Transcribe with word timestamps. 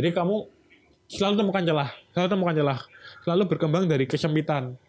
Jadi 0.00 0.16
kamu 0.16 0.48
selalu 1.12 1.34
temukan 1.44 1.60
celah, 1.60 1.92
selalu 2.16 2.28
temukan 2.32 2.54
celah, 2.56 2.78
selalu 3.20 3.42
berkembang 3.52 3.84
dari 3.84 4.08
kesempitan. 4.08 4.80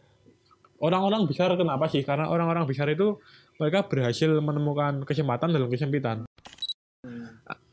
Orang-orang 0.80 1.28
besar 1.28 1.52
kenapa 1.60 1.92
sih? 1.92 2.08
Karena 2.08 2.32
orang-orang 2.32 2.64
besar 2.64 2.87
itu 2.87 3.19
mereka 3.59 3.92
berhasil 3.92 4.32
menemukan 4.39 5.03
kesempatan 5.03 5.51
dalam 5.51 5.67
kesempitan. 5.67 6.24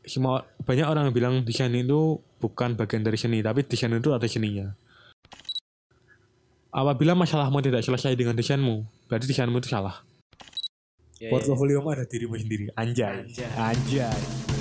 Semua 0.03 0.43
banyak 0.67 0.83
orang 0.83 1.07
yang 1.07 1.15
bilang 1.15 1.35
desain 1.47 1.71
itu 1.71 2.19
bukan 2.43 2.75
bagian 2.75 3.07
dari 3.07 3.15
seni, 3.15 3.39
tapi 3.39 3.63
desain 3.63 3.95
itu 3.95 4.11
ada 4.11 4.27
seninya. 4.27 4.75
Apabila 6.75 7.15
masalahmu 7.15 7.63
tidak 7.63 7.87
selesai 7.87 8.19
dengan 8.19 8.35
desainmu, 8.35 8.83
berarti 9.07 9.31
desainmu 9.31 9.63
itu 9.63 9.71
salah. 9.71 10.03
Ya, 11.23 11.31
ya, 11.31 11.55
ya. 11.55 11.79
Ada 11.79 12.03
dirimu 12.03 12.35
sendiri. 12.35 12.67
Anjay. 12.75 13.23
Anjay. 13.23 13.47
Anjay. 13.55 14.58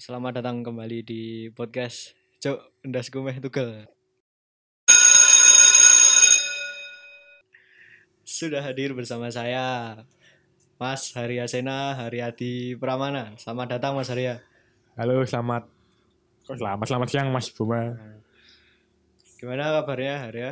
Selamat 0.00 0.40
datang 0.40 0.64
kembali 0.64 1.04
di 1.04 1.52
podcast 1.52 2.16
Cok 2.40 2.88
Endas 2.88 3.12
Gumeh 3.12 3.36
Tugel. 3.36 3.84
Sudah 8.24 8.64
hadir 8.64 8.96
bersama 8.96 9.28
saya 9.28 10.00
Mas 10.80 11.12
Haria 11.12 11.44
Sena 11.44 11.92
Haryadi 12.00 12.80
Pramana. 12.80 13.36
Selamat 13.36 13.76
datang 13.76 13.92
Mas 13.92 14.08
Haria. 14.08 14.40
Halo, 14.96 15.20
selamat. 15.20 15.68
Selamat, 16.48 16.86
selamat 16.88 17.08
siang 17.12 17.28
Mas 17.28 17.52
Buma. 17.52 17.92
Gimana 19.36 19.84
kabarnya 19.84 20.16
Haria? 20.16 20.50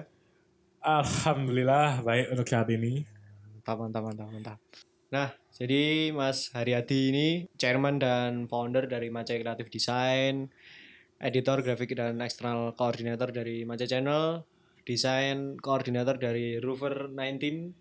Alhamdulillah 0.85 2.05
baik 2.05 2.37
untuk 2.37 2.45
saat 2.53 2.69
ini. 2.69 3.01
Mantap, 3.57 3.81
mantap, 3.81 4.03
mantap, 4.13 4.29
mantap. 4.29 4.61
Nah, 5.09 5.33
jadi 5.57 6.13
Mas 6.13 6.53
Haryadi 6.53 7.01
ini 7.09 7.29
chairman 7.57 7.97
dan 7.97 8.45
founder 8.45 8.85
dari 8.85 9.09
Mace 9.09 9.41
Creative 9.41 9.73
Design, 9.73 10.53
editor 11.17 11.65
grafik 11.65 11.97
dan 11.97 12.21
external 12.21 12.77
coordinator 12.77 13.33
dari 13.33 13.65
Mace 13.65 13.89
Channel, 13.89 14.45
desain 14.85 15.57
koordinator 15.65 16.21
dari 16.21 16.61
Rover 16.61 17.09
19 17.09 17.73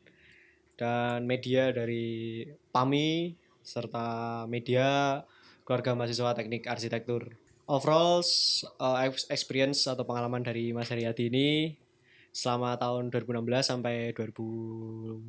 dan 0.80 1.28
media 1.28 1.76
dari 1.76 2.48
PAMI 2.72 3.36
serta 3.60 4.48
media 4.48 5.20
keluarga 5.68 6.00
mahasiswa 6.00 6.32
teknik 6.32 6.64
arsitektur. 6.64 7.36
Overall 7.68 8.24
ex- 9.04 9.28
experience 9.28 9.84
atau 9.84 10.08
pengalaman 10.08 10.48
dari 10.48 10.72
Mas 10.72 10.88
Haryadi 10.88 11.28
ini 11.28 11.76
selama 12.32 12.80
tahun 12.80 13.12
2016 13.12 13.68
sampai 13.76 14.16
2018 14.16 15.28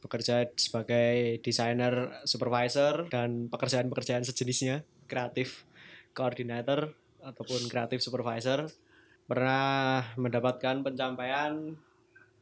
bekerja 0.00 0.48
sebagai 0.56 1.38
desainer 1.44 2.24
supervisor 2.24 3.06
dan 3.12 3.52
pekerjaan-pekerjaan 3.52 4.24
sejenisnya 4.24 4.82
kreatif 5.06 5.68
koordinator 6.16 6.96
ataupun 7.20 7.68
kreatif 7.68 8.00
supervisor. 8.00 8.66
Pernah 9.28 10.16
mendapatkan 10.18 10.82
pencapaian 10.82 11.78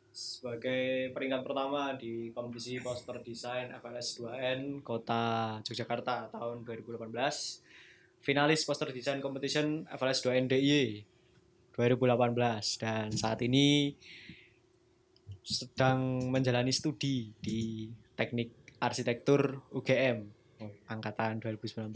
sebagai 0.09 1.13
peringkat 1.13 1.45
pertama 1.45 1.95
di 1.95 2.33
kompetisi 2.33 2.81
poster 2.81 3.21
desain 3.21 3.69
FLS 3.71 4.19
2N 4.19 4.81
Kota 4.81 5.61
Yogyakarta 5.63 6.33
tahun 6.33 6.65
2018 6.65 7.13
finalis 8.25 8.65
poster 8.67 8.91
desain 8.91 9.21
competition 9.23 9.87
FLS 9.95 10.25
2N 10.27 10.51
DIY 10.51 11.05
2018 11.79 12.83
dan 12.83 13.15
saat 13.15 13.39
ini 13.47 13.95
sedang 15.49 16.29
menjalani 16.29 16.69
studi 16.69 17.33
di 17.41 17.89
Teknik 18.13 18.53
Arsitektur 18.85 19.65
UGM 19.73 20.29
angkatan 20.85 21.41
2019. 21.41 21.89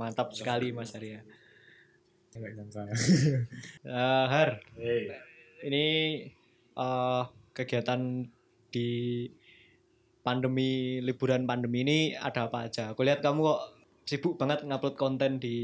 Mantap 0.00 0.32
sekali 0.32 0.72
Mas 0.72 0.96
Arya. 0.96 1.20
Eh, 2.34 4.26
Har, 4.26 4.58
Hey. 4.74 5.06
ini 5.62 5.86
eh, 6.74 7.22
kegiatan 7.54 8.26
di 8.74 8.90
pandemi 10.26 10.98
liburan 10.98 11.46
pandemi 11.46 11.86
ini 11.86 11.98
ada 12.18 12.50
apa 12.50 12.66
aja? 12.66 12.90
Aku 12.90 13.06
lihat 13.06 13.22
kamu 13.22 13.38
kok 13.38 13.62
sibuk 14.02 14.34
banget 14.34 14.66
ngupload 14.66 14.98
konten 14.98 15.38
di 15.38 15.54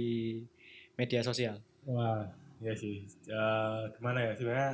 media 0.94 1.26
sosial. 1.26 1.58
Wah, 1.90 2.22
ya 2.62 2.70
sih. 2.70 3.02
Eh, 3.26 3.80
gimana 3.98 4.30
ya 4.30 4.32
sebenarnya 4.38 4.70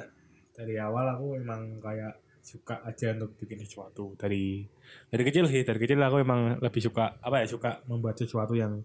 dari 0.53 0.77
awal 0.77 1.17
aku 1.17 1.41
emang 1.41 1.81
kayak 1.81 2.13
suka 2.47 2.79
aja 2.87 3.11
untuk 3.13 3.35
bikin 3.37 3.59
sesuatu 3.59 4.15
dari 4.15 4.63
dari 5.11 5.23
kecil 5.27 5.51
sih 5.51 5.67
dari 5.67 5.83
kecil 5.83 5.99
aku 5.99 6.23
emang 6.23 6.63
lebih 6.63 6.79
suka 6.79 7.19
apa 7.19 7.43
ya 7.43 7.47
suka 7.51 7.83
membuat 7.85 8.15
sesuatu 8.15 8.55
yang 8.55 8.79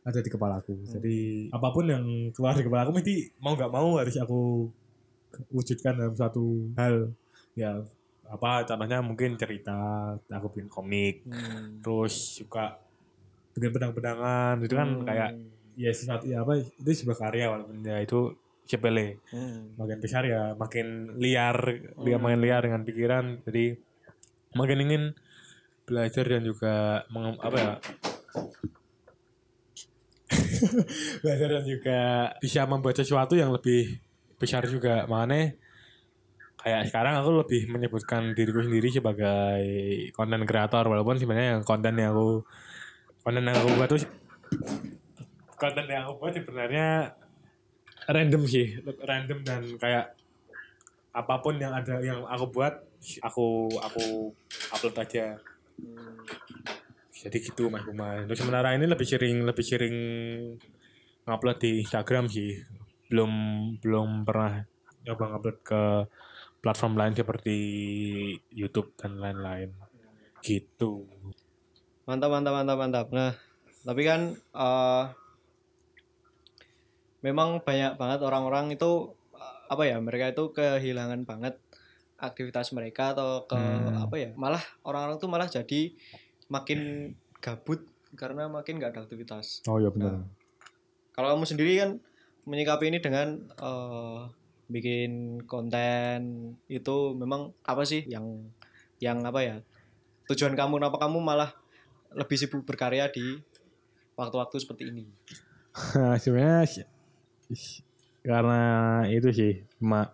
ada 0.00 0.22
di 0.22 0.30
kepalaku 0.30 0.78
jadi 0.86 1.50
apa 1.50 1.68
pun 1.68 1.84
yang 1.84 2.04
keluar 2.30 2.54
di 2.54 2.62
kepala 2.62 2.86
aku 2.86 2.94
mesti 2.94 3.14
mau 3.36 3.52
nggak 3.52 3.68
mau 3.68 3.98
harus 3.98 4.14
aku 4.16 4.70
wujudkan 5.50 5.98
dalam 5.98 6.14
suatu 6.14 6.70
hal 6.74 7.10
ya 7.52 7.82
apa 8.24 8.62
contohnya 8.62 9.02
mungkin 9.02 9.34
cerita 9.34 9.74
aku 10.30 10.46
bikin 10.54 10.70
komik 10.70 11.26
Hmm. 11.26 11.82
terus 11.82 12.38
suka 12.38 12.78
bikin 13.52 13.74
pedang-pedangan 13.74 14.62
itu 14.62 14.74
kan 14.74 14.88
Hmm. 14.94 15.02
kayak 15.02 15.30
ya 15.74 15.90
sesuatu 15.90 16.24
ya 16.24 16.46
apa 16.46 16.54
itu 16.62 16.90
sebuah 16.94 17.18
karya 17.18 17.50
walaupun 17.50 17.82
ya 17.82 17.98
itu 17.98 18.30
sepele 18.70 19.18
Hmm. 19.34 19.74
makin 19.74 19.98
besar 19.98 20.22
ya 20.22 20.54
makin 20.54 21.18
liar 21.18 21.58
dia 21.98 22.16
Hmm. 22.16 22.22
makin 22.22 22.40
liar 22.40 22.62
dengan 22.62 22.86
pikiran 22.86 23.42
jadi 23.42 23.74
makin 24.54 24.78
ingin 24.86 25.02
belajar 25.82 26.22
dan 26.22 26.46
juga 26.46 27.02
menge- 27.10 27.42
apa 27.42 27.56
ya 27.58 27.72
belajar 31.22 31.48
dan 31.58 31.64
juga 31.66 32.00
bisa 32.38 32.62
membuat 32.64 32.96
sesuatu 32.96 33.34
yang 33.34 33.50
lebih 33.50 33.98
besar 34.38 34.64
juga 34.64 35.04
makanya 35.04 35.58
kayak 36.60 36.92
sekarang 36.92 37.14
aku 37.18 37.30
lebih 37.40 37.62
menyebutkan 37.72 38.36
diriku 38.36 38.60
sendiri 38.62 38.92
sebagai 38.92 39.64
konten 40.12 40.44
kreator 40.44 40.86
walaupun 40.86 41.16
sebenarnya 41.16 41.58
yang 41.58 41.64
konten 41.64 41.96
yang 41.96 42.12
aku 42.12 42.44
konten 43.24 43.42
yang 43.48 43.56
aku 43.56 43.68
buat 43.74 43.88
tuh 43.88 44.00
konten 45.56 45.84
yang 45.88 46.02
aku 46.06 46.14
buat 46.20 46.32
sebenarnya 46.36 46.86
random 48.10 48.42
sih 48.44 48.78
random 49.06 49.38
dan 49.46 49.62
kayak 49.78 50.18
apa 51.10 51.34
pun 51.42 51.58
yang 51.58 51.74
ada 51.74 51.98
yang 52.02 52.22
aku 52.26 52.44
buat 52.54 52.74
aku 53.22 53.70
aku 53.80 54.04
upload 54.70 54.96
aja. 55.00 55.38
Jadi 57.10 57.36
gitu 57.42 57.68
mas 57.68 57.84
Buma. 57.84 58.22
Untuk 58.24 58.38
sementara 58.38 58.72
ini 58.76 58.86
lebih 58.86 59.04
sering 59.04 59.42
lebih 59.42 59.64
sering 59.64 59.96
ngupload 61.26 61.58
di 61.58 61.82
Instagram 61.82 62.30
sih. 62.30 62.62
Belum 63.10 63.30
belum 63.82 64.22
pernah 64.22 64.62
nyoba 65.02 65.24
ngupload 65.34 65.58
ke 65.66 65.82
platform 66.60 66.94
lain 66.94 67.14
seperti 67.16 67.56
YouTube 68.52 68.94
dan 68.94 69.18
lain-lain. 69.18 69.74
Gitu. 70.40 71.08
Mantap, 72.06 72.30
mantap, 72.32 72.52
mantap, 72.54 72.76
mantap. 72.78 73.06
Nah, 73.12 73.32
tapi 73.84 74.02
kan 74.06 74.36
eh, 74.36 75.02
memang 77.20 77.60
banyak 77.60 77.96
banget 77.96 78.20
orang-orang 78.20 78.72
itu 78.72 79.12
apa 79.68 79.82
ya? 79.86 79.96
Mereka 80.00 80.32
itu 80.32 80.50
kehilangan 80.50 81.22
banget 81.24 81.56
aktivitas 82.16 82.72
mereka 82.72 83.16
atau 83.16 83.46
ke 83.46 83.56
Hmm. 83.56 84.04
apa 84.04 84.16
ya? 84.16 84.30
Malah 84.36 84.60
orang-orang 84.84 85.16
tuh 85.16 85.30
malah 85.30 85.48
jadi 85.48 85.94
makin 86.50 87.12
gabut 87.38 87.86
karena 88.18 88.50
makin 88.50 88.76
nggak 88.76 88.92
ada 88.96 89.00
aktivitas. 89.06 89.62
oh 89.64 89.78
iya 89.78 89.88
benar. 89.88 90.26
Kalau 91.14 91.28
kamu 91.36 91.46
sendiri 91.46 91.72
kan 91.78 91.90
menyikapi 92.44 92.90
ini 92.90 92.98
dengan 92.98 93.38
eh, 93.46 94.20
bikin 94.66 95.42
konten 95.46 96.20
itu 96.66 96.96
memang 97.14 97.50
apa 97.62 97.82
sih 97.82 98.02
yang 98.06 98.50
yang 98.98 99.22
apa 99.22 99.40
ya? 99.40 99.56
Tujuan 100.26 100.54
kamu 100.54 100.78
kenapa 100.78 100.98
kamu 100.98 101.18
malah 101.18 101.50
lebih 102.10 102.34
sibuk 102.34 102.66
berkarya 102.66 103.06
di 103.08 103.38
waktu-waktu 104.14 104.56
seperti 104.58 104.90
ini? 104.90 105.06
Nah, 105.94 106.18
sebenarnya 106.22 106.66
karena 108.20 108.60
itu 109.08 109.28
sih 109.32 109.52
cuma 109.80 110.12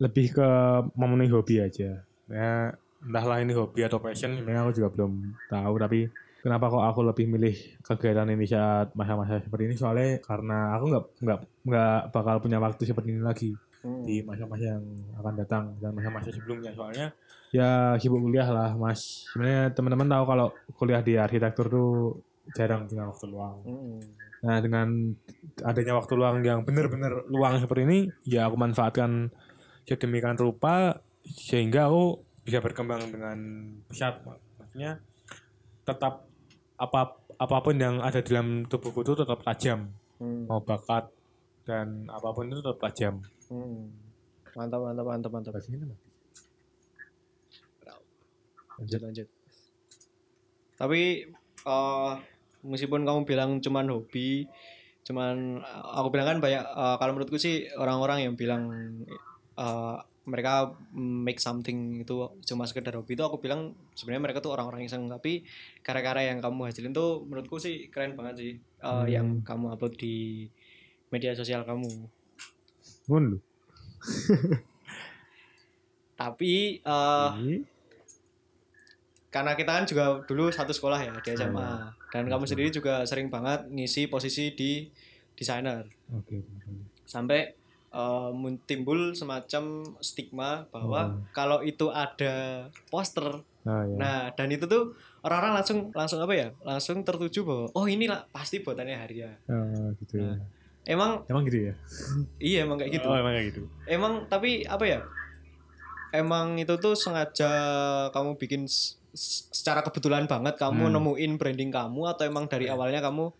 lebih 0.00 0.32
ke 0.32 0.48
memenuhi 0.96 1.30
hobi 1.32 1.54
aja 1.60 2.04
ya 2.30 2.54
entahlah 3.00 3.40
ini 3.40 3.52
hobi 3.56 3.84
atau 3.84 4.00
passion 4.00 4.36
sebenarnya 4.36 4.64
aku 4.68 4.72
juga 4.76 4.88
belum 4.92 5.12
tahu 5.48 5.74
tapi 5.80 6.00
kenapa 6.40 6.72
kok 6.72 6.84
aku 6.84 7.00
lebih 7.04 7.26
milih 7.28 7.56
kegiatan 7.84 8.28
ini 8.28 8.44
saat 8.48 8.92
masa-masa 8.96 9.40
seperti 9.40 9.72
ini 9.72 9.76
soalnya 9.76 10.20
karena 10.24 10.76
aku 10.76 10.84
nggak 10.88 11.04
nggak 11.20 11.38
nggak 11.68 12.00
bakal 12.12 12.36
punya 12.40 12.58
waktu 12.60 12.82
seperti 12.84 13.08
ini 13.16 13.24
lagi 13.24 13.52
Hmm. 13.80 14.04
di 14.04 14.20
masa-masa 14.20 14.76
yang 14.76 14.84
akan 15.16 15.34
datang 15.40 15.72
dan 15.80 15.96
masa-masa 15.96 16.28
sebelumnya 16.28 16.68
soalnya 16.76 17.08
ya 17.48 17.96
sibuk 17.96 18.20
kuliah 18.20 18.44
lah 18.52 18.76
mas 18.76 19.24
sebenarnya 19.32 19.72
teman-teman 19.72 20.04
tahu 20.04 20.24
kalau 20.28 20.48
kuliah 20.76 21.00
di 21.00 21.16
arsitektur 21.16 21.72
tuh 21.72 22.20
jarang 22.52 22.84
punya 22.84 23.08
waktu 23.08 23.26
luang. 23.30 23.56
Mm. 23.64 24.00
Nah 24.40 24.56
dengan 24.64 25.12
adanya 25.60 25.92
waktu 26.00 26.12
luang 26.16 26.40
yang 26.40 26.64
benar-benar 26.64 27.28
luang 27.28 27.60
seperti 27.60 27.84
ini, 27.84 27.98
ya 28.24 28.48
aku 28.48 28.56
manfaatkan 28.56 29.28
sedemikian 29.84 30.38
rupa 30.40 31.04
sehingga 31.26 31.92
aku 31.92 32.24
bisa 32.44 32.64
berkembang 32.64 33.04
dengan 33.12 33.38
pesat. 33.90 34.24
Maksudnya 34.56 35.00
tetap 35.84 36.24
apa 36.80 37.20
apa 37.40 37.56
pun 37.60 37.76
yang 37.76 38.00
ada 38.00 38.24
di 38.24 38.32
dalam 38.32 38.64
tubuhku 38.64 39.04
itu 39.04 39.16
tetap 39.16 39.44
tajam, 39.44 39.92
Mm. 40.20 40.52
mau 40.52 40.60
bakat 40.60 41.08
dan 41.64 42.04
apa 42.12 42.28
pun 42.36 42.52
itu 42.52 42.60
tetap 42.60 42.76
tajam. 42.80 43.24
Mm. 43.48 43.88
Mantap, 44.52 44.80
mantap, 44.84 45.04
mantap, 45.08 45.30
mantap. 45.32 45.54
Lanjut, 48.80 49.00
lanjut. 49.04 49.28
Tapi 50.80 51.28
eh 51.60 52.12
meskipun 52.62 53.04
kamu 53.04 53.24
bilang 53.24 53.50
cuman 53.58 53.88
hobi, 53.88 54.44
cuman 55.04 55.60
eh, 55.60 55.84
aku 55.96 56.08
bilang 56.12 56.36
kan 56.36 56.38
banyak 56.38 56.64
eh, 56.64 56.96
kalau 57.00 57.12
menurutku 57.16 57.40
sih 57.40 57.68
orang-orang 57.76 58.28
yang 58.28 58.34
bilang 58.36 58.68
eh, 59.56 59.96
mereka 60.28 60.76
make 60.94 61.40
something 61.40 62.04
itu 62.04 62.14
cuma 62.44 62.68
sekedar 62.68 62.94
hobi 62.94 63.16
itu 63.18 63.24
aku 63.24 63.40
bilang 63.40 63.72
sebenarnya 63.96 64.30
mereka 64.30 64.38
tuh 64.44 64.52
orang-orang 64.54 64.86
iseng 64.86 65.08
tapi 65.08 65.42
karya-karya 65.82 66.30
yang 66.30 66.38
kamu 66.44 66.70
hasilin 66.70 66.92
tuh 66.92 67.24
menurutku 67.26 67.56
sih 67.58 67.88
keren 67.88 68.14
banget 68.14 68.34
sih 68.38 68.52
eh, 68.56 68.86
Hmm. 68.86 69.08
yang 69.08 69.26
kamu 69.42 69.74
upload 69.74 69.96
di 69.96 70.46
media 71.10 71.34
sosial 71.34 71.66
kamu. 71.66 71.90
Tapi 76.20 76.78
Ini. 77.42 77.56
Karena 79.30 79.54
kita 79.54 79.70
kan 79.72 79.84
juga 79.84 80.04
dulu 80.24 80.50
satu 80.50 80.70
sekolah 80.70 81.00
ya 81.00 81.14
di 81.16 81.30
SMA 81.32 81.62
Hmm. 81.62 81.90
dan 82.10 82.24
kamu 82.26 82.44
sendiri 82.44 82.68
juga 82.68 83.02
sering 83.04 83.26
banget 83.26 83.64
ngisi 83.66 84.06
posisi 84.06 84.50
di 84.50 84.90
desainer 85.32 85.86
Oke. 86.10 86.42
sampai 87.04 87.54
eh, 87.88 88.30
mun- 88.32 88.58
timbul 88.60 89.12
semacam 89.12 89.64
stigma 89.98 90.62
bahwa 90.68 91.00
Hmm. 91.08 91.26
kalau 91.30 91.58
itu 91.60 91.88
ada 91.88 92.66
poster 92.86 93.42
Nah, 93.60 93.82
ya. 93.82 93.94
nah 93.94 94.18
dan 94.30 94.46
itu 94.48 94.64
tuh 94.64 94.94
orang-orang 95.20 95.52
langsung 95.54 95.78
langsung 95.92 96.16
apa 96.18 96.32
ya 96.32 96.48
langsung 96.60 97.02
tertuju 97.02 97.42
bahwa 97.42 97.66
oh 97.72 97.84
ini 97.84 98.06
lah 98.06 98.24
pasti 98.26 98.58
buatannya 98.58 98.94
Haria 98.94 99.30
Ah, 99.44 99.90
gitu 99.96 100.16
ya. 100.16 100.38
emang 100.86 101.26
Emang 101.26 101.42
gitu 101.44 101.66
ya? 101.66 101.74
iya 102.38 102.62
emang 102.62 102.78
kayak 102.78 102.94
gitu 102.94 103.04
Oh, 103.04 103.12
emang 103.12 103.32
kayak 103.32 103.46
gitu. 103.48 103.62
emang 103.84 104.12
tapi 104.26 104.62
apa 104.64 104.84
ya 104.86 105.00
emang 106.10 106.56
itu 106.56 106.74
tuh 106.76 106.94
sengaja 106.94 107.50
kamu 108.10 108.34
bikin 108.36 108.64
secara 109.12 109.80
kebetulan 109.80 110.24
banget 110.24 110.54
kamu 110.54 110.86
Hmm. 110.86 110.94
nemuin 110.94 111.32
branding 111.34 111.70
kamu 111.70 112.02
atau 112.06 112.24
emang 112.24 112.46
dari 112.46 112.66
awalnya 112.66 113.00
kamu 113.00 113.30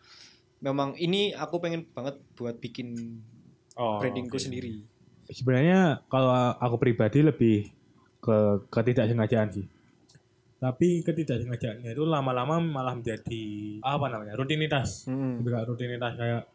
memang 0.60 0.92
ini 0.94 1.32
aku 1.32 1.58
pengen 1.58 1.86
banget 1.88 2.18
buat 2.34 2.56
bikin 2.56 3.18
Oh, 3.74 3.96
brandingku 3.96 4.34
oke. 4.34 4.42
sendiri 4.42 4.82
Sebenarnya 5.26 6.02
kalau 6.06 6.28
aku 6.52 6.76
pribadi 6.76 7.22
lebih 7.22 7.70
ke 8.18 8.36
ketidaksengajaan 8.66 9.48
sih. 9.50 9.62
Tapi 10.58 11.00
ketidaksengajaannya 11.00 11.94
itu 11.94 12.02
lama-lama 12.02 12.58
malah 12.58 12.92
menjadi 12.92 13.78
apa 13.80 14.10
namanya 14.10 14.34
rutinitas. 14.34 15.06
Hmm. 15.06 15.38
Lebih 15.38 15.54
rutinitas 15.64 16.18
kayak 16.18 16.50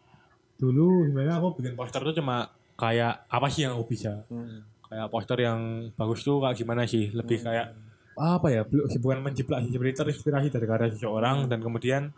dulu 0.60 1.08
sebenarnya 1.08 1.40
aku 1.40 1.56
bikin 1.56 1.74
poster 1.74 2.04
tuh 2.04 2.14
cuma 2.14 2.52
kayak 2.76 3.26
apa 3.26 3.48
sih 3.48 3.64
yang 3.64 3.80
aku 3.80 3.90
bisa. 3.90 4.28
Hmm. 4.28 4.62
Kayak 4.86 5.08
poster 5.08 5.40
yang 5.40 5.60
bagus 5.96 6.22
tuh 6.22 6.38
kayak 6.38 6.54
gimana 6.54 6.84
sih? 6.84 7.10
Lebih 7.10 7.42
kayak 7.42 7.74
apa 8.16 8.48
ya? 8.48 8.62
Bukan 9.00 9.20
menjiplak 9.20 9.64
sih, 9.68 9.72
seperti 9.76 9.94
terinspirasi 10.00 10.48
dari 10.52 10.66
karya 10.66 10.90
seseorang 10.92 11.52
dan 11.52 11.60
kemudian 11.60 12.12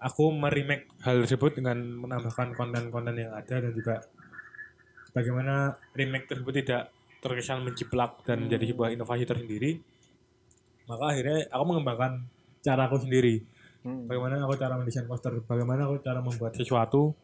aku 0.00 0.32
meremake 0.32 0.88
hal 1.04 1.24
tersebut 1.24 1.60
dengan 1.60 1.76
menambahkan 1.76 2.56
konten-konten 2.56 3.14
yang 3.20 3.36
ada 3.36 3.60
dan 3.60 3.72
juga 3.76 4.00
bagaimana 5.12 5.76
remake 5.92 6.24
tersebut 6.24 6.64
tidak 6.64 6.88
terkesan 7.20 7.60
menjiplak 7.60 8.24
dan 8.24 8.48
menjadi 8.48 8.72
sebuah 8.72 8.96
inovasi 8.96 9.28
tersendiri 9.28 9.76
maka 10.88 11.12
akhirnya 11.12 11.44
aku 11.52 11.64
mengembangkan 11.68 12.24
cara 12.64 12.88
aku 12.88 12.96
sendiri 13.04 13.44
Hmm. 13.80 14.04
bagaimana 14.04 14.44
aku 14.44 14.60
cara 14.60 14.76
mendesain 14.76 15.08
poster 15.08 15.32
bagaimana 15.48 15.88
aku 15.88 16.04
cara 16.04 16.20
membuat 16.20 16.52
sesuatu 16.52 17.16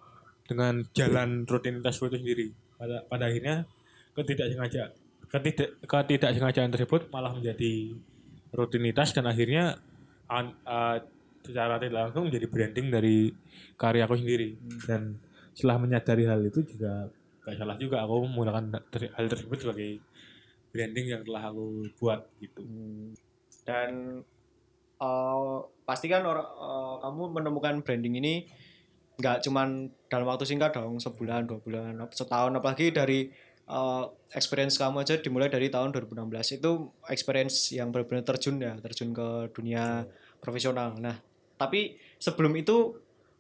dengan 0.49 0.81
jalan 0.97 1.45
rutinitas 1.45 2.01
itu 2.01 2.17
sendiri 2.17 2.47
pada 2.81 3.05
pada 3.13 3.29
akhirnya 3.29 3.69
ketidaksengaja 4.17 4.89
ketidak 5.39 5.81
ketidaksengajaan 5.85 6.71
tersebut 6.73 7.09
malah 7.13 7.33
menjadi 7.33 7.97
rutinitas 8.53 9.13
dan 9.13 9.29
akhirnya 9.29 9.79
an- 10.31 10.57
uh, 10.65 10.99
secara 11.45 11.79
tidak 11.79 12.11
langsung 12.11 12.27
menjadi 12.27 12.47
branding 12.51 12.87
dari 12.91 13.31
karyaku 13.79 14.15
sendiri. 14.19 14.59
Dan 14.83 15.21
setelah 15.55 15.79
menyadari 15.79 16.25
hal 16.27 16.43
itu 16.43 16.61
juga 16.67 17.09
gak 17.47 17.57
salah 17.63 17.79
juga 17.79 18.03
aku 18.03 18.27
menggunakan 18.27 18.83
hal 18.91 19.27
tersebut 19.31 19.59
sebagai 19.63 20.03
branding 20.75 21.07
yang 21.15 21.23
telah 21.23 21.49
aku 21.49 21.87
buat 21.97 22.27
gitu. 22.43 22.61
Hmm. 22.61 23.15
dan 23.67 24.21
eh, 25.01 25.57
pasti 25.87 26.07
kan 26.11 26.27
orang 26.27 26.45
eh, 26.45 26.95
kamu 27.07 27.23
menemukan 27.33 27.75
branding 27.87 28.19
ini 28.19 28.35
nggak 29.17 29.49
cuman 29.49 29.89
dalam 30.13 30.29
waktu 30.29 30.45
singkat 30.45 30.77
dong 30.77 31.01
sebulan 31.01 31.49
dua 31.49 31.59
bulan 31.65 31.97
setahun 32.13 32.53
apalagi 32.53 32.93
dari 32.93 33.33
eh, 33.67 34.05
experience 34.35 34.79
kamu 34.79 35.03
aja 35.03 35.19
dimulai 35.19 35.51
dari 35.51 35.71
tahun 35.71 35.91
2016 35.95 36.59
itu 36.63 36.71
experience 37.11 37.75
yang 37.75 37.91
benar-benar 37.91 38.25
terjun 38.27 38.63
ya 38.63 38.75
terjun 38.79 39.11
ke 39.13 39.51
dunia 39.55 40.07
profesional. 40.43 40.95
Nah 40.99 41.19
tapi 41.57 41.97
sebelum 42.19 42.53
itu 42.57 42.97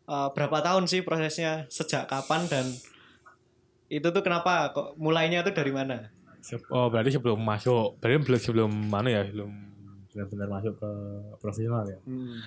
eh, 0.08 0.28
berapa 0.34 0.58
tahun 0.62 0.90
sih 0.90 1.06
prosesnya? 1.06 1.66
Sejak 1.70 2.08
kapan? 2.10 2.48
Dan 2.50 2.66
itu 3.86 4.08
tuh 4.10 4.22
kenapa? 4.22 4.74
Kok 4.74 4.98
mulainya 4.98 5.46
tuh 5.46 5.54
dari 5.54 5.70
mana? 5.70 6.10
Oh 6.70 6.86
berarti 6.86 7.10
sebelum 7.18 7.42
masuk, 7.42 7.98
berarti 7.98 8.22
belum 8.22 8.40
sebelum 8.40 8.70
mana 8.70 9.08
ya, 9.10 9.22
belum 9.26 9.50
benar-benar 10.14 10.48
masuk 10.48 10.74
ke 10.78 10.90
profesional 11.42 11.82
ya. 11.84 11.98
hmm. 12.06 12.38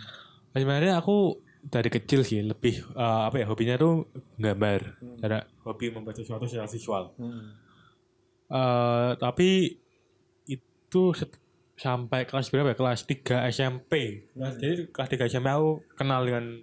Nah, 0.49 0.57
sebenarnya 0.57 0.93
aku 0.97 1.37
dari 1.59 1.91
kecil 1.91 2.23
sih 2.23 2.39
lebih 2.41 2.79
eh, 2.95 3.21
apa 3.27 3.43
ya 3.43 3.45
hobinya 3.45 3.75
tuh 3.75 4.07
gambar, 4.39 5.03
cara 5.19 5.43
hobi 5.67 5.91
membuat 5.91 6.15
sesuatu 6.15 6.47
secara 6.47 6.65
visual. 6.65 7.11
Hmm. 7.19 7.59
Eh, 8.49 9.11
tapi 9.21 9.77
itu 10.49 11.03
sampai 11.77 12.25
kelas 12.25 12.49
berapa 12.49 12.73
ya? 12.73 12.77
Kelas 12.77 13.05
3 13.05 13.45
SMP. 13.53 14.25
Nah, 14.33 14.51
jadi 14.57 14.89
kelas 14.89 15.09
3 15.09 15.29
SMP 15.29 15.47
aku 15.53 15.85
kenal 15.93 16.25
dengan 16.25 16.59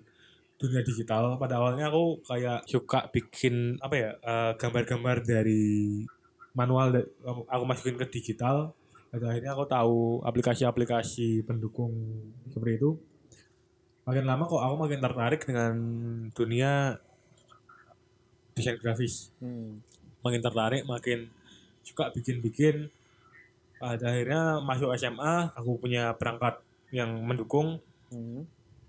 dunia 0.59 0.83
digital. 0.83 1.38
Pada 1.38 1.62
awalnya 1.62 1.88
aku 1.88 2.27
kayak 2.27 2.67
suka 2.67 3.07
bikin 3.14 3.78
apa 3.78 3.95
ya 3.95 4.11
eh, 4.19 4.52
gambar-gambar 4.59 5.23
dari 5.23 6.02
manual 6.59 7.07
aku 7.47 7.64
masukin 7.64 7.97
ke 7.97 8.07
digital. 8.11 8.75
Dan 9.14 9.23
akhirnya 9.33 9.55
aku 9.55 9.64
tahu 9.71 10.21
aplikasi-aplikasi 10.26 11.47
pendukung 11.47 11.95
seperti 12.50 12.83
itu. 12.83 12.90
Makin 14.05 14.26
lama 14.26 14.45
kok 14.45 14.61
aku 14.62 14.75
makin 14.75 15.00
tertarik 15.00 15.40
dengan 15.47 15.75
dunia 16.35 16.99
desain 18.57 18.81
grafis 18.81 19.31
Hmm. 19.38 19.85
makin 20.25 20.40
tertarik 20.40 20.83
makin 20.88 21.28
suka 21.87 22.11
bikin-bikin. 22.11 22.90
Pada 23.78 24.11
akhirnya 24.11 24.59
masuk 24.59 24.90
SMA 24.99 25.55
aku 25.55 25.78
punya 25.78 26.11
perangkat 26.19 26.59
yang 26.90 27.14
mendukung. 27.23 27.78
Hmm. 28.11 28.47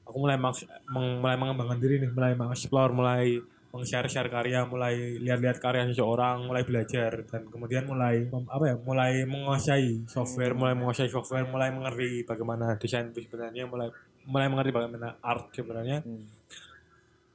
aku 0.08 0.24
mulai 0.24 0.39
mulai 0.88 1.36
mengembangkan 1.36 1.84
diri 1.84 2.00
nih 2.00 2.08
mulai 2.16 2.32
mengeksplor 2.32 2.96
mulai 2.96 3.44
meng-share-share 3.75 4.32
karya 4.32 4.63
mulai 4.63 5.20
lihat-lihat 5.20 5.60
karya 5.60 5.84
seseorang 5.92 6.48
mulai 6.48 6.63
belajar 6.63 7.27
dan 7.27 7.51
kemudian 7.51 7.84
mulai 7.84 8.24
apa 8.32 8.63
ya 8.63 8.75
mulai 8.80 9.27
menguasai 9.27 10.08
software 10.08 10.56
mulai 10.56 10.80
menguasai 10.80 11.12
software 11.12 11.44
mulai 11.51 11.75
mengerti 11.75 12.24
bagaimana 12.24 12.80
desain 12.80 13.12
itu 13.12 13.27
sebenarnya 13.27 13.68
mulai 13.68 13.92
mulai 14.24 14.48
mengerti 14.48 14.72
bagaimana 14.72 15.20
art 15.20 15.51
sebenarnya. 15.51 16.00
Hmm. 16.08 16.24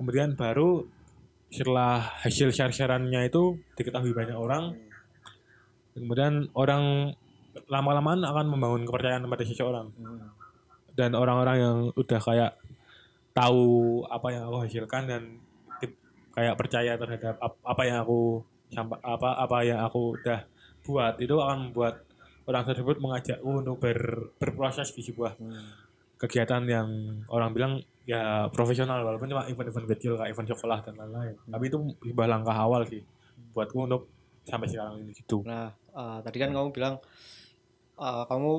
kemudian 0.00 0.33
baru 0.33 0.88
setelah 1.52 2.00
hasil 2.25 2.49
share-sharannya 2.49 3.28
itu 3.28 3.61
diketahui 3.76 4.16
banyak 4.16 4.38
orang 4.38 4.73
kemudian 5.92 6.49
orang 6.52 7.12
lama-lamaan 7.68 8.25
akan 8.25 8.46
membangun 8.49 8.82
kepercayaan 8.84 9.28
pada 9.28 9.44
seseorang 9.44 9.92
Hmm. 9.92 10.28
dan 10.92 11.12
orang-orang 11.12 11.56
yang 11.61 11.76
udah 11.92 12.20
kayak 12.20 12.52
tahu 13.32 13.64
apa 14.08 14.28
yang 14.28 14.42
aku 14.49 14.58
hasilkan 14.64 15.02
dan 15.08 15.22
kayak 16.32 16.56
percaya 16.56 16.96
terhadap 16.96 17.37
ap- 17.38 17.61
apa 17.61 17.82
yang 17.84 18.00
aku 18.00 18.40
apa 19.04 19.28
apa 19.37 19.56
yang 19.64 19.80
aku 19.84 20.16
udah 20.16 20.49
buat 20.80 21.20
itu 21.20 21.37
akan 21.37 21.68
membuat 21.68 22.08
orang 22.49 22.64
tersebut 22.64 22.96
mengajakku 22.99 23.44
untuk 23.44 23.76
ber, 23.76 24.32
berproses 24.40 24.96
di 24.96 25.04
sebuah 25.04 25.37
Hmm. 25.37 25.76
kegiatan 26.16 26.64
yang 26.64 26.88
orang 27.28 27.52
bilang 27.52 27.72
ya 28.02 28.49
profesional 28.49 29.04
walaupun 29.04 29.28
cuma 29.28 29.44
event-event 29.44 29.87
kecil 29.92 30.16
kayak 30.16 30.32
event 30.32 30.49
sekolah 30.49 30.80
dan 30.82 30.94
lain-lain 30.96 31.34
tapi 31.46 31.64
itu 31.68 31.78
sebuah 32.02 32.28
langkah 32.30 32.56
awal 32.56 32.82
sih 32.82 33.02
buatku 33.52 33.87
untuk 33.87 34.08
sampai 34.42 34.66
sekarang 34.66 34.99
ini 34.99 35.12
gitu 35.14 35.44
Nah, 35.44 35.70
eh, 35.92 36.18
tadi 36.25 36.37
kan 36.40 36.50
kamu 36.50 36.68
bilang 36.72 36.99
eh, 38.00 38.25
kamu 38.28 38.50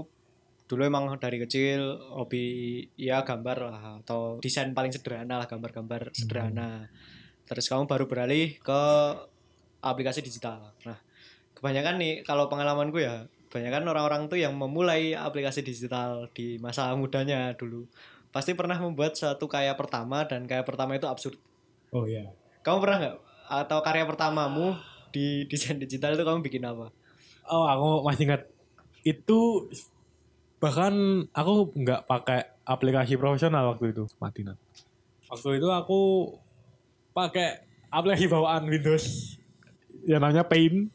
dulu 0.64 0.82
emang 0.88 1.06
dari 1.20 1.38
kecil 1.44 2.00
hobi 2.16 2.46
ya 2.96 3.22
gambar 3.22 3.58
lah 3.70 3.82
atau 4.02 4.40
desain 4.40 4.72
paling 4.72 4.90
sederhana 4.90 5.44
lah 5.44 5.48
gambar-gambar 5.50 6.16
sederhana. 6.16 6.88
Terus 7.44 7.68
kamu 7.68 7.86
baru 7.86 8.08
beralih 8.08 8.58
ke 8.64 8.82
aplikasi 9.84 10.24
digital. 10.24 10.72
Nah, 10.88 10.98
kebanyakan 11.54 12.00
nih 12.00 12.14
kalau 12.24 12.48
pengalamanku 12.48 13.04
ya, 13.04 13.28
kebanyakan 13.52 13.86
orang-orang 13.92 14.22
tuh 14.32 14.40
yang 14.40 14.56
memulai 14.56 15.14
aplikasi 15.14 15.62
digital 15.62 16.32
di 16.32 16.58
masa 16.58 16.90
mudanya 16.96 17.54
dulu 17.54 17.86
pasti 18.34 18.58
pernah 18.58 18.82
membuat 18.82 19.14
suatu 19.14 19.46
karya 19.46 19.78
pertama 19.78 20.26
dan 20.26 20.50
karya 20.50 20.66
pertama 20.66 20.98
itu 20.98 21.06
absurd. 21.06 21.38
Oh 21.94 22.10
iya. 22.10 22.34
Kamu 22.66 22.82
pernah 22.82 22.98
nggak 22.98 23.16
atau 23.46 23.80
karya 23.86 24.10
pertamamu 24.10 24.74
di 25.14 25.46
desain 25.46 25.78
digital 25.78 26.18
itu 26.18 26.26
kamu 26.26 26.42
bikin 26.42 26.66
apa? 26.66 26.90
Oh 27.50 27.66
aku 27.68 28.08
masih 28.08 28.24
ingat 28.30 28.42
itu 29.04 29.68
bahkan 30.64 31.28
aku 31.36 31.76
nggak 31.76 32.08
pakai 32.08 32.48
aplikasi 32.64 33.20
profesional 33.20 33.76
waktu 33.76 33.92
itu 33.92 34.08
matinan. 34.20 34.56
Waktu 35.28 35.60
itu 35.60 35.68
aku 35.68 36.00
pakai 37.12 37.68
aplikasi 37.92 38.32
bawaan 38.32 38.66
Windows 38.72 39.36
yang 40.08 40.24
namanya 40.24 40.48
Paint. 40.48 40.88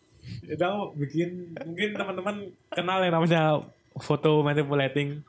Itu 0.45 0.62
aku 0.64 0.97
bikin 0.97 1.52
mungkin 1.52 1.88
teman-teman 1.97 2.37
kenal 2.73 2.99
yang 3.05 3.14
namanya 3.21 3.43
foto 4.00 4.40
manipulating. 4.40 5.21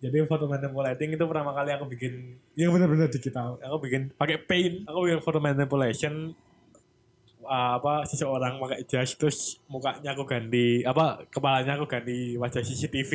Jadi 0.00 0.16
foto 0.24 0.48
manipulating 0.48 1.12
itu 1.12 1.24
pertama 1.28 1.52
kali 1.52 1.76
aku 1.76 1.84
bikin 1.90 2.38
yang 2.56 2.72
benar-benar 2.72 3.10
digital. 3.12 3.60
Aku 3.60 3.82
bikin 3.82 4.14
pakai 4.14 4.38
Paint. 4.40 4.86
Aku 4.86 5.04
bikin 5.04 5.20
foto 5.20 5.42
manipulation 5.42 6.32
uh, 7.42 7.76
apa 7.76 8.04
seseorang 8.04 8.56
pakai 8.56 8.84
jas 8.84 9.14
terus 9.14 9.38
mukanya 9.66 10.12
aku 10.12 10.24
ganti 10.24 10.82
apa 10.82 11.24
kepalanya 11.26 11.76
aku 11.76 11.86
ganti 11.86 12.36
wajah 12.36 12.60
CCTV 12.60 13.12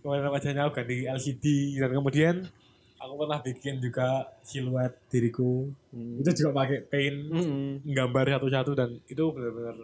kemudian 0.00 0.28
wajahnya 0.28 0.62
aku 0.64 0.82
ganti 0.82 1.04
LCD 1.04 1.44
dan 1.76 1.90
kemudian 1.90 2.36
aku 2.96 3.12
pernah 3.16 3.40
bikin 3.40 3.80
juga 3.80 4.28
siluet 4.40 4.92
diriku 5.08 5.68
Hmm. 5.90 6.20
itu 6.22 6.30
juga 6.36 6.50
pakai 6.56 6.78
paint 6.84 7.18
Hmm. 7.28 7.82
gambar 7.82 8.38
satu-satu 8.38 8.72
dan 8.74 8.90
itu 9.04 9.24
benar-benar 9.32 9.74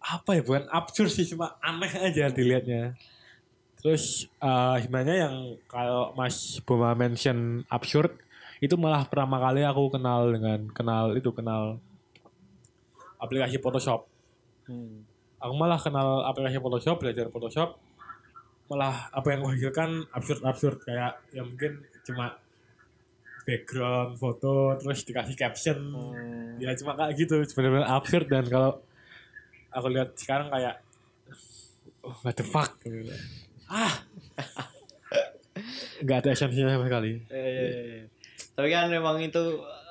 apa 0.00 0.30
ya 0.32 0.42
bukan 0.44 0.64
absurd 0.68 1.10
sih 1.10 1.24
cuma 1.26 1.56
aneh 1.58 1.88
aja 1.90 2.28
dilihatnya 2.28 2.92
terus 3.76 4.24
uh, 4.38 4.80
sebenarnya 4.80 5.28
yang 5.28 5.36
kalau 5.64 6.12
Mas 6.12 6.56
Boma 6.60 6.92
mention 6.92 7.64
absurd 7.68 8.16
itu 8.60 8.76
malah 8.76 9.04
pertama 9.04 9.36
kali 9.36 9.60
aku 9.60 9.92
kenal 9.92 10.32
dengan 10.32 10.60
kenal 10.72 11.12
itu 11.12 11.28
kenal 11.28 11.76
aplikasi 13.24 13.56
Photoshop 13.58 14.04
Hmm. 14.64 15.04
aku 15.36 15.54
malah 15.54 15.76
kenal 15.76 16.22
aplikasi 16.22 16.56
Photoshop 16.56 16.96
belajar 16.96 17.28
Photoshop 17.28 17.76
malah 18.64 19.08
apa 19.10 19.28
yang 19.28 19.40
menghasilkan 19.42 20.08
absurd 20.10 20.40
absurd 20.42 20.76
kayak 20.80 21.20
ya 21.30 21.40
mungkin 21.40 21.84
cuma 22.00 22.40
background 23.42 24.16
foto 24.16 24.72
terus 24.74 25.02
dikasih 25.02 25.34
caption 25.34 25.78
Hmm. 25.92 26.56
ya 26.56 26.72
cuma 26.74 26.94
kayak 26.94 27.12
gitu 27.14 27.40
sebenarnya 27.42 27.84
absurd 27.86 28.24
dan 28.24 28.44
kalau 28.44 28.80
aku 29.68 29.86
lihat 29.90 30.14
sekarang 30.14 30.48
kayak 30.48 30.80
oh, 32.00 32.16
what 32.22 32.32
the 32.32 32.42
fuck 32.42 32.80
gitu. 32.80 33.12
ah 33.66 34.00
nggak 36.00 36.18
ada 36.18 36.28
esensinya 36.30 36.72
sama 36.72 36.86
sekali 36.86 37.12
Eh, 37.26 37.36
iya, 37.36 37.62
iya, 37.62 37.82
iya. 37.84 38.04
Tapi 38.50 38.68
kan 38.68 38.86
memang 38.86 39.18
itu 39.18 39.42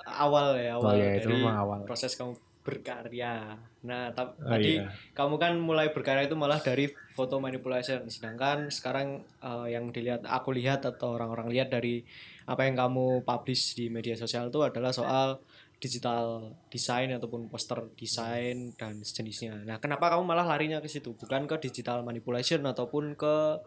awal 0.04 0.56
ya, 0.56 0.76
awal 0.76 0.92
Oh, 0.92 0.96
iya, 0.96 1.20
itu 1.20 1.30
dari 1.30 1.44
awal. 1.44 1.84
proses 1.84 2.12
kamu 2.14 2.36
berkarya. 2.64 3.60
Nah, 3.84 4.16
Oh, 4.16 4.32
tadi 4.48 4.80
iya. 4.80 4.88
kamu 5.12 5.36
kan 5.36 5.54
mulai 5.60 5.92
berkarya 5.92 6.26
itu 6.26 6.40
malah 6.40 6.64
dari 6.64 6.88
foto 7.12 7.38
manipulation. 7.44 8.08
Sedangkan 8.08 8.72
sekarang 8.72 9.22
eh, 9.44 9.68
yang 9.76 9.92
dilihat 9.92 10.24
aku 10.24 10.56
lihat 10.56 10.88
atau 10.88 11.20
orang-orang 11.20 11.52
lihat 11.52 11.70
dari 11.70 12.02
apa 12.48 12.64
yang 12.68 12.76
kamu 12.80 13.28
publish 13.28 13.76
di 13.76 13.92
media 13.92 14.16
sosial 14.16 14.48
itu 14.48 14.60
adalah 14.64 14.92
soal 14.96 15.40
digital 15.84 16.56
design 16.72 17.12
ataupun 17.12 17.52
poster 17.52 17.84
desain 18.00 18.72
dan 18.80 19.04
sejenisnya. 19.04 19.68
Nah, 19.68 19.84
kenapa 19.84 20.16
kamu 20.16 20.24
malah 20.24 20.48
larinya 20.48 20.80
ke 20.80 20.88
situ? 20.88 21.12
Bukan 21.12 21.44
ke 21.44 21.60
digital 21.60 22.08
manipulation 22.08 22.64
ataupun 22.64 23.20
ke 23.20 23.60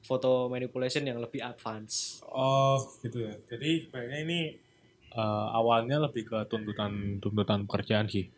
foto 0.00 0.48
manipulation 0.48 1.04
yang 1.04 1.20
lebih 1.20 1.44
advance. 1.44 2.24
Oh 2.24 2.80
gitu 3.04 3.28
ya. 3.28 3.34
Jadi 3.52 3.84
sebenarnya 3.84 4.18
ini 4.24 4.40
eh, 5.18 5.48
awalnya 5.58 5.98
lebih 6.06 6.30
ke 6.30 6.38
tuntutan 6.46 7.18
tuntutan 7.18 7.66
pekerjaan 7.66 8.06
sih. 8.06 8.30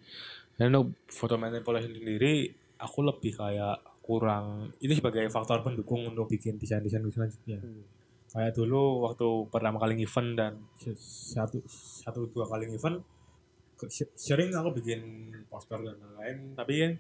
Dan 0.57 0.73
untuk 0.73 0.97
foto 1.13 1.37
manipulation 1.37 1.93
sendiri 1.93 2.49
aku 2.81 3.05
lebih 3.05 3.37
kayak 3.37 3.85
kurang 4.01 4.73
itu 4.81 4.97
sebagai 4.97 5.29
faktor 5.29 5.61
pendukung 5.61 6.09
untuk 6.09 6.27
bikin 6.27 6.57
desain 6.57 6.81
desain 6.81 7.05
selanjutnya. 7.05 7.61
Hmm. 7.61 7.85
Kayak 8.31 8.57
dulu 8.57 9.05
waktu 9.05 9.29
pertama 9.53 9.77
kali 9.83 10.01
event 10.01 10.31
dan 10.39 10.53
satu 10.97 11.61
satu 11.69 12.31
dua 12.33 12.49
kali 12.49 12.71
event 12.73 13.03
sering 14.13 14.53
aku 14.53 14.77
bikin 14.77 15.01
poster 15.49 15.81
dan 15.81 15.97
lain-lain 15.97 16.53
tapi 16.53 16.73
kan 16.85 16.93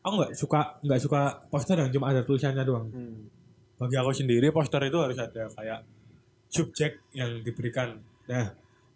aku 0.00 0.14
nggak 0.16 0.32
suka 0.32 0.60
nggak 0.80 1.00
suka 1.04 1.20
poster 1.52 1.76
yang 1.76 1.92
cuma 1.92 2.08
ada 2.16 2.24
tulisannya 2.24 2.64
doang 2.64 2.88
Hmm. 2.88 3.28
bagi 3.76 3.96
aku 4.00 4.12
sendiri 4.16 4.48
poster 4.56 4.80
itu 4.88 4.96
harus 4.96 5.20
ada 5.20 5.52
kayak 5.52 5.84
subjek 6.48 7.04
yang 7.12 7.44
diberikan 7.44 8.00
nah 8.30 8.46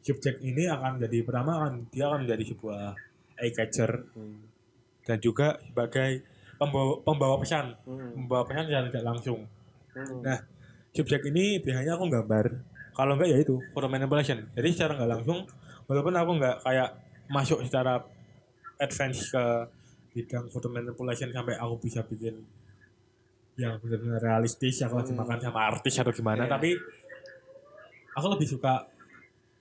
subjek 0.00 0.38
ini 0.40 0.64
akan 0.64 1.00
jadi 1.00 1.18
pertama 1.20 1.50
akan 1.58 1.90
dia 1.90 2.06
akan 2.06 2.22
menjadi 2.22 2.44
sebuah 2.54 2.94
eye 3.36 3.50
catcher 3.50 3.90
Hmm. 4.14 4.46
dan 5.02 5.18
juga 5.18 5.58
sebagai 5.60 6.22
pembawa, 6.54 7.02
pembawa 7.02 7.34
pesan 7.36 7.74
Hmm. 7.82 8.14
membawa 8.16 8.44
pesan 8.44 8.68
yang 8.68 8.86
tidak 8.88 9.04
langsung 9.04 9.42
Hmm. 9.90 10.22
Nah, 10.22 10.38
subjek 10.90 11.22
ini 11.24 11.58
biasanya 11.58 11.94
aku 11.94 12.06
gambar 12.08 12.46
kalau 12.92 13.14
enggak 13.14 13.26
ya 13.28 13.38
itu 13.38 13.58
photo 13.70 13.86
manipulation 13.86 14.46
jadi 14.52 14.68
secara 14.70 14.94
nggak 14.96 15.10
langsung 15.12 15.38
walaupun 15.84 16.14
aku 16.14 16.30
nggak 16.36 16.56
kayak 16.62 16.90
masuk 17.26 17.58
secara 17.60 17.98
advance 18.76 19.28
ke 19.28 19.44
bidang 20.10 20.46
photo 20.46 20.66
manipulation 20.68 21.26
sampai 21.28 21.54
aku 21.54 21.74
bisa 21.80 22.02
bikin 22.02 22.38
yang 23.54 23.78
benar-benar 23.78 24.18
realistis 24.20 24.78
aku 24.80 24.94
lagi 24.96 25.10
Hmm. 25.10 25.20
makan 25.20 25.38
sama 25.40 25.60
artis 25.64 25.94
atau 25.96 26.10
gimana 26.10 26.42
Iya. 26.44 26.52
tapi 26.52 26.70
aku 28.12 28.26
lebih 28.30 28.48
suka 28.48 28.86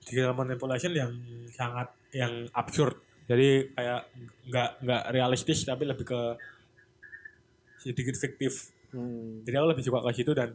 digital 0.04 0.32
manipulation 0.32 0.92
yang 0.92 1.10
sangat 1.50 1.88
yang 2.12 2.46
absurd 2.52 2.94
jadi 3.24 3.68
kayak 3.70 4.00
nggak 4.46 4.70
nggak 4.80 5.02
realistis 5.10 5.62
tapi 5.62 5.84
lebih 5.84 6.04
ke 6.04 6.20
sedikit 7.80 8.14
fiktif 8.14 8.70
Hmm. 8.90 9.42
jadi 9.42 9.58
aku 9.58 9.66
lebih 9.68 9.82
suka 9.82 9.98
ke 10.00 10.14
situ 10.14 10.30
dan 10.30 10.54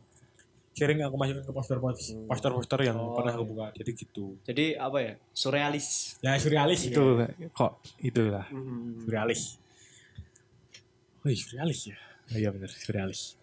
sering 0.71 1.03
aku 1.03 1.19
masukin 1.19 1.43
ke 1.43 1.51
poster 1.51 1.75
Hmm. 1.75 1.91
poster 2.23 2.47
poster 2.49 2.79
yang 2.79 2.95
Oh, 2.95 3.11
pernah 3.11 3.35
aku 3.35 3.43
iya. 3.43 3.51
buka 3.51 3.65
jadi 3.75 3.91
gitu 3.91 4.25
Jadi 4.41 4.65
apa 4.73 4.97
ya? 4.97 5.13
Surrealis. 5.29 6.15
ya 6.19 6.39
surrealis 6.39 6.79
Iya. 6.79 6.89
itu 6.89 7.03
kok 7.51 7.71
itu 7.99 8.21
lah 8.29 8.47
Hmm. 8.47 9.03
surrealis 9.03 9.59
oh 11.19 11.27
iya, 11.27 11.35
surrealis 11.35 11.79
ya 11.85 11.97
oh, 12.31 12.37
iya 12.37 12.49
benar 12.49 12.69
surrealis 12.71 13.35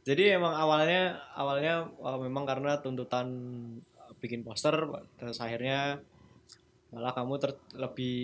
Jadi 0.00 0.32
emang 0.32 0.50
awalnya 0.50 1.22
awalnya 1.30 1.86
uh, 2.00 2.18
memang 2.18 2.42
karena 2.42 2.80
tuntutan 2.80 3.30
bikin 4.20 4.44
poster 4.44 4.76
terus 5.16 5.40
akhirnya 5.40 5.98
malah 6.92 7.16
kamu 7.16 7.34
ter- 7.40 7.64
lebih 7.74 8.18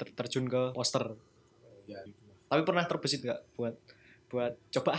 ter- 0.00 0.14
terjun 0.14 0.46
ke 0.48 0.72
poster. 0.72 1.14
ya. 1.84 2.00
Tapi 2.48 2.60
pernah 2.62 2.86
terbesit 2.86 3.22
gak 3.26 3.40
buat 3.58 3.74
buat 4.30 4.54
coba? 4.72 4.96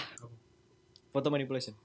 Foto 1.09 1.31
manipulation? 1.31 1.75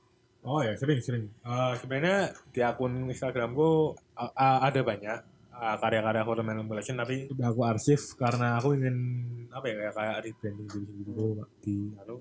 oh 0.45 0.61
ya 0.65 0.73
sering 0.77 1.01
sering. 1.05 1.25
Eh, 1.45 1.73
sebenarnya 1.77 2.33
di 2.53 2.61
akun 2.65 3.13
instagramku 3.13 3.93
uh, 4.17 4.33
uh, 4.33 4.59
ada 4.65 4.81
banyak 4.81 5.19
uh, 5.53 5.77
karya-karya 5.77 6.23
photo 6.25 6.43
manipulation 6.43 6.97
tapi 6.97 7.29
udah 7.29 7.53
aku 7.53 7.61
arsip 7.69 8.01
karena 8.17 8.57
aku 8.57 8.73
ingin 8.77 8.97
apa 9.53 9.65
ya 9.69 9.75
kayak 9.77 9.95
kayak 9.95 10.17
rebranding 10.25 10.69
diri 10.69 10.85
sendiri 10.89 11.11
dulu 11.13 11.31
Pak, 11.45 11.49
di 11.61 11.77
anu. 12.01 12.17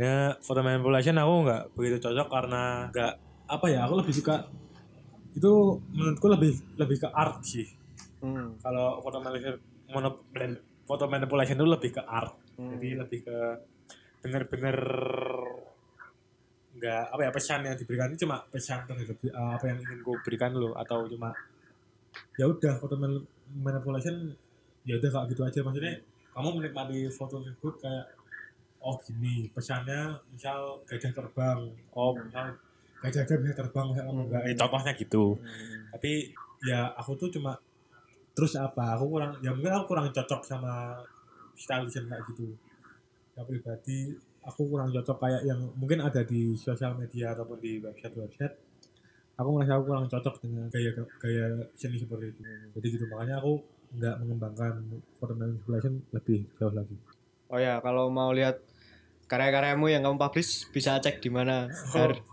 Ya 0.00 0.14
photo 0.40 0.60
manipulation 0.62 1.16
aku 1.18 1.34
nggak 1.50 1.62
begitu 1.74 1.96
cocok 2.08 2.28
karena 2.30 2.62
nggak 2.94 3.14
apa 3.50 3.66
ya 3.66 3.80
aku 3.84 3.94
lebih 3.98 4.14
suka 4.14 4.46
itu 5.36 5.52
menurutku 5.94 6.26
lebih 6.26 6.52
lebih 6.76 6.96
ke 7.02 7.08
art 7.10 7.42
sih. 7.44 7.66
Hmm. 8.20 8.52
kalau 8.60 9.00
photo 9.00 9.16
manipulation 9.24 9.56
mono- 9.88 10.20
photo 10.84 11.04
manipulation 11.08 11.56
itu 11.56 11.68
lebih 11.68 11.90
ke 11.96 12.02
art. 12.04 12.36
Hmm. 12.60 12.76
jadi 12.76 12.88
lebih 13.00 13.24
ke 13.24 13.38
bener-bener 14.20 14.76
nggak 16.76 17.04
apa 17.12 17.20
ya 17.24 17.30
pesan 17.32 17.66
yang 17.66 17.76
diberikan 17.76 18.12
itu 18.12 18.24
cuma 18.24 18.44
pesan 18.52 18.84
terhadap 18.86 19.16
uh, 19.32 19.56
apa 19.58 19.64
yang 19.68 19.78
ingin 19.82 20.00
gue 20.04 20.16
berikan 20.22 20.52
lo 20.54 20.76
atau 20.76 21.08
cuma 21.08 21.34
ya 22.38 22.46
udah 22.46 22.78
foto 22.78 22.94
man- 23.00 23.26
manipulation 23.52 24.32
ya 24.86 24.96
udah 24.96 25.10
kayak 25.12 25.26
gitu 25.34 25.42
aja. 25.44 25.60
Maksudnya 25.60 25.94
kamu 26.32 26.48
menikmati 26.62 27.10
foto 27.10 27.42
tersebut 27.42 27.74
kayak 27.82 28.06
oh 28.80 28.96
gini 29.02 29.50
pesannya 29.52 30.16
misal 30.32 30.80
gajah 30.88 31.12
terbang. 31.12 31.60
Oh. 31.92 32.16
Misal 32.16 32.56
gajah 33.00 33.24
gajah 33.24 33.36
bisa 33.40 33.54
terbang 33.56 33.86
misal 33.92 34.04
kamu 34.08 34.22
enggak. 34.28 34.42
eh, 34.44 34.56
contohnya 34.56 34.92
gitu. 34.96 35.24
Hmm. 35.40 35.82
tapi 35.90 36.12
ya 36.60 36.92
aku 36.94 37.16
tuh 37.16 37.28
cuma 37.32 37.56
terus 38.36 38.54
apa 38.54 38.94
aku 38.96 39.04
kurang 39.16 39.32
ya 39.40 39.50
mungkin 39.50 39.72
aku 39.74 39.84
kurang 39.96 40.12
cocok 40.12 40.40
sama 40.44 41.00
style 41.56 41.88
desain 41.88 42.06
kayak 42.08 42.24
gitu. 42.32 42.52
Ya 43.36 43.42
pribadi 43.44 44.16
aku 44.44 44.68
kurang 44.68 44.92
cocok 44.92 45.16
kayak 45.20 45.42
yang 45.44 45.60
mungkin 45.76 46.00
ada 46.04 46.24
di 46.24 46.56
sosial 46.56 46.96
media 46.96 47.32
ataupun 47.36 47.58
di 47.60 47.80
website-website 47.80 48.54
aku 49.40 49.48
merasa 49.56 49.80
aku 49.80 49.84
kurang 49.88 50.06
cocok 50.08 50.34
dengan 50.44 50.68
gaya 50.68 50.90
gaya 51.16 51.46
seni 51.72 51.96
seperti 51.96 52.36
itu. 52.36 52.42
Jadi 52.76 52.86
gitu 52.92 53.04
makanya 53.08 53.40
aku 53.40 53.60
nggak 53.96 54.14
mengembangkan 54.22 54.74
photomapping 55.18 55.58
simulation 55.64 55.94
lebih 56.12 56.46
jauh 56.60 56.74
lagi. 56.76 56.96
Oh 57.50 57.58
ya, 57.58 57.82
kalau 57.82 58.06
mau 58.12 58.30
lihat 58.30 58.62
karya-karyamu 59.26 59.90
yang 59.90 60.06
kamu 60.06 60.20
publish 60.20 60.70
bisa 60.70 61.02
cek 61.02 61.18
di 61.18 61.30
mana. 61.32 61.66
Har. 61.90 62.29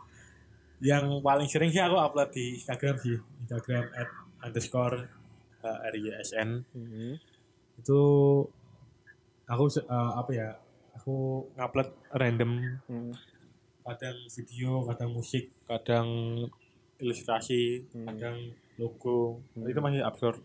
Yang 0.79 1.19
paling 1.19 1.46
sering 1.46 1.67
sih 1.67 1.79
aku 1.79 1.98
upload 1.98 2.29
di 2.29 2.55
Instagram 2.55 2.96
sih 2.98 3.17
Instagram 3.41 3.86
at 3.93 4.10
underscore 4.39 5.10
RYSN 5.63 6.63
Mhm. 6.69 7.17
itu 7.77 8.01
aku 9.46 9.63
eh, 9.69 9.84
apa 10.13 10.31
ya 10.31 10.50
aku 10.93 11.15
ngupload 11.53 11.89
random 12.13 12.51
Hmm. 12.86 13.13
kadang 13.84 14.17
video 14.27 14.84
kadang 14.86 15.10
musik 15.12 15.50
kadang 15.63 16.07
ilustrasi 16.98 17.86
Hmm. 17.89 18.05
kadang 18.07 18.38
logo 18.77 19.41
Hmm. 19.53 19.65
itu 19.65 19.79
masih 19.79 20.01
absurd 20.01 20.38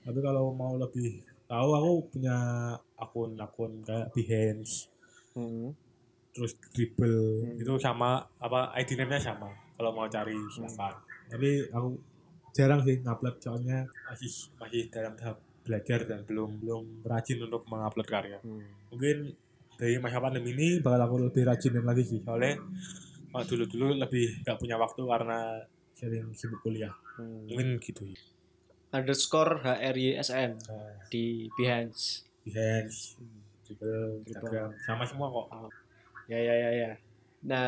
tapi 0.00 0.18
kalau 0.18 0.52
mau 0.52 0.74
lebih 0.74 1.20
tahu 1.44 1.70
aku 1.72 1.90
punya 2.10 2.36
akun-akun 2.94 3.80
kayak 3.80 4.12
Behance 4.12 4.92
Hmm. 5.32 5.72
Terus 6.34 6.58
dribble 6.74 7.46
Hmm. 7.46 7.62
itu 7.62 7.72
sama 7.78 8.26
apa 8.42 8.74
ID 8.74 8.98
name-nya 8.98 9.22
sama 9.22 9.48
kalau 9.78 9.94
mau 9.94 10.10
cari 10.10 10.34
silakan. 10.50 10.98
Tapi 11.30 11.70
aku 11.70 11.88
jarang 12.50 12.82
sih 12.82 12.98
ngupload 13.00 13.38
soalnya 13.38 13.86
masih 14.10 14.50
masih 14.58 14.90
dalam 14.90 15.14
tahap 15.14 15.38
belajar 15.64 16.04
dan 16.04 16.20
belum 16.28 16.60
belum 16.60 16.84
rajin 17.06 17.38
untuk 17.46 17.62
mengupload 17.70 18.08
karya. 18.10 18.38
Hmm. 18.42 18.66
mungkin 18.92 19.32
dari 19.74 19.98
masa 19.98 20.22
pandemi 20.22 20.54
ini 20.54 20.78
bakal 20.78 21.02
aku 21.02 21.16
lebih 21.30 21.42
rajinin 21.50 21.82
lagi 21.82 22.02
sih 22.06 22.20
soalnya 22.22 22.58
dulu 23.34 23.66
dulu 23.66 23.98
lebih 23.98 24.46
gak 24.46 24.62
punya 24.62 24.78
waktu 24.78 25.02
karena 25.02 25.58
sering 25.94 26.30
sibuk 26.34 26.62
kuliah. 26.62 26.94
Hmm. 27.18 27.46
mungkin 27.46 27.78
gitu 27.78 28.06
ya. 28.10 28.18
Underscore 28.94 29.58
HRYSN 29.66 30.50
nah, 30.70 30.94
di 31.10 31.50
Behance. 31.58 32.22
Behance 32.46 33.18
dribble 33.66 34.22
Instagram 34.28 34.70
sama 34.84 35.02
semua 35.08 35.26
kok 35.32 35.46
Ya 36.30 36.38
ya 36.40 36.54
ya 36.56 36.70
ya. 36.72 36.90
Nah, 37.44 37.66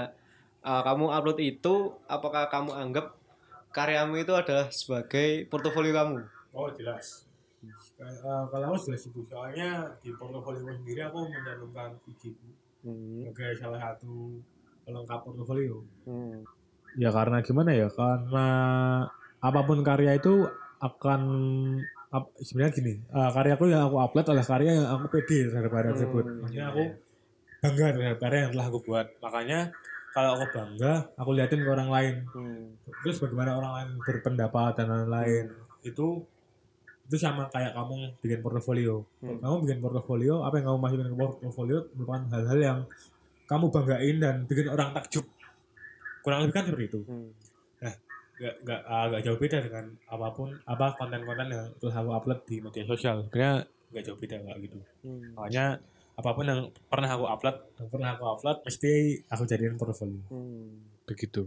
eh, 0.65 0.83
kamu 0.87 1.05
upload 1.13 1.39
itu 1.41 1.75
apakah 2.09 2.49
kamu 2.49 2.73
anggap 2.73 3.07
karyamu 3.77 4.17
itu 4.25 4.33
adalah 4.33 4.73
sebagai 4.73 5.45
portofolio 5.53 5.93
kamu? 5.93 6.19
Oh 6.57 6.69
jelas. 6.73 7.29
Eh, 8.01 8.45
kalau 8.53 8.65
aku 8.73 8.79
jelas 8.89 9.03
itu 9.09 9.21
soalnya 9.29 9.69
di 10.01 10.11
portofolio 10.17 10.73
sendiri 10.73 11.01
aku 11.05 11.29
mencantumkan 11.29 11.93
VG-ku 12.05 12.49
Hmm. 12.87 13.19
sebagai 13.27 13.59
salah 13.59 13.81
satu 13.83 14.39
pelengkap 14.87 15.21
portofolio. 15.27 15.83
Hmm. 16.07 16.47
Ya 16.97 17.11
karena 17.11 17.43
gimana 17.43 17.75
ya? 17.75 17.91
Karena 17.91 18.47
apa 19.43 19.61
pun 19.67 19.83
karya 19.83 20.17
itu 20.17 20.47
akan 20.81 21.21
ap- 22.15 22.33
sebenarnya 22.41 22.73
gini, 22.79 22.95
eh, 23.03 23.31
karyaku 23.35 23.65
yang 23.75 23.91
aku 23.91 23.97
upload 24.01 24.27
adalah 24.31 24.47
karya 24.47 24.71
yang 24.81 24.87
aku 24.87 25.07
pede 25.19 25.51
terhadap 25.51 25.73
karya 25.75 25.91
tersebut. 25.93 26.25
Hmm, 26.25 26.39
Maksudnya 26.41 26.65
iya, 26.65 26.73
aku. 26.73 26.85
Bangga 27.67 27.87
terhadap 27.93 28.19
karya 28.19 28.39
yang 28.47 28.53
telah 28.55 28.67
aku 28.67 28.79
buat. 28.81 29.07
Makanya 29.19 29.61
kalau 30.11 30.31
aku 30.33 30.45
bangga, 30.49 30.93
aku 31.13 31.31
liatin 31.35 31.61
ke 31.61 31.69
orang 31.69 31.91
lain. 31.91 32.15
Hmm. 32.31 32.65
terus 33.03 33.19
bagaimana 33.19 33.59
orang 33.59 33.73
lain 33.75 33.89
berpendapat 33.99 34.79
dan 34.79 34.87
lain-lain 34.87 35.51
itu 35.83 36.23
itu 37.03 37.17
sama 37.17 37.51
kayak 37.51 37.75
kamu 37.75 38.15
bikin 38.17 38.39
portofolio 38.39 39.03
Hmm. 39.19 39.39
kamu 39.39 39.55
bikin 39.63 39.79
portofolio 39.79 40.35
apa 40.41 40.59
yang 40.59 40.71
kamu 40.71 40.79
masukin 40.79 41.09
ke 41.11 41.17
portofolio 41.17 41.79
merupakan 41.93 42.23
hal-hal 42.31 42.59
yang 42.59 42.79
kamu 43.45 43.67
banggain 43.69 44.17
dan 44.17 44.35
bikin 44.43 44.67
orang 44.67 44.91
takjub 44.93 45.27
kurang 46.21 46.47
lebih 46.47 46.55
kan 46.55 46.65
seperti 46.65 46.87
itu 46.89 47.01
Hmm. 47.05 47.31
nggak 48.37 48.55
nggak 48.63 48.81
ah, 48.85 49.05
nggak 49.09 49.23
jauh 49.25 49.39
beda 49.41 49.59
dengan 49.59 49.85
apa 50.07 50.27
pun 50.31 50.49
apa 50.63 50.87
konten-konten 50.95 51.47
yang 51.49 51.67
telah 51.79 51.97
aku 51.97 52.11
upload 52.13 52.41
di 52.45 52.57
media 52.61 52.85
sosial 52.85 53.17
sebenarnya 53.25 53.55
nggak 53.91 54.05
jauh 54.05 54.19
beda 54.19 54.37
nggak 54.43 54.57
gitu 54.63 54.79
Hmm. 55.03 55.35
makanya 55.35 55.67
apa 56.17 56.31
pun 56.33 56.45
yang 56.49 56.61
pernah 56.89 57.13
aku 57.13 57.25
upload 57.29 57.57
yang 57.77 57.89
pernah 57.93 58.09
aku 58.17 58.25
upload 58.25 58.59
mesti 58.65 58.93
aku 59.29 59.43
jadiin 59.45 59.77
portofolio 59.77 60.21
Hmm. 60.33 60.81
begitu 61.05 61.45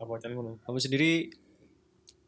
apa 0.00 0.16
ngono 0.32 0.56
Kamu 0.64 0.78
sendiri 0.80 1.28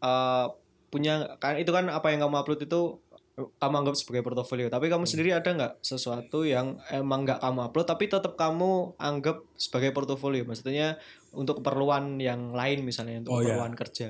eh, 0.03 0.47
punya 0.93 1.41
kan 1.41 1.57
itu 1.57 1.73
kan 1.73 1.89
apa 1.89 2.13
yang 2.13 2.29
kamu 2.29 2.37
upload 2.37 2.61
itu 2.69 3.01
kamu 3.33 3.75
anggap 3.81 3.97
sebagai 3.97 4.21
portofolio. 4.21 4.69
Tapi 4.69 4.93
kamu 4.93 5.09
Hmm. 5.09 5.13
sendiri 5.17 5.31
ada 5.33 5.49
nggak 5.49 5.73
sesuatu 5.81 6.45
yang 6.45 6.77
emang 6.93 7.25
nggak 7.25 7.41
kamu 7.41 7.65
upload 7.65 7.89
tapi 7.89 8.05
tetap 8.05 8.37
kamu 8.37 8.93
anggap 9.01 9.41
sebagai 9.57 9.97
portofolio? 9.97 10.45
Maksudnya 10.45 11.01
untuk 11.33 11.65
keperluan 11.65 12.21
yang 12.21 12.53
lain 12.53 12.85
misalnya 12.85 13.25
untuk 13.25 13.33
Oh, 13.33 13.41
iya. 13.41 13.57
keperluan 13.57 13.73
kerja. 13.73 14.09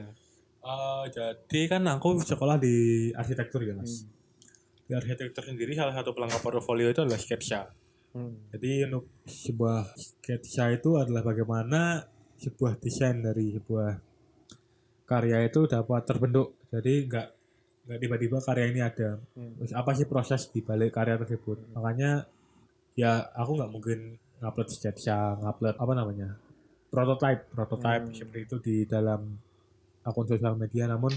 Eh, 0.63 1.05
jadi 1.15 1.61
kan 1.71 1.83
aku 1.87 2.19
sekolah 2.19 2.59
di 2.59 3.11
arsitektur 3.15 3.63
ya 3.63 3.79
mas. 3.79 4.03
Di 4.87 4.93
arsitektur 4.93 5.45
sendiri 5.47 5.73
salah 5.73 5.95
satu 5.95 6.13
pelengkap 6.13 6.41
portofolio 6.43 6.91
itu 6.91 7.01
adalah 7.03 7.21
sketsa. 7.21 7.71
Hmm. 8.13 8.53
Jadi 8.53 8.85
untuk 8.91 9.09
sebuah 9.25 9.97
sketsa 9.97 10.69
itu 10.75 11.01
adalah 11.01 11.25
bagaimana 11.25 12.05
sebuah 12.37 12.77
desain 12.83 13.25
dari 13.25 13.57
sebuah 13.57 13.97
karya 15.09 15.49
itu 15.49 15.65
dapat 15.65 16.03
terbentuk. 16.05 16.61
Jadi 16.69 17.09
nggak 17.09 17.29
nggak 17.89 17.99
tiba-tiba 17.99 18.37
karya 18.43 18.67
ini 18.69 18.81
ada. 18.85 19.11
Hmm. 19.33 19.57
Terus 19.59 19.73
apa 19.73 19.91
sih 19.97 20.07
proses 20.07 20.51
di 20.53 20.61
balik 20.61 20.93
karya 20.93 21.17
tersebut? 21.17 21.73
Makanya 21.73 22.29
ya 22.99 23.33
aku 23.33 23.57
nggak 23.57 23.73
mungkin 23.73 23.99
ngupload 24.43 24.69
sketsa, 24.69 25.41
ngupload 25.41 25.77
apa 25.81 25.93
namanya 25.97 26.29
prototype, 26.93 27.49
prototype 27.49 28.05
Hmm. 28.11 28.15
seperti 28.15 28.41
itu 28.45 28.57
di 28.61 28.77
dalam 28.85 29.41
akun 30.05 30.29
sosial 30.29 30.59
media. 30.61 30.85
Namun 30.85 31.17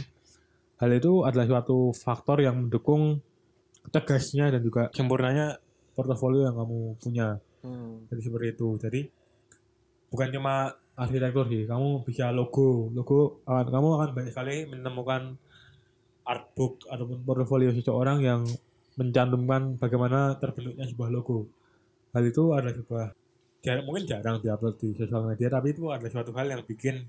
hal 0.80 0.89
itu 0.95 1.28
adalah 1.28 1.43
suatu 1.43 1.91
faktor 1.91 2.39
yang 2.39 2.56
mendukung 2.67 3.19
tegasnya 3.91 4.54
dan 4.54 4.62
juga 4.62 4.89
sempurnanya 4.93 5.58
portofolio 5.95 6.48
yang 6.50 6.56
kamu 6.58 6.80
punya. 7.00 7.28
Hmm. 7.65 8.06
Jadi 8.12 8.21
seperti 8.21 8.48
itu. 8.54 8.67
Jadi 8.78 9.02
bukan 10.12 10.28
cuma 10.32 10.76
arsitektur 10.95 11.45
sih, 11.52 11.67
kamu 11.67 12.08
bisa 12.08 12.32
logo, 12.32 12.88
logo 12.95 13.43
akan 13.43 13.67
kamu 13.67 13.88
akan 14.00 14.10
banyak 14.15 14.32
sekali 14.32 14.56
menemukan 14.69 15.36
artbook 16.26 16.88
ataupun 16.88 17.21
portofolio 17.28 17.69
seseorang 17.76 18.24
yang 18.24 18.41
mencantumkan 18.95 19.76
bagaimana 19.76 20.39
terbentuknya 20.39 20.88
sebuah 20.88 21.10
logo. 21.12 21.52
Hal 22.15 22.24
itu 22.24 22.56
adalah 22.56 22.74
sebuah 22.74 23.06
jar- 23.60 23.84
mungkin 23.84 24.08
jarang 24.08 24.39
diupload 24.39 24.76
di 24.80 24.95
sosial 24.95 25.28
media, 25.28 25.52
tapi 25.52 25.76
itu 25.76 25.91
adalah 25.91 26.12
suatu 26.12 26.32
hal 26.32 26.48
yang 26.48 26.63
bikin 26.63 27.04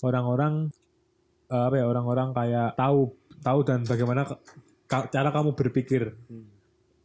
orang-orang 0.00 0.72
eh, 1.52 1.62
apa 1.68 1.76
ya 1.76 1.84
orang-orang 1.84 2.32
kayak 2.32 2.72
tahu 2.74 3.12
tahu 3.44 3.58
dan 3.68 3.84
bagaimana 3.84 4.24
cara 4.86 5.28
kamu 5.30 5.54
berpikir. 5.54 6.14
Hmm. 6.26 6.46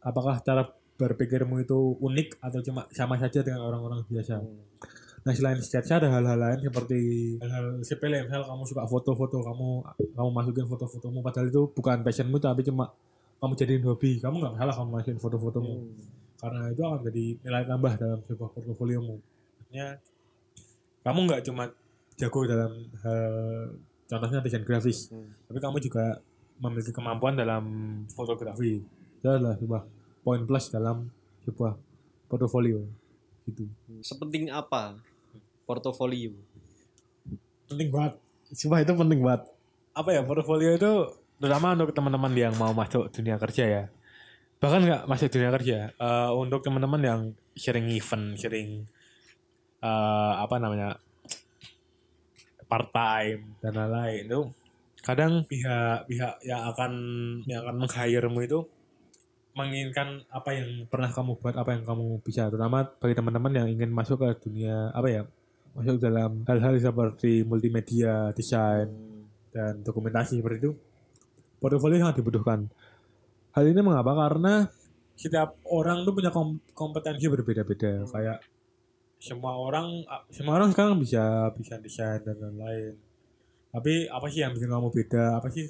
Apakah 0.02 0.38
cara 0.42 0.66
berpikirmu 0.96 1.62
itu 1.62 1.98
unik 1.98 2.38
atau 2.38 2.62
cuma 2.62 2.86
sama 2.90 3.18
saja 3.18 3.42
dengan 3.42 3.66
orang-orang 3.66 4.06
biasa? 4.06 4.38
Hmm. 4.38 4.62
Nah 5.22 5.30
selain 5.30 5.62
sketsa 5.62 6.02
ada 6.02 6.10
hal-hal 6.10 6.34
lain 6.34 6.58
seperti 6.66 6.98
hal-hal 7.38 7.78
sepele 7.86 8.26
misal 8.26 8.42
kamu 8.42 8.66
suka 8.66 8.82
foto-foto 8.90 9.38
kamu 9.38 9.68
kamu 10.18 10.28
masukin 10.34 10.66
foto-fotomu 10.66 11.22
padahal 11.22 11.46
itu 11.46 11.62
bukan 11.70 12.02
passionmu 12.02 12.42
tapi 12.42 12.66
cuma 12.66 12.90
kamu 13.38 13.54
jadiin 13.54 13.86
hobi 13.86 14.18
kamu 14.18 14.42
nggak 14.42 14.54
masalah 14.58 14.74
kamu 14.74 14.88
masukin 14.90 15.18
foto-fotomu 15.22 15.74
Hmm. 15.78 15.94
karena 16.42 16.74
itu 16.74 16.82
akan 16.82 17.00
jadi 17.06 17.24
nilai 17.38 17.64
tambah 17.70 17.92
dalam 18.02 18.18
sebuah 18.26 18.50
portofoliomu 18.50 19.14
maksudnya 19.62 19.86
kamu 21.06 21.18
nggak 21.30 21.42
cuma 21.46 21.64
jago 22.18 22.40
dalam 22.42 22.72
hal 23.06 23.22
contohnya 24.10 24.42
desain 24.42 24.66
grafis 24.66 25.06
Hmm. 25.06 25.30
tapi 25.46 25.58
kamu 25.62 25.78
juga 25.78 26.18
memiliki 26.62 26.94
kemampuan 26.94 27.34
dalam 27.34 27.64
fotografi. 28.14 28.78
Itu 29.18 29.26
adalah 29.26 29.58
sebuah 29.58 29.82
poin 30.22 30.46
plus 30.46 30.70
dalam 30.70 31.10
sebuah 31.42 31.74
portofolio 32.30 32.86
gitu. 33.50 33.66
Sepenting 34.06 34.54
apa 34.54 35.02
portofolio? 35.66 36.30
penting 37.72 37.88
banget. 37.88 38.14
Sumpah 38.52 38.84
itu 38.84 38.92
penting 38.92 39.20
banget. 39.24 39.48
Apa 39.96 40.12
ya 40.12 40.20
portofolio 40.22 40.76
itu 40.76 40.92
terutama 41.40 41.72
untuk 41.74 41.90
teman-teman 41.96 42.32
yang 42.36 42.54
mau 42.60 42.70
masuk 42.76 43.08
dunia 43.10 43.40
kerja 43.40 43.64
ya. 43.64 43.84
Bahkan 44.60 44.80
nggak 44.84 45.02
masuk 45.08 45.28
dunia 45.32 45.50
kerja 45.50 45.78
eh, 45.90 46.30
untuk 46.36 46.60
teman-teman 46.62 47.02
yang 47.02 47.20
sering 47.56 47.88
event 47.90 48.36
sering 48.36 48.84
eh, 49.82 50.32
apa 50.36 50.56
namanya 50.60 51.00
part 52.68 52.88
time 52.92 53.56
dan 53.60 53.72
lain-lain 53.76 54.24
itu 54.28 54.40
kadang 55.02 55.42
pihak-pihak 55.50 56.34
yang 56.46 56.62
akan 56.70 56.92
yang 57.50 57.66
akan 57.66 57.76
meng-hire-mu 57.82 58.40
itu 58.46 58.60
menginginkan 59.52 60.24
apa 60.32 60.56
yang 60.56 60.88
pernah 60.88 61.12
kamu 61.12 61.36
buat 61.42 61.54
apa 61.58 61.76
yang 61.76 61.84
kamu 61.84 62.22
bisa. 62.24 62.48
Terutama 62.48 62.86
bagi 62.86 63.14
teman-teman 63.18 63.52
yang 63.52 63.68
ingin 63.68 63.90
masuk 63.92 64.22
ke 64.22 64.48
dunia 64.48 64.94
apa 64.94 65.08
ya 65.10 65.22
masuk 65.74 65.98
dalam 65.98 66.46
hal-hal 66.46 66.78
seperti 66.78 67.42
multimedia 67.44 68.30
desain 68.32 68.88
dan 69.52 69.84
dokumentasi 69.84 70.40
seperti 70.40 70.68
itu 70.68 70.72
portofolio 71.60 72.00
sangat 72.00 72.22
dibutuhkan. 72.22 72.70
Hal 73.52 73.68
ini 73.68 73.84
mengapa? 73.84 74.16
Karena 74.16 74.64
setiap 75.12 75.60
orang 75.68 76.08
tuh 76.08 76.16
punya 76.16 76.32
kom- 76.32 76.62
kompetensi 76.72 77.28
berbeda-beda. 77.28 78.02
Hmm. 78.02 78.08
kayak 78.08 78.38
semua 79.22 79.54
orang 79.54 80.02
semua 80.34 80.58
orang 80.58 80.74
sekarang 80.74 80.98
bisa 80.98 81.52
bisa 81.54 81.78
desain 81.78 82.18
dan 82.26 82.34
lain-lain 82.42 82.98
tapi 83.72 84.04
apa 84.04 84.26
sih 84.28 84.44
yang 84.44 84.52
bikin 84.52 84.68
kamu 84.68 84.92
beda? 84.92 85.40
Apa 85.40 85.48
sih 85.48 85.64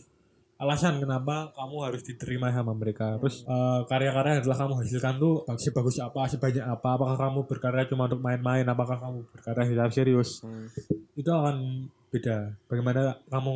alasan 0.59 0.99
kenapa 0.99 1.55
kamu 1.55 1.77
harus 1.87 2.03
diterima 2.03 2.51
sama 2.51 2.75
mereka? 2.75 3.15
Terus 3.23 3.47
eh, 3.47 3.81
karya-karya 3.87 4.43
yang 4.43 4.45
telah 4.47 4.59
kamu 4.59 4.75
hasilkan 4.83 5.15
tuh 5.23 5.35
sebagus 5.55 5.97
apa 6.03 6.27
sebanyak 6.27 6.67
apa? 6.67 6.89
Apakah 6.99 7.17
kamu 7.31 7.41
berkarya 7.47 7.87
cuma 7.87 8.11
untuk 8.11 8.19
main-main? 8.19 8.67
Apakah 8.67 8.99
kamu 8.99 9.23
berkarya 9.31 9.65
secara 9.71 9.91
serius? 9.95 10.43
Hmm. 10.43 10.67
itu 11.15 11.31
akan 11.31 11.87
beda. 12.11 12.59
Bagaimana 12.67 13.15
kamu 13.31 13.55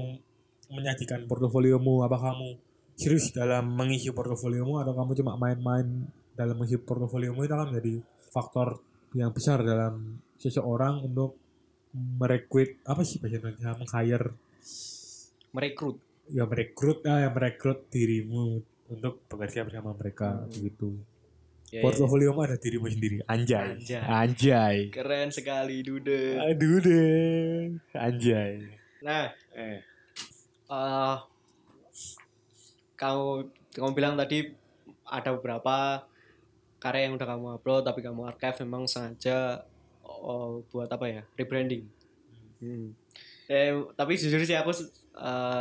menyajikan 0.70 1.26
portofoliomu? 1.26 2.06
Apakah 2.06 2.38
kamu 2.38 2.48
serius 2.94 3.34
dalam 3.34 3.74
mengisi 3.74 4.14
portofoliomu 4.14 4.78
atau 4.78 4.94
kamu 4.94 5.10
cuma 5.18 5.34
main-main 5.34 6.06
dalam 6.38 6.54
mengisi 6.54 6.78
portofoliomu? 6.78 7.42
Itu 7.42 7.54
akan 7.58 7.74
menjadi 7.74 7.98
faktor 8.30 8.78
yang 9.18 9.34
besar 9.34 9.64
dalam 9.66 10.22
seseorang 10.38 11.02
untuk 11.02 11.45
merekrut 11.96 12.76
apa 12.84 13.02
sih 13.02 13.16
bahasa 13.16 13.40
Indonesia? 13.40 13.72
Meng-hire. 13.76 14.26
Merekrut. 15.56 15.96
Ya 16.28 16.44
merekrut 16.44 17.00
ah, 17.06 17.22
ya 17.22 17.28
merekrut 17.32 17.88
dirimu 17.88 18.60
untuk 18.86 19.22
bekerja 19.26 19.64
bersama 19.66 19.94
mereka 19.96 20.44
Hmm. 20.44 20.50
begitu 20.52 20.90
Ya, 21.66 21.82
ya. 21.82 21.90
portofoliomu 21.90 22.46
ada 22.46 22.54
dirimu 22.54 22.86
sendiri? 22.86 23.26
Anjay. 23.26 23.74
Anjay. 23.74 24.02
anjay. 24.06 24.76
Keren 24.94 25.34
sekali 25.34 25.82
dude. 25.82 26.38
Aduh 26.38 26.78
deh 26.78 27.74
anjay. 27.90 28.62
Nah 29.02 29.34
eh. 29.50 29.82
eh 30.70 31.16
kamu 32.94 33.50
kamu 33.74 33.90
bilang 33.92 34.14
tadi 34.14 34.54
ada 35.06 35.34
beberapa 35.34 36.06
karya 36.78 37.10
yang 37.10 37.18
udah 37.18 37.28
kamu 37.34 37.46
upload 37.60 37.82
tapi 37.82 38.00
kamu 38.02 38.30
archive 38.30 38.62
memang 38.62 38.86
sengaja 38.86 39.66
oh, 40.26 40.66
buat 40.68 40.90
apa 40.90 41.06
ya 41.06 41.22
rebranding 41.38 41.86
Hmm. 42.56 42.96
eh, 43.52 43.68
tapi 44.00 44.16
jujur 44.16 44.40
sih 44.40 44.56
aku 44.56 44.72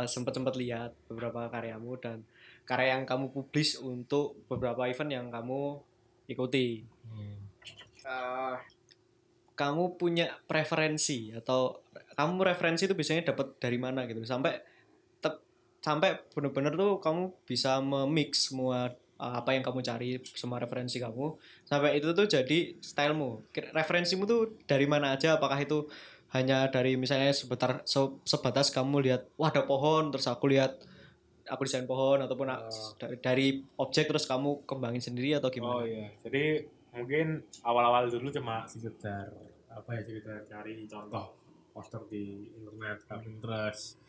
sempat 0.08 0.32
sempat 0.32 0.56
lihat 0.56 0.96
beberapa 1.12 1.44
karyamu 1.52 2.00
dan 2.00 2.24
karya 2.64 2.96
yang 2.96 3.04
kamu 3.04 3.28
publish 3.36 3.76
untuk 3.76 4.40
beberapa 4.48 4.88
event 4.88 5.12
yang 5.12 5.26
kamu 5.28 5.76
ikuti 6.26 6.88
Hmm. 7.04 7.36
Eh, 8.00 8.56
kamu 9.56 9.96
punya 9.96 10.36
preferensi 10.44 11.32
atau 11.32 11.80
kamu 12.14 12.44
referensi 12.44 12.84
itu 12.84 12.94
biasanya 12.94 13.32
dapat 13.32 13.56
dari 13.56 13.80
mana 13.80 14.04
gitu 14.04 14.20
sampai 14.22 14.60
tep- 15.18 15.42
sampai 15.80 16.16
benar-benar 16.32 16.76
tuh 16.76 17.00
kamu 17.00 17.32
bisa 17.48 17.80
memix 17.80 18.52
semua 18.52 18.92
uh, 19.16 19.34
apa 19.40 19.56
yang 19.56 19.64
kamu 19.64 19.80
cari 19.80 20.20
semua 20.36 20.60
referensi 20.60 21.00
kamu 21.00 21.40
sampai 21.66 21.98
itu 21.98 22.10
tuh 22.10 22.24
jadi 22.24 22.78
stylemu 22.78 23.42
referensimu 23.72 24.22
tuh 24.22 24.54
dari 24.64 24.86
mana 24.86 25.12
aja 25.12 25.34
apakah 25.34 25.58
itu 25.58 25.90
hanya 26.30 26.66
dari 26.66 26.94
misalnya 26.94 27.30
sebentar 27.30 27.82
se- 27.82 28.18
sebatas 28.22 28.70
kamu 28.70 29.02
lihat 29.02 29.26
wah 29.34 29.50
ada 29.50 29.62
pohon 29.62 30.08
terus 30.08 30.26
aku 30.26 30.46
lihat 30.46 30.78
aku 31.44 31.62
desain 31.62 31.84
pohon 31.84 32.18
ataupun 32.18 32.46
Oh. 32.48 32.66
dari, 32.96 33.16
dari 33.18 33.46
objek 33.76 34.06
terus 34.06 34.24
kamu 34.24 34.62
kembangin 34.62 34.98
sendiri 35.00 35.34
atau 35.34 35.46
Oh 35.46 35.52
gimana? 35.52 35.82
iya, 35.82 36.06
jadi 36.20 36.66
mungkin 36.90 37.26
awal-awal 37.60 38.06
dulu 38.06 38.30
cuma 38.30 38.62
sekedar 38.64 39.30
apa 39.68 39.90
ya 39.92 40.02
sekedar 40.02 40.42
cari 40.42 40.86
contoh 40.86 41.34
poster 41.70 42.00
di 42.08 42.24
internet, 42.50 43.04
kayak 43.04 43.20
Pinterest, 43.22 44.00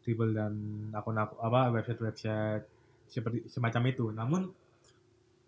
Dribble 0.00 0.30
dan 0.30 0.54
akun-akun 0.90 1.34
apa 1.36 1.74
website-website 1.74 2.64
seperti 3.04 3.42
semacam 3.44 3.82
itu. 3.88 4.06
Namun 4.08 4.42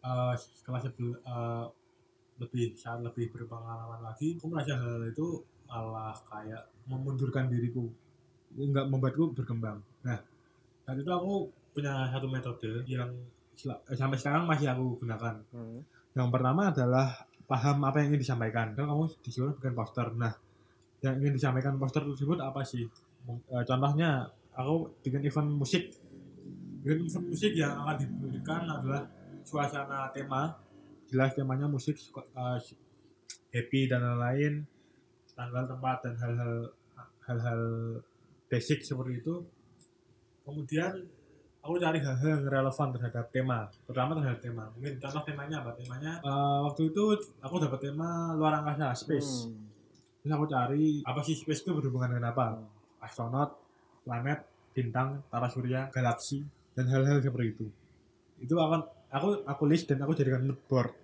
eh, 0.00 0.34
setelah 0.36 0.80
eh, 0.82 1.64
lebih 2.40 2.72
saat 2.72 3.04
lebih 3.04 3.28
berpengalaman 3.32 4.00
lagi, 4.00 4.36
aku 4.40 4.48
merasa 4.48 4.80
hal 4.80 5.04
itu 5.04 5.44
malah 5.68 6.16
kayak 6.26 6.72
memundurkan 6.88 7.46
diriku, 7.52 7.86
nggak 8.56 8.88
membuatku 8.88 9.36
berkembang. 9.36 9.78
Nah, 10.02 10.18
saat 10.82 10.96
itu 10.98 11.10
aku 11.12 11.52
punya 11.70 12.08
satu 12.10 12.26
metode 12.26 12.82
yang 12.88 13.12
eh, 13.68 13.96
sampai 13.96 14.16
sekarang 14.16 14.48
masih 14.48 14.72
aku 14.72 15.04
gunakan. 15.04 15.36
Hmm. 15.52 15.84
Yang 16.16 16.28
pertama 16.32 16.72
adalah 16.72 17.06
paham 17.46 17.84
apa 17.86 18.02
yang 18.02 18.14
ingin 18.14 18.22
disampaikan. 18.24 18.74
Kan 18.74 18.88
kamu 18.88 19.04
disuruh 19.22 19.52
bikin 19.54 19.76
poster. 19.76 20.10
Nah, 20.16 20.32
yang 21.04 21.20
ingin 21.20 21.36
disampaikan 21.36 21.76
poster 21.76 22.02
tersebut 22.02 22.40
apa 22.40 22.64
sih? 22.66 22.88
Contohnya, 23.46 24.26
aku 24.56 24.90
bikin 25.04 25.22
event 25.28 25.50
musik. 25.54 25.92
Bikin 26.82 27.06
event 27.06 27.26
musik 27.30 27.52
yang 27.54 27.84
akan 27.84 27.96
diberikan 28.00 28.64
adalah 28.66 29.06
suasana 29.50 30.14
tema. 30.14 30.54
Jelas 31.10 31.34
temanya 31.34 31.66
musik, 31.66 31.98
eh, 31.98 32.58
happy 33.50 33.90
dan 33.90 34.06
lain-lain. 34.06 34.62
Tanggal, 35.34 35.66
tempat 35.66 35.96
dan 36.06 36.14
hal-hal 36.22 36.54
hal-hal 37.26 37.60
basic 38.46 38.86
seperti 38.86 39.18
itu. 39.18 39.42
Kemudian 40.46 41.02
aku 41.60 41.74
cari 41.76 41.98
hal-hal 42.00 42.28
yang 42.40 42.44
relevan 42.48 42.88
terhadap 42.96 43.26
tema 43.28 43.68
terutama 43.84 44.16
terhadap 44.16 44.40
tema 44.40 44.64
mungkin 44.72 44.96
contoh 44.96 45.22
temanya 45.28 45.60
apa 45.60 45.76
temanya 45.76 46.12
eh, 46.24 46.58
waktu 46.64 46.88
itu 46.88 47.04
aku 47.44 47.54
dapat 47.60 47.80
tema 47.84 48.32
luar 48.32 48.64
angkasa 48.64 48.96
space 48.96 49.44
Hmm. 49.44 49.68
terus 50.24 50.32
aku 50.40 50.46
cari 50.48 51.04
apa 51.04 51.20
sih 51.20 51.36
space 51.36 51.60
itu 51.64 51.76
berhubungan 51.76 52.16
dengan 52.16 52.32
apa 52.32 52.64
astronot 53.04 53.60
planet 54.08 54.40
bintang 54.72 55.20
tata 55.28 55.48
surya 55.52 55.92
galaksi 55.92 56.40
dan 56.72 56.88
hal-hal 56.88 57.20
seperti 57.20 57.52
itu 57.52 57.66
itu 58.40 58.56
akan 58.56 58.80
aku 59.10 59.42
aku 59.44 59.62
list 59.66 59.90
dan 59.90 60.00
aku 60.02 60.14
jadikan 60.14 60.46
mood 60.46 60.60
board. 60.70 60.94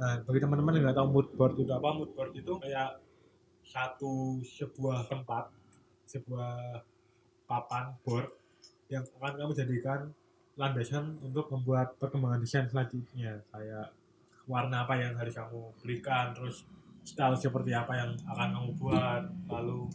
Nah 0.00 0.24
bagi 0.24 0.40
teman-teman 0.40 0.80
yang 0.80 0.84
nggak 0.88 0.98
tahu 0.98 1.08
mood 1.12 1.28
board 1.36 1.54
itu 1.60 1.72
apa 1.72 1.88
mood 1.92 2.10
board 2.16 2.32
itu 2.32 2.52
kayak 2.56 3.00
satu 3.64 4.40
sebuah 4.42 5.06
tempat 5.06 5.52
sebuah 6.08 6.82
papan 7.46 7.94
board 8.02 8.32
yang 8.90 9.06
akan 9.20 9.32
kamu 9.38 9.52
jadikan 9.54 10.00
landasan 10.58 11.16
untuk 11.22 11.46
membuat 11.54 11.94
perkembangan 12.00 12.42
desain 12.42 12.66
selanjutnya. 12.66 13.38
Kayak 13.52 13.94
warna 14.50 14.82
apa 14.82 14.98
yang 14.98 15.14
harus 15.14 15.36
kamu 15.36 15.60
berikan 15.78 16.34
terus 16.34 16.66
style 17.06 17.38
seperti 17.38 17.70
apa 17.70 17.92
yang 17.94 18.10
akan 18.26 18.48
kamu 18.50 18.70
buat 18.76 19.24
lalu 19.46 19.86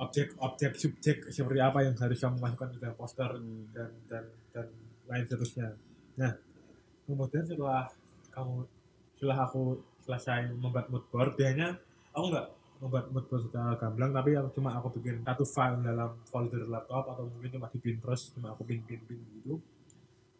objek-objek 0.00 0.72
subjek 0.76 1.16
seperti 1.32 1.60
apa 1.60 1.84
yang 1.84 1.94
harus 1.96 2.18
kamu 2.20 2.36
masukkan 2.40 2.70
ke 2.72 2.78
dalam 2.80 2.96
poster 2.96 3.30
dan 3.72 3.90
dan 4.08 4.24
dan 4.52 4.66
lain 5.12 5.24
seterusnya. 5.28 5.68
Nah 6.16 6.32
kemudian 7.04 7.44
setelah 7.44 7.84
kamu 8.32 8.64
setelah 9.20 9.38
aku 9.44 9.76
selesai 10.02 10.50
membuat 10.56 10.88
mood 10.88 11.04
board 11.12 11.36
biasanya 11.36 11.76
aku 12.10 12.24
nggak 12.32 12.46
membuat 12.82 13.06
mood 13.14 13.26
board 13.30 13.42
secara 13.46 13.78
gamblang 13.78 14.10
tapi 14.10 14.34
aku 14.34 14.48
cuma 14.58 14.74
aku 14.74 14.98
bikin 14.98 15.22
satu 15.22 15.44
file 15.46 15.78
dalam 15.84 16.10
folder 16.26 16.66
laptop 16.66 17.06
atau 17.14 17.28
mungkin 17.30 17.54
cuma 17.54 17.70
di 17.70 17.78
Pinterest 17.78 18.34
cuma 18.34 18.50
aku 18.56 18.66
pin 18.66 18.82
pin 18.82 18.98
pin 19.06 19.20
gitu. 19.38 19.60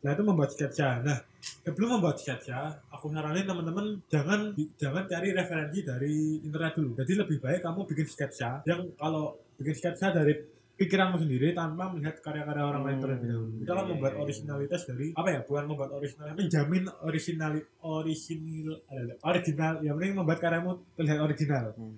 Nah 0.03 0.11
itu 0.19 0.23
membuat 0.27 0.51
sketsa. 0.51 0.99
Nah 1.07 1.23
sebelum 1.63 2.03
membuat 2.03 2.19
sketsa 2.19 2.83
aku 2.91 3.07
saranin 3.15 3.47
teman-teman 3.47 4.03
jangan 4.11 4.51
jangan 4.75 5.07
cari 5.07 5.31
referensi 5.31 5.87
dari 5.87 6.43
internet 6.43 6.75
dulu. 6.75 6.91
Jadi 6.99 7.13
lebih 7.15 7.39
baik 7.39 7.63
kamu 7.63 7.87
bikin 7.87 8.07
sketsa 8.11 8.67
yang 8.67 8.91
kalau 8.99 9.39
bikin 9.63 9.75
sketsa 9.79 10.11
dari 10.11 10.35
pikiranmu 10.83 11.16
sendiri 11.23 11.55
tanpa 11.55 11.95
melihat 11.95 12.18
karya-karya 12.18 12.64
orang 12.66 12.83
lain 12.83 12.99
terlebih 12.99 13.29
dahulu 13.31 13.55
itu 13.62 13.71
akan 13.71 13.85
iya, 13.87 13.90
membuat 13.95 14.12
iya, 14.12 14.18
iya. 14.18 14.25
originalitas 14.27 14.81
dari 14.90 15.07
apa 15.14 15.29
ya 15.31 15.40
bukan 15.47 15.64
membuat 15.71 15.90
original 15.95 16.27
menjamin 16.35 16.85
original 17.07 17.53
original 17.87 18.68
original 19.23 19.73
yang 19.87 19.95
penting 19.95 20.14
membuat 20.18 20.38
karyamu 20.42 20.71
terlihat 20.99 21.21
original 21.23 21.64
Hmm. 21.79 21.97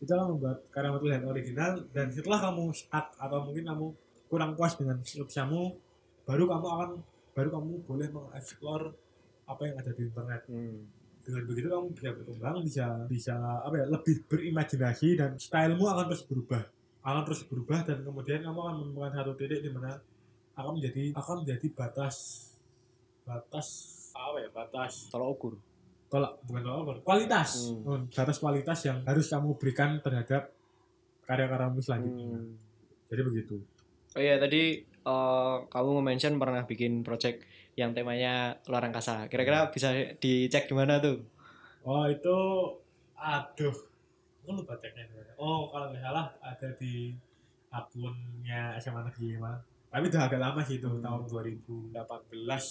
itu 0.00 0.10
akan 0.14 0.28
membuat 0.38 0.58
karyamu 0.70 0.96
terlihat 1.02 1.24
original 1.26 1.72
dan 1.90 2.06
setelah 2.14 2.38
kamu 2.40 2.64
stuck 2.70 3.06
atau 3.18 3.38
mungkin 3.42 3.64
kamu 3.66 3.86
kurang 4.30 4.50
puas 4.54 4.78
dengan 4.78 5.02
sketsamu 5.02 5.74
baru 6.22 6.46
kamu 6.46 6.66
akan 6.70 6.90
baru 7.34 7.48
kamu 7.50 7.72
boleh 7.84 8.08
mengeksplor 8.14 8.94
apa 9.50 9.62
yang 9.66 9.76
ada 9.82 9.90
di 9.90 10.02
internet 10.06 10.42
Hmm. 10.46 10.86
dengan 11.20 11.42
begitu 11.50 11.66
kamu 11.66 11.86
bisa 11.92 12.08
berkembang 12.14 12.56
bisa 12.62 12.86
bisa 13.10 13.34
apa 13.66 13.74
ya 13.76 13.86
lebih 13.90 14.16
berimajinasi 14.30 15.08
dan 15.18 15.34
stylemu 15.36 15.84
akan 15.84 16.04
terus 16.08 16.24
berubah 16.30 16.62
akan 17.00 17.22
terus 17.24 17.42
berubah 17.44 17.80
dan 17.82 18.00
kemudian 18.00 18.40
kamu 18.40 18.58
akan 18.58 18.74
menemukan 18.78 19.12
satu 19.14 19.32
titik 19.34 19.60
di 19.60 19.70
mana 19.70 19.96
akan 20.52 20.76
menjadi 20.76 21.12
akan 21.12 21.36
menjadi 21.40 21.66
batas 21.72 22.16
batas 23.22 23.68
apa 24.12 24.36
ya 24.38 24.48
batas 24.50 25.08
Tolak 25.08 25.28
ukur. 25.30 25.52
tolak 26.06 26.32
bukan 26.42 26.60
tolak 26.60 26.78
ukur, 26.82 26.96
kualitas 27.02 27.50
Hmm. 27.62 27.86
Oh, 27.86 27.98
batas 28.06 28.36
kualitas 28.36 28.78
yang 28.82 28.98
harus 29.02 29.26
kamu 29.26 29.54
berikan 29.56 29.96
terhadap 29.98 30.50
karya-karyamu 31.22 31.78
selanjutnya 31.78 32.36
Hmm. 32.36 32.56
jadi 33.06 33.22
begitu 33.22 33.56
Oh 34.10 34.18
iya 34.18 34.36
tadi 34.36 34.82
eh, 34.82 35.56
kamu 35.64 35.92
mention 36.00 36.34
pernah 36.36 36.62
bikin 36.62 37.00
project 37.00 37.46
yang 37.72 37.94
temanya 37.94 38.58
luar 38.66 38.82
angkasa. 38.82 39.24
Kira-kira 39.24 39.70
bisa 39.70 39.88
dicek 40.14 40.66
di 40.66 40.74
mana 40.74 40.98
tuh? 40.98 41.22
oh 41.80 42.04
itu 42.04 42.36
aduh 43.14 43.72
aku 44.40 44.50
lupa 44.56 44.74
mana. 44.74 45.32
oh 45.36 45.68
kalau 45.68 45.86
nggak 45.88 46.02
salah 46.02 46.26
ada 46.40 46.68
di 46.74 47.12
akunnya 47.70 48.74
SMA 48.76 49.00
Negeri 49.02 49.36
5 49.36 49.90
tapi 49.90 50.04
udah 50.06 50.22
agak 50.24 50.40
lama 50.40 50.60
sih 50.60 50.76
itu 50.76 50.86
Hmm. 50.86 51.00
tahun 51.00 51.22
2018 51.26 51.98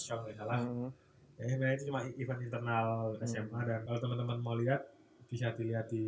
kalau 0.06 0.22
nggak 0.22 0.36
salah 0.36 0.58
Hmm. 0.58 0.90
ya 1.34 1.44
sebenarnya 1.46 1.74
itu 1.74 1.84
cuma 1.86 2.00
event 2.04 2.40
internal 2.42 2.88
SMA 3.22 3.60
dan 3.62 3.80
kalau 3.82 3.98
teman-teman 3.98 4.38
mau 4.38 4.54
lihat 4.54 4.80
bisa 5.26 5.52
dilihat 5.52 5.86
di 5.86 6.04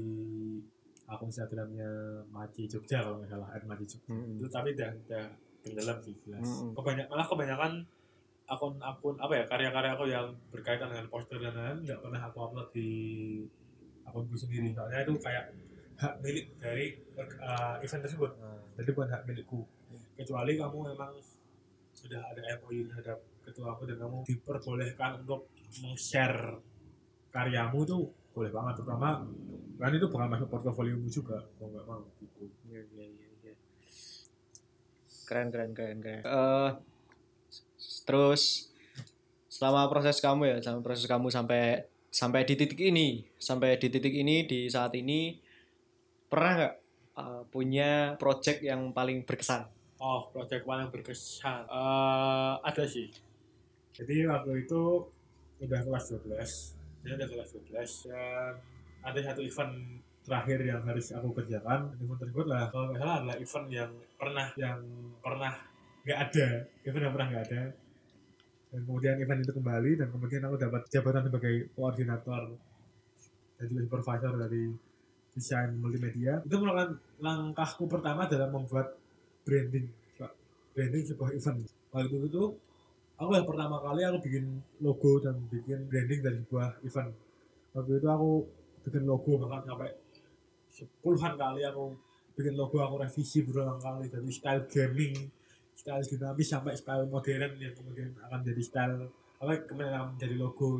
akun 1.05 1.29
Instagramnya 1.29 1.88
Maci 2.27 2.64
Jogja 2.66 3.01
kalau 3.01 3.18
nggak 3.18 3.31
salah 3.31 3.48
at 3.51 3.62
Maci 3.62 3.85
Jogja 3.87 4.09
Hmm. 4.09 4.35
itu 4.35 4.46
tapi 4.46 4.72
udah 4.72 4.90
udah 4.98 5.25
tenggelam 5.62 5.98
sih 6.01 6.14
jelas 6.18 6.42
Mm-mm. 6.42 6.75
kebanyakan 6.75 7.09
malah 7.09 7.27
kebanyakan 7.27 7.72
akun-akun 8.44 9.14
apa 9.16 9.33
ya 9.33 9.44
karya-karya 9.46 9.90
aku 9.92 10.05
yang 10.07 10.27
berkaitan 10.51 10.90
dengan 10.90 11.07
poster 11.07 11.38
dan 11.38 11.55
lain-lain 11.55 11.79
nggak 11.83 12.01
pernah 12.03 12.20
aku 12.20 12.38
upload 12.42 12.68
di 12.70 12.90
akunku 14.12 14.37
sendiri 14.37 14.68
soalnya 14.70 15.01
itu 15.03 15.16
kayak 15.16 15.48
hak 15.96 16.20
milik 16.20 16.53
dari 16.59 17.01
uh, 17.16 17.81
event 17.81 18.03
tersebut 18.05 18.31
Ah. 18.37 18.61
jadi 18.77 18.92
bukan 18.92 19.09
hak 19.09 19.22
milikku 19.25 19.64
kecuali 20.12 20.53
kamu 20.55 20.79
memang 20.92 21.12
sudah 21.92 22.20
ada 22.22 22.42
MOU 22.59 22.85
terhadap 22.87 23.16
ketua 23.40 23.72
aku 23.72 23.88
dan 23.88 23.96
kamu 23.96 24.20
diperbolehkan 24.22 25.25
untuk 25.25 25.48
meng-share 25.81 26.61
karyamu 27.29 27.83
tuh 27.83 28.03
boleh 28.33 28.48
banget 28.48 28.81
terutama 28.81 29.25
kan 29.77 29.90
itu 29.90 30.07
bakal 30.07 30.29
masuk 30.29 30.48
portofoliomu 30.48 31.07
juga 31.07 31.40
mau 31.57 31.68
nggak 31.68 31.85
mau 31.85 32.05
gitu 32.18 32.44
Iya, 32.68 32.81
iya, 32.88 33.05
iya, 33.09 33.29
iya. 33.42 33.55
Keren, 35.22 35.48
keren, 35.48 35.72
keren, 35.72 35.98
keren. 36.01 36.22
S- 37.77 38.05
terus 38.05 38.72
selama 39.48 39.87
proses 39.87 40.18
kamu 40.18 40.48
ya, 40.48 40.57
selama 40.61 40.81
proses 40.83 41.05
kamu 41.05 41.29
sampai 41.29 41.87
sampai 42.12 42.44
di 42.44 42.55
titik 42.61 42.77
ini, 42.77 43.25
sampai 43.40 43.81
di 43.81 43.88
titik 43.88 44.12
ini 44.12 44.44
di 44.44 44.68
saat 44.68 44.92
ini 44.92 45.40
pernah 46.29 46.53
nggak 46.61 46.75
eh, 47.16 47.42
punya 47.48 48.20
project 48.20 48.61
yang 48.61 48.92
paling 48.92 49.25
berkesan? 49.25 49.64
Oh, 50.03 50.27
proyek 50.35 50.66
paling 50.66 50.90
berkesan. 50.90 51.62
Eh 51.70 52.55
ada 52.59 52.85
sih. 52.85 53.07
Jadi 53.94 54.27
waktu 54.27 54.66
itu 54.66 55.07
udah 55.62 55.81
kelas 55.87 56.18
12. 56.18 56.42
Saya 57.07 57.12
udah 57.22 57.29
kelas 57.31 57.48
12 57.55 58.11
dan 58.11 58.53
ada 59.03 59.20
satu 59.22 59.40
event 59.46 60.03
terakhir 60.27 60.59
yang 60.66 60.83
harus 60.83 61.14
aku 61.14 61.31
kerjakan. 61.38 61.94
Event 62.03 62.18
tersebut 62.18 62.46
lah 62.51 62.66
kalau 62.75 62.90
nggak 62.90 62.98
salah 62.98 63.16
adalah 63.22 63.37
event 63.38 63.66
yang 63.70 63.90
pernah 64.18 64.46
yang 64.59 64.79
pernah 65.22 65.55
nggak 66.03 66.18
ada. 66.18 66.46
Event 66.83 67.03
yang 67.07 67.14
pernah 67.14 67.29
nggak 67.31 67.44
ada. 67.46 67.62
Dan 68.73 68.89
kemudian 68.89 69.21
event 69.21 69.45
itu 69.45 69.53
kembali 69.53 69.91
dan 70.01 70.09
kemudian 70.09 70.43
aku 70.49 70.57
dapat 70.57 70.83
jabatan 70.89 71.29
sebagai 71.29 71.55
koordinator 71.77 72.57
dan 73.61 73.65
juga 73.69 73.81
supervisor 73.85 74.33
dari 74.41 74.73
desain 75.37 75.77
multimedia. 75.77 76.41
Itu 76.41 76.57
merupakan 76.57 76.97
langkahku 77.21 77.85
pertama 77.85 78.25
dalam 78.25 78.49
membuat 78.49 78.97
branding 79.45 79.93
branding 80.73 81.05
sebuah 81.05 81.37
event. 81.37 81.61
Waktu 81.93 82.17
itu 82.33 82.43
aku 83.21 83.31
yang 83.37 83.45
pertama 83.45 83.77
kali 83.85 84.01
aku 84.09 84.19
bikin 84.25 84.45
logo 84.81 85.21
dan 85.21 85.37
bikin 85.53 85.85
branding 85.85 86.21
dari 86.25 86.37
sebuah 86.41 86.81
event. 86.81 87.13
Waktu 87.77 87.93
itu 88.01 88.09
aku 88.09 88.31
bikin 88.89 89.05
logo 89.05 89.33
bahkan 89.37 89.69
sampai 89.69 89.93
sepuluhan 90.73 91.37
kali 91.37 91.61
aku 91.69 91.93
bikin 92.33 92.57
logo 92.57 92.81
aku 92.81 93.05
revisi 93.05 93.45
berulang 93.45 93.77
kali 93.77 94.09
dari 94.09 94.33
style 94.33 94.65
gaming 94.73 95.13
style 95.83 96.07
dinamis 96.07 96.47
sampai 96.47 96.79
style 96.79 97.11
modern 97.11 97.59
yang 97.59 97.75
kemudian 97.75 98.14
akan 98.23 98.38
jadi 98.47 98.62
style 98.62 99.11
apa 99.42 99.59
kemudian 99.66 99.90
akan 99.90 100.14
menjadi 100.14 100.35
logo 100.38 100.71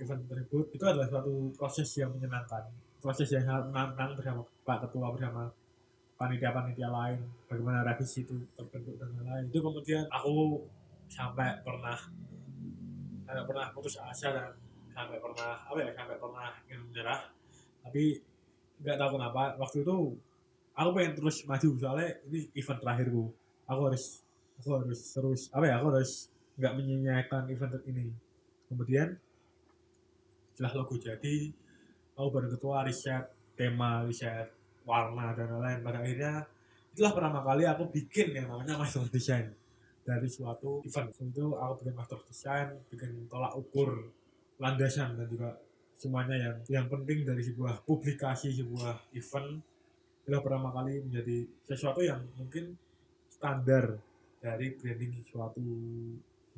event 0.00 0.24
tersebut 0.24 0.66
itu 0.72 0.84
adalah 0.88 1.04
suatu 1.04 1.52
proses 1.52 1.88
yang 2.00 2.08
menyenangkan. 2.16 2.64
Proses 3.04 3.28
yang 3.28 3.44
sangat 3.44 3.68
menantang 3.68 4.16
bersama 4.16 4.40
Pak 4.64 4.88
Ketua 4.88 5.12
bersama 5.12 5.52
panitia-panitia 6.16 6.88
lain 6.88 7.20
bagaimana 7.46 7.84
revisi 7.84 8.24
itu 8.24 8.34
terbentuk 8.56 8.96
dan 8.96 9.12
lain-lain. 9.12 9.52
Itu 9.52 9.60
kemudian 9.60 10.08
aku 10.08 10.64
sampai 11.12 11.60
pernah 11.60 12.00
sampai 13.28 13.44
pernah 13.44 13.66
putus 13.76 14.00
asa 14.00 14.32
dan 14.32 14.48
sampai 14.96 15.20
pernah 15.20 15.60
apa 15.60 15.76
ya 15.76 15.92
sampai 15.92 16.16
pernah 16.16 16.48
ingin 16.64 16.80
menyerah. 16.88 17.20
Tapi 17.84 18.16
nggak 18.80 18.96
tahu 18.96 19.10
kenapa 19.20 19.42
waktu 19.60 19.84
itu 19.84 19.96
aku 20.72 20.88
pengen 20.96 21.12
terus 21.12 21.36
maju 21.44 21.68
soalnya 21.76 22.08
ini 22.32 22.48
event 22.56 22.80
terakhirku. 22.80 23.24
Aku 23.68 23.80
harus 23.84 24.24
aku 24.58 24.68
harus 24.74 25.00
terus 25.14 25.40
apa 25.54 25.64
ya 25.70 25.74
aku 25.78 25.86
harus 25.94 26.28
nggak 26.58 26.74
menyanyiakan 26.74 27.42
event 27.54 27.82
ini. 27.86 28.06
Kemudian 28.66 29.14
setelah 30.52 30.82
logo 30.82 30.98
jadi 30.98 31.54
aku 32.18 32.28
bareng 32.34 32.52
ketua 32.58 32.82
riset 32.82 33.24
tema 33.54 34.02
riset 34.02 34.50
warna 34.82 35.32
dan 35.38 35.54
lain-lain. 35.54 35.80
Pada 35.86 35.98
akhirnya 36.02 36.34
itulah 36.90 37.14
pertama 37.14 37.40
kali 37.46 37.62
aku 37.62 37.86
bikin 37.94 38.34
yang 38.34 38.50
namanya 38.50 38.74
master 38.74 39.06
design. 39.06 39.54
Dari 40.02 40.26
suatu 40.26 40.82
event. 40.82 41.12
Itu 41.14 41.54
aku 41.54 41.72
bikin 41.84 41.94
master 41.94 42.20
design 42.26 42.74
bikin 42.90 43.30
tolak 43.30 43.54
ukur 43.54 44.10
landasan 44.58 45.14
dan 45.14 45.30
juga 45.30 45.54
semuanya 45.94 46.34
yang 46.34 46.56
yang 46.66 46.86
penting 46.90 47.22
dari 47.22 47.42
sebuah 47.46 47.86
publikasi 47.86 48.50
sebuah 48.50 49.14
event. 49.14 49.62
Itulah 50.26 50.42
pertama 50.42 50.74
kali 50.74 51.06
menjadi 51.06 51.46
sesuatu 51.70 52.02
yang 52.02 52.18
mungkin 52.34 52.74
standar 53.30 54.07
dari 54.38 54.74
branding 54.74 55.12
suatu 55.20 55.62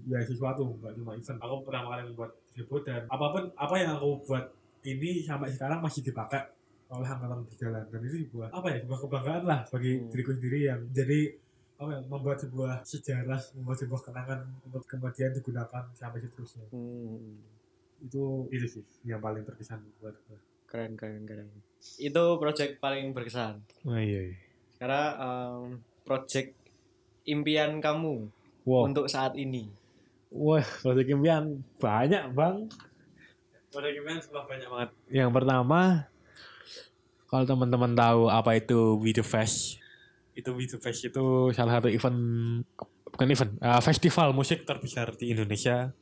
ya 0.02 0.20
sesuatu 0.20 0.64
nggak 0.74 0.96
cuma 0.96 1.12
event 1.12 1.38
aku 1.38 1.54
pertama 1.62 1.86
kali 1.92 2.02
membuat 2.08 2.30
tersebut 2.48 2.80
dan 2.82 3.02
apa 3.06 3.26
pun 3.28 3.42
apa 3.52 3.74
yang 3.76 3.90
aku 3.94 4.24
buat 4.24 4.44
ini 4.82 5.20
sampai 5.20 5.48
sekarang 5.48 5.80
masih 5.80 6.00
dipakai 6.00 6.40
oleh 6.88 7.06
angkatan 7.06 7.44
berjalan 7.44 7.84
dan 7.86 8.00
itu 8.02 8.16
sebuah 8.26 8.48
apa 8.50 8.66
ya 8.66 8.78
sebuah 8.82 8.98
kebanggaan 8.98 9.44
lah 9.44 9.60
bagi 9.68 9.92
Hmm. 9.94 10.08
diriku 10.08 10.32
sendiri 10.32 10.58
yang 10.66 10.80
jadi 10.90 11.20
apa 11.76 11.90
ya, 11.90 12.00
membuat 12.04 12.38
sebuah 12.38 12.72
sejarah 12.82 13.40
membuat 13.54 13.78
sebuah 13.78 14.00
kenangan 14.02 14.40
untuk 14.64 14.82
kemudian 14.84 15.30
digunakan 15.30 15.84
sampai 15.92 16.18
seterusnya 16.18 16.64
Hmm. 16.68 17.36
itu 18.00 18.24
itu 18.48 18.66
sih 18.66 18.84
yang 19.04 19.20
paling 19.20 19.44
berkesan 19.44 19.80
buat 19.96 20.16
gue 20.26 20.40
Keren, 20.64 20.94
keren, 20.94 21.26
keren. 21.26 21.50
Itu 21.98 22.38
project 22.38 22.78
paling 22.78 23.10
berkesan. 23.10 23.58
oh 23.84 23.98
iya, 23.98 24.30
iya. 24.30 24.38
Karena 24.78 25.02
em, 25.18 25.82
project 26.00 26.54
impian 27.30 27.78
kamu 27.78 28.28
wow. 28.66 28.84
untuk 28.84 29.06
saat 29.06 29.38
ini. 29.38 29.70
wah 30.30 30.62
proyek 30.82 31.10
impian 31.14 31.62
banyak 31.78 32.34
bang. 32.34 32.66
Proyek 33.70 34.02
impian 34.02 34.18
sudah 34.18 34.46
banyak 34.46 34.68
banget. 34.68 34.90
Yang 35.10 35.30
pertama 35.34 35.80
kalau 37.30 37.44
teman-teman 37.46 37.94
tahu 37.94 38.26
apa 38.26 38.58
itu 38.58 38.98
We 38.98 39.14
The 39.14 39.22
Fest 39.22 39.80
itu 40.34 40.50
We 40.56 40.64
The 40.66 40.78
Fest 40.80 41.04
itu 41.04 41.52
salah 41.52 41.78
satu 41.78 41.88
event 41.90 42.18
bukan 43.10 43.28
event 43.28 43.52
eh, 43.60 43.82
festival 43.82 44.32
musik 44.32 44.64
terbesar 44.64 45.12
di 45.18 45.34
Indonesia. 45.34 45.92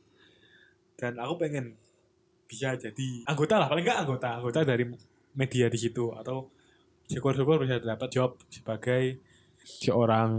Dan 0.99 1.15
aku 1.19 1.47
pengen 1.47 1.79
bisa 2.49 2.75
jadi 2.75 3.09
anggota 3.29 3.55
lah 3.61 3.67
paling 3.71 3.85
nggak 3.85 3.99
anggota 4.07 4.29
anggota 4.41 4.59
dari 4.63 4.87
media 5.35 5.67
di 5.67 5.79
situ. 5.79 6.11
Atau 6.15 6.51
syukur-syukur 7.09 7.59
bisa 7.63 7.81
dapat 7.81 8.09
job 8.11 8.37
sebagai 8.51 9.19
seorang 9.63 10.31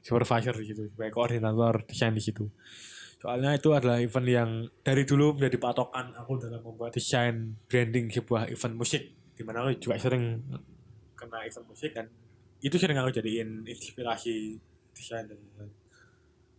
supervisor 0.00 0.54
di 0.56 0.66
situ 0.72 0.82
sebagai 0.90 1.12
koordinator 1.12 1.84
desain 1.84 2.14
di 2.16 2.22
situ 2.22 2.48
soalnya 3.20 3.52
itu 3.52 3.68
adalah 3.76 4.00
event 4.00 4.28
yang 4.28 4.50
dari 4.80 5.04
dulu 5.04 5.36
menjadi 5.36 5.60
patokan 5.60 6.16
aku 6.16 6.40
dalam 6.40 6.64
membuat 6.64 6.96
desain 6.96 7.52
branding 7.68 8.08
sebuah 8.08 8.48
event 8.48 8.74
musik 8.80 9.12
di 9.36 9.42
mana 9.44 9.68
aku 9.68 9.76
juga 9.76 10.00
sering 10.00 10.40
kena 11.12 11.44
event 11.44 11.66
musik 11.68 11.92
dan 11.92 12.08
itu 12.64 12.76
sering 12.80 12.96
aku 12.96 13.12
jadiin 13.12 13.64
inspirasi 13.68 14.56
desain 14.96 15.28
dan 15.28 15.36
lain-lain. 15.36 15.72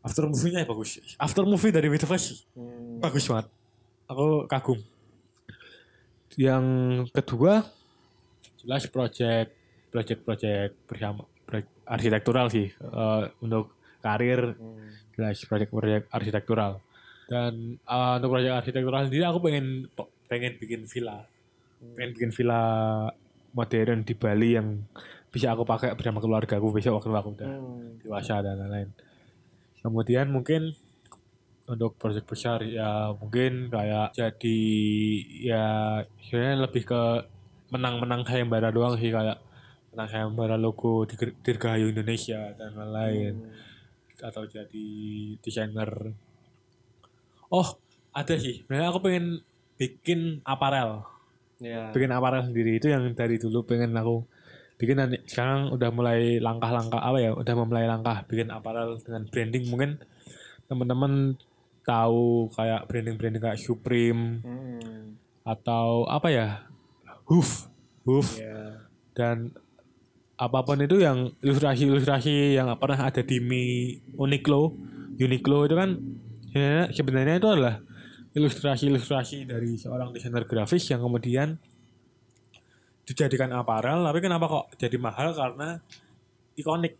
after 0.05 0.25
movie-nya 0.29 0.65
bagus 0.69 1.01
after 1.17 1.45
movie 1.45 1.73
dari 1.73 1.89
Flash 1.97 2.45
Hmm. 2.53 3.01
bagus 3.01 3.25
banget 3.25 3.49
aku 4.05 4.45
kagum 4.45 4.79
yang 6.37 6.65
kedua 7.09 7.65
jelas 8.61 8.85
project 8.85 9.60
project 9.91 10.21
project 10.23 10.73
bersama 10.87 11.27
project 11.45 11.69
arsitektural 11.85 12.47
sih 12.47 12.67
eh, 12.71 13.23
untuk 13.43 13.75
karir 14.01 14.55
Hmm. 14.57 14.89
jelas 15.13 15.43
project-project 15.45 16.07
arsitektural 16.09 16.79
dan 17.27 17.77
eh, 17.77 18.13
untuk 18.17 18.29
project 18.33 18.55
arsitektural 18.63 19.05
sendiri 19.05 19.23
aku 19.27 19.39
pengen 19.43 19.91
pengen 20.25 20.55
bikin 20.57 20.87
villa 20.87 21.27
pengen 21.99 22.11
bikin 22.15 22.31
villa 22.31 22.61
modern 23.51 24.07
di 24.07 24.15
Bali 24.15 24.55
yang 24.55 24.87
bisa 25.27 25.51
aku 25.51 25.63
pakai 25.67 25.95
bersama 25.95 26.23
keluarga 26.23 26.55
aku 26.55 26.71
besok 26.71 26.99
waktu 27.03 27.11
aku 27.11 27.29
udah 27.35 27.51
Hmm. 27.51 27.99
dewasa 27.99 28.39
dan 28.39 28.57
lain-lain 28.57 28.89
kemudian 29.83 30.31
mungkin 30.31 30.71
untuk 31.67 31.95
proyek 31.95 32.27
besar 32.27 32.63
ya 32.65 33.15
mungkin 33.15 33.71
kayak 33.71 34.11
jadi 34.11 34.59
ya 35.39 35.65
sebenarnya 36.25 36.57
lebih 36.67 36.83
ke 36.83 37.01
menang-menang 37.71 38.27
sayembara 38.27 38.73
doang 38.75 38.99
sih 38.99 39.07
kayak 39.07 39.39
menang 39.91 40.09
sayembara 40.09 40.55
logo 40.55 41.03
di 41.03 41.15
Dirgahayu 41.19 41.91
Indonesia 41.91 42.51
dan 42.55 42.75
lain-lain. 42.75 43.35
Hmm. 43.37 43.69
atau 44.21 44.45
jadi 44.45 44.87
desainer. 45.41 46.13
Oh 47.49 47.67
ada 48.13 48.37
sih. 48.37 48.61
Sebenarnya 48.61 48.93
aku 48.93 49.01
pengen 49.01 49.41
bikin 49.81 50.45
aparel. 50.45 51.01
Ya. 51.57 51.89
bikin 51.89 52.13
aparel 52.13 52.45
sendiri. 52.45 52.77
Itu 52.77 52.89
yang 52.89 53.05
dari 53.17 53.41
dulu 53.41 53.65
pengen 53.65 53.97
aku 53.97 54.21
bikin. 54.77 55.01
Nanti 55.01 55.25
sekarang 55.25 55.73
udah 55.73 55.89
mulai 55.89 56.37
langkah-langkah 56.37 57.01
apa 57.01 57.17
ya 57.17 57.33
udah 57.33 57.53
memulai 57.57 57.89
langkah 57.89 58.21
bikin 58.29 58.53
aparel 58.53 58.93
dengan 59.01 59.25
branding. 59.25 59.65
Mungkin 59.73 59.97
teman-teman 60.69 61.33
tahu 61.81 62.53
kayak 62.53 62.85
branding-branding 62.93 63.41
kayak 63.41 63.57
Supreme 63.57 64.45
Hmm. 64.45 65.17
atau 65.41 66.05
apa 66.05 66.29
ya 66.29 66.47
Hoof. 67.25 67.67
Hoof. 68.05 68.37
Ya. 68.37 68.85
dan 69.11 69.51
apa 70.41 70.65
pun 70.65 70.81
itu 70.81 70.97
yang 70.97 71.29
ilustrasi-ilustrasi 71.45 72.57
yang 72.57 72.73
pernah 72.81 73.05
ada 73.05 73.21
di 73.21 73.37
Mi 73.37 73.93
Uniqlo 74.17 74.73
Uniqlo 75.21 75.69
itu 75.69 75.75
kan 75.77 76.01
sebenarnya, 76.49 76.85
sebenarnya 76.89 77.35
itu 77.37 77.49
adalah 77.53 77.75
ilustrasi-ilustrasi 78.33 79.45
dari 79.45 79.77
seorang 79.77 80.09
desainer 80.09 80.49
grafis 80.49 80.89
yang 80.89 81.05
kemudian 81.05 81.61
dijadikan 83.05 83.53
aparel 83.53 84.01
tapi 84.01 84.19
kenapa 84.23 84.45
kok 84.49 84.65
jadi 84.81 84.97
mahal? 84.97 85.37
Karena 85.37 85.77
ikonik. 86.57 86.97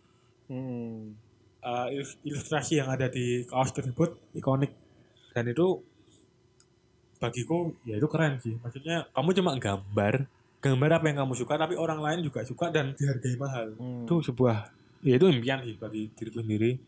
Hmm. 0.52 1.16
uh, 1.64 1.88
ilus- 1.88 2.20
ilustrasi 2.26 2.82
yang 2.82 2.92
ada 2.92 3.08
di 3.08 3.48
kaos 3.48 3.72
tersebut 3.72 4.18
ikonik. 4.36 4.74
Dan 5.32 5.48
itu 5.48 5.80
bagiku 7.16 7.72
ya 7.88 7.96
itu 7.96 8.06
keren 8.10 8.36
sih. 8.42 8.54
Maksudnya 8.60 9.08
kamu 9.16 9.30
cuma 9.32 9.56
gambar 9.56 10.28
gambar 10.62 10.90
apa 10.94 11.06
yang 11.06 11.18
kamu 11.20 11.34
suka 11.34 11.58
tapi 11.58 11.74
orang 11.74 11.98
lain 11.98 12.22
juga 12.22 12.40
suka 12.42 12.70
dan 12.70 12.94
dihargai 12.94 13.34
mahal 13.34 13.74
Hmm. 13.74 14.06
itu 14.06 14.22
sebuah 14.22 14.70
ya 15.02 15.18
itu 15.18 15.26
impian 15.26 15.58
sih 15.60 15.74
bagi 15.74 16.06
diriku 16.08 16.38
sendiri 16.38 16.78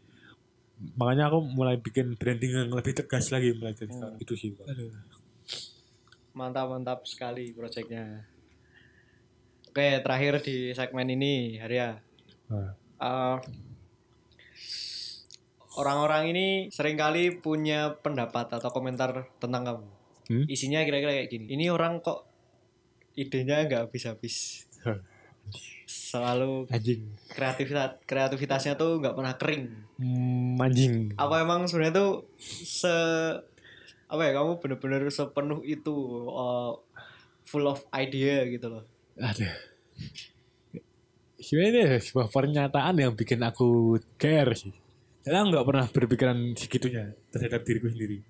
makanya 0.95 1.27
aku 1.27 1.43
mulai 1.45 1.77
bikin 1.77 2.15
branding 2.15 2.55
yang 2.57 2.71
lebih 2.71 2.95
tegas 2.95 3.29
lagi 3.29 3.51
mulai 3.53 3.75
dari 3.75 3.91
sekarang 3.91 4.17
itu 4.17 4.35
sih 4.35 4.51
Aduh. 4.61 4.91
Mantap 6.33 6.67
mantap 6.67 6.99
sekali 7.05 7.51
proyeknya. 7.51 8.27
Oke, 9.71 10.03
terakhir 10.03 10.43
di 10.43 10.71
segmen 10.71 11.07
ini, 11.09 11.59
Arya. 11.59 11.95
Nah, 12.51 12.75
Eh, 12.97 13.37
orang-orang 15.75 16.31
ini 16.31 16.47
sering 16.71 16.95
kali 16.95 17.35
punya 17.35 17.95
pendapat 17.97 18.51
atau 18.51 18.71
komentar 18.71 19.31
tentang 19.37 19.63
kamu. 19.63 19.87
Hmm? 20.25 20.45
Isinya 20.47 20.83
kira-kira 20.83 21.15
kayak 21.15 21.29
gini. 21.29 21.47
Ini 21.51 21.71
orang 21.71 22.01
kok 22.01 22.27
idenya 23.15 23.67
nggak 23.67 23.89
habis-habis. 23.89 24.67
Selalu 25.85 26.71
anjing 26.71 27.11
kreativitas 27.29 28.01
kreativitasnya 28.09 28.75
tuh 28.79 29.03
nggak 29.03 29.15
pernah 29.17 29.35
kering. 29.37 29.65
Hmm, 29.99 30.59
anjing 30.59 31.15
Apa 31.19 31.45
emang 31.45 31.67
sebenarnya 31.67 31.95
tuh 31.95 32.13
se 32.41 32.95
apa 34.05 34.21
ya 34.21 34.33
kamu 34.37 34.63
bener-bener 34.63 35.03
sepenuh 35.11 35.65
itu 35.67 35.95
uh, 36.31 36.77
full 37.45 37.67
of 37.67 37.83
idea 37.93 38.47
gitu 38.49 38.67
loh. 38.71 38.85
Aduh. 39.21 39.55
Sebenarnya 41.39 41.99
ini 41.99 42.01
sebuah 42.01 42.33
pernyataan 42.33 42.95
yang 42.97 43.13
bikin 43.13 43.45
aku 43.45 44.01
care 44.17 44.57
sih. 44.57 44.73
Saya 45.25 45.45
nggak 45.45 45.65
pernah 45.65 45.87
berpikiran 45.89 46.39
segitunya 46.57 47.13
terhadap 47.29 47.65
diriku 47.65 47.93
sendiri. 47.93 48.25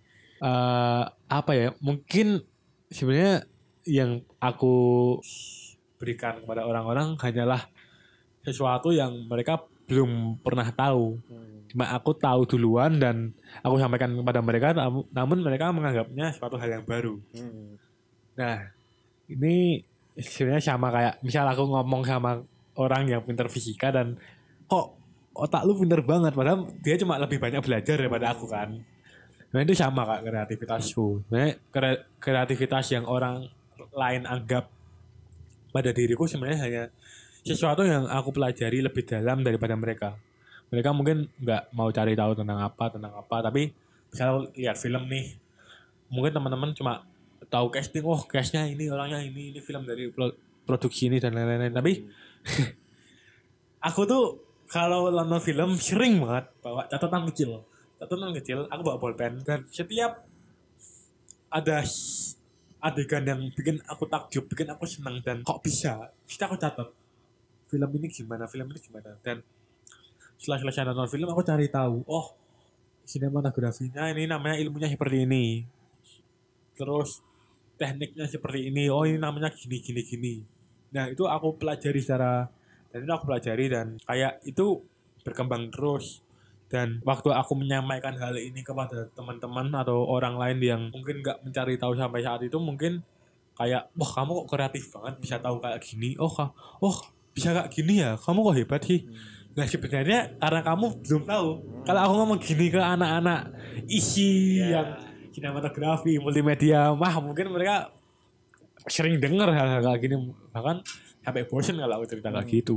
Eh, 0.45 1.05
apa 1.11 1.53
ya? 1.55 1.73
Mungkin 1.79 2.43
sebenarnya 2.91 3.47
yang 3.85 4.21
aku 4.41 4.75
berikan 5.97 6.41
kepada 6.41 6.65
orang-orang 6.65 7.17
hanyalah 7.21 7.65
sesuatu 8.45 8.93
yang 8.93 9.25
mereka 9.25 9.65
belum 9.89 10.41
pernah 10.41 10.69
tahu. 10.69 11.21
Cuma 11.69 11.91
aku 11.91 12.15
tahu 12.15 12.47
duluan 12.47 12.97
dan 13.01 13.35
aku 13.61 13.77
sampaikan 13.77 14.15
kepada 14.15 14.41
mereka, 14.45 14.73
namu- 14.73 15.09
namun 15.11 15.39
mereka 15.43 15.73
menganggapnya 15.75 16.31
suatu 16.33 16.55
hal 16.61 16.81
yang 16.81 16.85
baru. 16.87 17.19
Hmm. 17.35 17.77
Nah, 18.39 18.71
ini 19.27 19.83
sebenarnya 20.15 20.63
sama 20.63 20.93
kayak 20.95 21.15
misal 21.21 21.45
aku 21.49 21.67
ngomong 21.67 22.07
sama 22.07 22.45
orang 22.79 23.11
yang 23.11 23.23
pintar 23.27 23.51
fisika 23.51 23.91
dan 23.91 24.15
kok 24.67 24.95
otak 25.35 25.67
lu 25.67 25.75
pintar 25.75 25.99
banget 26.07 26.31
padahal 26.31 26.71
dia 26.79 26.95
cuma 26.95 27.19
lebih 27.19 27.43
banyak 27.43 27.59
belajar 27.59 27.99
daripada 27.99 28.31
aku 28.35 28.47
kan. 28.47 28.79
Nah 29.51 29.63
itu 29.63 29.75
sama 29.75 30.07
kak 30.07 30.27
kreativitasku. 30.27 31.27
Sebenarnya 31.27 31.55
kre- 31.71 32.03
kreativitas 32.19 32.87
yang 32.91 33.07
orang 33.07 33.47
lain 33.95 34.27
anggap 34.27 34.69
pada 35.71 35.91
diriku 35.91 36.27
sebenarnya 36.27 36.61
hanya 36.67 36.83
sesuatu 37.45 37.83
yang 37.85 38.07
aku 38.09 38.31
pelajari 38.31 38.81
lebih 38.81 39.05
dalam 39.05 39.43
daripada 39.43 39.75
mereka. 39.75 40.17
Mereka 40.73 40.91
mungkin 40.97 41.29
nggak 41.39 41.71
mau 41.77 41.93
cari 41.93 42.17
tahu 42.17 42.33
tentang 42.35 42.59
apa, 42.59 42.85
tentang 42.91 43.13
apa, 43.15 43.37
tapi 43.45 43.71
misalnya 44.11 44.49
lihat 44.57 44.77
film 44.81 45.07
nih, 45.07 45.37
mungkin 46.09 46.33
teman-teman 46.33 46.73
cuma 46.73 47.05
tahu 47.53 47.69
casting, 47.71 48.03
oh 48.07 48.25
castnya 48.25 48.65
ini 48.67 48.89
orangnya 48.89 49.21
ini, 49.21 49.53
ini 49.55 49.61
film 49.61 49.85
dari 49.85 50.09
pro- 50.09 50.35
produksi 50.65 51.13
ini 51.13 51.21
dan 51.21 51.37
lain-lain. 51.37 51.71
Tapi 51.71 51.93
aku 53.89 54.01
tuh 54.09 54.25
kalau 54.71 55.13
nonton 55.13 55.39
film 55.45 55.77
sering 55.77 56.25
banget 56.25 56.49
bawa 56.65 56.89
catatan 56.89 57.29
kecil, 57.31 57.63
catatan 58.01 58.33
kecil, 58.41 58.59
aku 58.73 58.81
bawa 58.83 58.97
bolpen 58.97 59.45
dan 59.45 59.69
setiap 59.69 60.25
ada 61.53 61.85
adegan 62.85 63.25
yang 63.25 63.41
bikin 63.57 63.81
aku 63.89 64.05
takjub, 64.05 64.45
bikin 64.45 64.69
aku 64.69 64.85
senang 64.85 65.17
dan 65.25 65.41
kok 65.41 65.65
bisa, 65.65 66.13
kita 66.29 66.45
aku 66.45 66.61
catat 66.61 66.89
film 67.65 67.89
ini 67.97 68.13
gimana, 68.13 68.45
film 68.45 68.69
ini 68.69 68.81
gimana? 68.85 69.17
Dan 69.25 69.41
setelah 70.37 70.61
selesai 70.61 70.93
nonton 70.93 71.09
film 71.09 71.29
aku 71.33 71.41
cari 71.41 71.73
tahu, 71.73 72.05
oh 72.05 72.37
sinematografinya 73.09 74.13
ini 74.13 74.29
namanya 74.29 74.61
ilmunya 74.61 74.93
seperti 74.93 75.25
ini, 75.25 75.65
terus 76.77 77.25
tekniknya 77.81 78.29
seperti 78.29 78.69
ini, 78.69 78.93
oh 78.93 79.09
ini 79.09 79.17
namanya 79.17 79.49
gini 79.49 79.81
gini 79.81 80.03
gini. 80.05 80.35
Nah 80.93 81.09
itu 81.09 81.25
aku 81.25 81.57
pelajari 81.57 82.05
secara 82.05 82.45
dan 82.93 82.99
itu 83.01 83.13
aku 83.13 83.25
pelajari 83.27 83.67
dan 83.73 83.97
kayak 84.05 84.45
itu 84.45 84.85
berkembang 85.25 85.73
terus 85.73 86.24
dan 86.75 86.99
waktu 87.07 87.31
aku 87.31 87.55
menyampaikan 87.55 88.19
hal 88.19 88.35
ini 88.35 88.67
kepada 88.67 89.07
teman-teman 89.15 89.71
atau 89.71 90.03
orang 90.03 90.35
lain 90.35 90.59
yang 90.59 90.83
mungkin 90.91 91.23
nggak 91.23 91.47
mencari 91.47 91.79
tahu 91.79 91.95
sampai 91.95 92.27
saat 92.27 92.43
itu 92.43 92.59
mungkin 92.59 92.99
kayak 93.55 93.95
wah 93.95 94.11
kamu 94.11 94.43
kok 94.43 94.49
kreatif 94.51 94.91
banget 94.91 95.15
bisa 95.23 95.37
tahu 95.39 95.63
kayak 95.63 95.79
gini? 95.79 96.19
Oh 96.19 96.27
oh 96.83 96.97
bisa 97.31 97.55
kayak 97.55 97.71
gini 97.71 98.03
ya? 98.03 98.19
Kamu 98.19 98.43
kok 98.43 98.57
hebat 98.59 98.83
sih? 98.83 99.07
Nah 99.55 99.71
sebenarnya 99.71 100.35
karena 100.43 100.61
kamu 100.67 100.87
belum 101.07 101.23
tahu 101.23 101.49
kalau 101.87 102.01
aku 102.03 102.13
ngomong 102.19 102.39
gini 102.43 102.67
ke 102.67 102.81
anak-anak 102.83 103.55
isi 103.87 104.59
Ya. 104.59 104.83
yang 104.83 104.89
sinematografi 105.31 106.19
multimedia 106.19 106.91
mah 106.91 107.15
mungkin 107.23 107.55
mereka 107.55 107.95
sering 108.91 109.23
dengar 109.23 109.47
hal-hal 109.55 109.79
kayak 109.79 110.01
gini. 110.03 110.19
Bahkan 110.51 110.77
sampai 111.23 111.47
bosen 111.47 111.79
kalau 111.79 112.03
aku 112.03 112.11
cerita 112.11 112.35
kayak 112.35 112.51
Hmm. 112.51 112.55
gitu. 112.59 112.77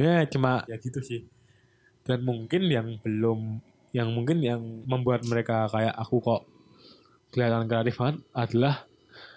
Ya 0.00 0.24
cuma 0.24 0.64
ya 0.64 0.80
gitu 0.80 1.04
sih 1.04 1.28
dan 2.02 2.26
mungkin 2.26 2.66
yang 2.66 2.98
belum 3.02 3.62
yang 3.92 4.08
mungkin 4.10 4.40
yang 4.40 4.60
membuat 4.88 5.22
mereka 5.28 5.68
kayak 5.68 5.92
aku 5.94 6.18
kok 6.24 6.42
kelihatan 7.32 7.68
kreatif 7.68 7.94
banget 8.00 8.16
adalah 8.32 8.74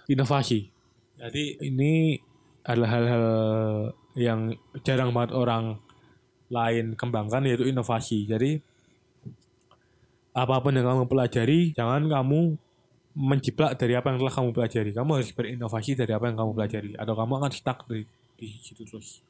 inovasi. 0.08 0.72
Jadi 1.16 1.60
ini 1.64 2.20
adalah 2.66 2.90
hal-hal 2.92 3.26
yang 4.16 4.40
jarang 4.84 5.12
banget 5.12 5.32
orang 5.36 5.80
lain 6.52 6.96
kembangkan 6.96 7.44
yaitu 7.48 7.68
inovasi. 7.68 8.24
Jadi 8.28 8.60
apa 10.36 10.56
pun 10.60 10.76
yang 10.76 10.88
kamu 10.88 11.04
pelajari 11.08 11.72
jangan 11.72 12.12
kamu 12.12 12.60
menjiplak 13.16 13.80
dari 13.80 13.96
apa 13.96 14.12
yang 14.12 14.20
telah 14.24 14.34
kamu 14.34 14.50
pelajari. 14.52 14.92
Kamu 14.92 15.12
harus 15.20 15.32
berinovasi 15.32 15.92
dari 16.00 16.12
apa 16.16 16.32
yang 16.32 16.38
kamu 16.40 16.52
pelajari 16.56 16.92
atau 16.96 17.14
kamu 17.16 17.32
akan 17.44 17.52
stuck 17.52 17.88
di, 17.92 18.08
di 18.40 18.48
situ 18.60 18.84
terus 18.88 19.24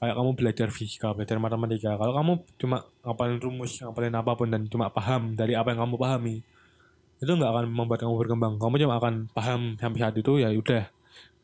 kayak 0.00 0.16
kamu 0.16 0.30
belajar 0.32 0.68
fisika 0.72 1.12
belajar 1.12 1.36
matematika. 1.36 2.00
Kalau 2.00 2.16
kamu 2.16 2.32
cuma 2.56 2.88
ngapalin 3.04 3.36
rumus 3.36 3.76
ngapalin 3.84 4.16
apa 4.16 4.32
pun 4.32 4.48
dan 4.48 4.64
cuma 4.72 4.88
paham 4.88 5.36
dari 5.36 5.52
apa 5.52 5.76
yang 5.76 5.84
kamu 5.84 5.96
pahami 6.00 6.36
itu 7.20 7.28
nggak 7.28 7.50
akan 7.52 7.64
membuat 7.68 8.00
kamu 8.00 8.16
berkembang. 8.16 8.56
Kamu 8.56 8.74
cuma 8.80 8.96
akan 8.96 9.28
paham 9.36 9.76
sampai 9.76 10.00
saat 10.00 10.16
itu 10.16 10.40
ya 10.40 10.48
udah. 10.56 10.88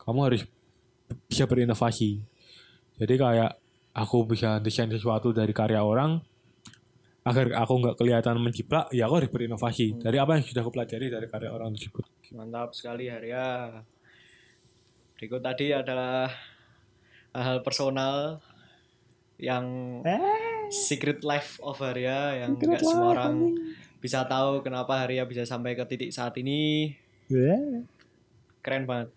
Kamu 0.01 0.19
harus 0.25 0.41
bisa 1.29 1.45
berinovasi. 1.45 2.17
Jadi 2.97 3.13
kayak 3.13 3.61
aku 3.93 4.25
bisa 4.25 4.57
desain 4.57 4.89
sesuatu 4.89 5.29
dari 5.29 5.53
karya 5.53 5.85
orang 5.85 6.17
agar 7.27 7.61
aku 7.61 7.73
nggak 7.77 7.95
kelihatan 7.99 8.39
menjiplak 8.39 8.87
ya 8.89 9.05
aku 9.05 9.19
harus 9.21 9.29
berinovasi 9.29 9.99
dari 9.99 10.17
apa 10.17 10.39
yang 10.39 10.47
sudah 10.47 10.61
aku 10.63 10.71
pelajari 10.73 11.13
dari 11.13 11.27
karya 11.29 11.53
orang 11.53 11.77
tersebut. 11.77 12.09
Mantap 12.33 12.73
sekali 12.73 13.13
Arya. 13.13 13.77
Berikut 15.13 15.45
tadi 15.45 15.77
adalah 15.77 16.29
hal-hal 17.37 17.61
personal 17.61 18.41
yang 19.37 20.01
secret 20.73 21.21
life 21.21 21.61
of 21.61 21.77
Arya 21.85 22.41
yang 22.41 22.57
nggak 22.57 22.81
semua 22.81 23.13
orang 23.13 23.53
bisa 24.01 24.25
tahu 24.25 24.65
kenapa 24.65 25.05
Arya 25.05 25.29
bisa 25.29 25.45
sampai 25.45 25.77
ke 25.77 25.85
titik 25.85 26.09
saat 26.09 26.33
ini. 26.41 26.97
Keren 28.65 28.89
banget. 28.89 29.13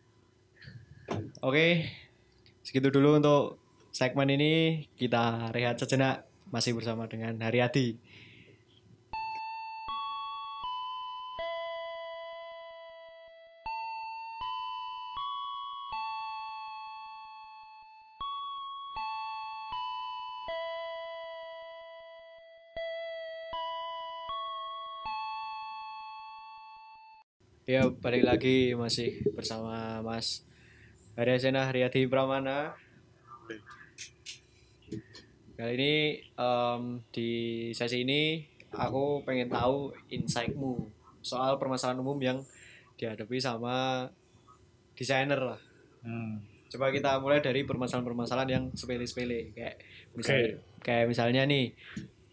Oke, 1.41 1.89
segitu 2.61 2.93
dulu 2.93 3.17
untuk 3.17 3.57
segmen 3.91 4.29
ini. 4.29 4.85
Kita 4.95 5.49
rehat 5.57 5.81
sejenak 5.81 6.29
masih 6.53 6.77
bersama 6.77 7.09
dengan 7.09 7.41
Haryadi. 7.41 7.97
Ya 27.71 27.87
balik 27.87 28.27
lagi 28.27 28.75
masih 28.75 29.23
bersama 29.31 30.03
Mas 30.03 30.43
Arya 31.15 31.39
Sena 31.39 31.71
Haryadi 31.71 32.11
Pramana. 32.11 32.75
Kali 35.55 35.79
ini 35.79 35.95
em, 36.19 36.99
di 37.15 37.31
sesi 37.71 38.03
ini 38.03 38.43
aku 38.75 39.23
pengen 39.23 39.47
tahu 39.47 39.95
insight-mu 40.11 40.83
soal 41.23 41.63
permasalahan 41.63 42.03
umum 42.03 42.19
yang 42.19 42.43
dihadapi 42.99 43.39
sama 43.39 44.11
desainer 44.99 45.39
lah. 45.39 45.61
Hmm. 46.03 46.43
Coba 46.75 46.91
kita 46.91 47.23
mulai 47.23 47.39
dari 47.39 47.63
permasalahan-permasalahan 47.63 48.51
yang 48.51 48.65
sepele-sepele 48.75 49.55
kayak 49.55 49.79
misalnya 50.19 50.59
kayak 50.83 51.07
misalnya 51.07 51.47
nih 51.47 51.71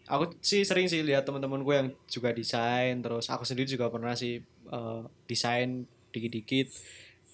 aku 0.07 0.39
sih 0.39 0.63
sering 0.63 0.87
sih 0.87 1.03
lihat 1.03 1.27
teman-teman 1.27 1.61
gue 1.61 1.75
yang 1.75 1.89
juga 2.07 2.31
desain 2.31 2.95
terus 3.03 3.27
aku 3.27 3.43
sendiri 3.43 3.67
juga 3.67 3.91
pernah 3.91 4.15
sih 4.15 4.39
eh, 4.71 5.03
desain 5.27 5.87
dikit-dikit 6.11 6.67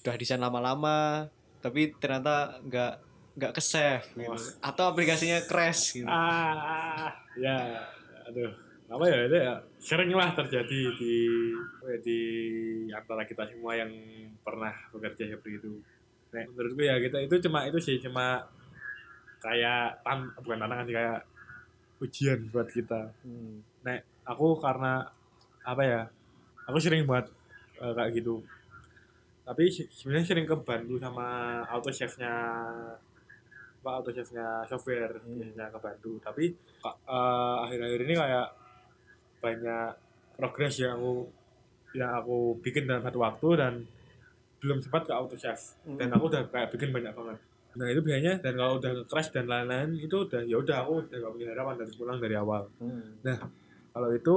udah 0.03 0.15
desain 0.19 0.41
lama-lama 0.41 1.31
tapi 1.63 1.95
ternyata 1.95 2.59
nggak 2.67 2.93
nggak 3.39 3.51
ke 3.55 3.61
save 3.63 4.05
gitu. 4.13 4.36
Atau 4.61 4.84
aplikasinya 4.93 5.41
crash 5.47 5.97
gitu. 5.97 6.05
Ah, 6.05 7.09
ya, 7.39 7.88
aduh, 8.29 8.51
apa 8.91 9.05
ya 9.09 9.17
itu 9.25 9.38
ya 9.41 9.53
sering 9.81 10.11
lah 10.13 10.36
terjadi 10.38 10.81
di 10.99 11.15
di 12.03 12.19
antara 12.93 13.25
kita 13.25 13.49
semua 13.49 13.73
yang 13.73 13.89
pernah 14.45 14.75
bekerja 14.93 15.34
seperti 15.34 15.57
itu. 15.57 15.71
Nah, 16.34 16.43
menurut 16.51 16.71
gue 16.77 16.86
ya 16.86 16.97
kita 16.99 17.17
itu 17.25 17.36
cuma 17.47 17.65
itu 17.65 17.79
sih 17.81 17.97
cuma 18.03 18.43
kayak 19.41 20.03
tan 20.05 20.29
bukan 20.43 20.59
tantangan 20.61 20.86
sih 20.86 20.95
kayak 20.95 21.19
ujian 22.03 22.39
buat 22.51 22.67
kita. 22.69 23.01
Hmm. 23.23 23.63
Nah, 23.81 23.97
aku 24.27 24.59
karena 24.59 25.07
apa 25.63 25.84
ya? 25.88 26.01
Aku 26.66 26.78
sering 26.78 27.03
buat 27.03 27.26
eh, 27.76 27.93
kayak 27.93 28.11
gitu. 28.16 28.39
Tapi 29.43 29.68
se- 29.68 29.89
sebenarnya 29.89 30.28
sering 30.30 30.47
kebantu 30.47 30.95
sama 30.97 31.28
auto 31.66 31.89
nya 31.91 32.34
apa 33.84 33.89
auto 33.93 34.09
nya 34.09 34.47
software 34.66 35.20
Hmm. 35.20 35.38
biasanya 35.38 35.68
kebantu. 35.70 36.11
Tapi 36.20 36.45
eh, 36.82 37.55
akhir-akhir 37.61 37.99
ini 38.01 38.16
kayak 38.16 38.47
banyak 39.39 39.88
progres 40.34 40.76
yang 40.78 40.95
aku 40.95 41.28
yang 41.93 42.11
aku 42.16 42.57
bikin 42.59 42.88
dalam 42.88 43.03
satu 43.03 43.20
waktu 43.20 43.47
dan 43.53 43.74
belum 44.57 44.80
sempat 44.80 45.03
ke 45.03 45.11
auto 45.11 45.36
dan 45.36 46.07
Hmm. 46.07 46.16
aku 46.16 46.26
udah 46.26 46.41
kayak 46.47 46.72
bikin 46.72 46.89
banyak 46.89 47.11
banget 47.11 47.38
nah 47.74 47.89
itu 47.89 47.99
biasanya 47.99 48.38
dan 48.39 48.53
kalau 48.53 48.78
udah 48.78 49.01
crash 49.03 49.30
dan 49.30 49.45
lain-lain 49.45 49.97
itu 49.97 50.14
udah 50.16 50.41
ya 50.41 50.55
udah 50.55 50.86
aku 50.86 51.03
udah 51.03 51.18
gak 51.20 51.32
punya 51.34 51.47
harapan 51.51 51.76
dari 51.76 51.91
pulang 51.91 52.18
dari 52.18 52.36
awal 52.38 52.64
Hmm. 52.78 53.18
kalau 53.91 54.09
itu 54.09 54.36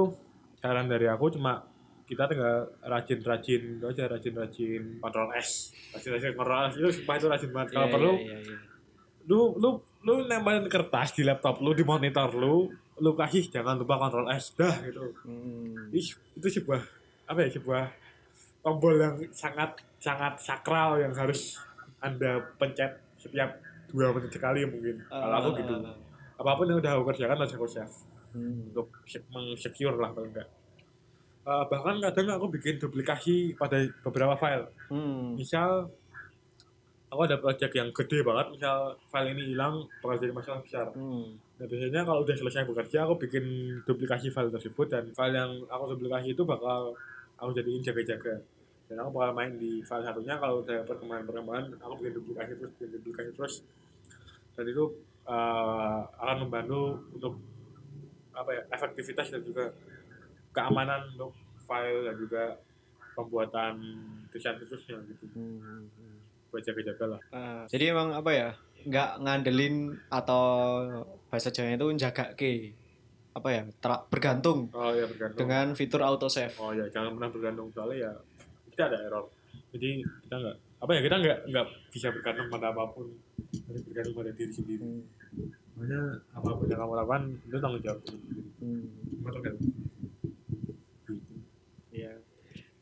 saran 0.57 0.85
dari 0.85 1.05
aku 1.05 1.31
cuma 1.31 1.61
kita 2.07 2.23
tinggal 2.25 2.55
rajin-rajin 2.81 3.83
aja 3.83 4.03
rajin-rajin 4.07 4.97
kontrol 4.97 5.27
S 5.33 5.75
rajin-rajin 5.91 6.33
kontrol 6.33 6.65
S 6.65 6.75
itu 6.75 6.89
sumpah 6.93 7.15
itu 7.15 7.27
rajin 7.27 7.49
banget. 7.51 7.69
Kalau 7.69 7.83
Iya, 7.83 7.93
perlu 7.93 8.11
iya, 8.13 8.23
iya, 8.23 8.37
iya. 8.41 8.57
lu 9.27 9.39
lu 9.55 9.69
lu 10.01 10.13
nempelin 10.23 10.65
kertas 10.65 11.11
di 11.11 11.21
laptop 11.21 11.59
lu 11.59 11.71
di 11.71 11.83
monitor 11.83 12.31
lu 12.31 12.71
lu 12.97 13.11
kasih 13.13 13.43
jangan 13.45 13.75
lupa 13.75 13.99
kontrol 13.99 14.25
S 14.29 14.51
dah 14.53 14.71
gitu. 14.81 15.11
Hmm. 15.21 15.91
Ih, 15.91 16.07
itu 16.33 16.47
sebuah 16.49 16.81
apa 17.25 17.39
ya 17.43 17.49
sebuah 17.51 17.83
tombol 18.59 18.95
yang 18.95 19.15
sangat 19.29 19.75
sangat 19.97 20.33
sakral 20.37 20.95
yang 20.95 21.11
harus 21.11 21.59
anda 21.99 22.39
pencet 22.55 22.89
setiap 23.15 23.51
dua 23.87 24.11
menit 24.11 24.31
sekali 24.31 24.63
mungkin. 24.63 25.03
Kalau 25.03 25.35
aku 25.37 25.49
gitu. 25.55 25.73
Ah, 25.75 25.91
apa 26.37 26.51
pun 26.53 26.65
yang 26.65 26.79
udah 26.79 26.91
aku 26.93 27.03
kerjakan 27.09 27.35
harus 27.37 27.53
aku 27.53 27.67
save. 27.67 27.91
Hmm. 28.27 28.69
untuk 28.69 28.91
se- 29.03 29.23
meng-secure 29.27 29.95
lah 29.95 30.11
paling 30.11 30.29
enggak 30.29 30.45
Eh, 31.47 31.63
bahkan 31.71 31.95
kadang 32.03 32.27
aku 32.35 32.51
bikin 32.51 32.75
duplikasi 32.75 33.55
pada 33.55 33.79
beberapa 34.03 34.35
file 34.35 34.67
Hmm. 34.91 35.39
misal 35.39 35.87
aku 37.07 37.23
ada 37.23 37.39
project 37.39 37.71
yang 37.71 37.87
gede 37.95 38.19
banget 38.19 38.59
misal 38.59 38.99
file 39.07 39.31
ini 39.31 39.55
hilang 39.55 39.87
bakal 40.03 40.19
jadi 40.19 40.35
masalah 40.35 40.59
besar 40.59 40.91
Hmm. 40.91 41.39
Nah 41.55 41.65
biasanya 41.65 42.03
kalau 42.03 42.27
udah 42.27 42.35
selesai 42.35 42.67
bekerja 42.67 43.07
aku 43.07 43.15
bikin 43.23 43.45
duplikasi 43.87 44.27
file 44.27 44.51
tersebut 44.51 44.91
dan 44.91 45.07
file 45.15 45.39
yang 45.39 45.51
aku 45.71 45.95
duplikasi 45.95 46.35
itu 46.35 46.43
bakal 46.43 46.91
aku 47.39 47.49
jadiin 47.55 47.79
jaga-jaga 47.79 48.43
dan 48.91 48.95
aku 48.99 49.09
bakal 49.15 49.31
main 49.31 49.55
di 49.55 49.79
file 49.87 50.03
satunya 50.03 50.35
kalau 50.35 50.59
udah 50.67 50.83
perkembangan-perkembangan 50.83 51.79
aku 51.79 51.93
bikin 52.03 52.13
duplikasi 52.19 52.51
terus 52.59 52.71
bikin 52.75 52.91
duplikasi 52.99 53.29
terus 53.31 53.55
dan 54.59 54.67
itu 54.67 54.83
eh, 55.23 55.99
akan 56.19 56.37
membantu 56.43 57.07
untuk 57.15 57.39
apa 58.35 58.51
ya 58.51 58.61
efektivitas 58.69 59.31
dan 59.31 59.41
juga 59.47 59.71
keamanan 60.57 61.05
untuk 61.07 61.31
file 61.61 62.01
dan 62.03 62.15
juga 62.17 62.43
pembuatan 63.13 63.73
desain 64.29 64.57
khususnya 64.57 64.97
gitu 65.05 65.25
Hmm. 65.31 65.85
Hmm. 65.85 66.17
buat 66.49 66.63
jaga-jaga 66.63 67.05
lah 67.07 67.21
Ah, 67.29 67.61
jadi 67.67 67.91
emang 67.91 68.09
apa 68.11 68.31
ya 68.31 68.49
nggak 68.83 69.09
ngandelin 69.19 69.75
atau 70.07 70.43
bahasa 71.27 71.51
Jawa 71.51 71.75
itu 71.75 71.87
jaga 71.99 72.31
ke 72.33 72.71
apa 73.33 73.49
ya 73.51 73.61
ter- 73.75 74.05
bergantung 74.07 74.71
oh 74.71 74.89
ya 74.91 75.05
bergantung 75.05 75.37
dengan 75.37 75.67
fitur 75.73 76.01
autosave 76.01 76.55
Oh 76.57 76.71
ya 76.71 76.87
jangan 76.87 77.13
pernah 77.13 77.29
bergantung 77.29 77.67
soalnya 77.69 78.09
ya 78.09 78.11
kita 78.71 78.87
ada 78.87 78.97
error. 79.03 79.25
Jadi 79.73 79.89
kita 80.23 80.35
nggak 80.37 80.55
apa 80.77 80.91
ya 80.93 81.01
kita 81.01 81.15
nggak 81.17 81.39
nggak 81.49 81.65
bisa 81.89 82.07
bergantung 82.09 82.47
pada 82.47 82.69
apa 82.69 82.83
pun 82.87 83.09
harus 83.67 83.81
bergantung 83.83 84.15
pada 84.15 84.31
diri 84.31 84.53
sendiri. 84.53 84.85
Hmm. 84.85 85.03
Makanya 85.75 86.01
apa 86.31 86.49
pun 86.49 86.65
yang 86.65 86.79
kamu 86.79 86.93
lakukan 86.95 87.21
itu 87.43 87.57
tanggung 87.57 87.83
jawab 87.83 87.99
diri 88.01 88.17
sendiri. 88.17 88.41
Hmm. 88.57 88.85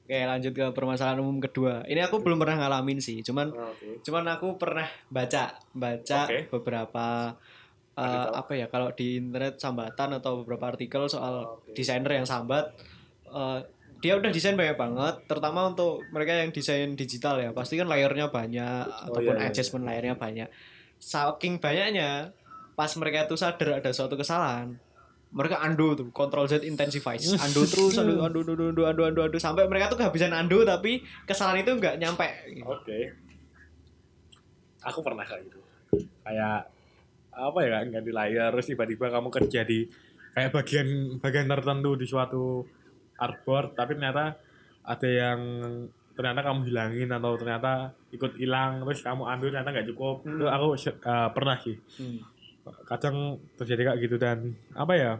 Iya. 0.05 0.25
Oke 0.25 0.29
lanjut 0.29 0.53
ke 0.53 0.65
permasalahan 0.73 1.19
umum 1.21 1.41
kedua. 1.41 1.81
Ini 1.89 2.05
aku 2.05 2.21
belum 2.21 2.37
pernah 2.37 2.65
ngalamin 2.65 3.01
sih, 3.01 3.25
cuman 3.25 3.49
Oh, 3.49 3.73
Oke. 3.73 4.05
cuman 4.05 4.25
aku 4.37 4.57
pernah 4.61 4.85
baca 5.09 5.57
baca 5.73 6.19
Oke. 6.29 6.45
beberapa 6.53 7.33
uh, 7.97 8.27
apa 8.35 8.53
ya 8.53 8.67
kalau 8.69 8.93
di 8.93 9.17
internet 9.17 9.57
sambatan 9.57 10.19
atau 10.19 10.43
beberapa 10.43 10.75
artikel 10.75 11.07
soal 11.09 11.59
Oke. 11.59 11.73
desainer 11.73 12.21
yang 12.21 12.27
sambat 12.27 12.69
uh, 13.31 13.63
dia 14.03 14.13
udah 14.19 14.29
desain 14.29 14.53
banyak 14.53 14.77
banget 14.77 15.15
terutama 15.25 15.71
untuk 15.71 16.03
mereka 16.13 16.37
yang 16.37 16.51
desain 16.53 16.93
digital 16.93 17.41
ya 17.41 17.49
pasti 17.55 17.79
kan 17.79 17.89
layernya 17.89 18.29
banyak 18.29 18.85
ataupun 19.09 19.33
iya, 19.39 19.41
iya. 19.41 19.49
adjustment 19.49 19.87
layernya 19.87 20.15
banyak 20.19 20.47
saking 20.99 21.57
banyaknya 21.57 22.29
pas 22.75 22.91
mereka 22.99 23.25
itu 23.25 23.39
sadar 23.39 23.79
ada 23.79 23.91
suatu 23.95 24.19
kesalahan 24.19 24.75
mereka 25.35 25.59
undo 25.61 25.93
tuh 25.93 26.07
control 26.09 26.47
Z 26.47 26.63
intensifies 26.63 27.27
undo 27.45 27.61
terus 27.67 27.93
undo 27.99 28.23
undo 28.23 28.39
undo 28.41 28.53
undo 28.55 28.83
undo 28.87 29.03
undo, 29.03 29.21
undo. 29.27 29.37
sampai 29.37 29.67
mereka 29.67 29.91
tuh 29.91 29.99
kehabisan 29.99 30.31
undo 30.31 30.63
tapi 30.63 31.03
kesalahan 31.27 31.59
itu 31.61 31.75
nggak 31.75 31.99
nyampe 31.99 32.27
Oke. 32.63 32.99
Aku 34.85 35.01
pernah 35.01 35.25
kayak 35.25 35.49
gitu. 35.49 35.59
Kayak 36.21 36.69
apa 37.35 37.59
ya 37.67 37.83
nggak 37.83 38.03
di 38.05 38.13
layar 38.15 38.49
terus 38.55 38.69
tiba-tiba 38.69 39.11
kamu 39.11 39.27
kerja 39.27 39.67
di 39.67 39.83
kayak 40.31 40.55
bagian 40.55 40.87
bagian 41.19 41.51
tertentu 41.51 41.99
di 41.99 42.07
suatu 42.07 42.63
artboard 43.19 43.75
tapi 43.75 43.99
ternyata 43.99 44.39
ada 44.87 45.09
yang 45.09 45.39
ternyata 46.15 46.47
kamu 46.47 46.59
hilangin 46.71 47.11
atau 47.11 47.35
ternyata 47.35 47.91
ikut 48.15 48.39
hilang 48.39 48.87
terus 48.87 49.03
kamu 49.03 49.27
ambil 49.27 49.51
ternyata 49.51 49.71
nggak 49.75 49.87
cukup 49.91 50.23
Hmm. 50.23 50.39
itu 50.39 50.45
aku 50.47 50.67
eh, 50.79 51.29
pernah 51.35 51.57
sih 51.59 51.75
Hmm. 51.99 52.19
Kadang 52.85 53.37
terjadi 53.57 53.93
kayak 53.93 53.99
gitu 54.01 54.15
dan 54.17 54.57
apa 54.73 54.93
ya? 54.97 55.13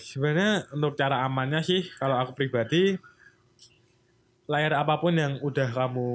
Sebenarnya 0.00 0.66
untuk 0.72 0.96
cara 0.96 1.22
amannya 1.22 1.60
sih 1.60 1.84
kalau 2.00 2.16
aku 2.16 2.32
pribadi 2.32 2.96
layar 4.50 4.82
apa 4.82 4.98
pun 4.98 5.14
yang 5.14 5.38
udah 5.38 5.68
kamu 5.70 6.08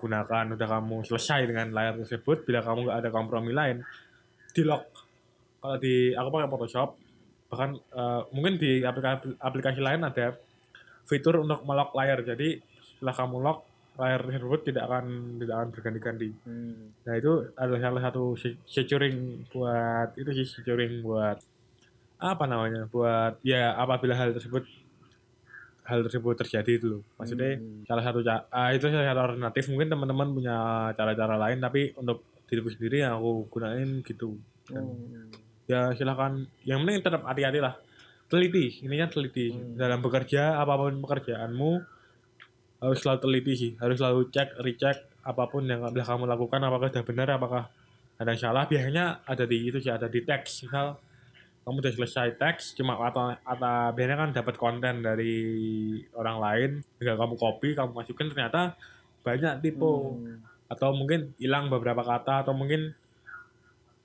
gunakan 0.00 0.56
udah 0.56 0.68
kamu 0.80 1.04
selesai 1.04 1.44
dengan 1.44 1.76
layar 1.76 2.00
tersebut 2.00 2.48
bila 2.48 2.64
kamu 2.64 2.88
nggak 2.88 2.98
ada 3.04 3.10
kompromi 3.12 3.52
lain 3.52 3.84
di 4.56 4.62
lock. 4.64 4.88
Kalau 5.60 5.76
di 5.76 6.16
aku 6.16 6.28
pakai 6.32 6.48
Photoshop 6.48 6.88
bahkan 7.52 7.76
eh, 7.76 8.20
mungkin 8.32 8.56
di 8.56 8.80
aplikasi 8.80 9.36
aplikasi 9.36 9.80
lain 9.84 10.08
ada 10.08 10.40
fitur 11.04 11.44
untuk 11.44 11.60
melock 11.68 11.92
layar. 11.92 12.24
Jadi 12.24 12.64
setelah 12.80 13.12
kamu 13.12 13.36
lock 13.44 13.58
layar 13.92 14.24
tersebut 14.24 14.60
tidak 14.64 14.88
akan 14.88 15.04
tidak 15.36 15.54
akan 15.54 15.68
berganti-ganti 15.70 16.30
Hmm. 16.42 16.96
Nah 17.04 17.14
itu 17.14 17.32
adalah 17.54 17.80
salah 17.80 18.02
satu 18.02 18.22
se- 18.34 18.60
securing 18.64 19.44
buat 19.48 20.16
itu 20.16 20.30
sih 20.32 20.46
securing 20.48 21.04
buat 21.04 21.36
apa 22.16 22.44
namanya 22.46 22.86
buat 22.88 23.42
ya 23.42 23.74
apabila 23.74 24.14
hal 24.14 24.32
tersebut 24.32 24.62
hal 25.82 26.06
tersebut 26.06 26.38
terjadi 26.38 26.72
itu 26.78 26.86
loh. 26.88 27.02
Maksudnya 27.18 27.58
Hmm. 27.58 27.82
salah 27.84 28.04
satu 28.06 28.22
ah, 28.48 28.70
itu 28.70 28.86
salah 28.86 29.02
satu 29.04 29.20
alternatif 29.20 29.64
mungkin 29.68 29.88
teman-teman 29.90 30.28
punya 30.30 30.56
cara-cara 30.94 31.34
lain 31.36 31.58
tapi 31.58 31.90
untuk 31.98 32.22
diriku 32.46 32.70
sendiri 32.70 33.02
yang 33.02 33.18
aku 33.18 33.50
gunain 33.50 34.00
gitu. 34.00 34.38
Dan 34.70 34.84
Hmm. 34.86 35.28
ya 35.66 35.90
silakan 35.92 36.46
yang 36.62 36.86
penting 36.86 37.02
tetap 37.02 37.26
hati-hati 37.26 37.58
lah. 37.58 37.74
Teliti, 38.30 38.80
ininya 38.80 39.10
teliti 39.10 39.52
Hmm. 39.52 39.76
dalam 39.76 40.00
bekerja 40.00 40.56
apa 40.56 40.78
pun 40.78 41.02
pekerjaanmu 41.02 41.70
harus 42.82 42.98
selalu 42.98 43.18
teliti 43.22 43.52
sih, 43.54 43.72
harus 43.78 43.96
selalu 44.02 44.28
cek, 44.34 44.58
recheck 44.58 44.98
apa 45.22 45.46
pun 45.46 45.62
yang 45.70 45.86
telah 45.94 46.06
kamu 46.06 46.26
lakukan 46.26 46.60
apakah 46.66 46.90
sudah 46.90 47.04
benar 47.06 47.28
apakah 47.38 47.70
ada 48.18 48.34
yang 48.34 48.42
salah. 48.42 48.66
Biasanya 48.66 49.22
ada 49.22 49.44
di 49.46 49.56
itu 49.70 49.78
sih 49.78 49.92
ada 49.94 50.10
di 50.10 50.20
teks. 50.26 50.66
Misal 50.66 50.98
kamu 51.62 51.78
udah 51.78 51.94
selesai 51.94 52.28
teks 52.42 52.74
cuma 52.74 52.98
atau 52.98 53.30
atau 53.38 53.94
biasanya 53.94 54.18
kan 54.18 54.30
dapat 54.34 54.54
konten 54.58 54.98
dari 54.98 55.38
orang 56.18 56.36
lain 56.42 56.70
tinggal 56.98 57.14
kamu 57.22 57.34
copy 57.38 57.68
kamu 57.78 57.94
masukin 57.94 58.34
ternyata 58.34 58.74
banyak 59.22 59.62
tipe 59.62 59.86
Hmm. 59.86 60.42
atau 60.66 60.90
mungkin 60.90 61.30
hilang 61.38 61.70
beberapa 61.70 62.02
kata 62.02 62.42
atau 62.42 62.50
mungkin 62.50 62.90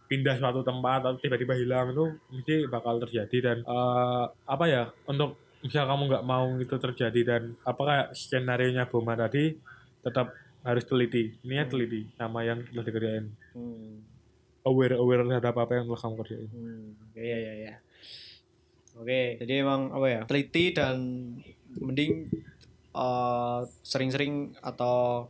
pindah 0.07 0.38
suatu 0.39 0.61
tempat 0.61 1.03
atau 1.03 1.19
tiba-tiba 1.19 1.57
hilang 1.57 1.91
itu 1.91 2.05
mesti 2.32 2.55
bakal 2.69 3.01
terjadi. 3.01 3.38
Dan 3.41 3.57
eh, 3.65 4.25
apa 4.30 4.65
ya 4.69 4.88
untuk 5.09 5.36
misal 5.59 5.83
kamu 5.85 6.03
nggak 6.07 6.25
mau 6.25 6.47
itu 6.57 6.75
terjadi 6.77 7.21
dan 7.25 7.41
apa 7.63 7.81
kayak 7.81 8.07
skenario 8.13 8.69
nya 8.71 8.85
Boma 8.85 9.17
tadi 9.17 9.57
tetap 9.99 10.29
harus 10.61 10.83
teliti 10.83 11.33
ini 11.41 11.53
ya 11.55 11.65
teliti 11.65 12.05
sama 12.13 12.43
yang 12.43 12.61
telah 12.67 12.85
dikerjain 12.85 13.25
Hmm. 13.51 14.05
aware 14.61 14.95
aware 14.95 15.25
terhadap 15.25 15.55
apa 15.57 15.81
yang 15.81 15.85
telah 15.89 16.01
kamu 16.01 16.15
kerjain 16.21 16.49
Hmm, 16.51 16.87
iya 17.17 17.37
iya 17.37 17.53
iya. 17.57 17.73
Oke, 18.97 19.37
jadi 19.37 19.61
emang 19.61 19.93
apa 19.93 20.07
ya? 20.09 20.21
Teliti 20.25 20.73
dan 20.73 20.97
mending 21.77 22.25
eh, 22.93 23.59
sering-sering 23.85 24.57
atau 24.57 25.29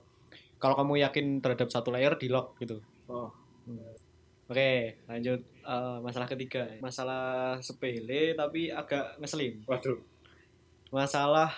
kalau 0.55 0.75
kamu 0.79 1.03
yakin 1.03 1.43
terhadap 1.43 1.67
satu 1.67 1.91
layer 1.91 2.15
di 2.15 2.31
lock 2.31 2.55
gitu. 2.59 2.79
oh 3.07 3.27
Oke, 4.47 4.95
lanjut 5.05 5.43
Eh, 5.67 5.97
masalah 5.99 6.31
ketiga. 6.31 6.63
Masalah 6.79 7.59
sepele 7.59 8.31
tapi 8.39 8.71
agak 8.71 9.19
ngeselin. 9.19 9.59
waduh 9.67 9.99
Masalah 10.91 11.51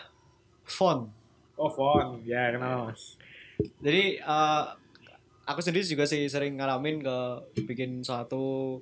font. 0.65 1.09
oh 1.59 1.69
font. 1.69 2.21
Ya 2.23 2.53
kenal 2.53 2.89
mas. 2.89 3.19
Jadi 3.83 4.21
eh, 4.23 4.63
aku 5.43 5.59
sendiri 5.59 5.83
juga 5.83 6.07
sih 6.07 6.23
sering 6.31 6.55
ngalamin 6.55 7.03
ke 7.03 7.17
bikin 7.67 7.99
suatu 8.05 8.79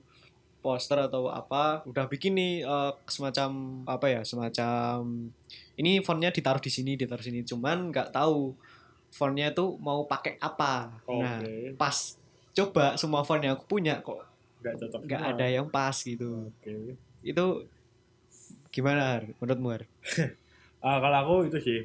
poster 0.61 0.99
atau 0.99 1.31
apa. 1.31 1.81
Udah 1.89 2.05
bikin 2.05 2.37
nih 2.37 2.53
eh, 2.61 2.91
semacam 3.09 3.81
apa 3.89 4.05
ya 4.11 4.21
semacam 4.21 5.31
ini 5.77 6.01
fontnya 6.01 6.29
ditaruh 6.29 6.61
di 6.61 6.69
sini 6.69 6.93
ditaruh 6.93 7.23
sini. 7.23 7.41
Cuman 7.41 7.89
nggak 7.89 8.13
tahu 8.13 8.53
fontnya 9.09 9.55
tuh 9.55 9.79
mau 9.79 10.05
pakai 10.05 10.37
apa. 10.37 11.01
Nah 11.07 11.39
Oke. 11.41 11.73
pas 11.79 11.95
coba 12.53 12.97
semua 12.97 13.21
font 13.21 13.41
yang 13.41 13.53
aku 13.53 13.65
punya 13.69 14.01
kok 14.01 14.25
nggak 14.57 14.73
cocok 14.81 15.01
nggak 15.05 15.23
ada 15.33 15.45
yang 15.49 15.67
pas 15.69 15.93
gitu. 15.93 16.49
Oke. 16.51 16.97
Itu 17.23 17.65
gimana 18.77 19.17
Har? 19.17 19.23
menurutmu 19.33 19.69
Har? 19.73 19.83
Ah, 20.77 21.01
kalau 21.01 21.17
aku 21.17 21.35
itu 21.49 21.57
sih 21.57 21.77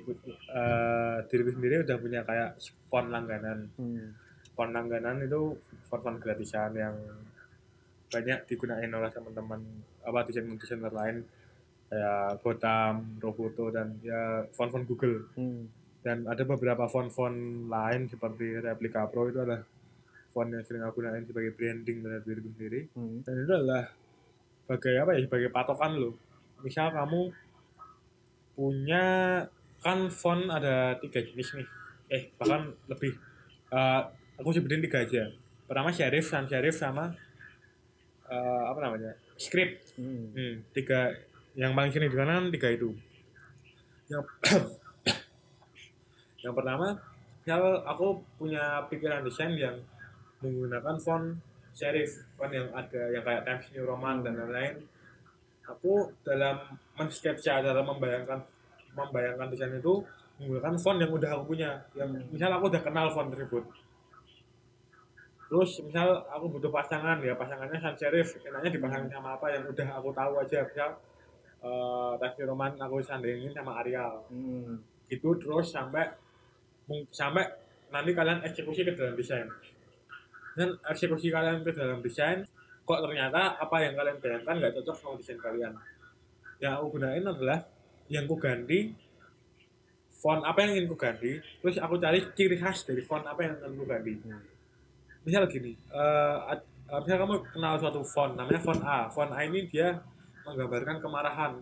eh 0.53 1.17
diriku 1.27 1.49
sendiri 1.51 1.81
udah 1.81 1.97
punya 1.97 2.21
kayak 2.23 2.61
font 2.87 3.09
langganan 3.09 3.65
Hmm. 3.75 4.13
font 4.53 4.69
langganan 4.69 5.17
itu 5.19 5.57
font-font 5.89 6.21
gratisan 6.21 6.77
yang 6.77 6.93
banyak 8.13 8.45
digunakan 8.45 8.93
oleh 8.93 9.11
teman-teman 9.11 9.61
apa 10.05 10.29
desainer-desainer 10.29 10.93
lain 10.93 11.25
kayak 11.89 12.45
Gotham, 12.45 13.17
Roboto 13.17 13.73
dan 13.73 13.97
ya 14.05 14.45
font-font 14.53 14.85
Google 14.85 15.25
Hmm. 15.33 15.73
dan 16.05 16.29
ada 16.29 16.45
beberapa 16.45 16.85
font-font 16.85 17.33
lain 17.67 18.13
seperti 18.13 18.61
Replica 18.61 19.09
Pro 19.09 19.25
itu 19.25 19.41
adalah 19.41 19.65
font 20.29 20.53
yang 20.53 20.61
sering 20.63 20.85
aku 20.85 21.01
gunakan 21.01 21.25
sebagai 21.25 21.57
branding 21.57 22.05
dari 22.05 22.21
diriku 22.21 22.49
sendiri 22.53 22.81
Hmm. 22.93 23.25
dan 23.25 23.35
itu 23.41 23.53
adalah 23.57 23.89
sebagai 24.61 24.95
apa 25.01 25.11
ya 25.17 25.21
sebagai 25.25 25.49
patokan 25.49 25.97
lo 25.97 26.13
misal 26.63 26.95
kamu 26.95 27.35
punya 28.57 29.05
kan 29.83 30.07
font 30.09 30.47
ada 30.47 30.95
tiga 31.03 31.21
jenis 31.21 31.59
nih 31.59 31.69
eh 32.13 32.23
bahkan 32.39 32.71
lebih 32.87 33.13
Eh, 33.73 34.03
aku 34.37 34.53
sebutin 34.53 34.85
tiga 34.85 35.01
aja 35.01 35.33
pertama 35.65 35.89
serif 35.89 36.29
sans 36.29 36.45
serif 36.45 36.77
sama 36.77 37.09
eh, 38.29 38.65
apa 38.69 38.79
namanya 38.85 39.17
script 39.41 39.97
Hmm. 39.97 40.33
Hmm, 40.33 40.65
tiga 40.73 41.13
yang 41.53 41.77
paling 41.77 41.93
sering 41.93 42.09
digunakan 42.09 42.41
kan 42.41 42.49
tiga 42.49 42.69
itu. 42.73 42.97
Yang 44.09 44.25
yang 46.49 46.55
pertama, 46.57 46.97
misal 47.45 47.85
aku 47.85 48.25
punya 48.41 48.89
pikiran 48.89 49.21
desain 49.21 49.53
yang 49.53 49.77
menggunakan 50.41 50.97
font 50.97 51.37
serif, 51.77 52.25
font 52.41 52.49
yang 52.49 52.73
ada 52.73 53.13
yang 53.13 53.21
kayak 53.21 53.45
Times 53.45 53.69
New 53.77 53.85
Roman 53.85 54.25
dan 54.25 54.41
lain-lain. 54.41 54.81
Aku 55.71 56.11
dalam 56.27 56.59
mensketsa 56.99 57.63
dalam 57.63 57.87
membayangkan 57.87 58.39
membayangkan 58.93 59.47
desain 59.49 59.73
itu 59.79 60.03
menggunakan 60.43 60.75
font 60.75 60.99
yang 60.99 61.13
udah 61.15 61.31
aku 61.39 61.55
punya. 61.55 61.71
Yang 61.95 62.27
misal 62.35 62.51
aku 62.51 62.67
udah 62.67 62.83
kenal 62.83 63.07
font 63.15 63.31
tersebut. 63.31 63.63
Terus 65.53 65.71
misal 65.85 66.09
aku 66.33 66.49
butuh 66.49 66.73
pasangan 66.73 67.21
ya 67.21 67.37
pasangannya 67.37 67.77
sans 67.77 67.93
serif 68.01 68.41
enaknya 68.41 68.73
dipasangin 68.73 69.13
sama 69.13 69.37
apa 69.37 69.53
yang 69.53 69.69
udah 69.69 69.89
aku 70.01 70.09
tahu 70.17 70.41
aja 70.41 70.65
misal 70.65 70.91
eh 71.63 72.13
Taksi 72.17 72.43
Roman 72.49 72.73
aku 72.81 73.05
sandingin 73.05 73.53
sama 73.53 73.85
Arial 73.85 74.25
Hmm. 74.33 74.81
gitu 75.13 75.37
terus 75.37 75.69
sampai 75.71 76.09
sampai 77.13 77.45
nanti 77.93 78.17
kalian 78.17 78.41
eksekusi 78.49 78.83
ke 78.83 78.97
dalam 78.97 79.13
desain 79.13 79.45
dan 80.57 80.73
eksekusi 80.89 81.29
kalian 81.29 81.61
ke 81.61 81.71
dalam 81.77 82.01
desain 82.01 82.49
kok 82.83 83.01
ternyata 83.03 83.57
apa 83.57 83.77
yang 83.81 83.95
kalian 83.95 84.19
bayangkan 84.19 84.55
nggak 84.59 84.73
cocok 84.81 84.97
sama 84.99 85.15
desain 85.19 85.39
kalian? 85.39 85.73
Yang 86.59 86.73
aku 86.79 86.87
gunain 86.99 87.25
adalah 87.27 87.59
yang 88.11 88.25
ku 88.27 88.37
ganti 88.37 88.93
font 90.13 90.43
apa 90.47 90.59
yang 90.63 90.71
ingin 90.79 90.87
ku 90.87 90.95
ganti 90.95 91.43
terus 91.59 91.77
aku 91.83 91.99
cari 91.99 92.23
ciri 92.37 92.55
khas 92.55 92.87
dari 92.87 93.03
font 93.03 93.27
apa 93.27 93.41
yang 93.43 93.55
ingin 93.59 93.75
ku 93.79 93.85
ganti. 93.87 94.13
Hmm. 94.23 94.43
misal 95.23 95.47
gini 95.47 95.79
ad- 96.51 96.67
eh, 96.91 96.99
misal 97.03 97.19
kamu 97.23 97.35
kenal 97.55 97.75
suatu 97.79 98.03
font 98.03 98.35
namanya 98.35 98.59
font 98.63 98.83
A. 98.83 99.07
Font 99.11 99.31
A 99.31 99.43
ini 99.47 99.71
dia 99.71 100.03
menggambarkan 100.43 100.99
kemarahan 100.99 101.53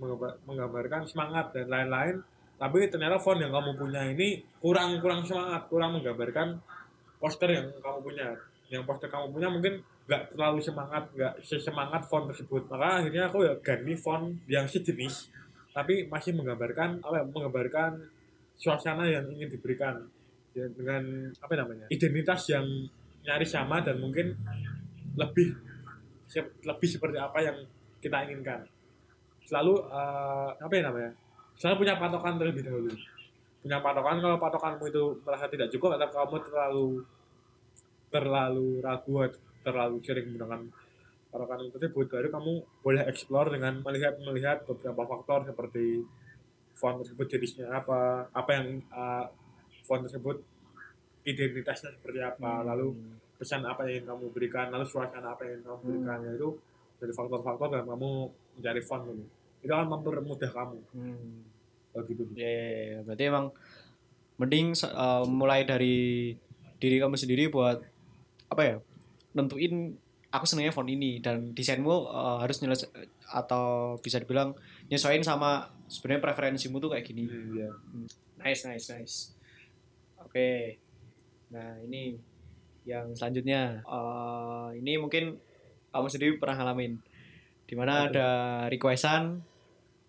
menggambar- 0.00 0.40
menggambarkan 0.48 1.04
semangat 1.04 1.52
dan 1.52 1.68
lain-lain. 1.68 2.24
Tapi 2.56 2.88
ternyata 2.92 3.20
font 3.20 3.36
yang 3.40 3.52
kamu 3.52 3.76
punya 3.76 4.04
ini 4.08 4.40
kurang 4.60 4.96
kurang 5.00 5.24
semangat 5.24 5.68
kurang 5.68 5.96
menggambarkan 6.00 6.60
poster 7.20 7.48
yang 7.52 7.68
kamu 7.80 7.98
punya. 8.04 8.28
Yang 8.72 8.82
poster 8.88 9.08
kamu 9.08 9.32
punya 9.32 9.48
mungkin 9.52 9.84
nggak 10.10 10.34
terlalu 10.34 10.58
semangat 10.58 11.06
nggak 11.14 11.38
sesemangat 11.38 12.02
font 12.10 12.26
tersebut. 12.26 12.66
Maka 12.66 12.98
akhirnya 12.98 13.30
aku 13.30 13.46
ya 13.46 13.54
ganti 13.62 13.94
font 13.94 14.34
yang 14.50 14.66
sejenis 14.66 15.30
tapi 15.70 16.10
masih 16.10 16.34
menggambarkan 16.34 16.98
apa 16.98 17.22
ya, 17.22 17.24
menggambarkan 17.30 18.10
suasana 18.58 19.06
yang 19.06 19.30
ingin 19.30 19.54
diberikan. 19.54 20.02
Ya, 20.50 20.66
dengan 20.66 21.30
apa 21.38 21.54
namanya 21.54 21.86
identitas 21.94 22.50
yang 22.50 22.66
nyaris 23.22 23.54
sama 23.54 23.78
dan 23.86 24.02
mungkin 24.02 24.34
lebih 25.14 25.54
lebih 26.66 26.88
seperti 26.90 27.22
apa 27.22 27.38
yang 27.38 27.54
kita 28.02 28.26
inginkan. 28.26 28.66
Selalu 29.46 29.78
eh, 29.86 30.50
apa 30.58 30.72
ya 30.74 30.82
namanya 30.90 31.14
selalu 31.54 31.86
punya 31.86 31.94
patokan 32.02 32.34
terlebih 32.34 32.66
dahulu. 32.66 32.90
Punya 33.62 33.78
patokan 33.78 34.18
kalau 34.18 34.38
patokanmu 34.42 34.84
itu 34.90 35.04
merasa 35.22 35.46
tidak 35.46 35.70
cukup 35.70 35.94
atau 35.94 36.10
kamu 36.10 36.36
terlalu 36.50 36.88
terlalu 38.10 38.68
ragu 38.82 39.14
terlalu 39.60 40.00
sering 40.04 40.32
menggunakan 40.32 40.68
patokan 41.30 41.70
tersebut 41.70 42.06
baru 42.10 42.28
kamu 42.32 42.52
boleh 42.82 43.02
explore 43.06 43.54
dengan 43.54 43.78
melihat 43.86 44.18
melihat 44.18 44.66
beberapa 44.66 45.06
faktor 45.06 45.46
seperti 45.46 46.02
font 46.74 46.98
tersebut 47.04 47.26
jenisnya 47.30 47.70
apa 47.70 48.26
apa 48.34 48.50
yang 48.50 48.82
eh, 48.82 49.26
font 49.86 50.02
tersebut 50.02 50.42
identitasnya 51.22 51.94
seperti 51.94 52.18
apa 52.18 52.66
lalu 52.66 52.96
pesan 53.38 53.62
apa 53.64 53.86
yang 53.86 54.02
ingin 54.02 54.06
kamu 54.10 54.24
berikan 54.34 54.66
lalu 54.68 54.84
suasana 54.84 55.32
apa 55.32 55.46
yang 55.46 55.60
ingin 55.60 55.64
kamu 55.70 55.78
berikan 55.86 56.18
yaitu 56.26 56.48
dari 57.00 57.12
faktor-faktor 57.16 57.72
dalam 57.72 57.88
kamu 57.88 58.10
mencari 58.60 58.82
font 58.84 59.08
ini. 59.08 59.24
Itu 59.64 59.72
akan 59.72 59.88
mempermudah 59.88 60.50
kamu. 60.52 60.78
Hmm. 60.92 61.48
kalau 61.90 62.06
gitu. 62.06 62.22
Ya, 62.38 62.46
ya, 62.46 62.70
ya. 62.70 62.98
berarti 63.02 63.24
emang 63.26 63.46
mending 64.38 64.78
uh, 64.86 65.26
mulai 65.26 65.66
dari 65.66 66.32
diri 66.78 66.96
kamu 67.02 67.16
sendiri 67.18 67.50
buat 67.50 67.82
apa 68.46 68.62
ya 68.62 68.76
nentuin 69.36 69.94
aku 70.30 70.44
senengnya 70.46 70.70
font 70.70 70.86
ini 70.86 71.18
dan 71.18 71.50
desainmu 71.54 71.90
uh, 72.06 72.38
harus 72.38 72.62
nyelesa 72.62 72.86
atau 73.30 73.98
bisa 73.98 74.22
dibilang 74.22 74.54
nyesuaiin 74.90 75.22
sama 75.22 75.70
sebenarnya 75.90 76.22
preferensimu 76.22 76.78
tuh 76.78 76.94
kayak 76.94 77.06
gini. 77.06 77.26
Hmm, 77.26 77.54
ya. 77.54 77.70
Nice, 78.42 78.62
nice, 78.66 78.86
nice. 78.94 79.16
Oke. 80.22 80.78
Nah, 81.50 81.78
ini 81.82 82.14
yang 82.86 83.14
selanjutnya. 83.14 83.82
Eh, 83.82 84.68
ini 84.78 84.98
mungkin 84.98 85.38
kamu 85.90 86.06
sendiri 86.06 86.32
pernah 86.38 86.62
ngalamin. 86.62 86.98
Di 87.66 87.74
mana 87.78 88.06
Apa? 88.06 88.08
ada 88.10 88.28
requestan 88.70 89.42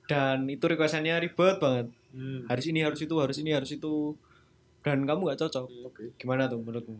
dan 0.09 0.45
itu 0.49 0.65
requestannya 0.65 1.17
ribet 1.22 1.57
banget. 1.57 1.88
Hmm. 2.13 2.45
Harus 2.45 2.65
ini, 2.69 2.86
harus 2.86 3.01
itu, 3.01 3.15
harus 3.17 3.38
ini, 3.41 3.51
harus 3.53 3.69
itu. 3.74 4.17
Dan 4.82 5.05
kamu 5.05 5.30
nggak 5.30 5.39
cocok. 5.45 5.65
Hmm, 5.65 5.89
Oke. 5.89 6.03
Gimana 6.17 6.49
tuh 6.49 6.61
menurutmu? 6.61 6.97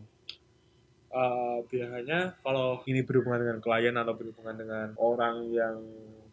Eh, 1.12 1.58
biasanya 1.68 2.32
kalau 2.40 2.80
ini 2.88 3.04
berhubungan 3.04 3.44
dengan 3.44 3.58
klien 3.60 3.92
atau 3.92 4.16
berhubungan 4.16 4.56
dengan 4.56 4.86
orang 4.96 5.44
yang 5.52 5.76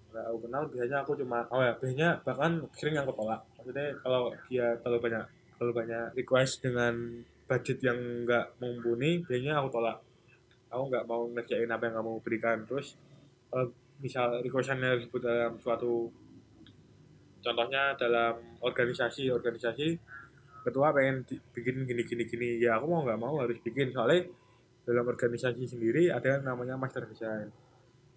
nggak 0.09 0.25
aku 0.25 0.37
kenal 0.47 0.63
biasanya 0.71 0.97
aku 1.05 1.11
cuma 1.19 1.45
oh 1.53 1.61
ya 1.61 1.75
biasanya 1.77 2.09
bahkan 2.25 2.65
sering 2.73 2.97
aku 2.97 3.13
tolak 3.13 3.45
maksudnya 3.53 3.93
kalau 4.01 4.33
dia 4.49 4.73
terlalu 4.81 5.05
banyak 5.05 5.23
terlalu 5.53 5.73
banyak 5.85 6.05
request 6.17 6.65
dengan 6.65 6.95
budget 7.49 7.81
yang 7.81 7.99
nggak 8.23 8.61
mumpuni 8.61 9.25
biasanya 9.25 9.57
aku 9.59 9.67
tolak. 9.73 9.97
Aku 10.69 10.85
nggak 10.85 11.05
mau 11.09 11.25
ngerjain 11.33 11.67
apa 11.67 11.89
yang 11.89 11.95
kamu 11.99 12.11
berikan. 12.21 12.57
Terus 12.69 12.93
eh, 13.57 13.67
misal 13.99 14.45
requestannya 14.45 15.01
disebut 15.01 15.21
dalam 15.25 15.57
suatu 15.57 16.13
contohnya 17.41 17.97
dalam 17.97 18.37
organisasi 18.61 19.33
organisasi 19.33 19.97
ketua 20.63 20.93
pengen 20.93 21.25
bikin 21.27 21.83
gini 21.89 22.05
gini 22.05 22.23
gini. 22.29 22.49
Ya 22.61 22.77
aku 22.77 22.85
mau 22.85 23.01
nggak 23.01 23.19
mau 23.19 23.41
harus 23.41 23.57
bikin. 23.65 23.89
Soalnya 23.89 24.29
dalam 24.89 25.05
organisasi 25.05 25.69
sendiri 25.69 26.09
ada 26.09 26.41
yang 26.41 26.49
namanya 26.49 26.73
master 26.73 27.05
design. 27.05 27.53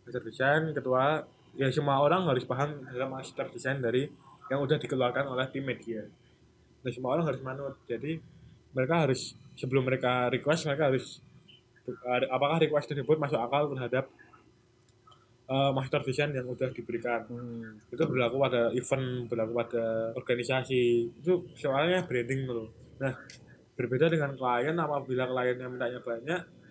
Master 0.09 0.25
design 0.25 0.73
ketua 0.73 1.20
ya 1.53 1.68
semua 1.68 2.01
orang 2.01 2.25
harus 2.33 2.49
paham 2.49 2.89
dalam 2.89 3.12
master 3.12 3.53
design 3.53 3.85
dari 3.85 4.09
yang 4.49 4.64
udah 4.64 4.81
dikeluarkan 4.81 5.29
oleh 5.29 5.45
tim 5.53 5.68
media. 5.68 6.01
Dan 6.81 6.91
semua 6.91 7.20
orang 7.20 7.29
harus 7.29 7.45
manut. 7.45 7.77
Jadi 7.85 8.16
mereka 8.73 9.05
harus 9.05 9.37
sebelum 9.53 9.85
mereka 9.85 10.33
request 10.33 10.64
mereka 10.64 10.89
harus 10.89 11.20
apakah 12.33 12.57
request 12.57 12.89
tersebut 12.89 13.20
masuk 13.20 13.37
akal 13.37 13.68
terhadap 13.77 14.09
eh, 15.53 15.70
master 15.77 16.01
design 16.09 16.33
yang 16.33 16.49
udah 16.49 16.73
diberikan. 16.73 17.29
Hmm. 17.29 17.77
itu 17.93 18.01
berlaku 18.09 18.41
pada 18.41 18.73
event 18.73 19.29
berlaku 19.29 19.53
pada 19.61 19.85
organisasi. 20.16 21.12
Itu 21.20 21.53
soalnya 21.53 22.09
branding 22.09 22.49
loh. 22.49 22.73
Nah 22.97 23.12
berbeda 23.77 24.09
dengan 24.09 24.37
klien 24.37 24.77
apabila 24.77 25.29
kliennya 25.29 25.68
mintanya 25.68 26.01
banyak 26.01 26.62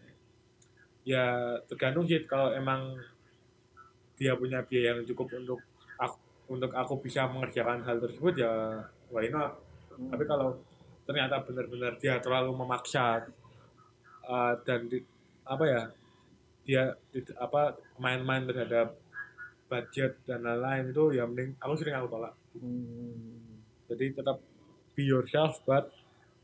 ya 1.01 1.57
tergantung 1.65 2.05
sih 2.05 2.21
kalau 2.29 2.53
emang 2.53 2.97
dia 4.21 4.37
punya 4.37 4.61
biaya 4.61 4.93
yang 4.93 5.01
cukup 5.09 5.33
untuk 5.33 5.59
aku, 5.97 6.17
untuk 6.53 6.71
aku 6.77 6.93
bisa 7.01 7.25
mengerjakan 7.25 7.81
hal 7.81 7.97
tersebut 7.97 8.37
ya 8.37 8.85
why 9.09 9.25
not? 9.33 9.57
Tapi 9.97 10.23
kalau 10.29 10.61
ternyata 11.09 11.41
benar-benar 11.41 11.97
dia 11.97 12.21
terlalu 12.21 12.53
memaksa 12.53 13.25
uh, 14.29 14.53
dan 14.61 14.85
di- 14.85 15.05
apa 15.41 15.65
ya 15.65 15.81
dia 16.61 16.83
tidak 17.09 17.37
apa 17.41 17.61
main-main 17.97 18.45
terhadap 18.45 18.93
budget 19.65 20.21
dan 20.29 20.45
lain-lain 20.45 20.93
itu 20.93 21.17
ya 21.17 21.25
mending 21.25 21.57
aku 21.57 21.73
sering 21.81 21.97
aku 21.97 22.07
tolak. 22.13 22.35
Hmm. 22.51 23.63
jadi 23.87 24.11
tetap 24.11 24.43
be 24.91 25.07
yourself 25.07 25.63
but 25.63 25.87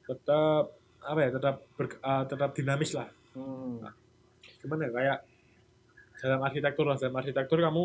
tetap 0.08 0.72
apa 1.04 1.20
ya 1.20 1.30
tetap 1.36 1.56
ber- 1.76 2.02
uh, 2.02 2.24
tetap 2.26 2.56
dinamis 2.58 2.96
lah. 2.98 3.08
Hmm. 3.38 3.86
Gimana 4.68 4.84
ya 4.84 4.92
kayak 4.92 5.18
dalam 6.20 6.40
arsitektur 6.44 6.84
lah 6.84 7.00
dalam 7.00 7.16
arsitektur 7.16 7.58
kamu 7.58 7.84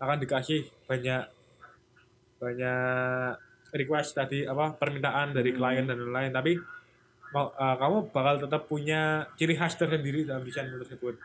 akan 0.00 0.16
dikasih 0.16 0.64
banyak 0.88 1.28
banyak 2.40 3.36
request 3.70 4.16
tadi 4.16 4.48
apa 4.48 4.72
permintaan 4.74 5.36
dari 5.36 5.52
Hmm. 5.52 5.58
klien 5.60 5.84
dan 5.84 6.00
lain-lain 6.00 6.32
tapi 6.32 6.52
mau- 7.30 7.52
uh, 7.52 7.76
kamu 7.76 8.10
bakal 8.10 8.40
tetap 8.40 8.64
punya 8.64 9.28
ciri 9.36 9.54
khas 9.54 9.76
tersendiri 9.76 10.24
dalam 10.24 10.42
desain 10.42 10.66
tersebut 10.66 11.20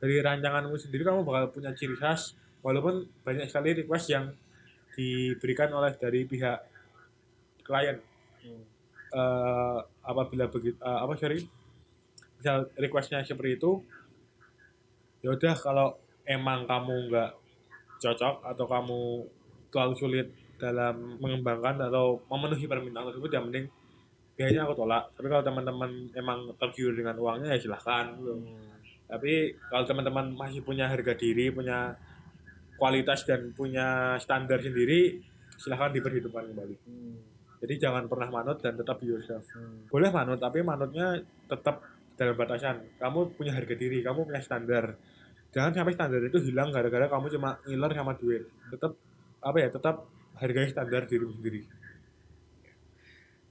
dari 0.00 0.18
rancanganmu 0.18 0.74
sendiri 0.74 1.04
kamu 1.04 1.22
bakal 1.22 1.52
punya 1.52 1.70
ciri 1.70 1.94
khas 1.94 2.32
walaupun 2.64 3.04
banyak 3.20 3.46
sekali 3.46 3.76
request 3.76 4.06
yang 4.10 4.32
diberikan 4.96 5.68
oleh 5.70 5.92
dari 5.94 6.24
pihak 6.24 6.58
klien 7.62 8.00
Hmm. 8.40 8.60
eh 9.12 9.78
apabila 10.02 10.48
begitu 10.48 10.76
apa 10.80 11.14
sorry 11.14 11.44
misal 12.44 12.68
requestnya 12.76 13.24
seperti 13.24 13.56
itu 13.56 13.80
ya 15.24 15.32
udah 15.32 15.56
kalau 15.56 15.96
emang 16.28 16.68
kamu 16.68 17.08
nggak 17.08 17.32
cocok 17.96 18.44
atau 18.44 18.64
kamu 18.68 19.00
terlalu 19.72 19.94
sulit 19.96 20.28
dalam 20.60 21.16
mengembangkan 21.16 21.88
atau 21.88 22.20
memenuhi 22.28 22.68
permintaan 22.68 23.08
tersebut 23.08 23.32
ya 23.32 23.40
mending 23.40 23.64
biayanya 24.36 24.68
aku 24.68 24.76
tolak 24.76 25.08
tapi 25.16 25.32
kalau 25.32 25.40
teman-teman 25.40 25.90
emang 26.12 26.52
tergiur 26.60 26.92
dengan 26.92 27.16
uangnya 27.16 27.56
ya 27.56 27.64
silahkan. 27.64 28.12
Hmm. 28.12 28.76
tapi 29.08 29.56
kalau 29.72 29.88
teman-teman 29.88 30.36
masih 30.36 30.60
punya 30.60 30.84
harga 30.84 31.16
diri 31.16 31.48
punya 31.48 31.96
kualitas 32.76 33.24
dan 33.24 33.56
punya 33.56 34.20
standar 34.20 34.60
sendiri 34.60 35.16
silahkan 35.56 35.96
diperhitungkan 35.96 36.52
kembali 36.52 36.76
Hmm. 36.84 37.16
jadi 37.64 37.88
jangan 37.88 38.04
pernah 38.04 38.28
manut 38.28 38.60
dan 38.60 38.76
tetap 38.76 39.00
yourself 39.00 39.48
Hmm. 39.56 39.88
boleh 39.88 40.12
manut 40.12 40.36
tapi 40.36 40.60
manutnya 40.60 41.24
tetap 41.48 41.93
dalam 42.14 42.34
batasan. 42.38 42.82
Kamu 42.98 43.34
punya 43.34 43.54
harga 43.54 43.74
diri 43.74 44.02
kamu 44.02 44.26
punya 44.26 44.42
standar. 44.42 44.98
Jangan 45.54 45.70
sampai 45.70 45.94
standar 45.94 46.20
itu 46.22 46.38
hilang 46.50 46.74
gara-gara 46.74 47.06
kamu 47.06 47.26
cuma 47.38 47.58
ngiler 47.66 47.92
sama 47.94 48.12
duit. 48.18 48.42
Tetap 48.74 48.92
apa 49.44 49.56
ya 49.60 49.68
tetap 49.70 49.96
hargai 50.38 50.66
standar 50.70 51.06
dirimu 51.06 51.34
sendiri. 51.34 51.62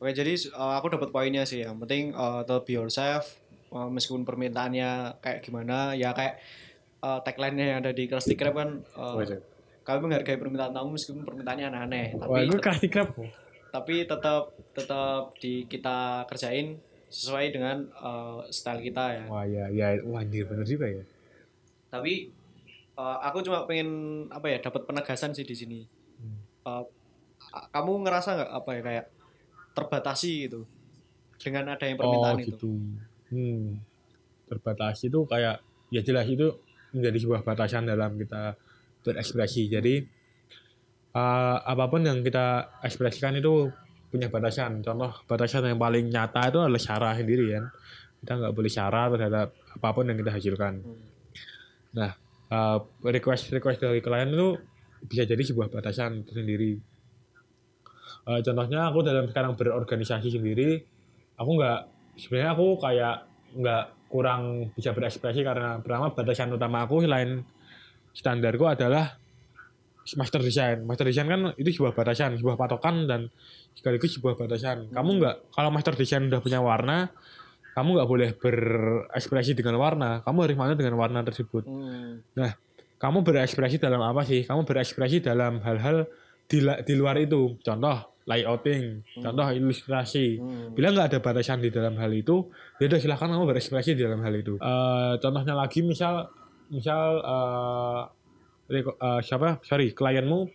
Oke, 0.03 0.11
jadi 0.11 0.35
uh, 0.51 0.75
aku 0.75 0.91
dapat 0.91 1.15
poinnya 1.15 1.47
sih. 1.47 1.63
Yang 1.63 1.79
penting 1.87 2.03
uh, 2.11 2.43
tetap 2.43 2.67
be 2.67 2.75
yourself, 2.75 3.39
uh, 3.71 3.87
meskipun 3.87 4.27
permintaannya 4.27 5.23
kayak 5.23 5.39
gimana, 5.47 5.95
ya 5.95 6.11
kayak 6.11 6.43
uh, 6.99 7.23
tagline-nya 7.23 7.65
yang 7.71 7.79
ada 7.87 7.95
di 7.95 8.11
Krusty 8.11 8.35
Krab 8.35 8.59
kan, 8.59 8.83
uh, 8.99 9.15
kami 9.87 9.97
menghargai 10.03 10.35
permintaan 10.35 10.75
tamu 10.75 10.99
meskipun 10.99 11.23
permintaannya 11.23 11.65
aneh-aneh. 11.71 12.07
Tapi 12.19 12.87
krab. 12.91 13.15
tapi 13.73 14.05
tetap 14.05 14.53
tetap 14.75 15.33
di 15.39 15.65
kita 15.71 16.27
kerjain 16.27 16.77
sesuai 17.13 17.53
dengan 17.53 17.85
uh, 17.93 18.41
style 18.49 18.81
kita 18.81 19.21
ya. 19.21 19.23
wah 19.29 19.45
ya 19.45 19.69
ya 19.69 20.01
wah 20.09 20.25
anjir 20.25 20.49
bener 20.49 20.65
juga 20.65 20.89
ya 20.89 21.05
Tapi 21.93 22.33
uh, 22.97 23.21
aku 23.21 23.45
cuma 23.45 23.69
pengen 23.69 24.25
apa 24.33 24.49
ya 24.49 24.57
dapat 24.57 24.81
penegasan 24.89 25.29
sih 25.29 25.45
di 25.45 25.53
sini. 25.53 25.85
Hmm. 26.17 26.41
Uh, 26.65 26.83
kamu 27.69 28.01
ngerasa 28.01 28.29
nggak 28.33 28.49
apa 28.49 28.69
ya 28.73 28.81
kayak 28.81 29.05
terbatasi 29.77 30.49
gitu 30.49 30.65
dengan 31.41 31.75
ada 31.75 31.85
yang 31.85 31.97
permintaan 31.99 32.39
itu? 32.39 32.49
gitu 32.55 32.71
hmm. 33.33 33.67
terbatasi 34.47 35.09
itu 35.09 35.19
kayak 35.27 35.59
ya 35.89 36.01
jelas 36.05 36.25
itu 36.29 36.47
menjadi 36.93 37.17
sebuah 37.19 37.41
batasan 37.41 37.89
dalam 37.89 38.15
kita 38.15 38.55
berekspresi 39.03 39.67
jadi 39.67 40.05
eh, 41.13 41.57
apa 41.59 41.85
pun 41.89 42.05
yang 42.05 42.21
kita 42.21 42.79
ekspresikan 42.85 43.35
itu 43.35 43.73
punya 44.13 44.29
batasan. 44.29 44.85
Contoh 44.85 45.25
batasan 45.25 45.65
yang 45.65 45.81
paling 45.81 46.13
nyata 46.13 46.53
itu 46.53 46.61
adalah 46.61 46.77
cara 46.77 47.09
sendiri 47.17 47.57
kan. 47.57 47.65
Kita 48.21 48.31
nggak 48.37 48.53
boleh 48.53 48.71
cara 48.71 49.01
terhadap 49.09 49.47
apa 49.73 49.89
pun 49.89 50.05
yang 50.05 50.17
kita 50.21 50.31
hasilkan. 50.37 50.73
Nah 51.97 52.11
request 53.01 53.49
request 53.49 53.81
dari 53.81 53.97
klien 53.97 54.29
itu 54.29 54.53
bisa 55.09 55.25
jadi 55.25 55.41
sebuah 55.41 55.73
batasan 55.73 56.21
tersendiri. 56.21 56.77
Eh, 58.23 58.39
contohnya 58.45 58.87
aku 58.87 59.03
dalam 59.03 59.27
sekarang 59.27 59.57
berorganisasi 59.57 60.31
sendiri 60.31 60.79
aku 61.35 61.49
nggak 61.59 61.79
sebenarnya 62.15 62.51
aku 62.55 62.67
kayak 62.79 63.15
nggak 63.57 63.83
kurang 64.07 64.71
bisa 64.77 64.93
berekspresi 64.93 65.41
karena 65.41 65.81
pertama 65.81 66.13
batasan 66.13 66.53
utama 66.53 66.85
aku 66.85 67.01
selain 67.03 67.41
standarku 68.13 68.69
adalah 68.69 69.17
master 70.15 70.39
design. 70.43 70.85
Master 70.85 71.09
design 71.09 71.27
kan 71.27 71.41
itu 71.57 71.81
sebuah 71.81 71.97
batasan 71.97 72.37
sebuah 72.37 72.55
patokan 72.55 73.09
dan 73.09 73.21
sekaligus 73.73 74.15
sebuah 74.15 74.35
batasan 74.35 74.89
kamu 74.89 75.09
nggak 75.17 75.35
kalau 75.51 75.69
master 75.69 75.93
design 75.93 76.27
udah 76.27 76.39
punya 76.39 76.59
warna 76.59 77.09
kamu 77.73 77.89
nggak 77.91 78.09
boleh 78.09 78.29
berekspresi 78.33 79.53
dengan 79.53 79.75
warna 79.75 80.21
kamu 80.21 80.37
harus 80.41 80.55
manut 80.55 80.77
dengan 80.77 80.95
warna 80.95 81.21
tersebut 81.21 81.65
Hmm. 81.65 82.21
kamu 82.97 83.19
berekspresi 83.19 83.77
dalam 83.77 83.99
apa 83.99 84.23
sih? 84.23 84.47
Kamu 84.47 84.63
berekspresi 84.63 85.19
dalam 85.19 85.59
hal-hal 85.59 86.07
di, 86.47 86.57
di 86.63 86.93
luar 86.95 87.19
itu. 87.19 87.59
Contoh 87.59 88.15
layouting, 88.23 89.03
contoh 89.19 89.43
ilustrasi. 89.51 90.39
Hmm. 90.39 90.71
Bila 90.71 90.95
nggak 90.95 91.07
ada 91.11 91.19
batasan 91.19 91.59
di 91.59 91.67
dalam 91.67 91.99
hal 91.99 92.07
itu, 92.15 92.47
ya 92.79 92.87
udah 92.87 92.99
silahkan 93.03 93.27
kamu 93.27 93.43
berekspresi 93.43 93.99
di 93.99 94.07
dalam 94.07 94.23
hal 94.23 94.31
itu. 94.31 94.55
Eh, 94.55 95.13
contohnya 95.19 95.51
lagi 95.51 95.83
misal 95.83 96.31
misal 96.71 97.19
eh, 97.19 98.01
reko- 98.71 98.95
eh, 98.95 99.19
siapa? 99.19 99.59
Sorry, 99.67 99.91
klienmu 99.91 100.47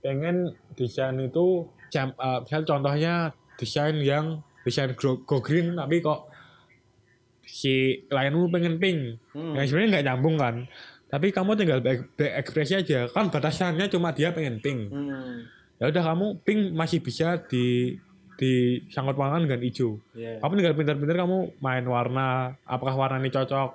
pengen 0.00 0.56
desain 0.72 1.20
itu 1.20 1.68
jam, 1.92 2.08
eh, 2.10 2.38
misal 2.40 2.64
contohnya 2.64 3.14
desain 3.54 3.94
yang 3.96 4.40
desain 4.62 4.90
go, 4.94 5.20
go 5.20 5.38
green 5.38 5.76
tapi 5.76 6.00
kok 6.00 6.32
si 7.42 7.74
klienmu 8.06 8.48
pengen 8.48 8.78
pink 8.78 9.00
Hmm. 9.30 9.52
yang 9.52 9.64
sebenarnya 9.64 9.88
nggak 9.92 10.06
nyambung 10.06 10.36
kan 10.36 10.54
tapi 11.06 11.28
kamu 11.28 11.52
tinggal 11.54 11.80
be- 11.80 12.08
berekspresi 12.10 12.74
aja 12.78 13.04
kan 13.06 13.28
batasannya 13.28 13.86
cuma 13.86 14.10
dia 14.10 14.32
pengen 14.32 14.56
pink 14.58 14.88
Hmm. 14.88 15.44
ya 15.76 15.90
udah 15.90 16.04
kamu 16.06 16.26
pink 16.40 16.72
masih 16.72 16.98
bisa 16.98 17.36
di 17.42 17.98
di 18.32 18.52
sangkut 18.88 19.14
pautkan 19.14 19.44
dengan 19.44 19.60
hijau 19.60 20.00
Yeah. 20.12 20.40
kamu 20.40 20.52
tinggal 20.56 20.74
pintar-pintar 20.74 21.16
kamu 21.18 21.38
main 21.58 21.84
warna 21.84 22.28
apakah 22.64 22.94
warna 22.94 23.18
ini 23.18 23.28
cocok 23.28 23.70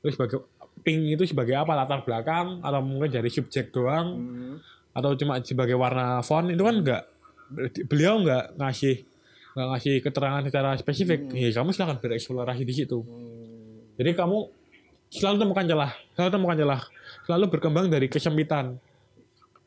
terus 0.00 0.14
sebagai 0.14 0.46
pink 0.80 1.10
itu 1.10 1.24
sebagai 1.26 1.52
apa 1.54 1.74
latar 1.74 2.00
belakang 2.00 2.60
atau 2.60 2.80
mungkin 2.80 3.10
jadi 3.10 3.26
subjek 3.26 3.68
doang 3.70 4.06
Hmm. 4.14 4.54
atau 4.92 5.12
cuma 5.14 5.40
sebagai 5.40 5.74
warna 5.74 6.20
font 6.20 6.46
itu 6.46 6.60
kan 6.60 6.76
enggak 6.76 7.02
beliau 7.86 8.22
nggak 8.22 8.56
ngasih 8.56 9.02
nggak 9.50 9.66
ngasih 9.74 9.94
keterangan 10.00 10.42
secara 10.46 10.70
spesifik 10.78 11.26
ya 11.34 11.50
kamu 11.50 11.74
silahkan 11.74 11.98
bereksplorasi 11.98 12.62
di 12.62 12.74
situ 12.74 13.02
Hmm. 13.02 13.90
jadi 13.98 14.14
kamu 14.14 14.38
selalu 15.10 15.36
temukan 15.42 15.66
celah, 15.66 15.92
selalu 16.14 16.30
temukan 16.30 16.56
celah, 16.62 16.80
selalu 17.26 17.44
berkembang 17.50 17.90
dari 17.90 18.06
kesempitan. 18.06 18.78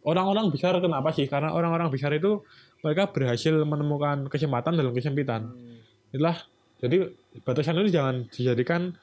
Orang-orang 0.08 0.48
besar 0.48 0.72
kenapa 0.80 1.12
sih? 1.12 1.28
Karena 1.28 1.52
orang-orang 1.52 1.92
besar 1.92 2.16
itu 2.16 2.40
mereka 2.80 3.12
berhasil 3.12 3.52
menemukan 3.68 4.32
kesempatan 4.32 4.80
dalam 4.80 4.96
kesempitan. 4.96 5.52
Hmm. 5.52 5.84
Itulah 6.16 6.48
jadi 6.80 7.12
batasan 7.44 7.76
itu 7.84 7.92
jangan 7.92 8.16
dijadikan 8.32 8.96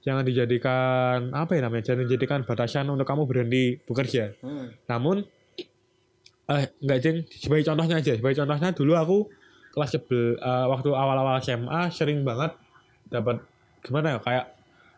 jangan 0.00 0.24
dijadikan 0.24 1.36
apa 1.36 1.52
ya 1.52 1.60
namanya 1.68 1.84
jangan 1.84 2.08
dijadikan 2.08 2.40
batasan 2.48 2.88
untuk 2.88 3.04
kamu 3.04 3.28
berhenti 3.28 3.76
bekerja 3.84 4.36
Hmm. 4.40 4.72
namun 4.88 5.26
eh 6.48 6.64
enggak 6.80 6.98
jeng. 7.04 7.16
Sebagai 7.28 7.64
contohnya 7.68 8.00
aja. 8.00 8.12
Sebagai 8.16 8.36
contohnya 8.40 8.70
dulu 8.72 8.92
aku 8.96 9.18
kelas 9.76 9.90
sebel 9.94 10.40
eh, 10.40 10.66
waktu 10.66 10.88
awal-awal 10.90 11.36
SMA 11.44 11.92
sering 11.92 12.24
banget 12.24 12.56
dapat 13.12 13.44
gimana 13.84 14.16
ya 14.16 14.18
kayak 14.20 14.44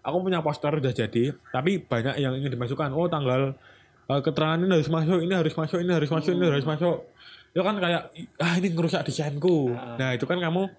aku 0.01 0.16
punya 0.24 0.40
poster 0.40 0.72
udah 0.72 0.94
jadi 0.94 1.36
tapi 1.53 1.82
banyak 1.82 2.22
yang 2.22 2.38
ingin 2.38 2.55
dimasukkan. 2.55 2.94
Oh 2.94 3.11
tanggal 3.11 3.59
eh, 4.07 4.20
keterangan 4.22 4.62
ini 4.62 4.70
harus 4.70 4.90
masuk 4.90 5.18
ini 5.18 5.34
harus 5.34 5.55
masuk 5.59 5.78
ini 5.82 5.92
harus 5.92 6.11
masuk 6.11 6.32
ini 6.38 6.44
harus 6.46 6.66
masuk. 6.66 6.96
Itu 7.51 7.62
kan 7.66 7.76
kayak 7.82 8.03
ah 8.38 8.55
ini 8.62 8.68
ngerusak 8.70 9.03
desainku. 9.03 9.74
Ah. 9.74 9.98
nah 9.98 10.11
itu 10.14 10.22
kan 10.30 10.38
kamu 10.38 10.70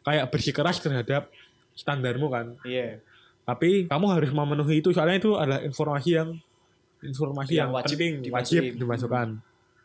kayak 0.00 0.32
bersikeras 0.32 0.80
terhadap 0.80 1.28
standarmu 1.76 2.32
kan. 2.32 2.56
Iya. 2.64 3.04
tapi 3.40 3.90
kamu 3.90 4.06
harus 4.14 4.30
memenuhi 4.30 4.78
itu. 4.78 4.94
Soalnya 4.94 5.18
itu 5.18 5.34
adalah 5.34 5.58
informasi 5.58 6.10
yang 6.14 6.38
informasi 7.02 7.56
Yang 7.56 7.58
yang, 7.58 7.70
wajib 7.74 7.96
penting 7.98 8.14
wajib 8.30 8.62
dimasukkan 8.78 9.28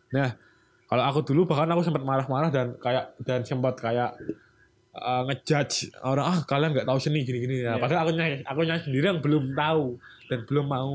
nah 0.10 0.34
kalau 0.86 1.04
aku 1.04 1.20
dulu 1.24 1.46
bahkan 1.46 1.66
aku 1.68 1.82
sempat 1.82 2.02
marah-marah 2.02 2.50
dan 2.50 2.78
kayak 2.78 3.18
dan 3.22 3.42
sempat 3.42 3.74
kayak 3.76 4.14
uh, 4.94 5.26
ngejudge 5.26 5.90
orang 6.00 6.26
ah 6.26 6.40
kalian 6.44 6.72
nggak 6.72 6.86
tahu 6.86 7.00
seni 7.00 7.22
gini-gini 7.22 7.62
ya 7.62 7.74
Iya. 7.74 7.82
padahal 7.82 8.00
aku 8.02 8.12
nyari 8.14 8.36
aku 8.42 8.60
nyari 8.62 8.82
sendiri 8.82 9.06
yang 9.08 9.20
belum 9.20 9.44
tahu 9.54 9.84
dan 10.26 10.40
belum 10.44 10.66
mau 10.66 10.94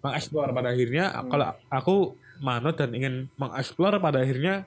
mengeksplor 0.00 0.48
pada 0.50 0.68
akhirnya 0.70 1.04
Hmm. 1.12 1.28
kalau 1.28 1.46
aku 1.68 1.96
manut 2.38 2.74
dan 2.74 2.90
ingin 2.92 3.14
mengeksplor 3.34 3.96
pada 3.96 4.20
akhirnya 4.20 4.64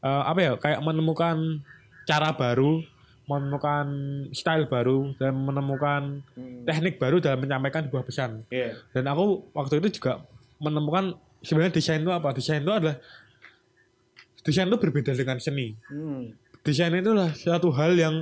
uh, 0.00 0.22
apa 0.24 0.40
ya 0.40 0.52
kayak 0.56 0.80
menemukan 0.80 1.62
cara 2.04 2.32
baru 2.32 2.80
menemukan 3.28 3.86
style 4.32 4.64
baru 4.66 5.12
dan 5.14 5.36
menemukan 5.36 6.24
Hmm. 6.32 6.64
teknik 6.64 6.96
baru 6.96 7.18
dalam 7.18 7.40
menyampaikan 7.40 7.84
sebuah 7.84 8.04
pesan 8.04 8.44
Iya. 8.48 8.76
dan 8.92 9.04
aku 9.06 9.24
waktu 9.52 9.80
itu 9.80 10.00
juga 10.00 10.24
menemukan 10.58 11.12
sebenarnya 11.40 11.74
desain 11.74 11.98
itu 11.98 12.10
apa? 12.10 12.28
Desain 12.30 12.60
itu 12.60 12.68
adalah 12.68 12.96
desain 14.40 14.66
itu 14.66 14.78
berbeda 14.78 15.12
dengan 15.12 15.38
seni. 15.38 15.74
Hmm. 15.86 16.32
desain 16.58 16.90
itu 16.90 17.08
adalah 17.08 17.32
suatu 17.32 17.70
hal 17.70 17.94
yang 17.94 18.14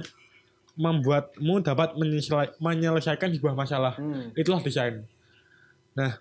membuatmu 0.74 1.62
dapat 1.62 1.96
menyelesai- 1.96 2.54
menyelesaikan 2.58 3.32
sebuah 3.32 3.54
masalah. 3.54 3.96
Hmm. 3.96 4.30
itulah 4.34 4.60
desain. 4.60 5.02
Nah 5.92 6.20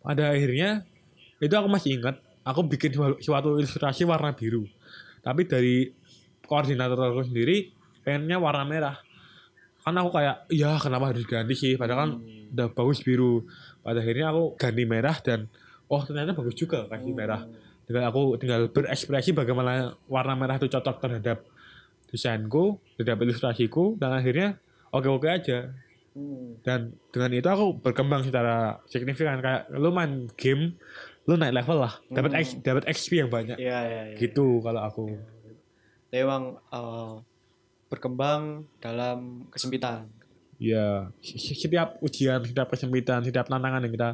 pada 0.00 0.30
akhirnya 0.30 0.82
itu 1.38 1.52
aku 1.52 1.68
masih 1.68 1.98
ingat 1.98 2.16
aku 2.42 2.64
bikin 2.66 2.92
suatu- 3.18 3.56
ilustrasi 3.56 4.04
warna 4.04 4.32
biru. 4.32 4.64
Tapi 5.20 5.44
dari 5.44 5.92
koordinator 6.42 7.00
aku 7.04 7.24
sendiri 7.24 7.72
pengennya 8.00 8.36
warna 8.36 8.64
merah. 8.64 8.96
Kan 9.80 9.94
aku 9.94 10.10
kayak 10.10 10.48
iya 10.48 10.76
kenapa 10.76 11.12
harus 11.12 11.24
ganti 11.24 11.52
sih? 11.52 11.76
Padahal 11.76 12.00
kan 12.00 12.10
Hmm. 12.16 12.52
udah 12.52 12.68
bagus 12.70 13.00
biru. 13.00 13.44
Pada 13.80 14.00
akhirnya 14.00 14.32
aku 14.32 14.56
ganti 14.56 14.84
merah 14.84 15.16
dan 15.20 15.46
oh 15.86 16.00
ternyata 16.00 16.32
bagus 16.32 16.54
juga 16.54 16.86
kasih 16.86 17.06
Hmm. 17.06 17.16
merah 17.16 17.42
tinggal 17.84 18.04
aku 18.06 18.22
tinggal 18.36 18.66
berekspresi 18.66 19.30
bagaimana 19.30 19.72
warna 20.06 20.32
merah 20.32 20.56
itu 20.56 20.66
cocok 20.66 20.96
terhadap 20.98 21.44
desainku 22.06 22.78
terhadap 22.94 23.20
ilustrasiku 23.20 23.94
dan 23.94 24.12
akhirnya 24.12 24.56
oke 24.90 25.06
oke 25.06 25.26
aja 25.26 25.72
Hmm. 26.14 26.62
dan 26.62 26.80
dengan 27.10 27.34
itu 27.34 27.44
aku 27.44 27.74
berkembang 27.76 28.22
secara 28.22 28.78
signifikan 28.84 29.38
kayak 29.38 29.66
lu 29.68 29.90
main 29.90 30.30
game 30.32 30.78
lu 31.24 31.34
naik 31.34 31.50
level 31.56 31.82
lah 31.82 31.98
dapat 32.08 32.38
Hmm. 32.38 32.62
Dapat 32.62 32.86
XP 32.86 33.18
yang 33.18 33.28
banyak 33.28 33.56
Iya, 33.56 33.78
iya, 33.82 34.02
iya. 34.06 34.16
gitu 34.16 34.60
kalau 34.60 34.78
aku 34.80 35.10
Tapi 36.06 36.16
emang 36.16 36.54
eh, 36.70 37.12
berkembang 37.88 38.42
dalam 38.78 39.18
kesempitan. 39.48 40.06
ya 40.54 41.10
setiap 41.20 41.98
ujian 41.98 42.38
setiap 42.40 42.70
kesempitan 42.70 43.20
setiap 43.20 43.44
tantangan 43.44 43.82
yang 43.82 43.90
kita 43.90 44.10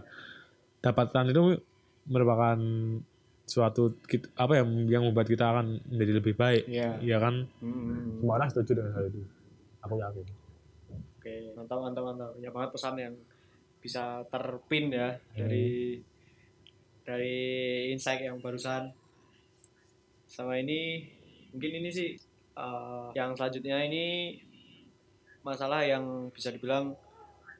dapatkan 0.81 1.25
itu 1.29 1.61
merupakan 2.05 2.59
suatu 3.45 3.99
kit- 4.07 4.31
apa 4.35 4.53
ya 4.55 4.65
yang 4.89 5.03
membuat 5.05 5.27
kita 5.27 5.43
akan 5.45 5.83
menjadi 5.87 6.13
lebih 6.17 6.35
baik 6.35 6.65
Iya. 6.65 6.97
ya 7.01 7.19
kan 7.19 7.51
Hmm. 7.59 8.17
semua 8.17 8.39
orang 8.39 8.49
setuju 8.49 8.79
dengan 8.79 8.93
hal 8.95 9.05
itu 9.07 9.21
aku 9.81 9.95
yakin 9.99 10.27
Oke, 11.21 11.53
mantap, 11.53 11.79
mantap, 11.79 12.03
mantap. 12.03 12.31
Banyak 12.33 12.49
banget 12.51 12.71
pesan 12.73 12.95
yang 12.97 13.15
bisa 13.77 14.25
terpin 14.27 14.89
ya 14.89 15.21
dari 15.31 16.01
dari 17.03 17.39
insight 17.91 18.25
yang 18.25 18.41
barusan. 18.41 18.89
Sama 20.25 20.57
ini, 20.57 21.05
mungkin 21.53 21.77
ini 21.77 21.91
sih 21.93 22.17
eh, 22.57 23.07
yang 23.13 23.37
selanjutnya 23.37 23.85
ini 23.85 24.33
masalah 25.41 25.85
yang 25.85 26.05
bisa 26.31 26.49
dibilang 26.49 26.97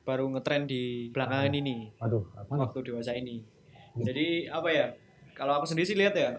baru 0.03 0.27
ngetren 0.31 0.65
di 0.65 1.09
belakangan 1.11 1.53
ini 1.53 1.93
aduh 1.99 2.25
apa 2.35 2.53
waktu 2.57 2.79
dewasa 2.83 3.13
ini. 3.13 3.45
Jadi 3.93 4.47
apa 4.47 4.69
ya? 4.71 4.87
Kalau 5.35 5.57
aku 5.57 5.67
sendiri 5.67 5.85
sih 5.85 5.99
lihat 5.99 6.15
ya, 6.15 6.39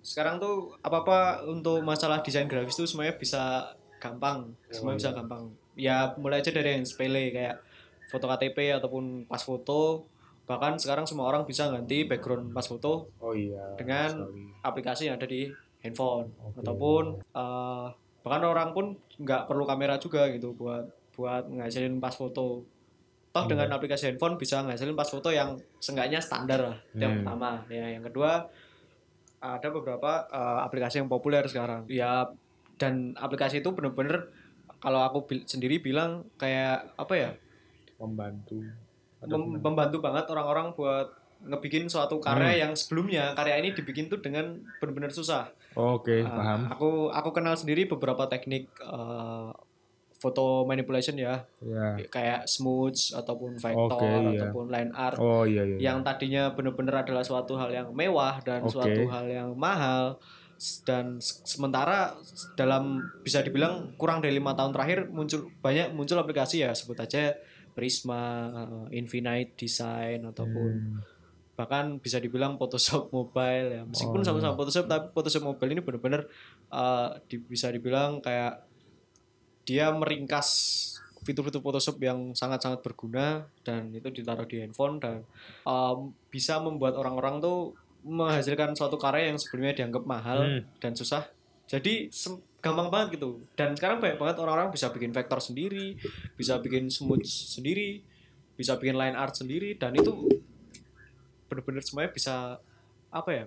sekarang 0.00 0.40
tuh 0.40 0.74
apa 0.80 1.04
apa 1.04 1.18
untuk 1.44 1.80
masalah 1.80 2.24
desain 2.24 2.48
grafis 2.48 2.74
tuh 2.74 2.88
semuanya 2.88 3.14
bisa 3.14 3.72
gampang, 4.00 4.48
semuanya 4.72 4.98
bisa 4.98 5.10
gampang. 5.12 5.52
Ya 5.76 6.12
mulai 6.16 6.40
aja 6.40 6.50
dari 6.50 6.76
yang 6.76 6.84
sepele 6.84 7.30
kayak 7.30 7.60
foto 8.08 8.26
KTP 8.26 8.74
ataupun 8.74 9.24
pas 9.24 9.40
foto. 9.40 10.04
Bahkan 10.48 10.82
sekarang 10.82 11.06
semua 11.06 11.30
orang 11.30 11.46
bisa 11.46 11.70
ganti 11.70 12.02
background 12.02 12.50
pas 12.50 12.66
foto 12.66 13.06
oh 13.22 13.30
iya 13.30 13.70
Dengan- 13.78 14.26
sekali. 14.26 14.42
aplikasi 14.66 15.02
yang 15.06 15.14
ada 15.14 15.22
di 15.22 15.46
handphone 15.78 16.26
Oke. 16.42 16.58
ataupun 16.58 17.04
eh, 17.22 17.86
bahkan 18.20 18.42
orang 18.42 18.74
pun 18.74 18.98
nggak 19.14 19.46
perlu 19.46 19.62
kamera 19.62 19.94
juga 19.96 20.26
gitu 20.26 20.50
buat 20.52 20.90
buat 21.20 21.44
ngasilin 21.46 21.98
pas 21.98 22.12
foto. 22.12 22.64
Toh 23.30 23.44
Iya. 23.44 23.50
dengan 23.52 23.68
aplikasi 23.72 24.08
handphone 24.08 24.34
bisa 24.34 24.58
ngasilin 24.60 24.96
pas 24.96 25.06
foto 25.06 25.30
yang 25.30 25.52
seenggaknya 25.78 26.18
standar 26.18 26.58
lah 26.64 26.76
itu 26.88 26.98
yang 26.98 27.12
Hmm. 27.12 27.18
pertama. 27.22 27.50
Ya 27.68 27.86
yang 27.86 28.02
kedua 28.02 28.48
ada 29.38 29.68
beberapa 29.70 30.10
eh, 30.26 30.60
aplikasi 30.60 30.98
yang 30.98 31.06
populer 31.06 31.44
sekarang. 31.44 31.84
Ya 31.86 32.26
dan 32.74 33.12
aplikasi 33.14 33.60
itu 33.60 33.70
bener-bener 33.70 34.32
kalau 34.78 35.00
aku 35.00 35.18
bil- 35.26 35.44
sendiri 35.44 35.78
bilang 35.78 36.10
kayak 36.34 36.96
apa 36.96 37.14
ya? 37.14 37.30
Membantu. 37.96 38.64
Mem- 39.22 39.60
membantu 39.60 40.00
banget 40.00 40.24
orang-orang 40.26 40.72
buat 40.72 41.12
ngebikin 41.40 41.86
suatu 41.86 42.18
Hmm. 42.18 42.24
karya 42.26 42.64
yang 42.64 42.72
sebelumnya. 42.74 43.32
Karya 43.32 43.56
ini 43.58 43.70
dibikin 43.70 44.08
tuh 44.08 44.18
dengan 44.18 44.58
benar-benar 44.78 45.08
susah. 45.10 45.52
oke 45.70 46.16
Ah, 46.18 46.34
paham. 46.34 46.60
Aku 46.68 46.88
aku 47.08 47.30
kenal 47.30 47.54
sendiri 47.54 47.86
beberapa 47.86 48.26
teknik 48.26 48.66
eh, 48.76 49.50
foto 50.20 50.68
manipulation 50.68 51.16
ya, 51.16 51.48
ya 51.58 51.96
kayak 52.06 52.44
smooth 52.44 52.92
ataupun 53.16 53.56
vector 53.56 53.96
Oke, 53.96 54.04
iya. 54.04 54.44
ataupun 54.44 54.68
line 54.68 54.92
art 54.92 55.16
oh 55.16 55.42
iya 55.42 55.64
iya 55.64 55.76
yang 55.80 56.04
tadinya 56.04 56.52
benar-benar 56.52 57.02
adalah 57.02 57.24
suatu 57.24 57.56
hal 57.56 57.72
yang 57.72 57.88
mewah 57.90 58.36
dan 58.44 58.60
Oke. 58.60 58.76
suatu 58.76 59.08
hal 59.08 59.24
yang 59.24 59.48
mahal 59.56 60.20
dan 60.84 61.16
sementara 61.24 62.12
dalam 62.52 63.00
bisa 63.24 63.40
dibilang 63.40 63.96
kurang 63.96 64.20
dari 64.20 64.36
lima 64.36 64.52
tahun 64.52 64.70
terakhir 64.70 65.08
muncul 65.08 65.48
banyak 65.58 65.90
muncul 65.90 66.14
aplikasi 66.14 66.60
ya 66.60 66.70
sebut 66.70 67.00
aja 67.00 67.32
Prisma, 67.72 68.50
eh, 68.90 68.98
Infinite 68.98 69.56
Design 69.56 70.26
ataupun 70.26 70.70
Hmm. 70.70 71.00
bahkan 71.56 71.96
bisa 71.96 72.16
dibilang 72.16 72.56
Photoshop 72.56 73.08
mobile 73.10 73.68
ya 73.70 73.82
meskipun 73.84 74.20
Oh, 74.20 74.26
sama-sama 74.26 74.52
iya. 74.52 74.58
Photoshop 74.58 74.84
tapi 74.84 75.06
Photoshop 75.10 75.44
mobile 75.46 75.70
ini 75.70 75.80
benar-benar 75.80 76.22
eh, 76.68 77.08
di- 77.24 77.40
bisa 77.42 77.68
dibilang 77.68 78.20
kayak 78.20 78.68
dia 79.70 79.86
meringkas 79.94 80.48
fitur-fitur 81.22 81.62
Photoshop 81.62 82.02
yang 82.02 82.34
sangat-sangat 82.34 82.82
berguna 82.82 83.46
dan 83.62 83.94
itu 83.94 84.10
ditaruh 84.10 84.42
di 84.44 84.58
handphone 84.58 84.98
dan 84.98 85.22
em, 85.62 85.98
bisa 86.26 86.58
membuat 86.58 86.98
orang-orang 86.98 87.38
tuh 87.38 87.78
menghasilkan 88.02 88.74
suatu 88.74 88.98
karya 88.98 89.30
yang 89.30 89.38
sebelumnya 89.38 89.78
dianggap 89.78 90.02
mahal 90.02 90.42
Hmm. 90.42 90.62
dan 90.80 90.96
susah. 90.96 91.28
Jadi 91.68 92.10
gampang 92.58 92.90
banget 92.90 93.20
gitu. 93.20 93.38
Dan 93.54 93.78
sekarang 93.78 94.02
banyak 94.02 94.18
banget 94.18 94.36
orang-orang 94.40 94.74
bisa 94.74 94.90
bikin 94.90 95.14
vektor 95.14 95.38
sendiri 95.38 95.94
bisa 96.34 96.58
bikin 96.58 96.90
smooth 96.90 97.22
sendiri 97.22 98.02
bisa 98.58 98.74
bikin 98.74 98.98
line 98.98 99.14
art 99.14 99.32
sendiri 99.32 99.78
dan 99.78 99.94
itu 99.94 100.10
bener-bener 101.46 101.80
semuanya 101.80 102.10
bisa 102.10 102.58
apa 103.08 103.30
ya 103.32 103.44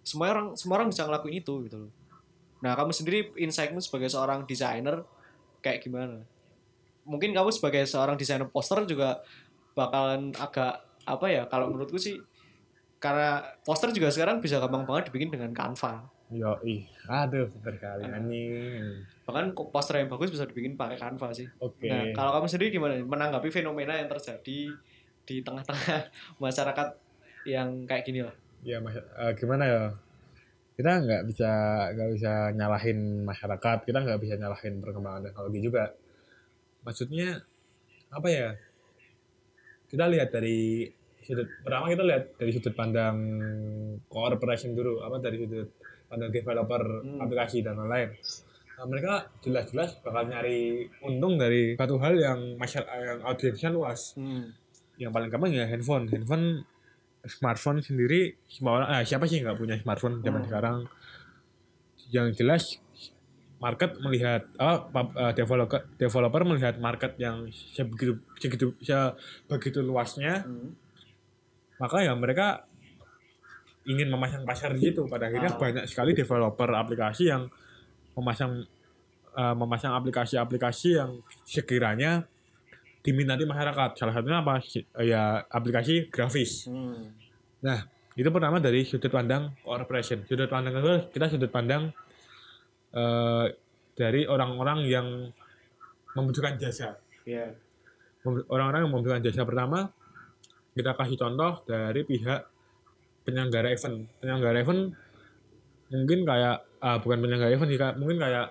semua 0.00 0.30
orang 0.30 0.54
semua 0.54 0.78
orang 0.78 0.88
bisa 0.94 1.02
ngelakuin 1.02 1.40
itu 1.40 1.54
gitu 1.66 1.76
loh 1.82 1.90
nah 2.58 2.72
kamu 2.72 2.90
sendiri 2.90 3.18
insightmu 3.36 3.78
sebagai 3.78 4.08
seorang 4.08 4.44
desainer 4.44 5.04
kayak 5.60 5.82
gimana? 5.82 6.24
Mungkin 7.04 7.30
kamu 7.30 7.50
sebagai 7.50 7.84
seorang 7.84 8.16
desainer 8.16 8.46
poster 8.46 8.82
juga 8.84 9.20
bakalan 9.72 10.32
agak 10.34 10.80
apa 11.04 11.26
ya 11.28 11.42
kalau 11.46 11.70
menurutku 11.70 11.96
sih 11.96 12.18
karena 12.96 13.44
poster 13.62 13.92
juga 13.92 14.08
sekarang 14.08 14.40
bisa 14.40 14.56
gampang 14.58 14.82
banget 14.82 15.12
dibikin 15.12 15.30
dengan 15.30 15.52
Canva. 15.52 16.08
Yo 16.26 16.58
ih 16.66 16.82
aduh 17.06 17.46
pinter 17.46 17.78
kali 17.78 18.02
Ah. 18.02 18.18
anjing. 18.18 19.06
Bahkan 19.22 19.44
poster 19.70 20.00
yang 20.00 20.08
bagus 20.08 20.32
bisa 20.32 20.42
dibikin 20.42 20.74
pakai 20.74 20.98
Canva 20.98 21.30
sih. 21.30 21.46
Oke. 21.60 21.86
Nah, 21.86 22.10
kalau 22.10 22.34
kamu 22.34 22.46
sendiri 22.48 22.68
gimana? 22.72 22.98
Menanggapi 22.98 23.52
fenomena 23.52 23.94
yang 23.94 24.10
terjadi 24.10 24.74
di 25.22 25.36
tengah-tengah 25.42 26.10
masyarakat 26.42 26.88
yang 27.46 27.86
kayak 27.86 28.02
gini 28.02 28.22
lah? 28.24 28.34
ya 28.66 28.82
mas 28.82 28.98
eh, 28.98 29.32
gimana 29.38 29.62
ya 29.62 29.82
kita 30.76 30.92
nggak 31.02 31.22
bisa 31.24 31.50
nggak 31.96 32.08
bisa 32.20 32.32
nyalahin 32.52 33.24
masyarakat 33.24 33.78
kita 33.88 33.98
nggak 34.04 34.20
bisa 34.20 34.34
nyalahin 34.36 34.74
perkembangan 34.84 35.32
teknologi 35.32 35.60
juga. 35.64 35.84
Maksudnya 36.84 37.40
apa 38.12 38.28
ya? 38.28 38.48
Kita 39.88 40.04
lihat 40.10 40.30
dari 40.30 40.84
sudut 41.24 41.48
pertama 41.64 41.90
kita 41.90 42.04
lihat 42.06 42.24
dari 42.38 42.50
sudut 42.54 42.74
pandang 42.76 43.18
corporation 44.06 44.76
dulu 44.76 45.02
apa 45.02 45.18
dari 45.18 45.42
sudut 45.42 45.70
pandang 46.06 46.30
developer 46.30 46.82
Hmm. 47.02 47.18
aplikasi 47.24 47.66
dan 47.66 47.80
lain-lain. 47.82 48.14
Nah, 48.76 48.84
mereka 48.86 49.32
jelas-jelas 49.40 49.98
bakal 50.04 50.28
nyari 50.28 50.84
untung 51.00 51.40
dari 51.40 51.74
satu 51.80 51.96
hal 51.96 52.14
yang 52.14 52.60
masyarakat 52.60 52.92
yang 52.92 53.20
audiensnya 53.24 53.70
luas. 53.72 54.12
Hmm. 54.14 54.52
yang 54.96 55.12
paling 55.12 55.28
gampang 55.28 55.52
ya 55.52 55.68
handphone. 55.68 56.08
Handphone 56.08 56.64
smartphone 57.28 57.80
sendiri 57.80 58.34
semua 58.46 58.80
orang 58.80 58.88
ah, 58.90 59.02
siapa 59.02 59.24
sih 59.24 59.40
nggak 59.40 59.56
punya 59.56 59.76
smartphone 59.76 60.20
zaman 60.20 60.42
Hmm. 60.42 60.48
sekarang 60.48 60.76
yang 62.08 62.30
jelas 62.32 62.78
market 63.56 63.96
melihat 63.98 64.46
pub- 64.86 65.16
ah, 65.16 65.32
developer 65.32 65.80
developer 65.96 66.42
melihat 66.44 66.76
market 66.76 67.16
yang 67.16 67.48
sebegitu 67.50 68.16
segitu 68.36 68.66
sebegitu 68.78 69.80
luasnya 69.80 70.44
Hmm. 70.44 70.76
maka 71.76 72.00
ya 72.00 72.12
mereka 72.14 72.64
ingin 73.86 74.10
memasang 74.10 74.42
pasar 74.42 74.74
di 74.74 74.90
situ 74.90 75.06
pada 75.06 75.30
akhirnya 75.30 75.54
Ah. 75.54 75.58
banyak 75.58 75.84
sekali 75.86 76.10
developer 76.12 76.68
aplikasi 76.68 77.30
yang 77.30 77.46
memasang 78.12 78.66
eh, 79.32 79.54
memasang 79.54 79.92
aplikasi-aplikasi 79.92 80.96
yang 80.96 81.20
sekiranya 81.44 82.24
diminati 83.06 83.46
masyarakat. 83.46 83.90
Salah 83.94 84.14
satunya 84.18 84.42
apa? 84.42 84.58
Ya 84.98 85.46
aplikasi 85.46 86.10
grafis. 86.10 86.66
Hmm. 86.66 87.14
itu 88.16 88.32
pertama 88.32 88.58
dari 88.58 88.82
sudut 88.82 89.12
pandang 89.12 89.54
corporation. 89.62 90.26
Sudut 90.26 90.50
pandang 90.50 90.74
kedua 90.74 91.06
kita 91.14 91.30
sudut 91.30 91.52
pandang 91.52 91.94
eh, 92.90 93.46
dari 93.94 94.26
orang-orang 94.26 94.78
yang 94.90 95.06
membutuhkan 96.18 96.58
jasa. 96.58 96.98
Ya. 97.22 97.54
Mem- 98.26 98.46
orang-orang 98.50 98.88
yang 98.88 98.92
membutuhkan 98.92 99.22
jasa 99.22 99.46
pertama 99.46 99.94
kita 100.74 100.92
kasih 100.96 101.16
contoh 101.16 101.62
dari 101.68 102.02
pihak 102.02 102.40
penyelenggara 103.22 103.70
event. 103.70 104.08
Penyelenggara 104.18 104.58
event 104.64 104.82
mungkin 105.92 106.18
kayak 106.26 106.56
ah, 106.82 106.98
bukan 106.98 107.18
penyelenggara 107.22 107.52
event 107.54 107.70
sih 107.70 107.80
mungkin 108.00 108.18
kayak 108.18 108.46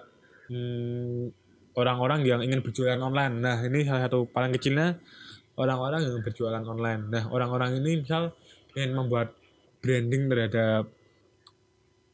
hmm, 0.47 1.44
orang-orang 1.75 2.23
yang 2.23 2.39
ingin 2.39 2.59
berjualan 2.59 2.97
online 2.97 3.39
nah 3.39 3.57
ini 3.59 3.83
salah 3.83 4.07
satu 4.07 4.25
paling 4.25 4.51
kecilnya 4.51 4.95
orang-orang 5.55 6.03
yang 6.03 6.19
berjualan 6.19 6.63
online 6.63 7.01
nah 7.07 7.23
orang-orang 7.27 7.79
ini 7.79 8.01
misal 8.01 8.31
ingin 8.73 8.91
membuat 8.91 9.35
branding 9.79 10.27
terhadap 10.27 10.87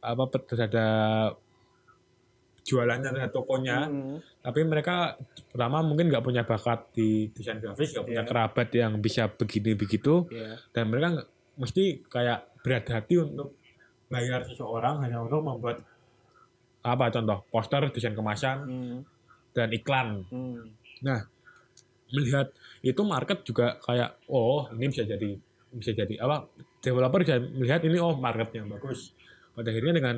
apa 0.02 0.24
terhadap 0.44 1.38
jualannya 2.62 3.10
terhadap 3.10 3.34
tokonya 3.34 3.78
Hmm. 3.86 4.18
tapi 4.40 4.62
mereka 4.62 5.18
pertama 5.50 5.82
mungkin 5.82 6.10
nggak 6.10 6.22
punya 6.22 6.44
bakat 6.44 6.94
di 6.94 7.30
desain 7.32 7.58
grafis 7.58 7.90
nggak 7.92 8.06
punya 8.06 8.22
Iya. 8.22 8.30
kerabat 8.30 8.68
yang 8.72 8.94
bisa 8.98 9.26
begini 9.28 9.74
begitu 9.74 10.30
Ya. 10.30 10.62
dan 10.70 10.86
mereka 10.88 11.26
mesti 11.58 12.06
kayak 12.06 12.62
berat 12.62 12.86
hati 12.88 13.18
untuk 13.18 13.58
bayar 14.08 14.46
seseorang 14.46 15.02
hanya 15.02 15.22
untuk 15.22 15.42
membuat 15.42 15.82
apa 16.82 17.10
contoh 17.10 17.46
poster 17.50 17.82
desain 17.90 18.14
kemasan 18.14 18.58
Hmm. 18.64 18.98
Dan 19.52 19.68
iklan 19.72 20.24
Hmm. 20.32 20.64
melihat 22.12 22.52
itu 22.84 23.02
market 23.02 23.42
juga 23.42 23.80
kayak 23.82 24.20
oh 24.28 24.68
ini 24.76 24.92
bisa 24.92 25.04
jadi 25.04 25.38
bisa 25.72 25.92
jadi 25.96 26.20
apa 26.20 26.46
developer 26.84 27.24
bisa 27.24 27.40
melihat 27.40 27.82
ini 27.88 27.98
oh 27.98 28.14
marketnya 28.20 28.68
bagus 28.68 29.16
pada 29.56 29.72
akhirnya 29.72 29.96
dengan 29.96 30.16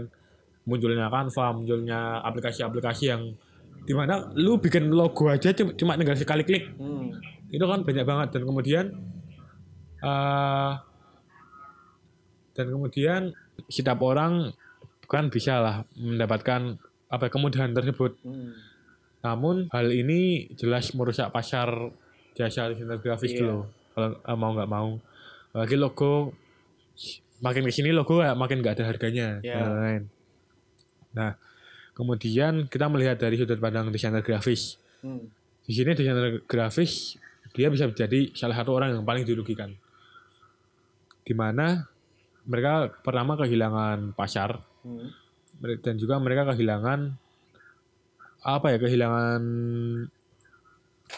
munculnya 0.66 1.12
Canva 1.12 1.46
munculnya 1.54 2.24
aplikasi-aplikasi 2.24 3.04
yang 3.10 3.36
di 3.84 3.92
mana 3.92 4.32
lu 4.40 4.56
bikin 4.58 4.90
logo 4.90 5.28
aja 5.28 5.52
cuma, 5.52 6.00
tinggal 6.00 6.16
sekali 6.18 6.42
klik 6.48 6.72
Hmm. 6.80 7.14
itu 7.54 7.62
kan 7.62 7.86
banyak 7.86 8.06
banget 8.08 8.28
dan 8.34 8.44
kemudian 8.48 8.86
eh 10.04 10.74
dan 12.54 12.66
kemudian 12.70 13.22
setiap 13.70 13.98
orang 14.02 14.54
kan 15.06 15.30
bisa 15.30 15.62
lah 15.62 15.76
mendapatkan 15.94 16.80
apa 17.08 17.30
kemudahan 17.30 17.72
tersebut 17.72 18.18
Hmm. 18.26 18.52
Namun 19.24 19.72
hal 19.72 19.88
ini 19.90 20.52
jelas 20.60 20.92
merusak 20.92 21.32
pasar 21.32 21.72
jasa 22.36 22.68
desainer 22.70 23.00
grafis 23.00 23.32
Iya. 23.32 23.40
dulu. 23.40 23.58
Kalau 23.96 24.10
eh, 24.20 24.38
mau 24.38 24.52
nggak 24.52 24.70
mau, 24.70 24.90
lagi 25.56 25.76
logo 25.80 26.36
makin 27.40 27.64
ke 27.64 27.72
sini 27.72 27.96
logo 27.96 28.20
ya 28.20 28.36
makin 28.36 28.60
nggak 28.60 28.76
ada 28.82 28.86
harganya. 28.92 29.40
Dan 29.40 29.64
lain-lain. 29.64 30.04
Nah, 31.14 31.32
kemudian 31.94 32.68
kita 32.68 32.90
melihat 32.90 33.16
dari 33.16 33.38
sudut 33.38 33.62
pandang 33.62 33.88
desainer 33.94 34.26
grafis. 34.26 34.76
Hmm. 35.00 35.30
Di 35.64 35.72
sini 35.72 35.96
desainer 35.96 36.44
grafis 36.44 37.16
dia 37.54 37.70
bisa 37.70 37.86
menjadi 37.86 38.34
salah 38.34 38.58
satu 38.58 38.74
orang 38.74 38.98
yang 38.98 39.06
paling 39.06 39.24
dirugikan. 39.24 39.72
Di 41.24 41.32
mana 41.32 41.88
mereka 42.44 42.92
pertama 43.00 43.40
kehilangan 43.40 44.12
pasar 44.14 44.60
Hmm. 44.84 45.16
Dan 45.80 45.96
juga 45.96 46.20
mereka 46.20 46.44
kehilangan 46.52 47.16
apa 48.44 48.68
ya 48.70 48.78
kehilangan 48.78 49.42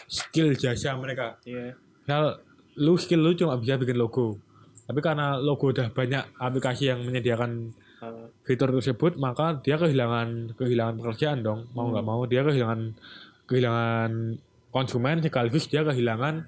skill 0.06 0.54
jasa 0.54 0.94
mereka 0.94 1.38
Ya. 1.42 1.74
misal 2.00 2.38
lu 2.76 2.94
skill 2.94 3.20
lu 3.20 3.32
cuma 3.32 3.56
bisa 3.56 3.74
bikin 3.74 3.96
logo 3.96 4.38
tapi 4.84 5.00
karena 5.00 5.34
logo 5.36 5.68
udah 5.68 5.90
banyak 5.90 6.22
aplikasi 6.36 6.88
yang 6.88 7.02
menyediakan 7.02 7.74
Ah. 7.96 8.28
fitur 8.44 8.68
tersebut 8.70 9.16
maka 9.16 9.56
dia 9.58 9.74
kehilangan 9.74 10.52
kehilangan 10.54 10.94
pekerjaan 10.96 11.40
dong 11.40 11.64
mau 11.72 11.88
nggak 11.88 12.04
Hmm. 12.04 12.12
mau 12.12 12.22
dia 12.24 12.44
kehilangan 12.44 12.92
kehilangan 13.44 14.36
konsumen 14.68 15.18
sekaligus 15.18 15.64
dia 15.64 15.80
kehilangan 15.80 16.44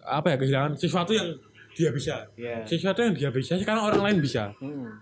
apa 0.00 0.26
ya 0.30 0.36
kehilangan 0.38 0.72
sesuatu 0.78 1.10
yang 1.10 1.34
dia 1.74 1.90
bisa 1.90 2.22
Ya. 2.34 2.62
sesuatu 2.64 3.02
yang 3.02 3.12
dia 3.12 3.28
bisa 3.28 3.58
sekarang 3.58 3.82
orang 3.84 4.02
lain 4.04 4.18
bisa 4.20 4.54
Hmm. 4.56 4.94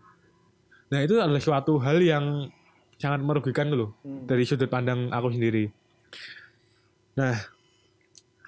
Nah 0.86 1.02
itu 1.02 1.18
adalah 1.18 1.38
suatu 1.38 1.76
hal 1.76 1.98
yang 1.98 2.46
sangat 2.96 3.20
merugikan 3.20 3.68
dulu 3.68 3.92
Hmm. 4.02 4.24
dari 4.24 4.44
sudut 4.48 4.68
pandang 4.68 5.12
aku 5.12 5.32
sendiri. 5.32 5.68
Nah 7.16 7.36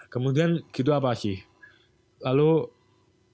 kemudian 0.09 0.65
gitu 0.73 0.91
apa 0.97 1.13
sih? 1.13 1.41
Lalu 2.25 2.67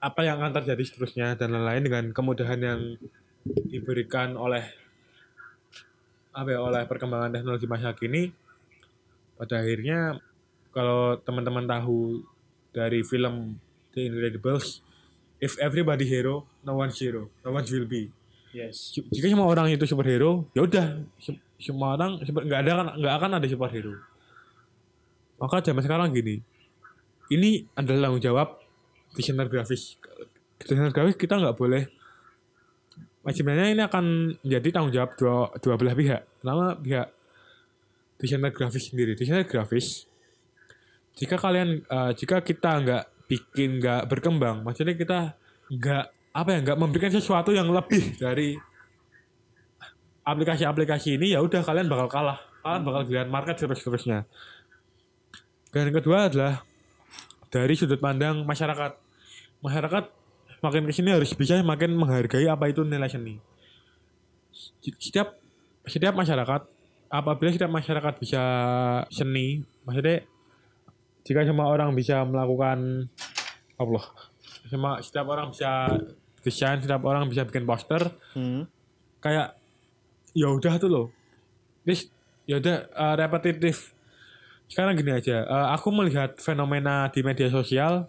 apa 0.03 0.21
yang 0.21 0.43
akan 0.43 0.53
terjadi 0.61 0.83
seterusnya 0.85 1.29
dan 1.39 1.55
lain-lain 1.55 1.83
dengan 1.87 2.05
kemudahan 2.13 2.61
yang 2.61 2.81
diberikan 3.73 4.37
oleh 4.37 4.65
apa 6.35 6.49
ya, 6.51 6.61
oleh 6.61 6.83
perkembangan 6.85 7.31
teknologi 7.31 7.65
masa 7.71 7.95
kini 7.95 8.35
pada 9.39 9.63
akhirnya 9.63 10.19
kalau 10.75 11.17
teman-teman 11.23 11.65
tahu 11.65 12.27
dari 12.75 13.07
film 13.07 13.57
The 13.95 14.11
Incredibles 14.11 14.83
if 15.39 15.55
everybody 15.63 16.05
hero 16.05 16.43
no 16.67 16.83
one 16.83 16.91
hero 16.91 17.31
no 17.47 17.55
one 17.55 17.63
will 17.71 17.87
be 17.87 18.11
Yes. 18.55 18.95
jika 19.11 19.27
semua 19.27 19.51
orang 19.51 19.67
itu 19.75 19.83
superhero 19.83 20.47
ya 20.55 20.63
udah. 20.63 21.03
Se- 21.19 21.43
semua 21.59 21.99
orang 21.99 22.23
nggak 22.23 22.61
ada 22.63 22.73
kan 22.79 22.87
nggak 23.03 23.15
akan 23.19 23.31
ada 23.43 23.47
superhero. 23.51 23.99
Maka 25.43 25.59
zaman 25.59 25.83
sekarang 25.83 26.15
gini 26.15 26.39
ini 27.35 27.67
adalah 27.75 28.09
tanggung 28.09 28.23
jawab 28.23 28.49
desainer 29.19 29.51
grafis. 29.51 29.99
Desainer 30.63 30.95
grafis 30.95 31.19
kita 31.19 31.35
nggak 31.35 31.59
boleh 31.59 31.91
sebenarnya 33.27 33.75
ini 33.75 33.83
akan 33.83 34.05
menjadi 34.45 34.69
tanggung 34.71 34.95
jawab 34.95 35.11
dua, 35.19 35.51
dua 35.59 35.75
belah 35.75 35.97
pihak. 35.99 36.23
Pertama 36.39 36.79
pihak 36.79 37.09
desainer 38.23 38.55
grafis 38.55 38.95
sendiri. 38.95 39.19
Desainer 39.19 39.43
grafis 39.43 40.07
jika 41.19 41.39
kalian 41.39 41.83
eh, 41.83 42.11
jika 42.15 42.43
kita 42.43 42.71
nggak 42.83 43.05
bikin 43.31 43.81
nggak 43.81 44.11
berkembang 44.11 44.61
maksudnya 44.67 44.95
kita 44.95 45.33
nggak 45.71 46.14
apa 46.35 46.49
ya 46.51 46.59
nggak 46.67 46.79
memberikan 46.83 47.15
sesuatu 47.15 47.55
yang 47.55 47.71
lebih 47.71 48.19
dari 48.19 48.59
aplikasi-aplikasi 50.27 51.17
ini 51.17 51.39
ya 51.39 51.41
udah 51.41 51.63
kalian 51.63 51.87
bakal 51.87 52.11
kalah. 52.11 52.39
Kalian 52.65 52.83
bakal 52.83 53.01
kehilangan 53.07 53.31
market 53.31 53.57
terus 53.61 53.81
terusnya 53.85 54.27
dan 55.75 55.91
yang 55.91 55.99
kedua 55.99 56.31
adalah 56.31 56.63
dari 57.51 57.75
sudut 57.75 57.99
pandang 57.99 58.47
masyarakat. 58.47 58.95
Masyarakat 59.59 60.05
makin 60.63 60.87
ke 60.87 60.93
sini 60.95 61.11
harus 61.11 61.35
bisa 61.35 61.59
makin 61.67 61.99
menghargai 61.99 62.47
apa 62.47 62.71
itu 62.71 62.87
nilai 62.87 63.11
seni. 63.11 63.43
Setiap 64.79 65.35
setiap 65.83 66.15
masyarakat 66.15 66.63
apabila 67.11 67.51
setiap 67.51 67.75
masyarakat 67.75 68.23
bisa 68.23 68.43
seni 69.11 69.67
maksudnya 69.83 70.23
jika 71.27 71.43
semua 71.43 71.67
orang 71.75 71.91
bisa 71.93 72.23
melakukan 72.23 73.11
Allah 73.77 74.05
semua 74.71 75.03
setiap 75.03 75.27
orang 75.29 75.51
bisa 75.53 75.91
desain 76.45 76.79
setiap 76.79 77.03
orang 77.03 77.25
bisa 77.27 77.43
bikin 77.43 77.65
poster 77.65 78.13
Hmm. 78.33 78.69
kayak 79.19 79.57
ya 80.33 80.49
udah 80.49 80.77
tuh 80.77 80.87
loh 80.87 81.07
this 81.83 82.07
ya 82.45 82.59
udah 82.59 82.77
eh, 82.87 83.15
repetitif 83.17 83.97
sekarang 84.67 84.95
gini 84.95 85.13
aja 85.13 85.43
eh, 85.43 85.67
aku 85.71 85.89
melihat 85.89 86.37
fenomena 86.37 87.09
di 87.09 87.21
media 87.21 87.49
sosial 87.49 88.05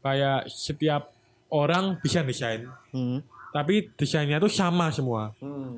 kayak 0.00 0.48
setiap 0.48 1.12
orang 1.48 1.98
bisa 1.98 2.22
desain 2.22 2.64
Hmm. 2.90 3.20
tapi 3.50 3.92
desainnya 3.94 4.38
tuh 4.38 4.48
sama 4.48 4.88
semua 4.88 5.36
Hmm. 5.36 5.76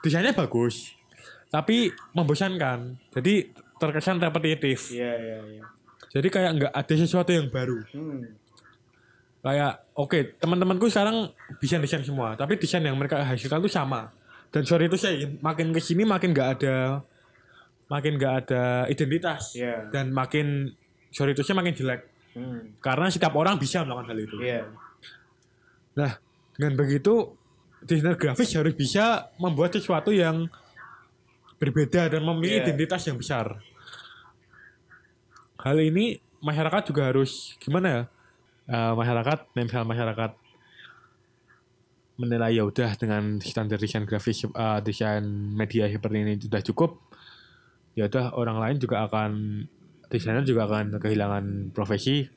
desainnya 0.00 0.30
bagus 0.32 0.94
tapi 1.48 1.90
membosankan 2.12 2.94
jadi 3.10 3.48
terkesan 3.74 4.20
repetitif 4.20 4.92
Iya, 4.92 5.12
iya, 5.16 5.38
iya. 5.48 5.64
jadi 6.08 6.28
kayak 6.28 6.50
nggak 6.54 6.72
ada 6.72 6.94
sesuatu 6.94 7.30
yang 7.30 7.48
baru 7.48 7.82
Hmm. 7.90 8.22
Kayak 9.38 9.86
oke 9.94 10.38
teman-temanku 10.42 10.90
sekarang 10.90 11.30
bisa 11.62 11.78
desain 11.78 12.02
semua 12.02 12.34
tapi 12.34 12.58
desain 12.58 12.82
yang 12.82 12.98
mereka 12.98 13.22
hasilkan 13.22 13.62
tuh 13.62 13.70
sama 13.70 14.10
dan 14.50 14.66
sorry 14.66 14.90
itu 14.90 14.98
saya 14.98 15.14
makin 15.38 15.70
ke 15.70 15.78
sini 15.78 16.02
makin 16.02 16.34
nggak 16.34 16.48
ada 16.58 16.76
makin 17.88 18.18
nggak 18.18 18.34
ada 18.44 18.62
identitas 18.90 19.54
Iya. 19.56 19.88
dan 19.94 20.12
makin 20.12 20.72
sorry 21.14 21.32
itu 21.32 21.46
makin 21.54 21.74
jelek 21.74 22.02
Hmm. 22.36 22.76
karena 22.78 23.08
setiap 23.10 23.34
orang 23.34 23.58
bisa 23.58 23.82
melakukan 23.82 24.14
hal 24.14 24.18
itu 24.20 24.36
Iya. 24.38 24.62
nah 25.96 26.12
dengan 26.54 26.76
begitu 26.76 27.34
desainer 27.82 28.14
grafis 28.14 28.52
harus 28.54 28.74
bisa 28.76 29.32
membuat 29.40 29.74
sesuatu 29.74 30.12
yang 30.14 30.46
berbeda 31.58 32.06
dan 32.12 32.22
memiliki 32.22 32.62
Iya. 32.62 32.64
identitas 32.70 33.02
yang 33.08 33.18
besar 33.18 33.58
hal 35.58 35.76
ini 35.80 36.18
masyarakat 36.38 36.94
juga 36.94 37.10
harus 37.10 37.58
gimana 37.58 37.86
ya 37.88 38.02
Eh, 38.68 38.92
masyarakat 38.92 39.38
misal 39.56 39.88
masyarakat 39.88 40.30
menilai 42.18 42.58
ya 42.58 42.66
udah 42.66 42.98
dengan 42.98 43.38
standar 43.40 43.80
desain 43.80 44.04
grafis 44.04 44.44
eh, 44.44 44.80
desain 44.84 45.24
media 45.56 45.88
seperti 45.88 46.16
ini 46.20 46.34
sudah 46.36 46.60
cukup 46.60 47.00
ya 47.96 48.06
udah 48.12 48.36
orang 48.36 48.58
lain 48.60 48.76
juga 48.76 49.08
akan 49.08 49.64
desainer 50.12 50.44
juga 50.44 50.68
akan 50.68 51.00
kehilangan 51.00 51.72
profesi 51.72 52.28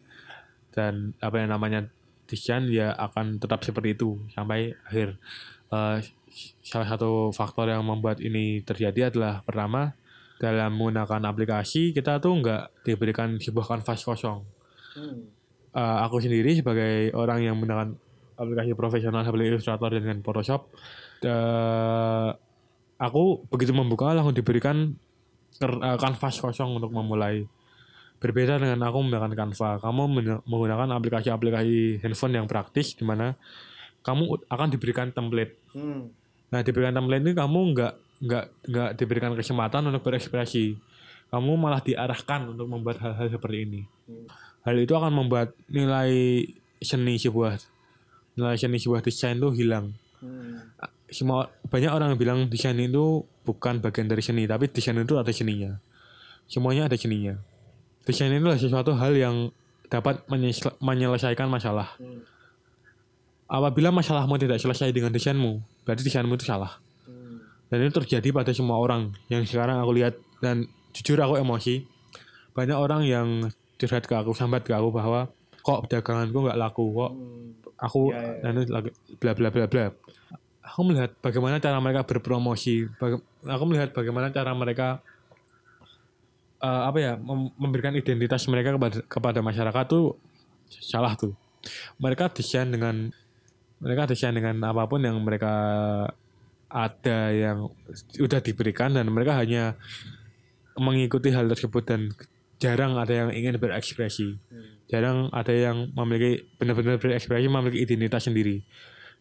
dan 0.72 1.12
apa 1.20 1.44
yang 1.44 1.52
namanya 1.52 1.92
desain 2.26 2.72
ya 2.72 2.96
akan 2.96 3.44
tetap 3.44 3.68
seperti 3.68 4.00
itu 4.00 4.24
sampai 4.32 4.72
akhir 4.88 5.20
Eh, 5.72 6.00
salah 6.60 6.84
satu 6.84 7.32
faktor 7.32 7.72
yang 7.72 7.88
membuat 7.88 8.20
ini 8.20 8.60
terjadi 8.60 9.08
adalah 9.08 9.40
pertama 9.40 9.96
dalam 10.36 10.76
menggunakan 10.76 11.24
aplikasi 11.32 11.96
kita 11.96 12.20
tuh 12.20 12.44
nggak 12.44 12.84
diberikan 12.84 13.40
sebuah 13.40 13.76
kanvas 13.76 14.04
kosong 14.04 14.44
Hmm. 14.92 15.32
Eh, 15.72 15.98
aku 16.04 16.20
sendiri 16.20 16.52
sebagai 16.52 17.16
orang 17.16 17.48
yang 17.48 17.56
menggunakan 17.56 17.96
aplikasi 18.36 18.76
profesional 18.76 19.24
seperti 19.24 19.56
Illustrator 19.56 19.90
dan 19.96 20.20
Photoshop, 20.20 20.68
eh, 21.24 22.30
aku 23.00 23.24
begitu 23.48 23.72
membuka 23.72 24.12
langsung 24.12 24.36
diberikan 24.36 24.92
eh, 25.64 25.98
kanvas 26.00 26.44
kosong 26.44 26.76
untuk 26.76 26.92
memulai. 26.92 27.48
Berbeda 28.22 28.60
dengan 28.60 28.84
aku 28.86 28.98
menggunakan 29.02 29.34
Canva, 29.34 29.82
kamu 29.82 30.04
men- 30.12 30.44
menggunakan 30.46 30.92
aplikasi-aplikasi 30.94 32.04
handphone 32.04 32.38
yang 32.38 32.46
praktis 32.46 32.94
di 32.94 33.02
mana 33.08 33.34
kamu 34.04 34.46
akan 34.46 34.68
diberikan 34.70 35.10
template. 35.10 35.58
Hmm. 35.74 36.12
Nah, 36.52 36.62
diberikan 36.62 36.94
template 36.94 37.24
ini 37.24 37.34
kamu 37.34 37.60
nggak 37.74 37.94
nggak 38.22 38.46
nggak 38.70 38.90
diberikan 39.00 39.34
kesempatan 39.34 39.88
untuk 39.90 40.04
berekspresi. 40.06 40.78
Kamu 41.32 41.56
malah 41.56 41.80
diarahkan 41.82 42.54
untuk 42.54 42.68
membuat 42.68 43.00
hal-hal 43.02 43.32
seperti 43.32 43.58
ini. 43.64 43.82
Hmm. 44.06 44.28
Hal 44.62 44.76
itu 44.78 44.94
akan 44.94 45.12
membuat 45.14 45.58
nilai 45.70 46.46
seni 46.82 47.18
sebuah 47.18 47.58
nilai 48.38 48.58
seni 48.58 48.78
sebuah 48.78 49.02
desain 49.02 49.38
itu 49.38 49.50
hilang. 49.54 49.94
Hmm. 50.22 50.62
Semua 51.12 51.50
banyak 51.68 51.92
orang 51.92 52.16
yang 52.16 52.20
bilang 52.20 52.40
desain 52.48 52.78
itu 52.78 53.26
bukan 53.44 53.82
bagian 53.82 54.08
dari 54.08 54.24
seni, 54.24 54.46
tapi 54.46 54.70
desain 54.70 54.96
itu 54.96 55.18
ada 55.18 55.30
seninya. 55.34 55.82
Semuanya 56.48 56.88
ada 56.88 56.96
seninya. 56.96 57.36
Desain 58.06 58.32
itu 58.32 58.42
adalah 58.42 58.62
sesuatu 58.62 58.92
hal 58.96 59.14
yang 59.18 59.36
dapat 59.92 60.24
menyelesaikan 60.80 61.52
masalah. 61.52 61.98
Hmm. 62.00 62.24
Apabila 63.52 63.92
masalahmu 63.92 64.40
tidak 64.40 64.64
selesai 64.64 64.96
dengan 64.96 65.12
desainmu, 65.12 65.84
berarti 65.84 66.08
desainmu 66.08 66.40
itu 66.40 66.48
salah. 66.48 66.80
Hmm. 67.04 67.44
Dan 67.68 67.84
itu 67.84 68.00
terjadi 68.00 68.32
pada 68.32 68.56
semua 68.56 68.80
orang 68.80 69.12
yang 69.28 69.44
sekarang 69.44 69.84
aku 69.84 69.92
lihat 69.92 70.16
dan 70.40 70.72
jujur 70.96 71.20
aku 71.20 71.36
emosi. 71.36 71.84
Banyak 72.56 72.78
orang 72.80 73.04
yang 73.04 73.28
curhat 73.82 74.06
ke 74.06 74.14
aku, 74.14 74.38
sambat 74.38 74.62
ke 74.62 74.72
aku 74.72 74.94
bahwa 74.94 75.34
kok 75.62 75.90
daganganku 75.90 76.46
nggak 76.46 76.60
laku, 76.62 76.86
kok 76.94 77.12
Hmm. 77.12 77.50
aku 77.82 78.02
Ya, 78.14 78.54
ya. 78.54 78.62
lagi 78.70 78.90
bla 79.18 79.34
bla 79.34 79.50
bla 79.50 79.66
bla. 79.66 79.90
Aku 80.62 80.86
melihat 80.86 81.18
bagaimana 81.20 81.58
cara 81.58 81.82
mereka 81.82 82.06
berpromosi, 82.06 82.86
baga- 82.96 83.26
aku 83.44 83.64
melihat 83.66 83.90
bagaimana 83.92 84.30
cara 84.30 84.54
mereka 84.54 85.02
eh, 86.62 86.82
apa 86.86 86.98
ya 87.02 87.14
mem- 87.18 87.50
memberikan 87.58 87.98
identitas 87.98 88.46
mereka 88.46 88.78
kepada 88.78 89.02
kepada 89.10 89.40
masyarakat 89.42 89.86
tuh 89.90 90.14
salah 90.70 91.18
tuh. 91.18 91.34
Mereka 91.98 92.30
desain 92.32 92.70
dengan 92.70 93.10
mereka 93.82 94.06
desain 94.06 94.34
dengan 94.34 94.62
apa 94.62 94.86
pun 94.86 95.02
yang 95.02 95.18
mereka 95.26 95.50
ada 96.70 97.20
yang 97.34 97.68
sudah 98.14 98.40
diberikan 98.40 98.94
dan 98.94 99.10
mereka 99.10 99.42
hanya 99.42 99.74
mengikuti 100.78 101.34
hal 101.34 101.50
tersebut 101.50 101.84
dan 101.84 102.02
jarang 102.62 102.94
ada 102.94 103.10
yang 103.10 103.30
ingin 103.34 103.58
berekspresi. 103.58 104.38
Jarang 104.86 105.34
ada 105.34 105.50
yang 105.50 105.90
memiliki 105.98 106.46
benar-benar 106.62 107.02
berekspresi 107.02 107.50
memiliki 107.50 107.82
identitas 107.82 108.30
sendiri. 108.30 108.62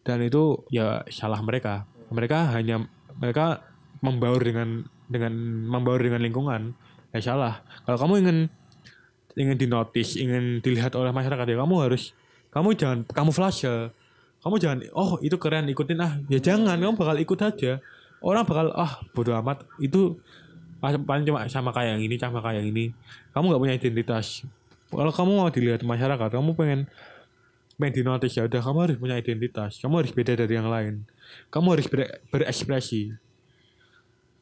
Dan 0.05 0.21
itu 0.21 0.61
ya 0.69 1.01
salah 1.09 1.41
mereka. 1.41 1.89
Mereka 2.13 2.53
hanya 2.53 2.85
mereka 3.17 3.65
membaur 4.05 4.45
dengan 4.45 4.85
dengan 5.09 5.33
membaur 5.65 5.97
dengan 5.97 6.21
lingkungan. 6.21 6.77
Ya 7.09 7.19
salah. 7.19 7.65
Kalau 7.83 7.97
kamu 7.97 8.13
ingin 8.21 8.37
ingin 9.33 9.57
dinotis 9.57 10.19
ingin 10.19 10.61
dilihat 10.61 10.93
oleh 10.93 11.09
masyarakat 11.15 11.47
ya 11.47 11.57
kamu 11.57 11.75
harus 11.81 12.13
kamu 12.53 12.77
jangan 12.77 12.99
kamu 13.09 13.33
flash. 13.33 13.65
Kamu 14.41 14.55
jangan 14.57 14.85
oh 14.93 15.17
itu 15.25 15.37
keren 15.41 15.65
ikutin 15.65 15.97
ah. 15.97 16.13
Ya 16.29 16.37
jangan. 16.37 16.77
Kamu 16.77 16.93
bakal 16.93 17.17
ikut 17.17 17.39
aja 17.41 17.81
orang 18.21 18.45
bakal 18.45 18.69
ah 18.77 19.01
bodoh 19.17 19.33
amat. 19.41 19.65
Itu 19.81 20.21
paling 20.81 21.23
cuma 21.29 21.45
sama 21.45 21.69
kayak 21.69 21.95
yang 21.95 22.03
ini 22.09 22.15
sama 22.17 22.41
kayak 22.41 22.65
yang 22.65 22.67
ini. 22.73 22.85
Kamu 23.31 23.53
nggak 23.53 23.61
punya 23.61 23.75
identitas. 23.77 24.41
Kalau 24.89 25.13
kamu 25.13 25.31
mau 25.37 25.49
dilihat 25.53 25.85
masyarakat 25.85 26.29
kamu 26.33 26.51
pengen 26.57 26.79
pengen 27.77 27.93
dinotis 28.03 28.35
ya 28.35 28.49
udah 28.49 28.59
kamu 28.59 28.77
harus 28.89 28.97
punya 28.97 29.15
identitas. 29.21 29.77
Kamu 29.77 30.01
harus 30.01 30.11
beda 30.11 30.33
dari 30.33 30.53
yang 30.57 30.67
lain. 30.67 31.05
Kamu 31.53 31.77
harus 31.77 31.87
ber- 31.87 32.19
berekspresi. 32.33 33.13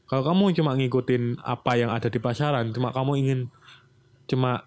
Kalau 0.10 0.26
kamu 0.26 0.58
cuma 0.58 0.74
ngikutin 0.74 1.44
apa 1.44 1.78
yang 1.78 1.94
ada 1.94 2.10
di 2.10 2.18
pasaran 2.18 2.74
cuma 2.74 2.90
kamu 2.90 3.12
ingin 3.22 3.40
cuma 4.26 4.66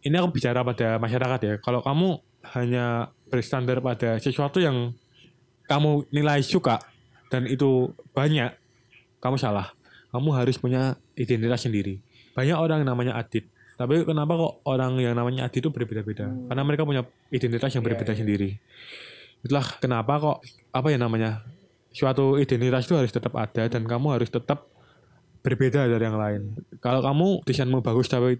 ini 0.00 0.16
aku 0.16 0.40
bicara 0.40 0.64
pada 0.64 0.96
masyarakat 0.96 1.40
ya. 1.42 1.54
Kalau 1.60 1.84
kamu 1.84 2.22
hanya 2.56 3.12
berstandar 3.28 3.84
pada 3.84 4.16
sesuatu 4.16 4.62
yang 4.62 4.96
kamu 5.68 6.08
nilai 6.08 6.40
suka 6.40 6.80
dan 7.28 7.44
itu 7.46 7.92
banyak 8.16 8.56
kamu 9.20 9.36
salah 9.36 9.70
kamu 10.10 10.28
harus 10.32 10.56
punya 10.56 10.82
identitas 11.14 11.62
sendiri 11.62 11.98
banyak 12.30 12.54
orang 12.54 12.82
yang 12.82 12.90
namanya 12.90 13.14
Adit 13.14 13.46
tapi 13.74 14.04
kenapa 14.04 14.36
kok 14.36 14.52
orang 14.64 14.98
yang 14.98 15.14
namanya 15.14 15.46
Adit 15.46 15.60
itu 15.60 15.70
berbeda-beda 15.70 16.28
Hmm. 16.28 16.46
karena 16.46 16.62
mereka 16.62 16.82
punya 16.84 17.02
identitas 17.28 17.70
yang 17.70 17.80
Iya, 17.80 17.88
berbeda 17.90 18.12
iya. 18.12 18.18
sendiri 18.18 18.50
itulah 19.40 19.66
kenapa 19.78 20.12
kok 20.16 20.36
apa 20.70 20.88
ya 20.88 20.98
namanya 20.98 21.42
suatu 21.90 22.36
identitas 22.36 22.84
itu 22.84 22.94
harus 22.94 23.10
tetap 23.10 23.34
ada 23.34 23.66
dan 23.66 23.82
kamu 23.82 24.14
harus 24.14 24.28
tetap 24.28 24.68
berbeda 25.40 25.88
dari 25.88 26.04
yang 26.04 26.20
lain 26.20 26.42
kalau 26.78 27.00
kamu 27.00 27.40
desainmu 27.42 27.80
bagus 27.80 28.06
tapi 28.06 28.36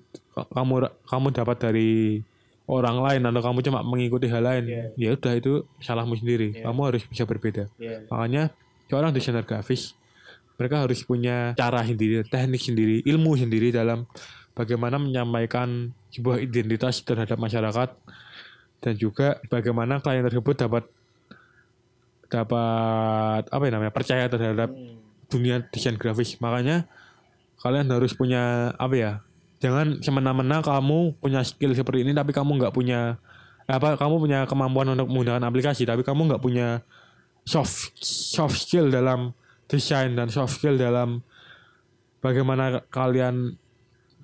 kamu 0.52 0.74
kamu 1.08 1.26
dapat 1.32 1.56
dari 1.58 2.20
orang 2.68 3.00
lain 3.00 3.22
atau 3.24 3.40
kamu 3.42 3.58
cuma 3.64 3.80
mengikuti 3.80 4.28
hal 4.28 4.44
lain 4.44 4.64
ya 4.68 4.84
Iya. 4.94 5.16
udah 5.16 5.32
itu 5.34 5.52
salahmu 5.80 6.14
sendiri 6.14 6.54
Iya. 6.54 6.68
kamu 6.68 6.80
harus 6.84 7.02
bisa 7.02 7.24
berbeda 7.24 7.72
Iya. 7.74 8.04
Makanya 8.06 8.52
seorang 8.86 9.10
desainer 9.10 9.42
grafis 9.42 9.96
mereka 10.60 10.84
harus 10.84 11.00
punya 11.08 11.56
cara 11.56 11.80
sendiri, 11.80 12.20
teknik 12.28 12.60
sendiri, 12.60 13.00
ilmu 13.08 13.32
sendiri 13.32 13.72
dalam 13.72 14.04
bagaimana 14.52 15.00
menyampaikan 15.00 15.88
sebuah 16.12 16.44
identitas 16.44 17.00
terhadap 17.00 17.40
masyarakat 17.40 17.96
dan 18.84 18.92
juga 19.00 19.40
bagaimana 19.48 20.04
klien 20.04 20.20
tersebut 20.20 20.56
dapat 20.60 20.84
dapat 22.28 23.42
apa 23.48 23.62
ya 23.64 23.72
namanya 23.72 23.92
percaya 23.92 24.28
terhadap 24.28 24.70
Hmm. 24.70 25.00
dunia 25.32 25.64
desain 25.72 25.96
grafis. 25.96 26.36
Makanya 26.38 26.84
kalian 27.62 27.88
harus 27.88 28.12
punya 28.12 28.74
apa 28.76 28.94
ya? 28.94 29.12
Jangan 29.60 30.00
semena-mena 30.00 30.60
kamu 30.60 31.20
punya 31.20 31.40
skill 31.44 31.72
seperti 31.72 32.04
ini 32.04 32.12
tapi 32.12 32.32
kamu 32.36 32.60
nggak 32.60 32.74
punya 32.76 33.16
apa 33.70 33.94
kamu 33.96 34.14
punya 34.18 34.38
kemampuan 34.50 34.88
untuk 34.92 35.06
menggunakan 35.08 35.46
aplikasi 35.46 35.86
tapi 35.86 36.02
kamu 36.02 36.32
nggak 36.32 36.42
punya 36.42 36.82
soft 37.46 37.94
soft 38.02 38.56
skill 38.58 38.90
dalam 38.90 39.30
desain 39.70 40.12
dan 40.12 40.26
soft 40.28 40.58
skill 40.58 40.74
dalam 40.74 41.22
bagaimana 42.18 42.82
kalian 42.90 43.54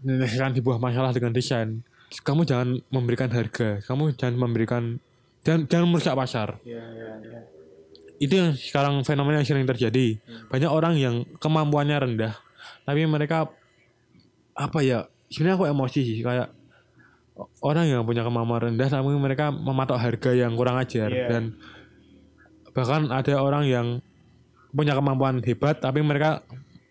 menyelesaikan 0.02 0.52
sebuah 0.52 0.76
masalah 0.76 1.14
dengan 1.14 1.32
desain. 1.32 1.80
Kamu 2.12 2.42
jangan 2.42 2.82
memberikan 2.90 3.30
harga, 3.30 3.82
kamu 3.82 4.14
jangan 4.14 4.36
memberikan 4.36 4.82
dan 5.42 5.62
jangan 5.70 5.86
merusak 5.86 6.18
pasar 6.18 6.58
Iya, 6.66 6.82
iya, 6.90 7.10
iya. 7.22 7.40
itu 8.18 8.34
yang 8.34 8.50
sekarang 8.50 9.06
fenomena 9.06 9.38
yang 9.38 9.46
sering 9.46 9.62
terjadi 9.62 10.18
banyak 10.50 10.66
orang 10.66 10.98
yang 10.98 11.22
kemampuannya 11.38 11.94
rendah 11.94 12.34
tapi 12.82 13.06
mereka 13.06 13.46
apa 14.58 14.78
ya 14.82 15.06
sebenarnya 15.30 15.54
aku 15.54 15.66
emosi 15.70 16.00
sih 16.02 16.18
kayak 16.26 16.50
orang 17.62 17.86
yang 17.86 18.02
punya 18.02 18.26
kemampuan 18.26 18.74
rendah 18.74 18.90
tapi 18.90 19.06
mereka 19.14 19.54
mematok 19.54 20.02
harga 20.02 20.34
yang 20.34 20.58
kurang 20.58 20.82
ajar 20.82 21.14
Iya. 21.14 21.26
dan 21.30 21.42
bahkan 22.74 23.06
ada 23.14 23.38
orang 23.38 23.70
yang 23.70 23.86
punya 24.76 24.92
kemampuan 24.92 25.40
hebat 25.40 25.80
tapi 25.80 26.04
mereka 26.04 26.44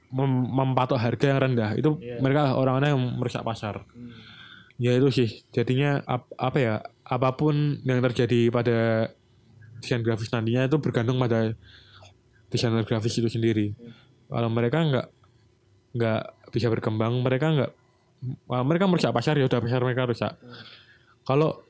mem- 0.10 0.50
mempatok 0.50 0.98
harga 0.98 1.26
yang 1.30 1.40
rendah. 1.40 1.70
Itu 1.78 2.02
Iya. 2.02 2.18
mereka 2.18 2.58
orang-orang 2.58 2.98
yang 2.98 3.02
merusak 3.16 3.46
pasar. 3.46 3.86
Ya 4.76 4.92
itu 4.92 5.08
sih. 5.08 5.30
Jadinya 5.52 6.02
ap- 6.04 6.34
apa 6.36 6.58
ya 6.58 6.74
apa 7.06 7.32
pun 7.32 7.54
yang 7.82 8.02
terjadi 8.02 8.50
pada 8.50 9.08
desain 9.80 10.02
grafis 10.02 10.34
nantinya 10.34 10.66
itu 10.66 10.82
bergantung 10.82 11.16
pada 11.16 11.54
desainer 12.50 12.84
grafis 12.84 13.16
itu 13.16 13.30
sendiri. 13.30 13.78
Kalau 14.26 14.50
mereka 14.50 14.82
nggak 14.82 15.08
nggak 15.96 16.22
bisa 16.52 16.68
berkembang 16.68 17.22
mereka 17.22 17.48
nggak 17.52 17.72
mereka 18.66 18.90
merusak 18.90 19.14
pasar 19.14 19.38
ya 19.38 19.46
udah 19.46 19.62
pasar 19.62 19.80
mereka 19.80 20.10
rusak. 20.10 20.34
Kalau 21.24 21.62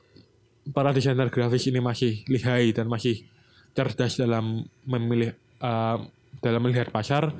para 0.72 0.90
desainer 0.90 1.28
grafis 1.28 1.68
ini 1.68 1.78
masih 1.78 2.26
lihai 2.26 2.72
dan 2.72 2.88
masih 2.88 3.22
cerdas 3.70 4.16
dalam 4.16 4.64
memilih 4.82 5.36
eh, 5.60 5.96
dalam 6.44 6.60
melihat 6.60 6.92
pasar 6.92 7.32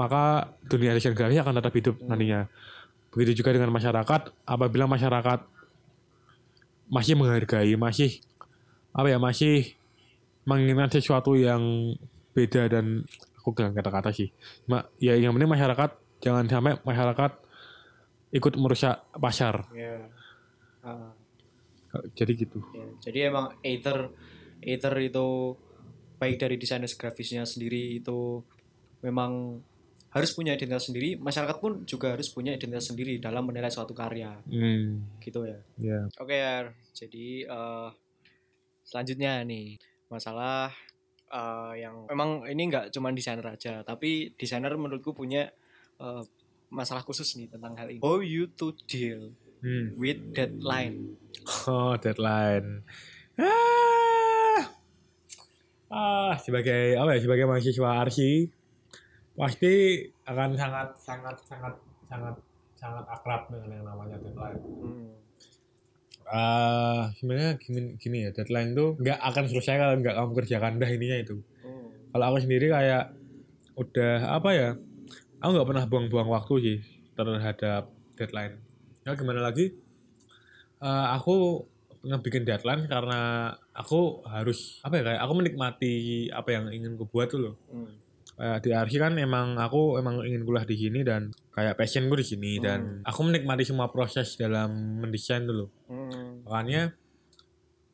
maka 0.00 0.54
dunia 0.66 0.96
desain 0.96 1.12
grafis 1.12 1.40
akan 1.40 1.60
tetap 1.60 1.72
hidup 1.76 1.96
nantinya 2.04 2.48
begitu 3.12 3.42
juga 3.44 3.56
dengan 3.56 3.72
masyarakat 3.72 4.32
apabila 4.48 4.88
masyarakat 4.88 5.44
masih 6.88 7.14
menghargai 7.16 7.76
masih 7.76 8.24
apa 8.96 9.08
ya 9.12 9.18
masih 9.20 9.76
menginginkan 10.48 10.88
sesuatu 10.88 11.36
yang 11.36 11.60
beda 12.32 12.72
dan 12.72 13.04
aku 13.36 13.52
dengan 13.52 13.76
kata-kata 13.76 14.10
sih 14.16 14.32
Ma, 14.64 14.80
ya 14.96 15.12
yang 15.16 15.36
penting 15.36 15.52
masyarakat 15.52 15.90
jangan 16.24 16.44
sampai 16.48 16.80
masyarakat 16.82 17.30
ikut 18.32 18.54
merusak 18.56 19.04
pasar 19.12 19.68
Iya. 19.72 20.08
Ah, 20.84 21.12
jadi 22.12 22.32
gitu 22.36 22.60
ya. 22.76 22.84
Jadi 23.00 23.18
emang 23.28 23.56
either 23.64 24.12
either 24.64 24.94
itu 25.00 25.56
baik 26.18 26.36
dari 26.42 26.56
desainer 26.58 26.90
grafisnya 26.90 27.46
sendiri 27.46 28.02
itu 28.02 28.42
memang 29.00 29.62
harus 30.08 30.32
punya 30.32 30.56
identitas 30.56 30.88
sendiri, 30.88 31.20
masyarakat 31.20 31.56
pun 31.60 31.84
juga 31.84 32.16
harus 32.16 32.32
punya 32.32 32.56
identitas 32.56 32.90
sendiri 32.90 33.20
dalam 33.20 33.44
menilai 33.44 33.70
suatu 33.70 33.92
karya, 33.92 34.40
hmm 34.48 35.20
gitu 35.22 35.44
ya. 35.44 35.58
ya 35.78 36.00
Oke 36.18 36.36
ya, 36.36 36.66
jadi 36.96 37.44
eh, 37.44 37.88
selanjutnya 38.82 39.44
nih 39.44 39.76
masalah 40.08 40.72
eh, 41.28 41.84
yang 41.84 42.08
memang 42.08 42.48
ini 42.48 42.62
nggak 42.72 42.86
cuma 42.90 43.12
desainer 43.12 43.46
aja, 43.46 43.84
tapi 43.84 44.32
desainer 44.34 44.72
menurutku 44.74 45.12
punya 45.12 45.52
eh, 46.00 46.22
masalah 46.72 47.04
khusus 47.04 47.28
nih 47.36 47.52
tentang 47.52 47.76
hal 47.76 47.88
ini. 47.92 48.00
How 48.00 48.24
you 48.24 48.48
to 48.56 48.72
deal 48.88 49.36
hmm. 49.60 49.92
with 49.96 50.20
deadline? 50.32 51.20
Oh, 51.68 51.96
deadline. 52.00 52.84
Ah. 53.36 53.87
Ah, 55.88 56.36
sebagai 56.36 56.96
apa 57.00 57.16
ya? 57.16 57.20
Sebagai 57.24 57.48
mahasiswa 57.48 57.90
arsi 58.04 58.52
pasti 59.38 60.02
akan 60.26 60.58
sangat 60.58 60.88
sangat 60.98 61.36
sangat 61.46 61.74
sangat 62.10 62.34
sangat 62.76 63.04
akrab 63.08 63.48
dengan 63.48 63.80
yang 63.80 63.86
namanya 63.88 64.16
deadline. 64.20 64.60
Hmm. 64.60 65.08
Ah, 66.28 67.08
sebenarnya 67.16 67.56
gini, 67.56 67.96
gini 67.96 68.18
ya, 68.28 68.30
deadline 68.36 68.76
tuh 68.76 69.00
nggak 69.00 69.16
akan 69.16 69.44
selesai 69.48 69.74
kalau 69.80 69.94
nggak 69.96 70.14
kamu 70.14 70.32
kerjakan 70.36 70.72
dah 70.76 70.90
ininya 70.92 71.18
itu. 71.24 71.36
Hmm. 71.64 71.88
Kalau 72.12 72.24
aku 72.28 72.38
sendiri 72.44 72.66
kayak 72.68 73.16
udah 73.80 74.14
apa 74.36 74.50
ya? 74.52 74.70
Aku 75.40 75.50
nggak 75.56 75.68
pernah 75.70 75.84
buang-buang 75.88 76.28
waktu 76.28 76.54
sih 76.60 76.78
terhadap 77.16 77.88
deadline. 78.18 78.60
Ya 79.08 79.16
gimana 79.16 79.40
lagi? 79.40 79.72
Eh, 80.78 81.06
aku 81.16 81.64
ngebikin 82.04 82.46
deadline 82.46 82.86
karena 82.86 83.54
aku 83.78 84.26
harus 84.26 84.82
apa 84.82 84.98
ya 84.98 85.02
kayak 85.06 85.20
aku 85.22 85.32
menikmati 85.38 85.94
apa 86.34 86.48
yang 86.50 86.64
ingin 86.74 86.98
ku 86.98 87.06
buat 87.06 87.30
tuh 87.30 87.38
loh. 87.38 87.54
Hmm. 87.70 87.94
Kayak 88.38 88.58
di 88.62 88.70
arsi 88.74 88.96
kan 88.98 89.14
emang 89.18 89.58
aku 89.58 89.98
emang 89.98 90.22
ingin 90.26 90.42
kuliah 90.42 90.66
di 90.66 90.76
sini 90.78 91.02
dan 91.06 91.30
kayak 91.54 91.78
passion 91.78 92.06
gue 92.06 92.18
di 92.22 92.26
sini 92.26 92.52
dan 92.58 93.02
aku 93.02 93.26
menikmati 93.26 93.66
semua 93.66 93.90
proses 93.90 94.34
dalam 94.34 94.98
mendesain 95.02 95.46
tuh 95.46 95.54
loh. 95.54 95.70
Hmm. 95.86 96.42
Makanya 96.46 96.94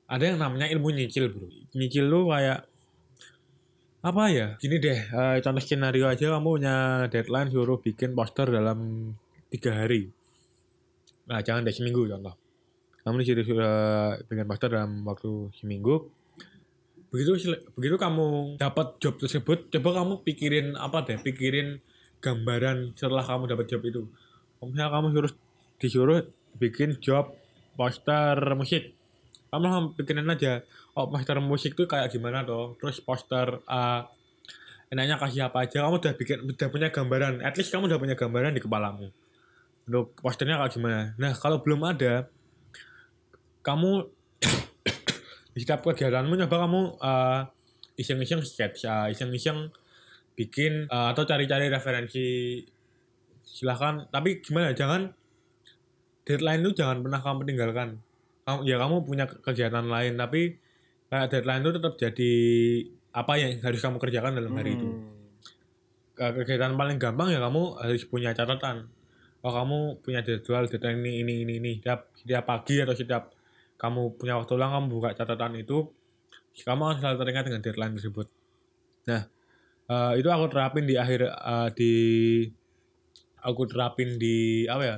ada 0.08 0.24
yang 0.24 0.40
namanya 0.40 0.68
ilmu 0.72 0.92
nyicil 0.92 1.32
bro. 1.32 1.48
Nyicil 1.76 2.08
tuh 2.08 2.24
kayak 2.32 2.60
apa 4.04 4.22
ya? 4.28 4.46
Gini 4.60 4.76
deh, 4.76 5.00
eh, 5.00 5.36
contoh 5.40 5.64
skenario 5.64 6.04
aja 6.04 6.36
kamu 6.36 6.60
punya 6.60 6.76
deadline 7.08 7.48
suruh 7.48 7.80
bikin 7.80 8.12
poster 8.12 8.52
dalam 8.52 9.08
tiga 9.48 9.72
hari. 9.72 10.12
Nah 11.24 11.40
jangan 11.40 11.64
deh 11.64 11.72
seminggu 11.72 12.04
contoh. 12.04 12.36
Kamu 13.04 13.20
disuruh 13.20 13.44
suruh 13.44 14.16
bikin 14.26 14.48
poster 14.48 14.72
dalam 14.72 15.04
waktu 15.04 15.52
seminggu. 15.60 16.08
Begitu 17.12 17.54
begitu 17.76 17.94
kamu 18.00 18.58
dapat 18.58 18.98
job 18.98 19.20
tersebut, 19.20 19.70
coba 19.70 20.02
kamu 20.02 20.24
pikirin 20.24 20.74
apa 20.74 21.04
deh? 21.04 21.20
Pikirin 21.20 21.78
gambaran 22.18 22.96
setelah 22.96 23.22
kamu 23.22 23.52
dapat 23.52 23.68
job 23.68 23.84
itu. 23.84 24.08
Misalnya 24.64 24.88
kamu 24.88 25.06
suruh 25.12 25.32
disuruh 25.76 26.20
bikin 26.56 26.96
job 26.98 27.34
poster 27.74 28.38
musik 28.54 28.94
kamu 29.50 29.62
langsung 29.70 29.86
pikirin 29.94 30.26
aja 30.26 30.66
oh 30.98 31.06
poster 31.10 31.38
musik 31.38 31.78
tuh 31.78 31.86
kayak 31.86 32.10
gimana 32.10 32.42
tuh 32.42 32.74
terus 32.78 32.98
poster 33.02 33.62
uh, 33.66 34.02
enaknya 34.90 35.18
kasih 35.18 35.46
apa 35.46 35.66
aja 35.66 35.86
kamu 35.86 36.02
udah 36.02 36.12
bikin 36.18 36.38
udah 36.42 36.68
punya 36.70 36.88
gambaran 36.90 37.42
at 37.42 37.54
least 37.54 37.70
kamu 37.70 37.86
udah 37.90 37.98
punya 37.98 38.14
gambaran 38.18 38.54
di 38.54 38.62
kepalamu 38.62 39.10
untuk 39.86 40.14
posternya 40.18 40.58
kayak 40.58 40.72
gimana 40.74 41.02
nah 41.18 41.30
kalau 41.34 41.62
belum 41.62 41.82
ada 41.86 42.26
kamu 43.64 44.04
di 45.56 45.58
setiap 45.64 45.80
kegiatanmu 45.82 46.36
nyoba 46.36 46.56
kamu 46.68 46.80
uh, 47.00 47.40
iseng-iseng 47.96 48.44
uh, 48.44 49.08
iseng-iseng 49.08 49.72
bikin 50.34 50.90
uh, 50.90 51.14
atau 51.14 51.24
cari-cari 51.24 51.72
referensi 51.72 52.60
silahkan. 53.46 54.10
Tapi 54.10 54.42
gimana 54.42 54.74
jangan 54.74 55.14
deadline 56.26 56.60
itu 56.66 56.84
jangan 56.84 57.00
pernah 57.00 57.20
kamu 57.22 57.40
tinggalkan. 57.46 57.88
Kamu 58.44 58.60
ya 58.68 58.76
kamu 58.76 58.96
punya 59.08 59.24
kegiatan 59.24 59.86
lain 59.88 60.20
tapi 60.20 60.60
kayak 61.08 61.30
deadline 61.32 61.62
itu 61.64 61.72
tetap 61.80 61.94
jadi 61.96 62.32
apa 63.14 63.32
yang 63.38 63.50
harus 63.62 63.80
kamu 63.80 63.96
kerjakan 64.02 64.36
dalam 64.36 64.52
hari 64.58 64.74
itu. 64.74 64.88
Hmm. 64.90 65.12
Ke- 66.14 66.34
kegiatan 66.42 66.74
paling 66.74 66.98
gampang 66.98 67.30
ya 67.30 67.38
kamu 67.38 67.78
harus 67.78 68.02
punya 68.10 68.34
catatan. 68.34 68.90
Oh 69.44 69.52
kamu 69.52 70.02
punya 70.02 70.24
jadwal 70.24 70.66
deadline 70.66 71.04
ini 71.04 71.22
ini 71.22 71.34
ini 71.46 71.54
ini 71.62 71.72
setiap 71.78 72.10
setiap 72.16 72.44
pagi 72.48 72.80
atau 72.82 72.96
setiap 72.96 73.30
kamu 73.84 74.16
punya 74.16 74.40
waktu 74.40 74.52
luang 74.56 74.72
kamu 74.72 74.86
buka 74.88 75.10
catatan 75.12 75.60
itu 75.60 75.92
kamu 76.64 76.80
akan 76.88 76.96
selalu 77.02 77.16
teringat 77.20 77.44
dengan 77.50 77.60
deadline 77.60 77.94
tersebut. 78.00 78.26
Nah 79.10 79.22
eh, 79.92 80.12
itu 80.16 80.28
aku 80.32 80.46
terapin 80.48 80.88
di 80.88 80.94
akhir 80.96 81.20
eh, 81.28 81.68
di 81.76 81.92
aku 83.44 83.62
terapin 83.68 84.16
di 84.16 84.64
apa 84.64 84.82
ya 84.82 84.96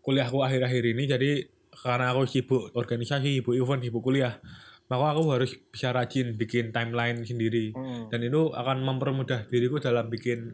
kuliahku 0.00 0.40
akhir-akhir 0.40 0.84
ini. 0.96 1.04
Jadi 1.04 1.30
karena 1.70 2.16
aku 2.16 2.24
sibuk 2.24 2.72
organisasi 2.72 3.40
sibuk 3.40 3.54
event 3.54 3.84
sibuk 3.84 4.00
kuliah 4.00 4.40
maka 4.90 5.14
aku 5.14 5.22
harus 5.30 5.54
bisa 5.70 5.94
rajin 5.94 6.34
bikin 6.34 6.74
timeline 6.74 7.22
sendiri. 7.22 7.70
Hmm. 7.70 8.10
dan 8.10 8.26
itu 8.26 8.50
akan 8.50 8.82
mempermudah 8.82 9.46
diriku 9.46 9.78
dalam 9.78 10.10
bikin 10.10 10.50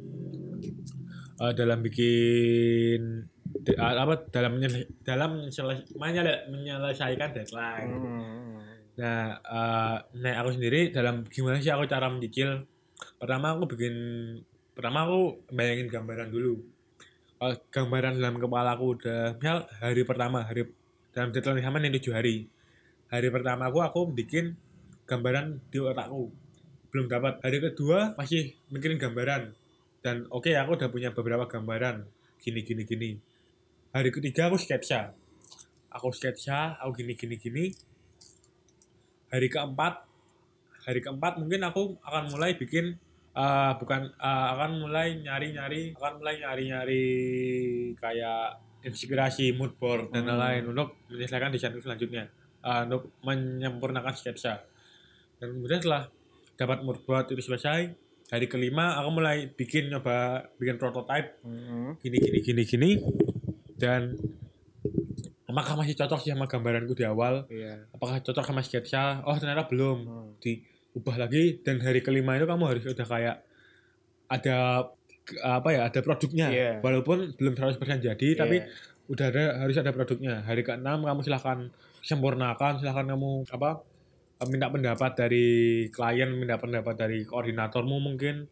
eh, 1.40 1.52
dalam 1.56 1.80
bikin 1.80 3.24
de- 3.66 3.74
apa 3.76 4.14
dalam 4.30 4.56
menyelesai, 4.56 4.86
dalam 5.02 5.30
menyelesai- 5.50 5.90
menyele- 5.98 6.42
menyelesaikan 6.48 7.30
deadline 7.34 7.90
Hmm. 7.90 8.62
Nah, 8.96 9.36
eh, 9.44 9.96
nah 10.24 10.32
aku 10.40 10.56
sendiri 10.56 10.88
dalam 10.88 11.20
gimana 11.28 11.60
sih 11.60 11.68
aku 11.68 11.84
cara 11.84 12.08
mencicil? 12.08 12.64
Pertama 13.20 13.52
aku 13.52 13.68
bikin, 13.76 13.94
pertama 14.72 15.04
aku 15.04 15.44
bayangin 15.52 15.92
gambaran 15.92 16.32
dulu. 16.32 16.64
Kalau 17.36 17.60
gambaran 17.68 18.16
dalam 18.16 18.40
kepala 18.40 18.72
aku 18.72 18.96
udah, 18.96 19.36
misal 19.36 19.68
hari 19.84 20.02
pertama, 20.08 20.48
hari 20.48 20.72
dalam 21.12 21.28
deadline 21.28 21.60
sama 21.60 21.76
nih 21.76 21.92
tujuh 22.00 22.16
hari. 22.16 22.48
Hari 23.12 23.28
pertama 23.28 23.68
aku 23.68 23.84
aku 23.84 24.00
bikin 24.16 24.56
gambaran 25.04 25.60
di 25.68 25.76
otakku. 25.76 26.32
Belum 26.88 27.06
dapat. 27.12 27.36
Hari 27.44 27.58
kedua 27.60 28.16
masih 28.16 28.56
mikirin 28.72 28.96
gambaran. 28.96 29.52
Dan 30.00 30.24
oke 30.32 30.48
aku 30.56 30.80
udah 30.80 30.88
punya 30.88 31.12
beberapa 31.12 31.44
gambaran. 31.44 32.08
Gini 32.40 32.64
gini 32.64 32.82
gini. 32.88 33.10
Hari 33.96 34.12
ketiga 34.12 34.52
aku 34.52 34.60
sketsa. 34.60 35.16
Aku 35.88 36.12
sketsa, 36.12 36.76
aku 36.76 37.00
gini 37.00 37.16
gini 37.16 37.40
gini 37.40 37.64
hari 39.26 39.48
keempat 39.48 40.04
hari 40.86 41.00
keempat 41.02 41.40
mungkin 41.40 41.64
aku 41.66 41.96
akan 42.04 42.30
mulai 42.30 42.54
bikin 42.54 42.94
eh, 43.32 43.72
bukan 43.80 44.12
eh, 44.12 44.46
akan 44.54 44.84
mulai 44.86 45.16
nyari 45.18 45.56
nyari 45.56 45.82
akan 45.96 46.12
mulai 46.20 46.34
nyari 46.44 46.62
nyari 46.70 47.04
kayak 47.96 48.60
inspirasi 48.84 49.56
mood 49.56 49.74
board 49.80 50.12
dan 50.14 50.28
Hmm. 50.28 50.36
lain-lain 50.36 50.62
untuk 50.70 50.94
menyelesaikan 51.08 51.50
desain 51.50 51.72
selanjutnya 51.74 52.28
Eh, 52.66 52.80
untuk 52.90 53.14
menyempurnakan 53.22 54.14
sketsa 54.14 54.58
dan 55.38 55.46
kemudian 55.54 55.78
setelah 55.78 56.10
dapat 56.54 56.82
mood 56.82 56.98
board 57.02 57.30
itu 57.30 57.40
selesai 57.40 57.94
hari 58.26 58.46
kelima 58.46 58.98
aku 58.98 59.10
mulai 59.10 59.48
bikin 59.48 59.88
nyoba 59.88 60.50
bikin 60.60 60.76
prototype 60.76 61.40
Hmm. 61.40 61.94
gini 61.98 62.16
gini 62.20 62.38
gini 62.44 62.62
gini 62.62 62.90
dan 63.76 64.16
apakah 65.46 65.78
masih 65.78 65.94
cocok 65.94 66.20
sih 66.20 66.30
sama 66.34 66.44
gambaranku 66.44 66.92
di 66.92 67.04
awal 67.04 67.46
Iya. 67.48 67.86
apakah 67.92 68.18
cocok 68.20 68.44
sama 68.44 68.60
sketsa 68.60 69.22
oh 69.22 69.36
ternyata 69.36 69.64
belum 69.66 69.98
Hmm. 70.04 70.30
diubah 70.42 71.16
lagi 71.16 71.60
dan 71.62 71.80
hari 71.80 72.02
kelima 72.02 72.34
itu 72.34 72.44
kamu 72.44 72.64
harus 72.66 72.82
udah 72.84 73.06
kayak 73.06 73.36
ada 74.26 74.56
apa 75.42 75.68
ya 75.70 75.80
ada 75.86 76.00
produknya 76.02 76.46
Iya. 76.50 76.72
walaupun 76.82 77.34
belum 77.34 77.54
100% 77.54 78.02
jadi 78.02 78.28
tapi 78.34 78.62
Iya. 78.62 78.68
udah 79.06 79.26
ada 79.30 79.44
harus 79.62 79.76
ada 79.78 79.94
produknya 79.94 80.42
hari 80.42 80.62
keenam 80.62 81.02
kamu 81.02 81.22
silahkan 81.22 81.70
sempurnakan 82.02 82.78
silahkan 82.78 83.06
kamu 83.06 83.46
apa 83.48 83.82
minta 84.44 84.68
pendapat 84.68 85.12
dari 85.16 85.46
klien 85.88 86.28
minta 86.28 86.58
pendapat 86.58 86.94
dari 86.94 87.24
koordinatormu 87.24 87.96
mungkin 87.96 88.44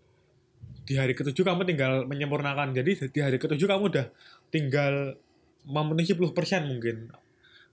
di 0.85 0.94
hari 0.94 1.12
ketujuh 1.12 1.43
kamu 1.43 1.65
tinggal 1.65 2.05
menyempurnakan. 2.05 2.73
Jadi 2.73 3.09
di 3.09 3.20
hari 3.20 3.36
ketujuh 3.36 3.65
kamu 3.65 3.89
udah 3.89 4.06
tinggal 4.48 5.16
memenuhi 5.65 6.05
10% 6.06 6.31
mungkin. 6.65 7.09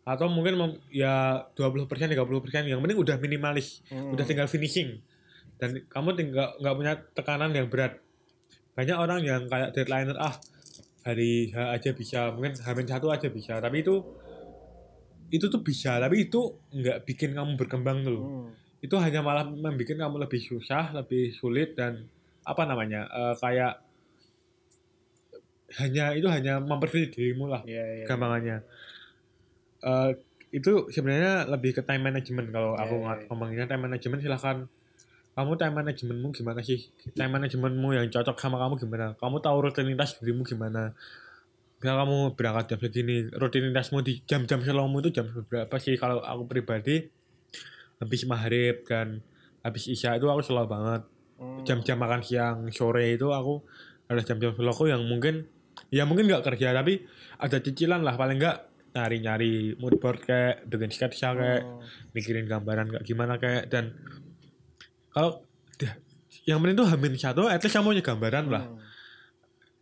Atau 0.02 0.28
mungkin 0.28 0.54
mem- 0.56 0.80
ya 0.90 1.46
20% 1.54 1.86
30% 2.10 2.18
yang 2.66 2.80
penting 2.80 2.98
udah 2.98 3.16
minimalis 3.18 3.84
Hmm. 3.88 4.12
udah 4.12 4.24
tinggal 4.24 4.48
finishing. 4.48 5.04
Dan 5.56 5.86
kamu 5.86 6.16
tinggal 6.16 6.58
nggak 6.58 6.76
punya 6.76 6.94
tekanan 7.14 7.52
yang 7.52 7.68
berat. 7.68 8.00
Banyak 8.74 8.98
orang 8.98 9.20
yang 9.22 9.46
kayak 9.46 9.72
deadliner 9.72 10.18
ah 10.18 10.40
hari 11.02 11.50
H 11.50 11.58
aja 11.76 11.92
bisa 11.92 12.32
mungkin 12.32 12.56
Hamin 12.58 12.88
satu 12.88 13.08
aja 13.08 13.28
bisa. 13.28 13.60
Tapi 13.60 13.84
itu 13.84 14.02
itu 15.30 15.48
tuh 15.48 15.62
bisa 15.62 15.96
tapi 15.96 16.28
itu 16.28 16.42
nggak 16.70 17.08
bikin 17.08 17.32
kamu 17.32 17.56
berkembang 17.56 18.04
tuh 18.04 18.20
Hmm. 18.20 18.52
itu 18.82 18.92
hanya 18.98 19.24
malah 19.24 19.48
membuat 19.48 19.96
kamu 19.98 20.18
lebih 20.20 20.42
susah 20.42 20.92
lebih 20.92 21.32
sulit 21.32 21.72
dan 21.72 22.04
apa 22.42 22.62
namanya 22.66 23.06
eh, 23.08 23.36
kayak 23.38 23.74
hanya 25.80 26.12
itu 26.12 26.28
hanya 26.28 26.60
mempersulit 26.60 27.16
dirimu 27.16 27.48
lah 27.48 27.64
Iya, 27.64 28.04
iya. 28.04 28.06
gampangannya 28.06 28.58
Eh, 29.82 30.10
itu 30.52 30.92
sebenarnya 30.92 31.50
lebih 31.50 31.74
ke 31.74 31.82
time 31.82 32.06
management 32.06 32.52
kalau 32.52 32.76
Iya, 32.76 32.86
aku 32.86 32.96
ng- 32.98 33.08
iya. 33.08 33.26
ngomonginnya 33.26 33.66
time 33.66 33.84
management 33.88 34.22
silahkan 34.22 34.58
kamu 35.32 35.52
time 35.56 35.74
managementmu 35.74 36.28
gimana 36.36 36.60
sih 36.60 36.92
time 37.16 37.32
managementmu 37.32 37.96
yang 37.96 38.06
cocok 38.08 38.36
sama 38.36 38.60
kamu 38.60 38.76
gimana 38.78 39.06
kamu 39.16 39.40
tahu 39.40 39.58
rutinitas 39.64 40.20
dirimu 40.20 40.44
gimana 40.44 40.92
Misal 41.82 41.98
kamu 41.98 42.38
berangkat 42.38 42.66
jam 42.68 42.80
segini 42.80 43.16
rutinitasmu 43.34 44.06
di 44.06 44.22
jam-jam 44.22 44.62
selongmu 44.62 45.02
itu 45.02 45.10
jam 45.10 45.26
berapa 45.50 45.76
sih 45.82 45.98
kalau 45.98 46.22
aku 46.22 46.46
pribadi 46.46 47.10
habis 47.98 48.22
maghrib 48.30 48.86
dan 48.86 49.26
habis 49.66 49.90
isya 49.90 50.14
itu 50.14 50.30
aku 50.30 50.46
selalu 50.46 50.70
banget. 50.70 51.02
Jam-jam 51.62 51.98
makan 51.98 52.22
siang 52.22 52.58
sore 52.70 53.14
itu 53.14 53.30
aku 53.30 53.62
ada 54.08 54.22
jam-jam 54.22 54.54
slowku 54.54 54.88
yang 54.88 55.02
mungkin 55.04 55.46
ya 55.90 56.04
mungkin 56.04 56.28
nggak 56.28 56.44
kerja 56.44 56.72
tapi 56.72 57.02
ada 57.38 57.58
cicilan 57.58 58.02
lah 58.02 58.16
paling 58.16 58.38
nggak 58.38 58.58
nyari-nyari 58.92 59.80
mood 59.80 59.96
board 59.98 60.20
kayak 60.22 60.68
bikin 60.68 60.92
sketsa 60.92 61.32
kayak 61.32 61.64
Hmm. 61.64 61.80
mikirin 62.12 62.44
gambaran 62.44 62.92
kayak 62.92 63.04
gimana 63.04 63.40
kayak 63.40 63.72
dan 63.72 63.96
kalau 65.10 65.44
yang 66.44 66.60
penting 66.60 66.78
tuh 66.78 66.88
hamin 66.88 67.14
satu 67.16 67.48
at 67.48 67.62
least 67.62 67.72
kamu 67.72 67.96
punya 67.96 68.04
gambaran 68.04 68.46
lah 68.48 68.64
Hmm. 68.68 68.80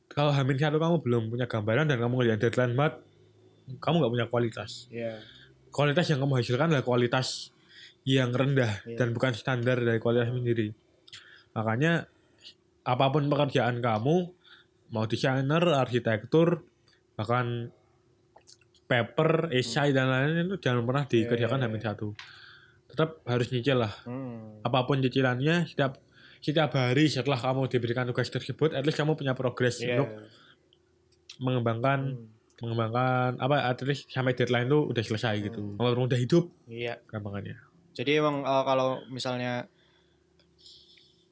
kalau 0.07 0.30
hamin 0.30 0.57
satu 0.57 0.77
kamu 0.77 0.95
belum 1.02 1.23
punya 1.27 1.45
gambaran 1.45 1.86
dan 1.86 1.98
kamu 1.98 2.14
ngerjain 2.18 2.40
deadline 2.40 2.73
banget 2.73 2.95
kamu 3.77 3.95
nggak 3.98 4.14
punya 4.14 4.27
kualitas 4.27 4.72
Iya. 4.90 5.22
kualitas 5.69 6.06
yang 6.06 6.19
kamu 6.19 6.34
hasilkan 6.38 6.68
adalah 6.69 6.86
kualitas 6.86 7.49
yang 8.06 8.30
rendah 8.30 8.86
Iya. 8.86 8.98
dan 8.98 9.11
bukan 9.11 9.34
standar 9.34 9.77
dari 9.77 9.98
kualitas 9.98 10.30
sendiri. 10.30 10.73
Makanya 11.53 12.05
apa 12.84 13.05
pun 13.09 13.26
pekerjaan 13.26 13.80
kamu, 13.80 14.15
mau 14.89 15.05
desainer, 15.05 15.61
arsitektur, 15.61 16.65
bahkan 17.13 17.69
paper, 18.85 19.53
esai 19.53 19.93
dan 19.93 20.09
lain-lain 20.09 20.49
itu 20.49 20.57
jangan 20.57 20.81
pernah 20.81 21.03
dikerjakan 21.05 21.57
Iya, 21.57 21.61
iya, 21.61 21.69
hamin 21.69 21.81
iya. 21.81 21.88
satu. 21.93 22.07
Tetap 22.89 23.09
harus 23.30 23.47
nyicil 23.53 23.77
lah. 23.77 23.93
Hmm. 24.01 24.65
Apa 24.65 24.89
pun 24.89 24.97
cicilannya, 24.97 25.69
setiap 25.69 26.01
setiap 26.39 26.71
hari 26.73 27.05
setelah 27.05 27.38
kamu 27.38 27.69
diberikan 27.69 28.07
tugas 28.07 28.31
tersebut, 28.31 28.73
at 28.73 28.81
least 28.81 28.97
kamu 28.97 29.13
punya 29.13 29.38
progres 29.38 29.77
Iya. 29.77 30.01
untuk 30.01 30.09
mengembangkan 31.39 31.99
Hmm. 32.17 32.27
mengembangkan 32.59 33.39
apa 33.39 33.71
at 33.71 33.80
least 33.88 34.11
sampai 34.11 34.35
deadline 34.35 34.67
itu 34.67 34.80
udah 34.84 34.99
selesai 34.99 35.35
gitu. 35.39 35.61
Hmm. 35.63 35.77
Kalau 35.77 36.03
udah 36.03 36.19
hidup 36.19 36.51
Iya. 36.65 36.99
gampangannya. 37.07 37.55
Jadi 37.93 38.11
emang 38.17 38.41
eh, 38.41 38.63
kalau 38.65 38.99
misalnya 39.07 39.69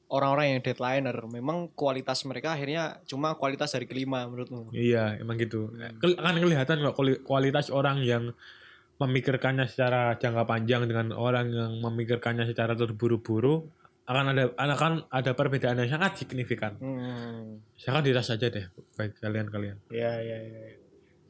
orang-orang 0.08 0.56
yang 0.56 0.60
deadliner 0.64 1.18
memang 1.28 1.72
kualitas 1.76 2.24
mereka 2.24 2.56
akhirnya 2.56 3.04
cuma 3.04 3.36
kualitas 3.36 3.76
dari 3.76 3.86
kelima 3.86 4.24
menurutmu. 4.28 4.72
Iya, 4.72 5.20
emang 5.20 5.36
gitu. 5.40 5.68
Hmm. 5.72 6.00
Akan 6.00 6.36
kelihatan 6.40 6.80
kok 6.80 6.96
kuali- 6.96 7.22
kualitas 7.24 7.68
orang 7.68 8.04
yang 8.04 8.32
memikirkannya 8.98 9.70
secara 9.70 10.18
jangka 10.18 10.48
panjang 10.48 10.90
dengan 10.90 11.14
orang 11.14 11.54
yang 11.54 11.72
memikirkannya 11.84 12.50
secara 12.50 12.74
terburu-buru 12.74 13.70
akan 14.08 14.26
ada 14.32 14.44
akan 14.56 14.94
ada 15.12 15.32
perbedaan 15.36 15.84
yang 15.84 15.92
sangat 15.92 16.24
signifikan. 16.24 16.80
Hmm. 16.80 17.60
Silakan 17.76 18.04
diras 18.08 18.32
saja 18.32 18.48
deh 18.48 18.66
baik 18.96 19.20
kalian-kalian. 19.20 19.78
Iya 19.92 20.14
iya 20.24 20.38
iya. 20.40 20.60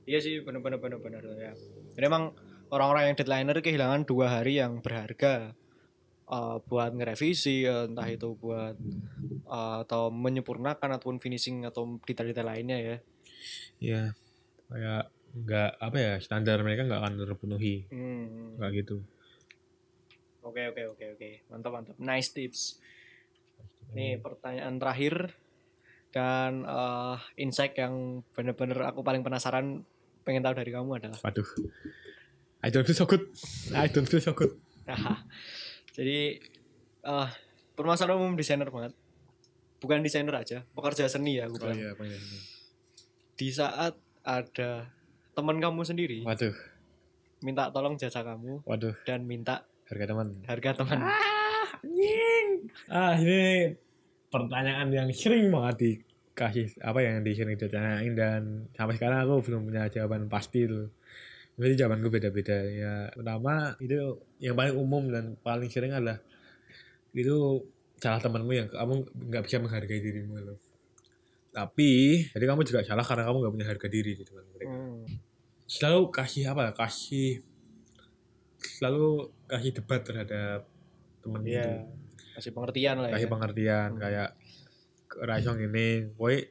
Iya 0.07 0.19
sih 0.23 0.33
benar-benar 0.45 0.79
benar-benar 0.79 1.25
ya. 1.35 1.51
Jadi 1.97 2.05
emang 2.05 2.31
orang-orang 2.69 3.11
yang 3.11 3.15
deadliner 3.17 3.57
kehilangan 3.59 4.05
dua 4.05 4.39
hari 4.39 4.61
yang 4.61 4.79
berharga 4.79 5.57
eh, 6.27 6.57
buat 6.67 6.91
ngerevisi 6.93 7.65
ya, 7.67 7.87
entah 7.87 8.07
itu 8.11 8.35
buat 8.35 8.75
eh, 9.47 9.77
atau 9.83 10.11
menyempurnakan 10.11 10.99
ataupun 10.99 11.19
finishing 11.23 11.63
atau 11.63 11.99
detail-detail 12.03 12.47
lainnya 12.47 12.77
ya. 12.79 12.97
Iya. 13.79 14.01
Kayak 14.67 15.03
nggak 15.37 15.71
apa 15.77 15.97
ya 16.01 16.13
standar 16.17 16.57
mereka 16.65 16.87
nggak 16.87 16.97
akan 17.03 17.13
terpenuhi 17.21 17.85
Hmm. 17.93 18.57
nggak 18.57 18.71
gitu. 18.83 19.05
Oke 20.41 20.63
oke 20.71 20.97
oke 20.97 21.05
oke 21.13 21.29
mantap 21.51 21.71
mantap 21.75 21.95
nice 21.99 22.31
tips. 22.33 22.79
Nih 23.93 24.17
pertanyaan 24.17 24.79
terakhir 24.81 25.35
dan 26.15 26.65
eh, 26.65 27.15
insight 27.37 27.75
yang 27.77 28.25
bener-bener 28.33 28.81
aku 28.87 29.03
paling 29.05 29.21
penasaran 29.21 29.83
pengen 30.25 30.43
tahu 30.43 30.55
dari 30.59 30.71
kamu 30.73 30.99
adalah 30.99 31.19
Waduh. 31.21 31.47
I 32.63 32.73
don't 32.73 32.83
feel 32.83 32.97
so 32.97 33.05
good. 33.05 33.23
I 33.71 33.87
don't 33.87 34.09
feel 34.09 34.23
so 34.23 34.33
good. 34.33 34.57
Jadi 35.97 36.37
eh 37.03 37.29
permasalahan 37.73 38.21
umum 38.21 38.37
desainer 38.37 38.69
banget. 38.69 38.93
Bukan 39.77 40.01
desainer 40.01 40.33
aja, 40.33 40.65
pekerja 40.73 41.05
seni 41.05 41.37
ya 41.37 41.45
aku 41.45 41.61
Oh 41.61 41.73
iya. 41.73 41.93
Di 43.37 43.49
saat 43.53 43.93
ada 44.25 44.89
teman 45.37 45.61
kamu 45.61 45.85
sendiri 45.85 46.25
Waduh, 46.25 46.57
minta 47.45 47.69
tolong 47.69 47.93
jasa 47.93 48.25
kamu 48.25 48.65
waduh, 48.65 48.97
dan 49.05 49.21
minta 49.29 49.69
harga 49.85 50.09
teman. 50.09 50.27
harga 50.49 50.81
teman. 50.81 50.99
Ah, 52.89 53.13
ini 53.21 53.77
pertanyaan 54.33 54.89
yang 54.89 55.09
sering 55.13 55.53
banget 55.53 55.75
dikasih 56.33 56.73
apa 56.81 56.99
yang 57.05 57.21
disering 57.21 57.55
ditanyain 57.55 58.17
dan 58.17 58.41
sampai 58.73 58.97
sekarang 58.97 59.23
aku 59.23 59.45
belum 59.45 59.69
punya 59.69 59.85
jawaban 59.93 60.25
pasti 60.27 60.65
tuh. 60.65 60.89
Jadi 61.57 61.73
jawabanku 61.75 62.07
beda-beda 62.07 62.53
ya. 62.63 62.93
Pertama 63.11 63.73
itu 63.77 63.97
yang 64.37 64.53
paling 64.53 64.73
umum 64.73 65.09
dan 65.09 65.33
paling 65.37 65.67
sering 65.67 65.89
adalah 65.89 66.21
itu 67.11 67.65
salah 67.97 68.21
temanmu 68.21 68.53
yang 68.53 68.69
kamu 68.69 68.93
nggak 69.27 69.43
bisa 69.43 69.57
menghargai 69.57 69.97
dirimu 69.97 70.37
loh. 70.37 70.57
Tapi 71.49 72.21
jadi 72.29 72.45
kamu 72.45 72.61
juga 72.61 72.85
salah 72.85 73.01
karena 73.01 73.25
kamu 73.25 73.37
nggak 73.41 73.53
punya 73.53 73.67
harga 73.67 73.87
diri 73.87 74.11
di 74.13 74.21
depan 74.21 74.45
mereka. 74.47 74.69
Hmm. 74.71 75.01
Selalu 75.65 76.01
kasih 76.13 76.43
apa? 76.47 76.61
ya, 76.63 76.73
Kasih 76.73 77.29
selalu 78.57 79.07
kasih 79.45 79.71
debat 79.73 80.01
terhadap 80.01 80.69
temen 81.19 81.41
Iya. 81.41 81.61
itu 81.63 81.73
Kasih 82.37 82.51
pengertian 82.53 82.95
lah 83.01 83.09
ya. 83.09 83.13
kasih 83.17 83.29
pengertian 83.29 83.89
Hmm. 83.91 83.99
kayak 83.99 84.29
raisong 85.17 85.57
gini 85.57 86.13
woi 86.15 86.45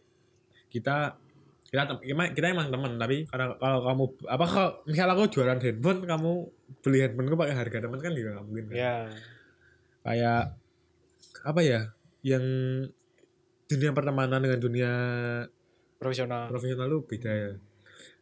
kita 0.66 1.14
kita 1.66 1.82
tem- 1.84 2.02
kita, 2.30 2.46
emang 2.46 2.68
teman 2.68 2.94
tapi 2.94 3.26
karena 3.26 3.52
kalau 3.54 3.78
kamu 3.82 4.04
apa 4.24 4.44
kalau 4.46 4.70
misal 4.84 5.08
aku 5.08 5.22
jualan 5.28 5.58
handphone 5.58 6.00
kamu 6.02 6.32
beli 6.80 6.98
handphone 7.00 7.28
pakai 7.32 7.54
harga 7.54 7.78
teman 7.80 7.98
kan 7.98 8.12
juga 8.12 8.30
nggak 8.32 8.46
mungkin 8.46 8.64
kan? 8.66 8.76
Iya. 8.76 8.94
kayak 10.02 10.42
apa 11.42 11.60
ya 11.60 11.80
yang 12.22 12.44
dunia 13.66 13.90
pertemanan 13.90 14.38
dengan 14.38 14.60
dunia 14.60 14.90
Profesional. 15.96 16.46
profesional 16.46 16.86
lu 16.86 17.02
beda 17.02 17.30
ya 17.30 17.50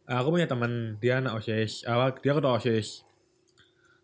aku 0.07 0.27
punya 0.31 0.45
teman 0.45 0.97
dia 0.97 1.19
anak 1.19 1.37
osis 1.37 1.83
awal 1.83 2.13
dia 2.15 2.31
ketua 2.31 2.55
osis 2.55 3.05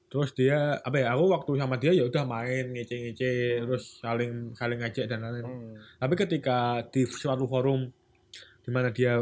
terus 0.05 0.35
dia 0.35 0.75
apa 0.77 0.97
ya 0.97 1.15
aku 1.15 1.31
waktu 1.31 1.51
sama 1.55 1.79
dia 1.79 1.95
ya 1.95 2.03
udah 2.03 2.25
main 2.25 2.67
ngece-ngece 2.69 3.31
terus 3.63 3.97
saling 3.97 4.51
saling 4.51 4.77
ngajak 4.77 5.07
dan 5.07 5.23
lain-lain 5.23 5.45
Hmm. 5.47 5.73
tapi 5.97 6.13
ketika 6.15 6.57
di 6.85 7.05
suatu 7.05 7.47
forum 7.47 7.87
di 8.61 8.69
mana 8.69 8.89
dia 8.89 9.21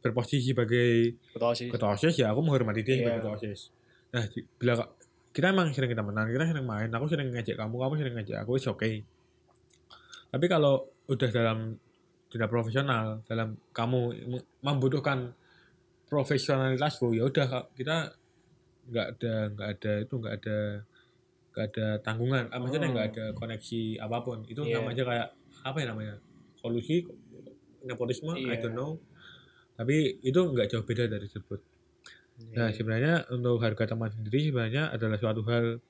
berposisi 0.00 0.50
sebagai 0.50 1.16
Betul 1.30 1.52
sih. 1.54 1.68
ketua 1.68 1.92
osis 1.92 2.14
ya 2.14 2.32
aku 2.32 2.40
menghormati 2.40 2.80
dia 2.80 2.96
sebagai 2.96 3.10
Iya. 3.10 3.20
ketua 3.20 3.34
osis 3.36 3.60
nah 4.10 4.24
bila 4.56 4.74
kita 5.30 5.46
emang 5.48 5.70
sering 5.70 5.92
temenan 5.92 6.26
kita 6.26 6.44
sering 6.44 6.66
main 6.66 6.88
aku 6.88 7.06
sering 7.06 7.28
ngajak 7.30 7.54
kamu 7.54 7.74
kamu 7.76 7.94
sering 7.96 8.14
ngajak 8.16 8.36
aku 8.38 8.52
oke 8.52 8.66
okay. 8.74 8.94
tapi 10.28 10.46
kalau 10.46 10.74
udah 11.06 11.28
dalam 11.28 11.78
dunia 12.26 12.46
profesional 12.46 13.04
dalam 13.24 13.54
kamu 13.70 14.00
mem- 14.26 14.46
membutuhkan 14.60 15.34
profesionalitas 16.06 16.98
oh 17.00 17.10
ya 17.10 17.22
udah 17.24 17.46
kita 17.70 18.14
nggak 18.90 19.06
ada 19.14 19.32
nggak 19.48 19.68
ada 19.70 19.92
itu 20.00 20.14
nggak 20.16 20.34
ada 20.36 20.58
nggak 21.50 21.64
ada 21.68 21.86
tanggungan 22.00 22.44
ah, 22.48 22.58
maksudnya 22.58 22.88
Hmm. 22.88 22.94
nggak 22.94 23.08
ada 23.12 23.24
koneksi 23.34 23.80
apa 23.98 24.18
pun 24.20 24.38
itu 24.44 24.60
Iya. 24.60 24.80
namanya 24.80 25.02
kayak 25.04 25.28
apa 25.60 25.76
ya 25.76 25.86
namanya 25.86 26.14
kolusi 26.58 27.06
nepotisme 27.82 28.32
I 28.36 28.56
Iya. 28.56 28.62
don't 28.62 28.74
know 28.74 28.90
tapi 29.74 30.20
itu 30.20 30.36
nggak 30.36 30.68
jauh 30.68 30.84
beda 30.84 31.06
dari 31.06 31.24
tersebut 31.24 31.60
nah 32.52 32.68
Iya. 32.68 32.76
sebenarnya 32.76 33.14
untuk 33.30 33.60
harga 33.60 33.84
teman 33.90 34.08
sendiri 34.08 34.48
sebenarnya 34.48 34.92
adalah 34.92 35.16
suatu 35.16 35.40
hal 35.44 35.80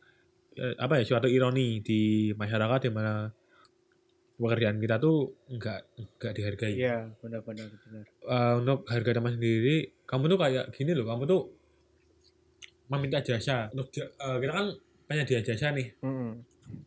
eh, 0.54 0.74
apa 0.76 0.98
ya 0.98 1.04
suatu 1.06 1.26
ironi 1.26 1.78
di 1.80 2.00
masyarakat 2.34 2.80
di 2.86 2.90
mana 2.90 3.30
pekerjaan 4.34 4.80
kita 4.80 4.96
tuh 4.96 5.36
nggak 5.46 5.80
nggak 6.16 6.32
dihargai 6.32 6.72
Iya, 6.74 7.12
benar-benar 7.20 7.68
benar. 7.70 8.04
Eh, 8.08 8.52
untuk 8.58 8.78
harga 8.88 9.10
teman 9.12 9.32
sendiri 9.36 9.76
kamu 10.04 10.24
tuh 10.26 10.38
kayak 10.38 10.64
gini 10.72 10.90
loh 10.96 11.06
kamu 11.06 11.22
tuh 11.24 11.42
meminta 12.88 13.20
jasa 13.22 13.70
untuk 13.70 13.92
eh, 13.94 14.10
kita 14.40 14.52
kan 14.52 14.66
penyedia 15.06 15.40
jasa 15.44 15.70
nih 15.70 15.94
Mm-mm. 16.00 16.30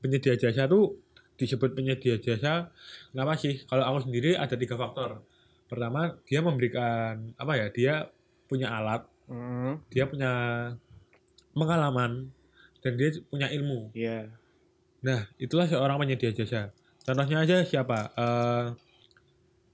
penyedia 0.01 0.35
jasa 0.35 0.67
tuh 0.67 1.02
disebut 1.35 1.73
penyedia 1.73 2.17
jasa 2.17 2.69
kenapa 3.09 3.33
sih 3.35 3.57
kalau 3.65 3.83
aku 3.83 4.05
sendiri 4.05 4.33
ada 4.33 4.53
tiga 4.53 4.75
faktor 4.75 5.25
pertama 5.65 6.13
dia 6.23 6.39
memberikan 6.39 7.33
apa 7.35 7.53
ya 7.55 7.67
dia 7.69 7.93
punya 8.45 8.69
alat 8.69 9.01
Mm-mm. 9.25 9.81
dia 9.89 10.05
punya 10.05 10.31
pengalaman 11.51 12.29
dan 12.83 12.93
dia 12.95 13.09
punya 13.27 13.47
ilmu 13.49 13.89
Iya. 13.93 14.29
nah 15.01 15.25
itulah 15.35 15.65
seorang 15.65 15.97
penyedia 15.97 16.29
jasa 16.31 16.69
contohnya 17.01 17.41
aja 17.41 17.63
siapa 17.63 18.13
Eh 18.13 18.65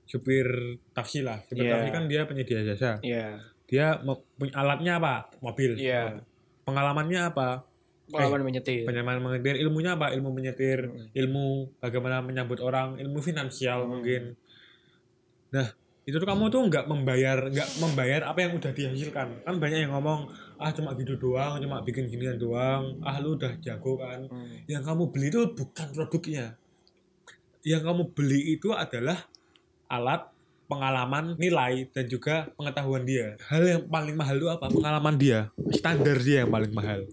supir 0.10 0.48
taksi 0.90 1.22
lah 1.22 1.38
supir 1.46 1.70
Iya. 1.70 1.74
taksi 1.78 1.90
kan 1.94 2.04
dia 2.08 2.22
penyedia 2.26 2.66
jasa 2.66 2.98
Iya. 3.02 3.38
dia 3.70 4.02
punya 4.38 4.54
alatnya 4.56 4.98
apa 4.98 5.30
mobil 5.40 5.78
Iya. 5.78 6.26
pengalamannya 6.66 7.30
apa 7.30 7.62
Pengalaman 8.10 8.42
menyetir. 8.42 8.84
pengalaman 8.90 9.22
menyetir. 9.22 9.56
Ilmunya 9.62 9.92
apa? 9.94 10.10
Ilmu 10.12 10.30
menyetir 10.34 10.80
Mm. 10.90 11.14
ilmu 11.14 11.46
bagaimana 11.78 12.26
menyambut 12.26 12.58
orang 12.60 12.98
ilmu 12.98 13.22
finansial 13.22 13.86
Hmm. 13.86 13.90
mungkin. 13.94 14.24
Nah 15.50 15.68
itu 16.04 16.18
tuh 16.18 16.26
kamu 16.26 16.50
tuh 16.50 16.62
nggak 16.66 16.90
membayar 16.90 17.38
nggak 17.46 17.70
membayar 17.78 18.22
apa 18.26 18.40
yang 18.42 18.58
udah 18.58 18.72
dihasilkan. 18.74 19.46
Kan 19.46 19.56
banyak 19.62 19.86
yang 19.86 19.94
ngomong 19.94 20.26
ah 20.58 20.74
cuma 20.74 20.98
gitu 20.98 21.16
doang 21.16 21.62
cuma 21.62 21.80
bikin 21.80 22.10
ginian 22.10 22.36
doang. 22.36 22.98
Ah 23.00 23.22
lu 23.22 23.38
udah 23.38 23.54
jago 23.62 23.96
kan. 23.96 24.26
Mm. 24.26 24.66
yang 24.66 24.82
kamu 24.82 25.14
beli 25.14 25.30
itu 25.30 25.42
bukan 25.54 25.88
produknya. 25.94 26.58
Yang 27.62 27.82
kamu 27.86 28.02
beli 28.16 28.58
itu 28.58 28.74
adalah 28.74 29.30
alat 29.86 30.26
pengalaman 30.66 31.34
nilai 31.36 31.90
dan 31.90 32.06
juga 32.06 32.50
pengetahuan 32.54 33.02
dia. 33.02 33.34
Hal 33.50 33.66
yang 33.66 33.84
paling 33.86 34.14
mahal 34.14 34.38
itu 34.38 34.48
apa? 34.48 34.66
Pengalaman 34.70 35.18
dia. 35.18 35.50
Standar 35.74 36.18
dia 36.22 36.46
yang 36.46 36.50
paling 36.50 36.74
mahal 36.74 37.06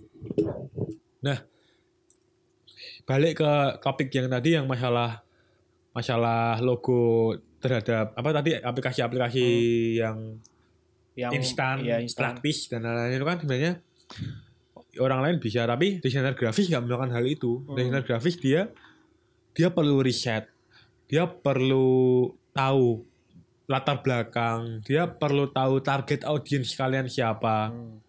nah 1.23 1.39
balik 3.07 3.39
ke 3.41 3.53
topik 3.81 4.11
yang 4.11 4.29
tadi 4.29 4.59
yang 4.59 4.67
masalah 4.67 5.23
masalah 5.97 6.61
logo 6.61 7.33
terhadap 7.63 8.13
apa 8.13 8.29
tadi 8.37 8.59
aplikasi-aplikasi 8.61 9.47
yang 9.97 10.37
Yang 11.17 11.33
instan, 11.41 11.81
instan. 11.81 12.21
praktis 12.21 12.69
dan 12.69 12.85
lain-lain 12.85 13.17
itu 13.17 13.25
kan 13.25 13.39
sebenarnya 13.41 13.73
orang 15.01 15.21
lain 15.25 15.37
bisa 15.41 15.65
tapi 15.65 16.01
desainer 16.01 16.37
grafis 16.37 16.69
nggak 16.69 16.85
melakukan 16.85 17.13
hal 17.17 17.25
itu. 17.25 17.65
Hmm. 17.65 17.77
Desainer 17.77 18.05
grafis 18.05 18.37
dia 18.37 18.69
dia 19.57 19.73
perlu 19.73 20.05
riset, 20.05 20.53
dia 21.09 21.25
perlu 21.25 22.29
tahu 22.53 23.09
latar 23.65 24.05
belakang, 24.05 24.85
dia 24.85 25.09
perlu 25.09 25.49
tahu 25.49 25.81
target 25.81 26.29
audiens 26.29 26.77
kalian 26.77 27.09
siapa. 27.09 27.73
Mm. 27.73 28.06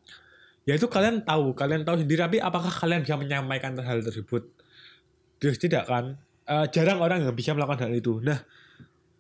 Ya 0.68 0.76
itu 0.76 0.92
kalian 0.92 1.24
tahu, 1.24 1.56
kalian 1.56 1.88
tahu 1.88 2.04
sendiri 2.04 2.20
tapi 2.20 2.38
apakah 2.44 2.68
kalian 2.68 3.08
bisa 3.08 3.16
menyampaikan 3.16 3.72
hal 3.80 4.04
tersebut? 4.04 4.52
Terus 5.40 5.56
tidak 5.56 5.88
kan? 5.88 6.20
Eh, 6.44 6.66
jarang 6.76 7.00
orang 7.00 7.24
yang 7.24 7.32
bisa 7.32 7.56
melakukan 7.56 7.88
hal 7.88 7.94
itu. 7.96 8.20
Nah, 8.20 8.44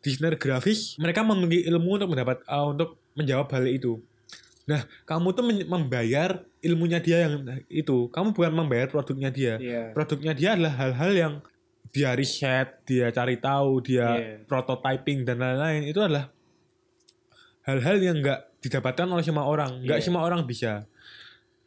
desainer 0.03 0.35
grafis 0.35 0.99
mereka 0.99 1.23
memiliki 1.23 1.63
ilmu 1.71 2.03
untuk 2.03 2.11
mendapat 2.11 2.43
eh, 2.43 2.65
untuk 2.67 2.99
menjawab 3.15 3.47
hal 3.55 3.63
itu. 3.63 4.03
Nah, 4.67 4.83
kamu 5.07 5.27
tuh 5.31 5.43
membayar 5.47 6.43
ilmunya 6.59 6.99
dia 6.99 7.23
yang 7.23 7.47
itu. 7.71 8.11
Kamu 8.11 8.35
bukan 8.35 8.51
membayar 8.51 8.91
produknya 8.91 9.31
dia. 9.31 9.55
Iya. 9.55 9.95
Produknya 9.95 10.35
dia 10.35 10.59
adalah 10.59 10.75
hal-hal 10.75 11.11
yang 11.15 11.33
dia 11.95 12.11
riset, 12.11 12.83
dia 12.83 13.07
cari 13.15 13.39
tahu, 13.39 13.79
dia 13.79 14.07
Iya. 14.19 14.43
prototyping 14.43 15.23
dan 15.23 15.39
lain-lain. 15.39 15.87
Itu 15.87 16.03
adalah 16.03 16.27
hal-hal 17.63 17.95
yang 18.03 18.19
nggak 18.19 18.59
didapatkan 18.59 19.07
oleh 19.07 19.23
semua 19.23 19.47
orang. 19.47 19.79
Nggak 19.87 20.03
Iya. 20.03 20.05
semua 20.11 20.27
orang 20.27 20.43
bisa. 20.43 20.83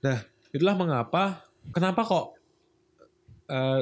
Nah, 0.01 0.19
itulah 0.51 0.77
mengapa, 0.77 1.45
kenapa 1.71 2.01
kok, 2.03 2.27
eh 3.47 3.81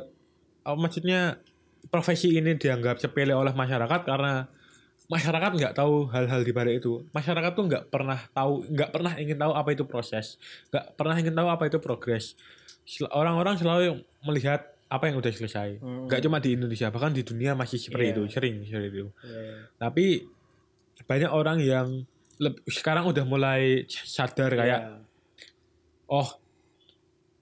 apa 0.64 0.76
maksudnya 0.76 1.40
profesi 1.88 2.36
ini 2.36 2.58
dianggap 2.58 3.00
sepele 3.00 3.32
oleh 3.32 3.54
masyarakat 3.54 4.00
karena 4.04 4.44
masyarakat 5.08 5.50
nggak 5.56 5.74
tahu 5.78 6.10
hal-hal 6.12 6.44
di 6.44 6.52
balik 6.52 6.84
itu. 6.84 7.08
Masyarakat 7.16 7.50
tuh 7.56 7.64
nggak 7.64 7.84
pernah 7.88 8.20
tahu, 8.30 8.68
nggak 8.68 8.90
pernah 8.92 9.12
ingin 9.16 9.38
tahu 9.40 9.52
apa 9.56 9.70
itu 9.72 9.84
proses, 9.88 10.36
nggak 10.68 10.84
pernah 11.00 11.16
ingin 11.16 11.32
tahu 11.32 11.48
apa 11.48 11.64
itu 11.64 11.78
progres. 11.80 12.36
Orang-orang 13.08 13.56
selalu 13.56 14.04
melihat 14.24 14.68
apa 14.88 15.08
yang 15.08 15.20
udah 15.20 15.32
selesai. 15.32 15.80
Mm. 15.80 16.08
Nggak 16.08 16.20
cuma 16.24 16.36
di 16.40 16.50
Indonesia, 16.56 16.88
bahkan 16.88 17.12
di 17.12 17.20
dunia 17.24 17.52
masih 17.52 17.76
seperti 17.80 18.08
Iya. 18.08 18.14
itu, 18.16 18.22
sering 18.32 18.54
seperti 18.64 18.88
itu. 18.88 19.08
Iya. 19.24 19.52
Tapi 19.76 20.06
banyak 21.04 21.30
orang 21.32 21.58
yang 21.60 21.86
leb- 22.40 22.60
sekarang 22.68 23.04
udah 23.08 23.24
mulai 23.24 23.84
sadar 23.88 24.52
kayak 24.52 24.80
Iya. 24.80 25.07
Oh 26.08 26.28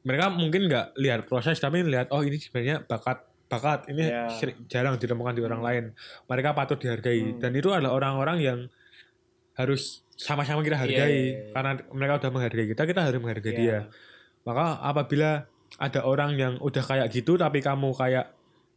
mereka 0.02 0.30
mungkin 0.30 0.66
nggak 0.66 0.86
lihat 0.96 1.20
proses 1.24 1.58
tapi 1.58 1.82
lihat 1.82 2.10
oh 2.10 2.22
ini 2.22 2.36
sebenarnya 2.36 2.82
bakat 2.82 3.22
bakat 3.46 3.86
ini 3.88 4.06
Iya. 4.06 4.26
sering- 4.32 4.66
jarang 4.66 4.94
ditemukan 4.96 5.32
di 5.32 5.42
orang 5.42 5.62
lain 5.62 5.84
mereka 6.26 6.50
patut 6.52 6.76
dihargai 6.76 7.22
Hmm. 7.24 7.38
dan 7.38 7.50
itu 7.52 7.70
adalah 7.70 7.90
orang-orang 7.92 8.38
yang 8.40 8.58
harus 9.54 10.02
sama-sama 10.12 10.60
kita 10.60 10.76
hargai 10.76 10.94
Iya, 10.96 11.06
iya, 11.06 11.22
iya. 11.40 11.52
karena 11.52 11.70
mereka 11.90 12.12
udah 12.18 12.30
menghargai 12.30 12.66
kita 12.68 12.82
kita 12.84 13.00
harus 13.02 13.18
menghargai 13.18 13.52
Iya. 13.52 13.58
dia 13.58 13.78
maka 14.42 14.78
apabila 14.80 15.30
ada 15.76 16.00
orang 16.02 16.30
yang 16.34 16.54
udah 16.58 16.80
kayak 16.80 17.06
gitu 17.08 17.34
tapi 17.34 17.58
kamu 17.60 17.90
kayak 17.92 18.34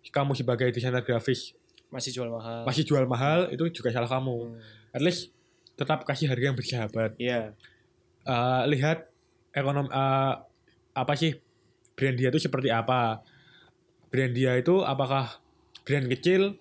kamu 0.08 0.34
sebagai 0.34 0.70
desainer 0.70 1.02
grafis 1.02 1.54
Masih 1.90 2.10
jual 2.12 2.30
mahal. 2.30 2.62
masih 2.64 2.84
jual 2.84 3.06
mahal 3.06 3.50
itu 3.50 3.66
juga 3.72 3.90
salah 3.90 4.08
kamu 4.08 4.54
Mm. 4.54 4.58
at 4.92 5.02
least 5.02 5.34
tetap 5.74 6.04
kasih 6.04 6.26
harga 6.28 6.46
yang 6.46 6.56
bersahabat 6.56 7.18
Iya. 7.18 7.54
Eh, 8.22 8.64
lihat 8.70 9.09
ekonom 9.60 9.88
eh, 9.88 10.34
apa 10.94 11.14
sih 11.16 11.36
brand 11.94 12.16
dia 12.16 12.32
itu 12.32 12.40
seperti 12.40 12.72
apa 12.72 13.22
brand 14.10 14.34
dia 14.34 14.56
itu 14.56 14.82
apakah 14.82 15.40
brand 15.84 16.08
kecil 16.08 16.58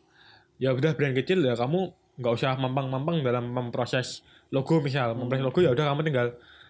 ya 0.59 0.75
udah 0.75 0.93
brand 0.93 1.15
kecil 1.15 1.41
ya 1.41 1.55
kamu 1.55 1.95
nggak 2.19 2.33
usah 2.35 2.59
mampang-mampang 2.59 3.23
dalam 3.23 3.47
memproses 3.49 4.21
logo 4.51 4.83
misal 4.83 5.15
Hmm. 5.15 5.23
memproses 5.25 5.45
logo 5.45 5.59
ya 5.63 5.71
udah 5.71 5.95
kamu 5.95 6.03
tinggal 6.03 6.29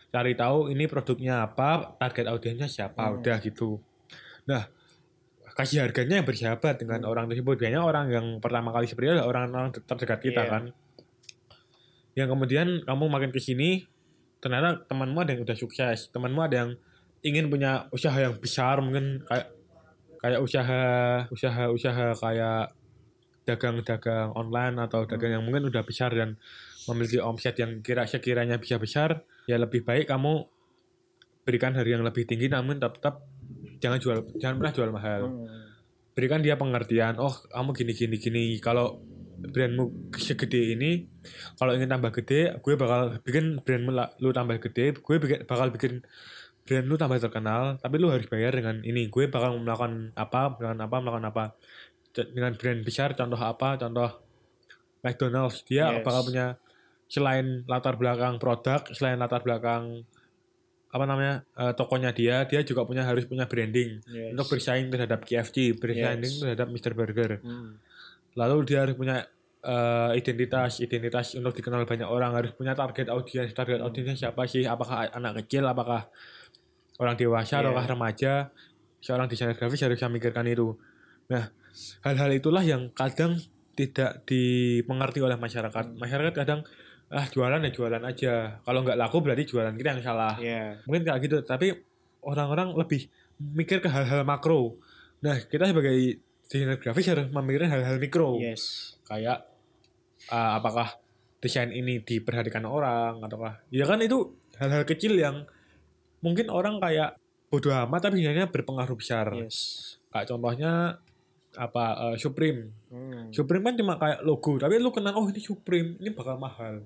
cari 0.09 0.33
tahu 0.33 0.69
ini 0.69 0.85
produknya 0.85 1.45
apa 1.45 1.97
target 1.97 2.29
audiensnya 2.29 2.69
siapa 2.69 3.09
Hmm. 3.09 3.21
udah 3.21 3.37
gitu 3.41 3.81
nah 4.45 4.69
kasih 5.59 5.83
harganya 5.83 6.23
yang 6.23 6.27
bersahabat 6.29 6.79
dengan 6.79 7.03
Hmm. 7.03 7.11
orang 7.11 7.27
tersebut 7.27 7.57
biasanya 7.57 7.83
orang 7.83 8.07
yang 8.13 8.27
pertama 8.39 8.71
kali 8.71 8.87
seperti 8.87 9.11
itu 9.11 9.15
adalah 9.17 9.29
orang-orang 9.29 9.69
terdekat 9.75 10.21
kita 10.23 10.43
Iya. 10.45 10.51
kan 10.53 10.63
yang 12.15 12.29
kemudian 12.29 12.83
kamu 12.83 13.05
makin 13.07 13.31
ke 13.31 13.39
sini 13.39 13.87
ternyata 14.39 14.87
temanmu 14.87 15.19
ada 15.23 15.31
yang 15.35 15.43
udah 15.43 15.59
sukses 15.59 16.11
temanmu 16.15 16.41
ada 16.43 16.57
yang 16.67 16.71
ingin 17.27 17.51
punya 17.51 17.91
usaha 17.91 18.15
yang 18.15 18.39
besar 18.39 18.79
mungkin 18.79 19.27
kayak 19.27 19.51
kayak 20.23 20.41
usaha 20.43 20.83
usaha 21.31 21.65
usaha 21.71 22.07
kayak 22.15 22.75
dagang-dagang 23.47 24.37
online 24.37 24.77
atau 24.77 25.09
dagang 25.09 25.41
yang 25.41 25.45
mungkin 25.47 25.73
udah 25.73 25.83
besar 25.83 26.13
dan 26.13 26.37
memiliki 26.87 27.19
omset 27.19 27.57
yang 27.57 27.81
kira 27.81 28.05
sekiranya 28.05 28.61
bisa 28.61 28.77
besar 28.77 29.25
ya 29.49 29.57
lebih 29.57 29.83
baik 29.83 30.11
kamu 30.11 30.45
berikan 31.49 31.73
harga 31.73 31.97
yang 31.97 32.05
lebih 32.05 32.29
tinggi 32.29 32.53
namun 32.53 32.77
tetap, 32.77 33.01
tetap 33.01 33.15
jangan 33.81 33.99
jual 33.99 34.19
jangan 34.37 34.55
pernah 34.61 34.75
jual 34.75 34.91
mahal 34.93 35.23
Mm. 35.33 35.47
berikan 36.13 36.43
dia 36.43 36.59
pengertian 36.59 37.15
oh 37.23 37.31
kamu 37.31 37.71
gini 37.73 37.93
gini 37.95 38.17
gini 38.19 38.43
kalau 38.59 39.01
brandmu 39.39 40.11
segede 40.19 40.75
ini 40.75 41.07
kalau 41.55 41.73
ingin 41.73 41.89
tambah 41.89 42.11
gede 42.13 42.57
gue 42.59 42.75
bakal 42.75 43.01
bikin 43.21 43.61
brandmu 43.61 43.91
la- 43.91 44.13
lu 44.19 44.31
tambah 44.31 44.57
gede 44.61 44.97
gue 44.97 45.17
bikin, 45.17 45.39
bakal 45.45 45.69
bikin 45.71 45.93
brand 46.63 46.85
lu 46.85 46.95
tambah 46.95 47.17
terkenal 47.17 47.77
tapi 47.77 47.97
lu 47.97 48.09
harus 48.09 48.27
bayar 48.27 48.53
dengan 48.53 48.81
ini 48.81 49.09
gue 49.09 49.27
bakal 49.27 49.57
melakukan 49.57 50.13
apa 50.15 50.53
melakukan 50.55 50.81
apa 50.81 50.97
melakukan 51.01 51.27
apa 51.27 51.45
dengan 52.13 52.53
brand 52.55 52.81
besar 52.83 53.13
contoh 53.13 53.39
apa 53.39 53.77
contoh 53.77 54.11
McDonald's 55.01 55.63
dia 55.63 55.89
Yes. 55.91 56.03
bakal 56.03 56.23
punya 56.25 56.47
selain 57.09 57.65
latar 57.65 57.97
belakang 57.97 58.37
produk 58.37 58.85
selain 58.93 59.17
latar 59.17 59.41
belakang 59.41 60.05
apa 60.89 61.05
namanya 61.05 61.45
eh, 61.55 61.73
tokonya 61.73 62.11
dia 62.11 62.45
dia 62.45 62.61
juga 62.61 62.85
punya 62.85 63.05
harus 63.05 63.25
punya 63.25 63.45
branding 63.45 64.01
Yes. 64.05 64.33
untuk 64.35 64.47
bersaing 64.51 64.89
terhadap 64.89 65.21
KFC, 65.23 65.73
bersaing 65.75 66.21
Yes. 66.21 66.41
terhadap 66.41 66.69
Mr. 66.69 66.93
Burger. 66.93 67.31
Mm. 67.41 67.77
Lalu 68.35 68.57
dia 68.65 68.85
harus 68.85 68.93
punya 68.93 69.25
eh, 69.65 70.11
identitas 70.19 70.79
identitas 70.79 71.35
untuk 71.35 71.55
dikenal 71.57 71.87
banyak 71.89 72.07
orang. 72.07 72.35
Harus 72.35 72.53
punya 72.55 72.75
target 72.75 73.11
audiens. 73.11 73.51
Target 73.55 73.81
audiensnya 73.83 74.29
siapa 74.29 74.47
sih? 74.47 74.67
Apakah 74.67 75.11
anak 75.11 75.45
kecil? 75.45 75.67
Apakah 75.67 76.11
orang 76.99 77.15
dewasa? 77.19 77.59
Iya. 77.59 77.71
ataukah 77.71 77.87
remaja? 77.87 78.33
Seorang 78.99 79.31
desainer 79.31 79.55
grafis 79.55 79.83
harus 79.87 79.99
memikirkan 80.03 80.47
itu. 80.51 80.75
Nah 81.31 81.55
hal-hal 82.03 82.31
itulah 82.35 82.67
yang 82.67 82.91
kadang 82.91 83.39
tidak 83.79 84.27
dimengerti 84.27 85.23
oleh 85.23 85.39
masyarakat. 85.39 85.85
Hmm. 85.95 85.99
masyarakat 86.03 86.35
kadang 86.35 86.67
ah 87.09 87.25
jualan 87.31 87.63
ya 87.63 87.71
jualan 87.71 88.03
aja. 88.03 88.59
Kalau 88.67 88.83
nggak 88.83 88.99
laku 88.99 89.23
berarti 89.23 89.47
jualan. 89.47 89.73
Kita 89.79 89.89
yang 89.95 90.03
salah. 90.03 90.35
Iya. 90.43 90.83
mungkin 90.85 91.07
kayak 91.07 91.21
gitu. 91.23 91.37
Tapi 91.47 91.71
orang-orang 92.27 92.75
lebih 92.75 93.07
mikir 93.39 93.79
ke 93.79 93.89
hal-hal 93.89 94.27
makro. 94.27 94.83
Nah 95.23 95.39
kita 95.47 95.71
sebagai 95.71 96.28
desainer 96.49 96.77
grafis 96.77 97.07
harus 97.07 97.29
memikirkan 97.29 97.71
hal-hal 97.71 97.97
mikro 97.97 98.41
Yes. 98.41 98.97
kayak 99.05 99.45
uh, 100.27 100.57
apakah 100.57 100.97
desain 101.39 101.71
ini 101.71 102.01
diperhatikan 102.01 102.65
orang 102.65 103.21
ataukah 103.21 103.63
ya 103.69 103.85
kan 103.85 104.01
itu 104.01 104.33
hal-hal 104.57 104.83
kecil 104.83 105.15
yang 105.15 105.45
mungkin 106.19 106.49
orang 106.49 106.81
kayak 106.81 107.15
bodoh 107.47 107.73
amat 107.87 108.09
tapi 108.09 108.19
sebenarnya 108.19 108.49
berpengaruh 108.49 108.97
besar 108.97 109.31
Yes. 109.33 109.57
kayak 110.09 110.27
contohnya 110.27 110.99
apa 111.55 111.85
uh, 111.99 112.17
Supreme 112.17 112.73
Hmm. 112.89 113.29
Supreme 113.29 113.61
kan 113.63 113.77
cuma 113.77 113.95
kayak 113.97 114.21
logo 114.23 114.57
tapi 114.57 114.77
lu 114.77 114.89
kenal 114.89 115.13
oh 115.13 115.29
ini 115.29 115.39
Supreme 115.39 115.97
ini 115.99 116.11
bakal 116.11 116.37
mahal 116.37 116.81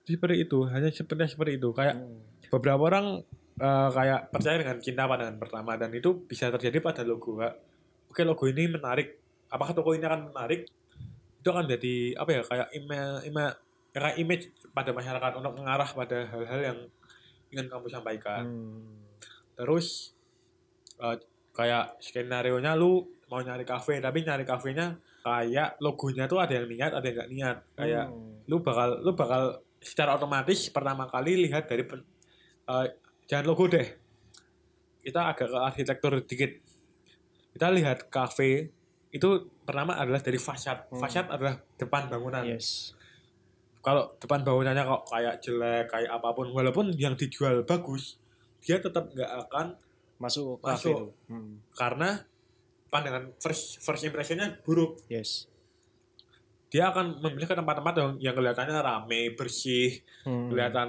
seperti 0.00 0.44
itu 0.44 0.62
hanya 0.64 0.86
seperti 0.88 1.26
seperti 1.28 1.58
itu 1.58 1.70
kayak 1.70 1.94
Hmm. 1.94 2.22
beberapa 2.48 2.82
orang 2.84 3.06
eh, 3.56 3.88
kayak 3.90 4.30
percaya 4.30 4.56
dengan 4.56 4.78
cinta 4.78 5.04
pandangan 5.04 5.36
pertama 5.36 5.74
dan 5.74 5.90
itu 5.90 6.24
bisa 6.24 6.48
terjadi 6.48 6.80
pada 6.80 7.02
logo 7.02 7.36
Kak. 7.36 7.54
Oke 8.10 8.26
logo 8.26 8.44
ini 8.50 8.66
menarik. 8.66 9.22
Apakah 9.46 9.70
toko 9.70 9.94
ini 9.94 10.02
akan 10.02 10.34
menarik? 10.34 10.66
Itu 11.38 11.54
akan 11.54 11.70
jadi 11.70 12.18
apa 12.18 12.30
ya 12.34 12.40
kayak 12.42 12.68
email 12.74 13.10
email 13.22 13.50
kayak 13.94 14.14
image 14.18 14.44
pada 14.74 14.90
masyarakat 14.90 15.32
untuk 15.38 15.54
mengarah 15.54 15.86
pada 15.86 16.26
hal-hal 16.26 16.60
yang 16.60 16.78
ingin 17.54 17.66
kamu 17.70 17.86
sampaikan. 17.86 18.42
Hmm. 18.46 19.06
Terus 19.54 20.14
eh, 20.98 21.16
kayak 21.54 21.98
skenario 22.02 22.58
nya 22.58 22.74
lu 22.74 23.06
mau 23.30 23.38
nyari 23.42 23.62
kafe 23.62 24.02
tapi 24.02 24.26
nyari 24.26 24.42
kafenya 24.42 24.98
kayak 25.22 25.78
logonya 25.78 26.26
tuh 26.26 26.42
ada 26.42 26.50
yang 26.58 26.66
niat 26.66 26.92
ada 26.94 27.06
yang 27.06 27.16
nggak 27.22 27.30
niat 27.30 27.56
kayak 27.78 28.04
Hmm. 28.10 28.42
lu 28.50 28.58
bakal 28.58 28.98
lu 29.02 29.12
bakal 29.14 29.62
secara 29.78 30.18
otomatis 30.18 30.66
pertama 30.72 31.06
kali 31.06 31.46
lihat 31.46 31.70
dari 31.70 31.86
pen- 31.86 32.06
eh, 32.66 32.86
jangan 33.30 33.46
logo 33.46 33.70
deh 33.70 33.86
kita 35.00 35.30
agak 35.30 35.48
ke 35.50 35.58
arsitektur 35.58 36.12
dikit 36.26 36.52
kita 37.50 37.66
lihat 37.68 38.08
kafe 38.08 38.70
itu 39.10 39.28
pertama 39.60 39.94
adalah 39.94 40.18
dari 40.18 40.38
fasad 40.38 40.86
Hmm. 40.86 40.98
fasad 40.98 41.26
adalah 41.26 41.58
depan 41.74 42.06
bangunan 42.06 42.42
Yes. 42.44 42.94
kalau 43.80 44.14
depan 44.16 44.40
bangunannya 44.40 44.82
kok 44.82 45.02
kayak 45.08 45.34
jelek 45.40 45.84
kayak 45.86 46.10
apa 46.10 46.30
pun 46.30 46.46
walaupun 46.48 46.92
yang 46.94 47.14
dijual 47.14 47.62
bagus 47.62 48.20
dia 48.60 48.78
tetap 48.78 49.08
nggak 49.08 49.30
akan 49.46 49.74
Masuk 50.16 50.60
Masuk. 50.60 50.60
kafe 50.60 50.90
itu. 50.92 51.06
Hmm. 51.26 51.54
karena 51.72 52.08
pandangan 52.86 53.32
first 53.36 53.78
first 53.78 54.04
impressionnya 54.04 54.60
buruk 54.60 55.00
Yes. 55.06 55.48
dia 56.68 56.86
akan 56.86 57.18
memilih 57.18 57.46
ke 57.46 57.56
tempat-tempat 57.56 57.94
yang, 57.96 58.10
yang 58.22 58.34
kelihatannya 58.36 58.78
rame 58.78 59.34
bersih 59.34 59.98
Hmm. 60.22 60.46
kelihatan 60.46 60.88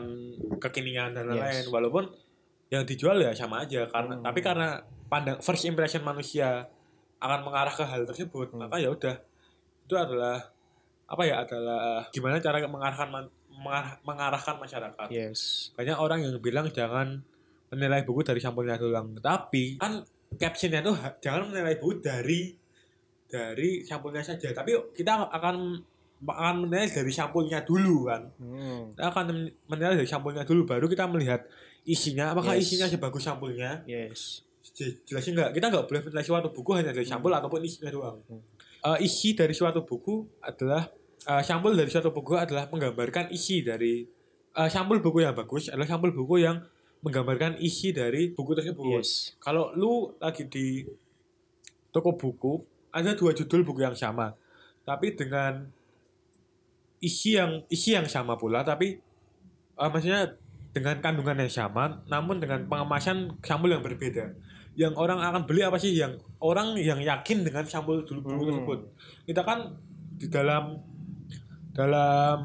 kekinian 0.59 1.09
dan 1.11 1.25
lain-lain 1.25 1.63
Yes. 1.63 1.69
walaupun 1.69 2.05
yang 2.67 2.83
dijual 2.83 3.17
ya 3.17 3.31
sama 3.31 3.63
aja 3.63 3.87
karena 3.87 4.13
Hmm. 4.15 4.23
tapi 4.23 4.39
karena 4.39 4.77
pandang 5.11 5.37
first 5.39 5.67
impression 5.67 6.01
manusia 6.01 6.71
akan 7.19 7.43
mengarah 7.43 7.69
ke 7.69 7.83
hal 7.83 8.01
tersebut 8.03 8.47
Hmm. 8.49 8.65
maka 8.65 8.79
ya 8.79 8.89
udah 8.89 9.15
itu 9.83 9.93
adalah 9.93 10.39
apa 11.05 11.23
ya 11.23 11.43
adalah 11.43 12.07
gimana 12.09 12.39
cara 12.39 12.63
mengarahkan 12.63 13.09
man- 13.11 13.33
mengarah- 13.51 13.99
mengarahkan 14.01 14.55
masyarakat 14.57 15.07
Yes. 15.11 15.69
banyak 15.75 15.97
orang 15.97 16.23
yang 16.23 16.39
bilang 16.39 16.71
jangan 16.71 17.19
menilai 17.67 18.01
buku 18.01 18.23
dari 18.23 18.39
sampulnya 18.39 18.79
doang 18.79 19.19
tapi 19.19 19.75
kan 19.75 19.99
captionnya 20.33 20.79
tuh 20.79 20.95
jangan 21.19 21.51
menilai 21.51 21.75
buku 21.75 21.99
dari 21.99 22.55
dari 23.27 23.83
sampulnya 23.83 24.19
saja 24.21 24.51
tapi 24.51 24.71
kita 24.91 25.27
akan 25.29 25.83
akan 26.21 26.55
menilai 26.61 26.87
dari 26.87 27.11
sampulnya 27.11 27.59
dulu 27.61 28.07
kan 28.07 28.23
Hmm. 28.37 28.91
kita 28.93 29.03
akan 29.09 29.23
men- 29.27 29.53
menilai 29.67 29.95
dari 29.97 30.07
sampulnya 30.07 30.43
dulu 30.43 30.63
baru 30.65 30.85
kita 30.85 31.03
melihat 31.05 31.43
isinya 31.83 32.31
apakah 32.31 32.55
Yes. 32.55 32.71
isinya 32.71 32.87
sebagus 32.87 33.23
sampulnya 33.23 33.83
Yes. 33.83 34.47
Je- 34.71 35.03
jelasin 35.03 35.35
nggak 35.35 35.51
kita 35.51 35.67
nggak 35.67 35.85
boleh 35.85 36.01
menilai 36.01 36.23
suatu 36.23 36.49
buku 36.49 36.71
hanya 36.73 36.89
dari 36.89 37.03
sampul 37.03 37.27
Hmm. 37.27 37.39
ataupun 37.39 37.59
isinya 37.61 37.89
doang 37.89 38.17
Hmm. 38.25 38.41
Eh, 38.81 39.05
isi 39.05 39.33
dari 39.33 39.51
suatu 39.51 39.83
buku 39.83 40.25
adalah 40.41 40.89
eh, 41.21 41.43
sampul 41.43 41.71
dari 41.71 41.85
suatu 41.87 42.09
buku 42.09 42.33
adalah 42.33 42.65
menggambarkan 42.67 43.29
isi 43.29 43.61
dari 43.61 44.07
eh, 44.51 44.69
sampul 44.69 44.97
buku 44.97 45.21
yang 45.21 45.31
bagus 45.31 45.67
adalah 45.67 45.85
sampul 45.85 46.09
buku 46.09 46.41
yang 46.41 46.63
menggambarkan 47.01 47.57
isi 47.57 47.91
dari 47.91 48.29
buku 48.29 48.53
tersebut 48.53 49.01
Yes. 49.01 49.35
kalau 49.37 49.73
lu 49.73 50.15
lagi 50.17 50.45
di 50.45 50.87
toko 51.89 52.13
buku 52.13 52.61
ada 52.89 53.11
dua 53.11 53.31
judul 53.31 53.61
buku 53.61 53.81
yang 53.81 53.93
sama 53.93 54.33
tapi 54.81 55.13
dengan 55.13 55.67
isi 56.99 57.35
yang 57.35 57.65
isi 57.67 57.91
yang 57.91 58.05
sama 58.05 58.33
pula 58.35 58.61
tapi 58.61 58.97
eh, 59.73 59.89
maksudnya 59.89 60.37
dengan 60.71 60.97
kandungan 60.99 61.35
yang 61.37 61.51
sama 61.51 61.99
namun 62.07 62.39
dengan 62.39 62.63
pengemasan 62.65 63.35
sampul 63.41 63.67
yang 63.67 63.81
berbeda 63.81 64.31
yang 64.73 64.93
orang 64.93 65.19
akan 65.19 65.43
beli 65.43 65.61
apa 65.61 65.75
sih 65.75 65.91
yang 65.93 66.15
orang 66.39 66.73
yang 66.75 66.97
yakin 66.97 67.41
dengan 67.41 67.63
sampul 67.65 68.01
dulu 68.01 68.19
buku 68.21 68.33
Hmm. 68.33 68.47
tersebut 68.49 68.79
kita 69.25 69.41
kan 69.41 69.59
di 70.13 70.27
dalam 70.27 70.79
dalam 71.71 72.39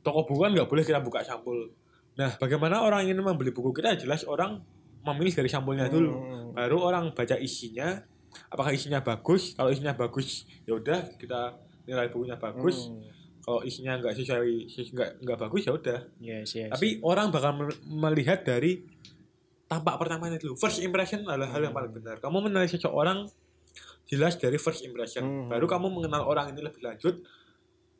toko 0.00 0.24
buku 0.24 0.40
kan 0.40 0.52
nggak 0.52 0.66
boleh 0.66 0.82
kita 0.82 1.00
buka 1.00 1.20
sampul 1.22 1.68
nah 2.14 2.34
bagaimana 2.34 2.80
orang 2.80 3.04
ingin 3.04 3.18
membeli 3.18 3.50
buku 3.50 3.70
kita 3.72 3.94
jelas 3.96 4.24
orang 4.24 4.60
memilih 5.00 5.32
dari 5.34 5.48
sampulnya 5.48 5.86
dulu 5.86 6.12
Hmm. 6.12 6.50
baru 6.54 6.76
orang 6.82 7.04
baca 7.12 7.36
isinya 7.36 8.02
apakah 8.48 8.70
isinya 8.70 9.00
bagus 9.00 9.52
kalau 9.52 9.68
isinya 9.68 9.94
bagus 9.94 10.48
ya 10.64 10.74
udah 10.74 11.14
kita 11.14 11.54
nilai 11.84 12.08
bukunya 12.08 12.36
bagus 12.36 12.88
Hmm. 12.88 13.04
kalau 13.40 13.60
isinya 13.62 13.96
nggak 13.96 14.12
sesuai 14.14 14.50
sesu- 14.66 14.92
nggak 14.92 15.22
nggak 15.22 15.38
bagus 15.38 15.62
ya 15.62 15.72
udah 15.72 15.98
Yes, 16.18 16.52
yes. 16.54 16.68
tapi 16.68 17.00
orang 17.00 17.28
bakal 17.28 17.52
mel- 17.54 17.80
melihat 17.86 18.42
dari 18.42 18.84
tampak 19.68 19.94
pertamanya 19.96 20.36
dulu 20.36 20.56
first 20.56 20.80
impression 20.80 21.22
adalah 21.22 21.48
hal 21.48 21.60
yang 21.60 21.72
paling 21.72 21.92
benar 21.92 22.16
kamu 22.18 22.42
menilai 22.42 22.66
seseorang 22.66 23.28
jelas 24.04 24.34
dari 24.34 24.56
first 24.56 24.80
impression 24.82 25.20
Hmm. 25.20 25.46
baru 25.46 25.64
kamu 25.64 25.86
mengenal 25.92 26.24
orang 26.24 26.50
ini 26.50 26.60
lebih 26.62 26.80
lanjut 26.80 27.20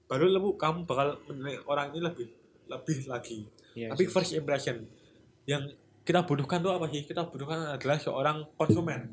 baru 0.04 0.24
lebu 0.26 0.56
kamu 0.56 0.82
bakal 0.82 1.20
menilai 1.26 1.60
orang 1.62 1.92
ini 1.92 2.00
lebih 2.02 2.26
lebih 2.66 2.98
lagi 3.06 3.44
Yes, 3.76 3.92
tapi 3.92 4.04
yes. 4.04 4.10
first 4.10 4.32
impression 4.32 4.88
yang 5.44 5.68
kita 6.02 6.24
butuhkan 6.24 6.58
tuh 6.58 6.72
apa 6.72 6.88
sih? 6.88 7.04
Kita 7.04 7.20
butuhkan 7.22 7.76
adalah 7.76 7.94
seorang 7.96 8.48
konsumen. 8.56 9.12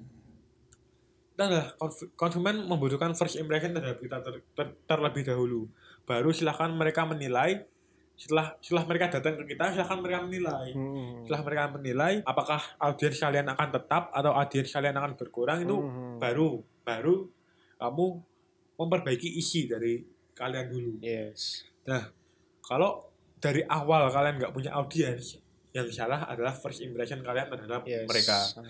Adalah 1.35 1.75
konf- 1.75 2.07
konsumen 2.15 2.63
membutuhkan 2.63 3.11
first 3.13 3.35
impression 3.35 3.75
terhadap 3.75 3.99
kita 3.99 4.17
ter- 4.21 4.47
ter- 4.49 4.75
terlebih 4.85 5.21
dahulu. 5.21 5.67
Baru 6.01 6.31
silahkan 6.31 6.71
mereka 6.71 7.03
menilai. 7.03 7.67
Setelah 8.15 8.55
setelah 8.63 8.83
mereka 8.87 9.11
datang 9.11 9.35
ke 9.35 9.43
kita, 9.53 9.75
silahkan 9.75 9.99
mereka 9.99 10.19
menilai. 10.23 10.67
Hmm. 10.71 11.27
Setelah 11.27 11.41
mereka 11.43 11.63
menilai, 11.75 12.13
apakah 12.23 12.61
audiens 12.79 13.17
kalian 13.19 13.47
akan 13.51 13.69
tetap 13.75 14.03
atau 14.15 14.31
audiens 14.31 14.69
kalian 14.71 14.95
akan 14.95 15.11
berkurang 15.19 15.59
itu 15.67 15.75
Hmm. 15.75 16.15
baru 16.17 16.63
baru 16.87 17.27
kamu 17.75 18.05
memperbaiki 18.79 19.29
isi 19.35 19.67
dari 19.67 19.99
kalian 20.31 20.67
dulu. 20.71 20.93
Yes. 21.03 21.67
Kalau 22.63 23.11
dari 23.37 23.61
awal 23.67 24.07
kalian 24.09 24.39
nggak 24.39 24.53
punya 24.55 24.71
audiens, 24.73 25.37
yang 25.75 25.91
salah 25.91 26.23
adalah 26.25 26.55
first 26.55 26.79
impression 26.79 27.19
kalian 27.19 27.51
terhadap 27.51 27.83
Yes. 27.83 28.07
mereka. 28.07 28.39
Ah. 28.57 28.63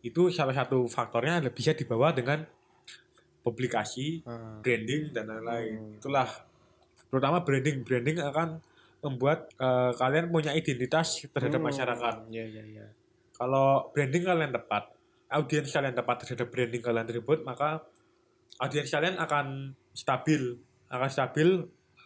Itu 0.00 0.32
salah 0.32 0.56
satu 0.56 0.88
faktornya 0.88 1.44
bisa 1.52 1.76
dibawa 1.76 2.16
dengan 2.16 2.48
publikasi, 3.44 4.24
Ah. 4.24 4.58
branding 4.64 5.12
dan 5.12 5.28
lain-lain. 5.28 5.76
Hmm. 5.78 5.96
Itulah 6.00 6.28
terutama 7.06 7.44
branding. 7.44 7.84
Branding 7.84 8.18
akan 8.18 8.48
membuat 9.06 9.46
eh, 9.54 9.92
kalian 9.94 10.26
punya 10.28 10.50
identitas 10.52 11.22
terhadap 11.24 11.62
Hmm. 11.62 11.68
masyarakat. 11.70 12.14
Iya, 12.26 12.44
iya, 12.44 12.62
iya. 12.66 12.86
Kalau 13.32 13.90
branding 13.90 14.24
kalian 14.24 14.50
tepat, 14.50 14.90
audiens 15.28 15.70
kalian 15.70 15.94
tepat 15.94 16.16
terhadap 16.22 16.48
branding 16.48 16.80
kalian 16.80 17.06
tersebut, 17.06 17.38
maka 17.42 17.86
audiens 18.58 18.88
kalian 18.88 19.16
akan 19.16 19.46
stabil, 19.92 20.58
akan 20.88 21.08
stabil 21.08 21.48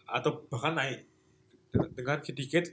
atau 0.05 0.45
bahkan 0.47 0.75
naik 0.75 1.07
De- 1.71 1.87
dengan 1.93 2.19
sedikit 2.19 2.67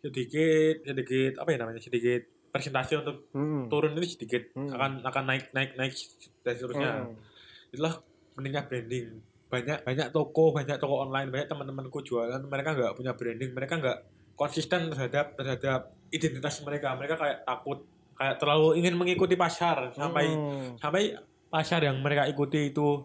sedikit 0.00 0.80
sedikit 0.80 1.36
apa 1.36 1.48
ya 1.50 1.58
namanya 1.60 1.76
sedikit 1.76 2.24
presentasi 2.48 2.96
untuk 2.96 3.28
Hmm. 3.30 3.68
turun 3.68 3.92
itu 3.94 4.16
sedikit 4.16 4.48
Hmm. 4.56 4.72
akan 4.72 5.04
akan 5.04 5.24
naik 5.28 5.52
naik 5.52 5.76
naik 5.76 5.92
dan 6.40 6.56
seterusnya 6.56 6.90
Hmm. 7.04 7.20
itulah 7.68 8.00
pentingnya 8.32 8.64
branding 8.64 9.20
banyak 9.50 9.82
banyak 9.82 10.08
toko 10.10 10.54
banyak 10.54 10.78
toko 10.78 11.02
online 11.02 11.28
banyak 11.28 11.46
teman-temanku 11.46 12.00
jualan 12.00 12.38
mereka 12.40 12.70
nggak 12.72 12.92
punya 12.94 13.12
branding 13.12 13.50
mereka 13.50 13.74
nggak 13.76 13.98
konsisten 14.32 14.88
terhadap 14.88 15.34
terhadap 15.34 15.80
identitas 16.08 16.62
mereka 16.62 16.94
mereka 16.94 17.18
kayak 17.18 17.42
takut 17.42 17.82
kayak 18.14 18.38
terlalu 18.38 18.78
ingin 18.78 18.94
mengikuti 18.94 19.34
pasar 19.34 19.90
sampai 19.90 20.30
Hmm. 20.30 20.78
sampai 20.78 21.18
pasar 21.46 21.82
yang 21.82 21.98
mereka 21.98 22.24
ikuti 22.24 22.70
itu 22.70 23.02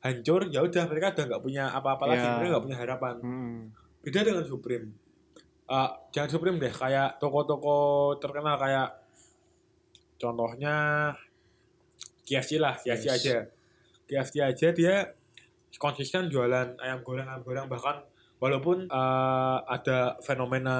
hancur 0.00 0.48
ya 0.48 0.60
udah 0.60 0.84
mereka 0.86 1.12
udah 1.12 1.24
nggak 1.26 1.42
punya 1.42 1.64
apa-apa 1.70 2.04
lagi 2.06 2.22
Ya. 2.22 2.32
mereka 2.34 2.50
nggak 2.50 2.64
punya 2.64 2.78
harapan 2.78 3.14
Hmm. 3.20 3.60
beda 4.00 4.20
dengan 4.22 4.44
Supreme 4.44 4.88
Eh, 5.64 5.90
jangan 6.10 6.28
Supreme 6.30 6.60
deh 6.60 6.68
kayak 6.68 7.16
toko-toko 7.16 7.76
terkenal 8.18 8.56
kayak 8.56 9.00
contohnya 10.14 10.74
KFC 12.22 12.56
lah 12.56 12.76
KFC 12.78 13.06
Yes. 13.06 13.14
aja 13.14 13.36
KFC 14.04 14.34
aja 14.40 14.68
dia 14.70 14.96
konsisten 15.76 16.26
jualan 16.26 16.76
ayam 16.78 17.00
goreng 17.00 17.24
ayam 17.24 17.42
goreng 17.42 17.66
bahkan 17.66 18.02
walaupun 18.36 18.86
eh, 18.86 19.58
ada 19.64 20.18
fenomena 20.20 20.76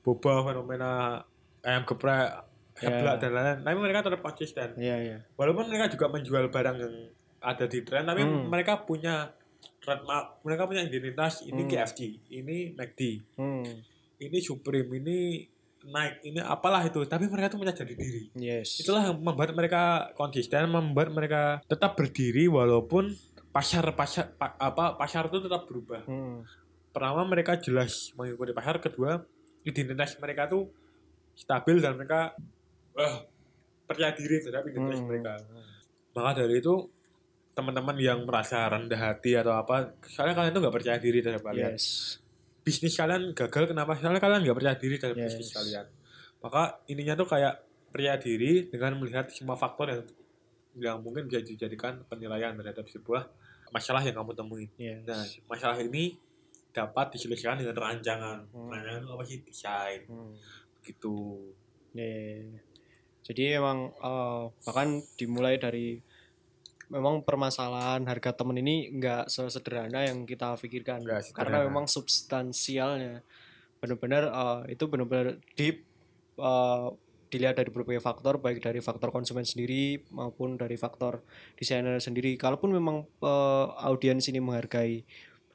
boba 0.00 0.42
fenomena 0.44 1.22
ayam 1.60 1.84
geprek 1.84 2.48
Ya. 2.74 2.88
heblak 2.88 3.20
dan 3.20 3.30
lain-lain 3.30 3.58
tapi 3.60 3.76
mereka 3.78 4.00
tetap 4.02 4.20
konsisten 4.20 4.68
Iya, 4.74 4.96
iya. 4.98 5.16
walaupun 5.34 5.68
mereka 5.68 5.86
juga 5.88 6.08
menjual 6.08 6.48
barang 6.48 6.76
yang 6.78 6.94
ada 7.38 7.64
di 7.64 7.78
tren 7.80 8.02
tapi 8.02 8.24
Hmm. 8.24 8.48
mereka 8.48 8.80
punya 8.80 9.28
trademark 9.78 10.40
mereka 10.40 10.64
punya 10.64 10.80
identitas 10.80 11.44
ini 11.44 11.62
Hmm. 11.62 11.70
KFC 11.70 12.00
ini 12.32 12.72
McD 12.72 13.00
Hmm. 13.36 13.62
ini 14.18 14.38
Supreme 14.40 14.88
ini 14.96 15.44
Nike 15.84 16.18
ini 16.24 16.40
apalah 16.40 16.80
itu 16.80 17.04
tapi 17.04 17.26
mereka 17.26 17.50
tuh 17.50 17.60
punya 17.60 17.70
jati 17.70 17.92
diri 17.92 18.32
Yes. 18.32 18.80
itulah 18.80 19.04
yang 19.04 19.20
membuat 19.20 19.52
mereka 19.52 19.82
konsisten 20.14 20.64
membuat 20.66 21.12
mereka 21.12 21.42
tetap 21.64 21.92
berdiri 21.92 22.48
walaupun 22.48 23.12
pasar 23.52 23.84
pasar 23.92 24.32
pa- 24.32 24.56
apa 24.56 24.96
pasar 24.96 25.28
itu 25.28 25.38
tetap 25.38 25.64
berubah 25.64 26.02
Hmm. 26.02 26.40
pertama 26.88 27.22
mereka 27.22 27.56
jelas 27.56 28.10
mengikuti 28.14 28.50
pasar 28.50 28.76
kedua 28.78 29.20
identitas 29.62 30.16
mereka 30.16 30.48
tuh 30.48 30.72
stabil 31.32 31.78
dan 31.78 31.94
mereka 31.94 32.32
wah 32.92 33.24
percaya 33.84 34.12
diri 34.12 34.40
terhadap 34.40 34.64
identitas 34.66 34.98
Hmm. 34.98 35.06
mereka 35.06 35.32
maka 36.12 36.30
dari 36.38 36.58
itu 36.58 36.74
teman-teman 37.52 37.96
yang 37.96 38.24
merasa 38.24 38.64
rendah 38.64 38.96
hati 38.96 39.36
atau 39.36 39.52
apa 39.52 40.00
soalnya 40.02 40.32
kalian 40.34 40.52
tuh 40.52 40.62
nggak 40.64 40.72
percaya 40.74 40.96
diri 40.96 41.20
terhadap 41.20 41.44
kalian 41.44 41.72
Yes. 41.72 42.16
bisnis 42.62 42.94
kalian 42.94 43.32
gagal 43.32 43.64
kenapa 43.66 43.92
soalnya 43.96 44.18
kalian 44.18 44.40
nggak 44.40 44.56
percaya 44.56 44.76
diri 44.76 44.96
terhadap 44.96 45.18
Yes. 45.18 45.28
bisnis 45.30 45.50
kalian 45.52 45.86
maka 46.40 46.62
ininya 46.86 47.14
tuh 47.14 47.28
kayak 47.28 47.54
percaya 47.86 48.16
diri 48.16 48.52
dengan 48.66 48.96
melihat 48.96 49.28
semua 49.28 49.52
faktor 49.54 49.86
yang 49.86 50.02
yang 50.74 50.98
mungkin 50.98 51.26
bisa 51.26 51.40
dijadikan 51.40 52.00
penilaian 52.06 52.54
terhadap 52.54 52.86
sebuah 52.86 53.28
masalah 53.68 54.00
yang 54.00 54.14
kamu 54.14 54.32
temuin 54.32 54.68
Yes. 54.76 55.04
nah 55.04 55.22
masalah 55.48 55.76
ini 55.76 56.16
dapat 56.70 57.12
diselesaikan 57.12 57.60
dengan 57.60 57.76
rancangan 57.76 58.38
Hmm. 58.48 58.68
rancangan 58.68 59.00
itu 59.00 59.10
apa 59.10 59.24
sih 59.24 59.38
desain 59.42 60.00
Hmm. 60.06 60.32
gitu 60.82 61.52
Ya, 61.92 62.00
ya, 62.02 62.24
ya. 62.48 62.60
Jadi 63.22 63.42
emang 63.54 63.92
eh, 63.92 64.42
bahkan 64.62 64.88
dimulai 65.14 65.54
dari 65.56 66.00
memang 66.88 67.20
permasalahan 67.20 68.04
harga 68.04 68.32
temen 68.34 68.56
ini 68.58 68.92
nggak 68.92 69.24
sesederhana 69.26 70.04
yang 70.04 70.24
kita 70.24 70.56
pikirkan 70.56 71.00
Nggak 71.00 71.32
karena 71.32 71.64
memang 71.64 71.84
substansialnya 71.86 73.20
benar-benar 73.78 74.24
eh, 74.26 74.72
itu 74.72 74.84
benar-benar 74.86 75.36
deep 75.54 75.84
eh, 76.34 76.88
dilihat 77.32 77.56
dari 77.56 77.72
berbagai 77.72 78.04
faktor 78.04 78.36
baik 78.44 78.60
dari 78.60 78.84
faktor 78.84 79.08
konsumen 79.08 79.48
sendiri 79.48 80.04
maupun 80.12 80.60
dari 80.60 80.76
faktor 80.76 81.24
desainer 81.56 81.96
sendiri 81.96 82.36
kalaupun 82.36 82.76
memang 82.76 83.08
eh, 83.24 83.66
audiens 83.88 84.28
ini 84.28 84.44
menghargai 84.44 85.00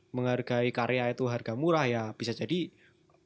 menghargai 0.10 0.74
karya 0.74 1.14
itu 1.14 1.30
harga 1.30 1.54
murah 1.54 1.86
ya 1.86 2.04
bisa 2.18 2.34
jadi 2.34 2.74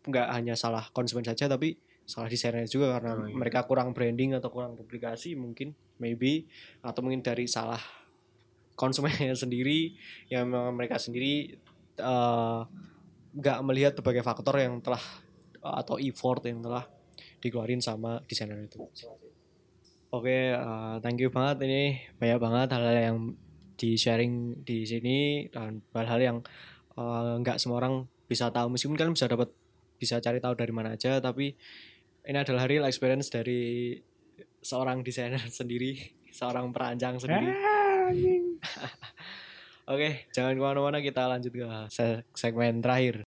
nggak 0.04 0.28
hanya 0.36 0.60
salah 0.60 0.92
konsumen 0.92 1.24
saja 1.24 1.48
tapi 1.48 1.80
salah 2.04 2.28
desainer 2.28 2.68
juga 2.68 3.00
karena 3.00 3.16
Oh, 3.16 3.24
iya. 3.24 3.38
mereka 3.40 3.64
kurang 3.64 3.96
branding 3.96 4.36
atau 4.36 4.52
kurang 4.52 4.76
publikasi 4.76 5.40
mungkin 5.40 5.72
maybe 6.04 6.44
atau 6.84 7.00
mungkin 7.00 7.24
dari 7.24 7.48
salah 7.48 7.80
konsumennya 8.76 9.32
sendiri 9.48 9.96
yang 10.28 10.52
memang 10.52 10.76
mereka 10.76 11.00
sendiri 11.00 11.56
eh, 12.04 12.62
nggak 13.32 13.60
melihat 13.64 13.96
berbagai 13.96 14.28
faktor 14.28 14.60
yang 14.60 14.84
telah 14.84 15.00
atau 15.62 15.96
effort 16.02 16.44
yang 16.44 16.60
telah 16.60 16.84
dikeluarin 17.42 17.82
sama 17.82 18.22
desainer 18.30 18.62
itu. 18.62 18.78
Oke, 20.12 20.54
eh, 20.54 20.96
thank 21.02 21.18
you 21.20 21.34
banget 21.34 21.66
ini. 21.66 22.00
Banyak 22.22 22.40
banget 22.40 22.68
hal-hal 22.76 22.98
yang 23.00 23.18
di 23.76 23.98
sharing 23.98 24.62
di 24.62 24.86
sini 24.86 25.50
dan 25.50 25.82
hal-hal 25.98 26.22
yang 26.22 26.38
eh, 26.96 27.34
nggak 27.42 27.58
semua 27.58 27.82
orang 27.82 28.06
bisa 28.30 28.54
tahu. 28.54 28.72
Meskipun 28.78 28.96
kalian 28.96 29.16
bisa 29.18 29.26
dapat 29.26 29.50
bisa 30.02 30.18
cari 30.18 30.42
tahu 30.42 30.58
dari 30.58 30.74
mana 30.74 30.98
aja 30.98 31.22
tapi 31.22 31.54
ini 32.26 32.38
adalah 32.38 32.66
real 32.66 32.90
experience 32.90 33.30
dari 33.30 33.94
seorang 34.62 35.06
desainer 35.06 35.42
sendiri 35.62 35.94
seorang 36.34 36.74
perancang 36.74 37.22
sendiri. 37.22 37.54
Oke 39.92 40.26
jangan 40.34 40.58
ke 40.58 40.62
mana-mana 40.62 40.98
kita 41.06 41.30
lanjut 41.30 41.54
ke 41.54 41.66
se- 41.94 42.26
segmen 42.34 42.82
terakhir 42.82 43.22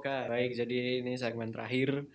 Oke, 0.00 0.16
baik. 0.32 0.56
Jadi 0.56 1.04
ini 1.04 1.12
segmen 1.20 1.52
terakhir. 1.52 2.08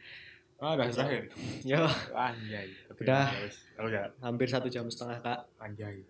ah 0.56 0.74
udah 0.74 0.88
terakhir 0.88 1.28
Yo, 1.70 1.84
anjay 2.16 2.72
Udah. 2.88 3.28
oh 3.76 3.92
ya 3.92 4.08
hampir 4.24 4.48
satu 4.48 4.72
jam 4.72 4.88
setengah 4.88 5.20
kak. 5.20 5.40
anjay 5.60 6.02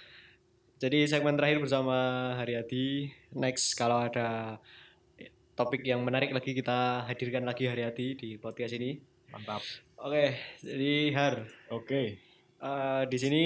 Jadi 0.82 1.06
segmen 1.06 1.36
terakhir 1.38 1.62
bersama 1.62 2.32
Haryadi. 2.34 3.12
Next 3.36 3.76
kalau 3.78 4.08
ada 4.08 4.58
topik 5.54 5.86
yang 5.86 6.02
menarik 6.02 6.34
lagi 6.34 6.50
kita 6.50 7.06
hadirkan 7.06 7.46
lagi 7.46 7.70
Haryadi 7.70 8.18
di 8.18 8.28
podcast 8.34 8.74
ini. 8.74 8.98
mantap 9.30 9.62
Oke, 10.02 10.34
jadi 10.64 11.14
Har, 11.14 11.46
oke 11.70 12.02
eh, 12.58 13.02
di 13.06 13.18
sini 13.20 13.44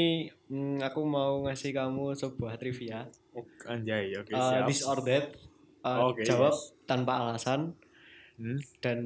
mm, 0.49 0.81
aku 0.81 1.01
mau 1.05 1.45
ngasih 1.45 1.77
kamu 1.77 2.17
sebuah 2.17 2.57
trivia. 2.57 3.05
Oke, 3.37 3.69
anjay 3.69 4.17
oke 4.17 4.33
Eh, 4.33 4.39
siap 4.39 4.65
this 4.65 4.81
or 4.87 5.03
that. 5.05 5.48
Eh, 5.79 5.99
Oke, 6.03 6.23
jawab 6.23 6.51
yes. 6.51 6.75
tanpa 6.85 7.13
alasan 7.21 7.75
Hmm, 8.35 8.55
dan 8.79 8.99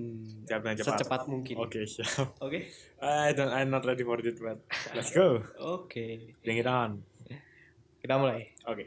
jawabnya 0.44 0.77
cepat 0.77 0.93
secepat 1.01 1.20
mungkin. 1.24 1.57
oke 1.57 1.81
siap 1.82 2.36
Oke. 2.39 2.69
I 3.01 3.32
don't 3.32 3.49
I'm 3.49 3.69
not 3.69 3.81
ready 3.82 4.05
for 4.05 4.20
it 4.20 4.36
but 4.36 4.61
let's 4.93 5.09
go 5.09 5.40
Oke. 5.57 6.36
bring 6.40 6.61
it 6.61 6.69
on 6.69 7.01
Kita 7.97 8.20
mulai. 8.20 8.53
oke 8.62 8.85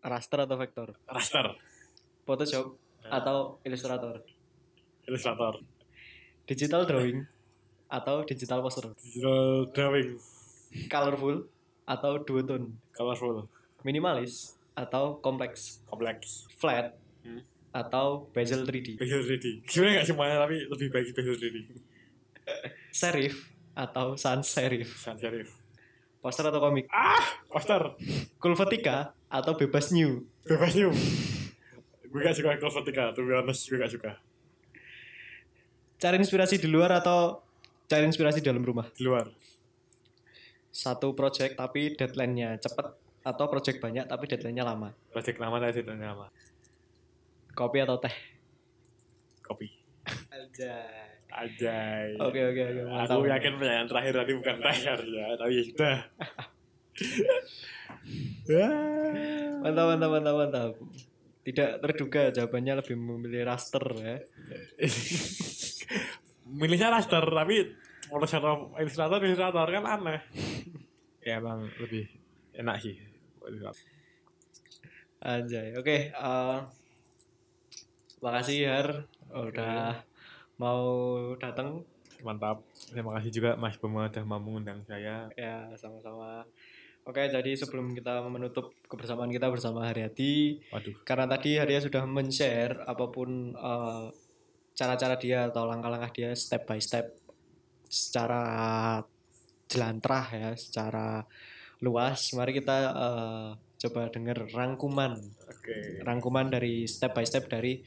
Raster 0.00 0.38
atau 0.40 0.54
vektor? 0.54 0.94
raster 1.04 1.42
Photoshop 2.22 2.78
atau 3.02 3.58
Illustrator? 3.62 4.22
ilustrator 5.04 5.58
Digital 6.46 6.86
drawing 6.86 7.26
atau 7.86 8.22
digital 8.22 8.62
poster? 8.62 8.94
digital 8.94 9.66
drawing 9.70 10.14
Colorful 10.86 11.50
atau 11.82 12.22
duotone? 12.22 12.78
colorful 12.94 13.50
Minimalis 13.82 14.54
atau 14.80 15.20
kompleks? 15.20 15.84
kompleks 15.84 16.48
Flat 16.54 16.96
Hmm. 17.20 17.44
atau 17.70 18.32
bezel 18.32 18.64
3D? 18.64 18.96
bezel 18.96 19.20
3D 19.20 19.68
sebenarnya 19.68 20.00
nggak 20.00 20.08
semuanya 20.08 20.36
tapi 20.40 20.56
lebih 20.64 20.88
baik 20.88 21.12
bezel 21.12 21.36
3D 21.36 21.56
Serif 22.90 23.46
atau 23.72 24.16
sans 24.16 24.40
serif? 24.40 24.88
sans 24.96 25.14
serif 25.14 25.52
Poster 26.18 26.42
atau 26.42 26.58
komik? 26.58 26.88
poster 27.46 27.92
Kulvetika 28.36 29.12
atau 29.26 29.52
bebas 29.54 29.88
new? 29.90 30.24
bebas 30.42 30.72
new 30.72 30.88
gue 32.02 32.20
gak 32.20 32.34
suka 32.34 32.56
Vertical 32.56 33.12
to 33.12 33.22
be 33.22 33.32
honest 33.32 33.68
gue 33.68 33.76
gak 33.76 33.92
suka 33.92 34.12
Cari 35.96 36.16
inspirasi 36.16 36.56
di 36.56 36.66
luar 36.66 36.90
atau 36.94 37.44
cari 37.84 38.02
inspirasi 38.02 38.40
di 38.40 38.46
dalam 38.46 38.64
rumah? 38.64 38.88
di 38.90 39.04
luar 39.04 39.28
Satu 40.66 41.12
project 41.12 41.54
tapi 41.54 41.92
deadline-nya 41.92 42.56
cepet 42.58 43.09
atau 43.20 43.44
project 43.50 43.78
banyak 43.82 44.04
tapi 44.08 44.24
deadline-nya 44.28 44.64
lama? 44.64 44.90
project 45.12 45.38
lama 45.38 45.56
tadi 45.60 45.84
dan 45.84 46.00
lama 46.00 46.26
Kopi 47.52 47.78
atau 47.82 47.98
teh? 47.98 48.14
kopi 49.42 49.68
Aja. 50.30 50.74
Ajay. 51.30 52.18
Oke 52.18 52.40
oke 52.42 52.62
oke. 52.74 52.82
Aku 53.06 53.22
yakin 53.22 53.54
pertanyaan 53.54 53.86
terakhir 53.86 54.12
tadi 54.18 54.32
bukan 54.34 54.56
terakhir 54.58 54.98
ya, 55.06 55.26
tapi 55.38 55.52
ya 55.54 55.62
sudah. 55.62 55.96
Mantap 59.62 59.84
mantap 59.94 60.10
mantap 60.10 60.34
mantap. 60.34 60.70
Tidak 61.40 61.70
terduga 61.80 62.22
jawabannya 62.34 62.72
lebih 62.82 62.96
memilih 62.98 63.42
raster 63.46 63.84
ya. 63.94 64.16
Milihnya 66.60 66.90
raster 66.90 67.22
tapi 67.22 67.70
Photoshop 68.10 68.74
Illustrator 68.74 69.22
Illustrator 69.22 69.66
kan 69.70 69.84
aneh. 69.86 70.20
ya 71.22 71.38
emang 71.38 71.68
lebih 71.78 72.10
enak 72.58 72.76
sih. 72.82 72.96
Anjay. 75.20 75.76
Oke. 75.76 76.12
eh, 76.12 76.58
makasih 78.20 78.68
Har 78.68 78.88
udah 79.30 80.04
mau 80.60 80.84
datang 81.40 81.84
Mantap. 82.20 82.60
Terima 82.92 83.16
kasih 83.16 83.30
juga 83.32 83.50
Mas 83.56 83.80
Bima 83.80 84.08
sudah 84.08 84.24
mau 84.28 84.40
mengundang 84.40 84.84
saya. 84.84 85.32
Ya, 85.36 85.72
sama-sama. 85.76 86.44
Oke, 87.08 87.24
jadi 87.32 87.56
sebelum 87.56 87.96
kita 87.96 88.20
menutup 88.28 88.76
kebersamaan 88.84 89.32
kita 89.32 89.48
bersama 89.48 89.88
Haryati, 89.88 90.60
Waduh. 90.68 91.00
karena 91.02 91.24
tadi 91.24 91.56
Haria 91.56 91.80
sudah 91.80 92.04
men-share 92.04 92.84
apa 92.84 93.08
pun 93.08 93.56
eh, 93.56 94.06
cara-cara 94.76 95.16
dia 95.16 95.48
atau 95.48 95.64
langkah-langkah 95.64 96.12
dia 96.12 96.30
step 96.36 96.68
by 96.68 96.76
step 96.76 97.16
secara 97.88 98.44
jelantrah 99.64 100.26
ya, 100.28 100.50
secara 100.60 101.24
luas. 101.80 102.32
Mari 102.32 102.52
kita 102.54 102.76
eh, 102.92 103.48
coba 103.80 104.12
dengar 104.12 104.44
rangkuman, 104.46 105.16
Oke. 105.48 106.04
rangkuman 106.04 106.48
dari 106.48 106.84
step 106.84 107.12
by 107.12 107.24
step 107.24 107.48
dari 107.48 107.80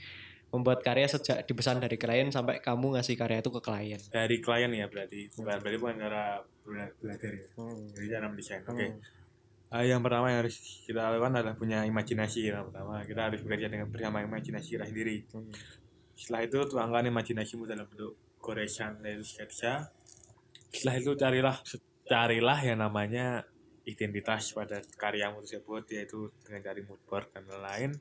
membuat 0.49 0.85
karya 0.85 1.09
sejak 1.09 1.45
dipesan 1.45 1.81
dari 1.81 1.97
klien 1.97 2.29
sampai 2.29 2.61
kamu 2.61 2.93
ngasih 2.93 3.17
karya 3.17 3.41
itu 3.41 3.49
ke 3.49 3.61
klien. 3.61 3.97
Dari 4.09 4.37
klien 4.37 4.69
ya 4.69 4.85
berarti. 4.85 5.29
Bukan 5.33 5.57
berarti 5.57 5.77
bukan 5.77 5.95
cara 5.97 6.23
bela- 6.61 6.93
belajar 7.01 7.31
ya. 7.33 7.45
Hmm. 7.57 7.89
Jadi 7.89 8.07
cara 8.07 8.25
mendesain. 8.29 8.61
Oke. 8.61 8.85
Hmm. 8.85 9.01
Ah, 9.73 9.81
yang 9.81 10.05
pertama 10.05 10.29
yang 10.29 10.45
harus 10.45 10.53
kita 10.85 11.01
lakukan 11.09 11.33
adalah 11.33 11.57
punya 11.57 11.81
imajinasi 11.81 12.45
yang 12.45 12.69
pertama 12.69 13.01
kita 13.01 13.21
harus 13.25 13.41
bekerja 13.41 13.73
dengan 13.73 13.89
bersama 13.89 14.21
imajinasi 14.21 14.77
kita 14.77 14.85
sendiri 14.85 15.25
Hmm. 15.33 15.49
setelah 16.13 16.45
itu 16.45 16.61
tuangkan 16.69 17.09
imajinasimu 17.09 17.65
dalam 17.65 17.89
bentuk 17.89 18.13
goresan 18.37 19.01
yaitu 19.01 19.25
sketsa 19.25 19.89
setelah 20.69 20.95
itu 21.01 21.17
carilah 21.17 21.57
carilah 22.05 22.59
yang 22.61 22.85
namanya 22.85 23.49
identitas 23.83 24.55
pada 24.55 24.79
karyamu 24.95 25.43
tersebut 25.43 25.83
yaitu 25.91 26.31
dengan 26.41 26.63
cari 26.63 26.81
mood 26.83 26.99
board 27.03 27.27
dan 27.31 27.43
lain-lain 27.45 27.91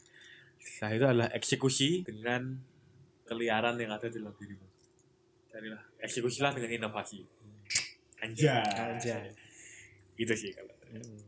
setelah 0.62 0.92
itu 0.94 1.04
adalah 1.06 1.28
eksekusi 1.34 2.06
dengan 2.06 2.54
keliaran 3.26 3.74
yang 3.76 3.90
ada 3.90 4.06
dalam 4.06 4.30
dirimu 4.38 4.66
carilah 5.50 5.82
eksekusilah 5.98 6.54
dengan 6.54 6.70
inovasi 6.70 7.26
anjay 8.22 8.62
Anjay. 8.78 9.30
itu 10.16 10.34
sih 10.34 10.52
kalau 10.54 10.70
Hmm. 10.92 11.24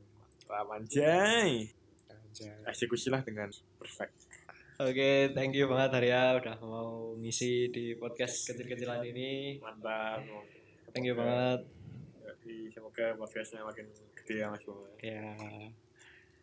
Anjay 0.77 1.73
Anjay. 2.07 2.57
eksekusilah 2.69 3.25
dengan 3.25 3.49
perfect 3.81 4.13
Oke, 4.75 5.31
thank 5.33 5.55
you 5.55 5.71
banget 5.71 6.03
Arya 6.03 6.35
udah 6.35 6.59
mau 6.59 7.15
ngisi 7.15 7.71
di 7.71 7.95
podcast 7.95 8.43
kecil-kecilan 8.51 9.07
ini. 9.07 9.63
mantap 9.63 10.19
Thank 10.91 11.07
you 11.07 11.15
banget. 11.15 11.63
Jadi 12.19 12.75
semoga 12.75 13.15
podcastnya 13.15 13.63
makin 13.63 13.87
gede 14.25 14.41
ya 14.41 14.49
mas 14.49 14.65
Bung. 14.65 14.81
Ya, 14.99 15.37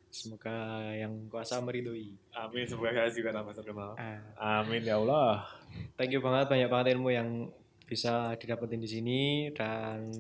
semoga 0.08 0.54
yang 0.94 1.26
kuasa 1.28 1.58
meridui. 1.58 2.14
amin 2.30 2.64
semoga 2.64 2.94
saya 2.94 3.10
juga 3.10 3.32
tambah 3.32 3.52
terkenal 3.52 3.98
Ah, 3.98 4.62
amin 4.62 4.84
ya 4.84 4.96
Allah 4.96 5.48
thank 5.96 6.12
you 6.12 6.20
banget 6.20 6.46
banyak 6.48 6.68
banget 6.68 6.88
ilmu 6.94 7.10
yang 7.10 7.50
bisa 7.84 8.36
didapetin 8.36 8.78
di 8.78 8.88
sini 8.88 9.22
dan 9.52 10.12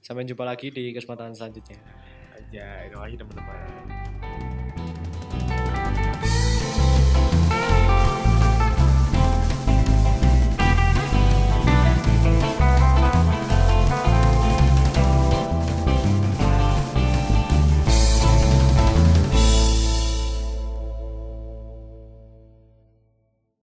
sampai 0.00 0.24
jumpa 0.24 0.42
lagi 0.42 0.70
di 0.70 0.90
kesempatan 0.90 1.30
selanjutnya. 1.30 1.78
aja 2.32 2.66
itu 2.82 2.96
aja 2.96 3.16
teman-teman 3.16 4.09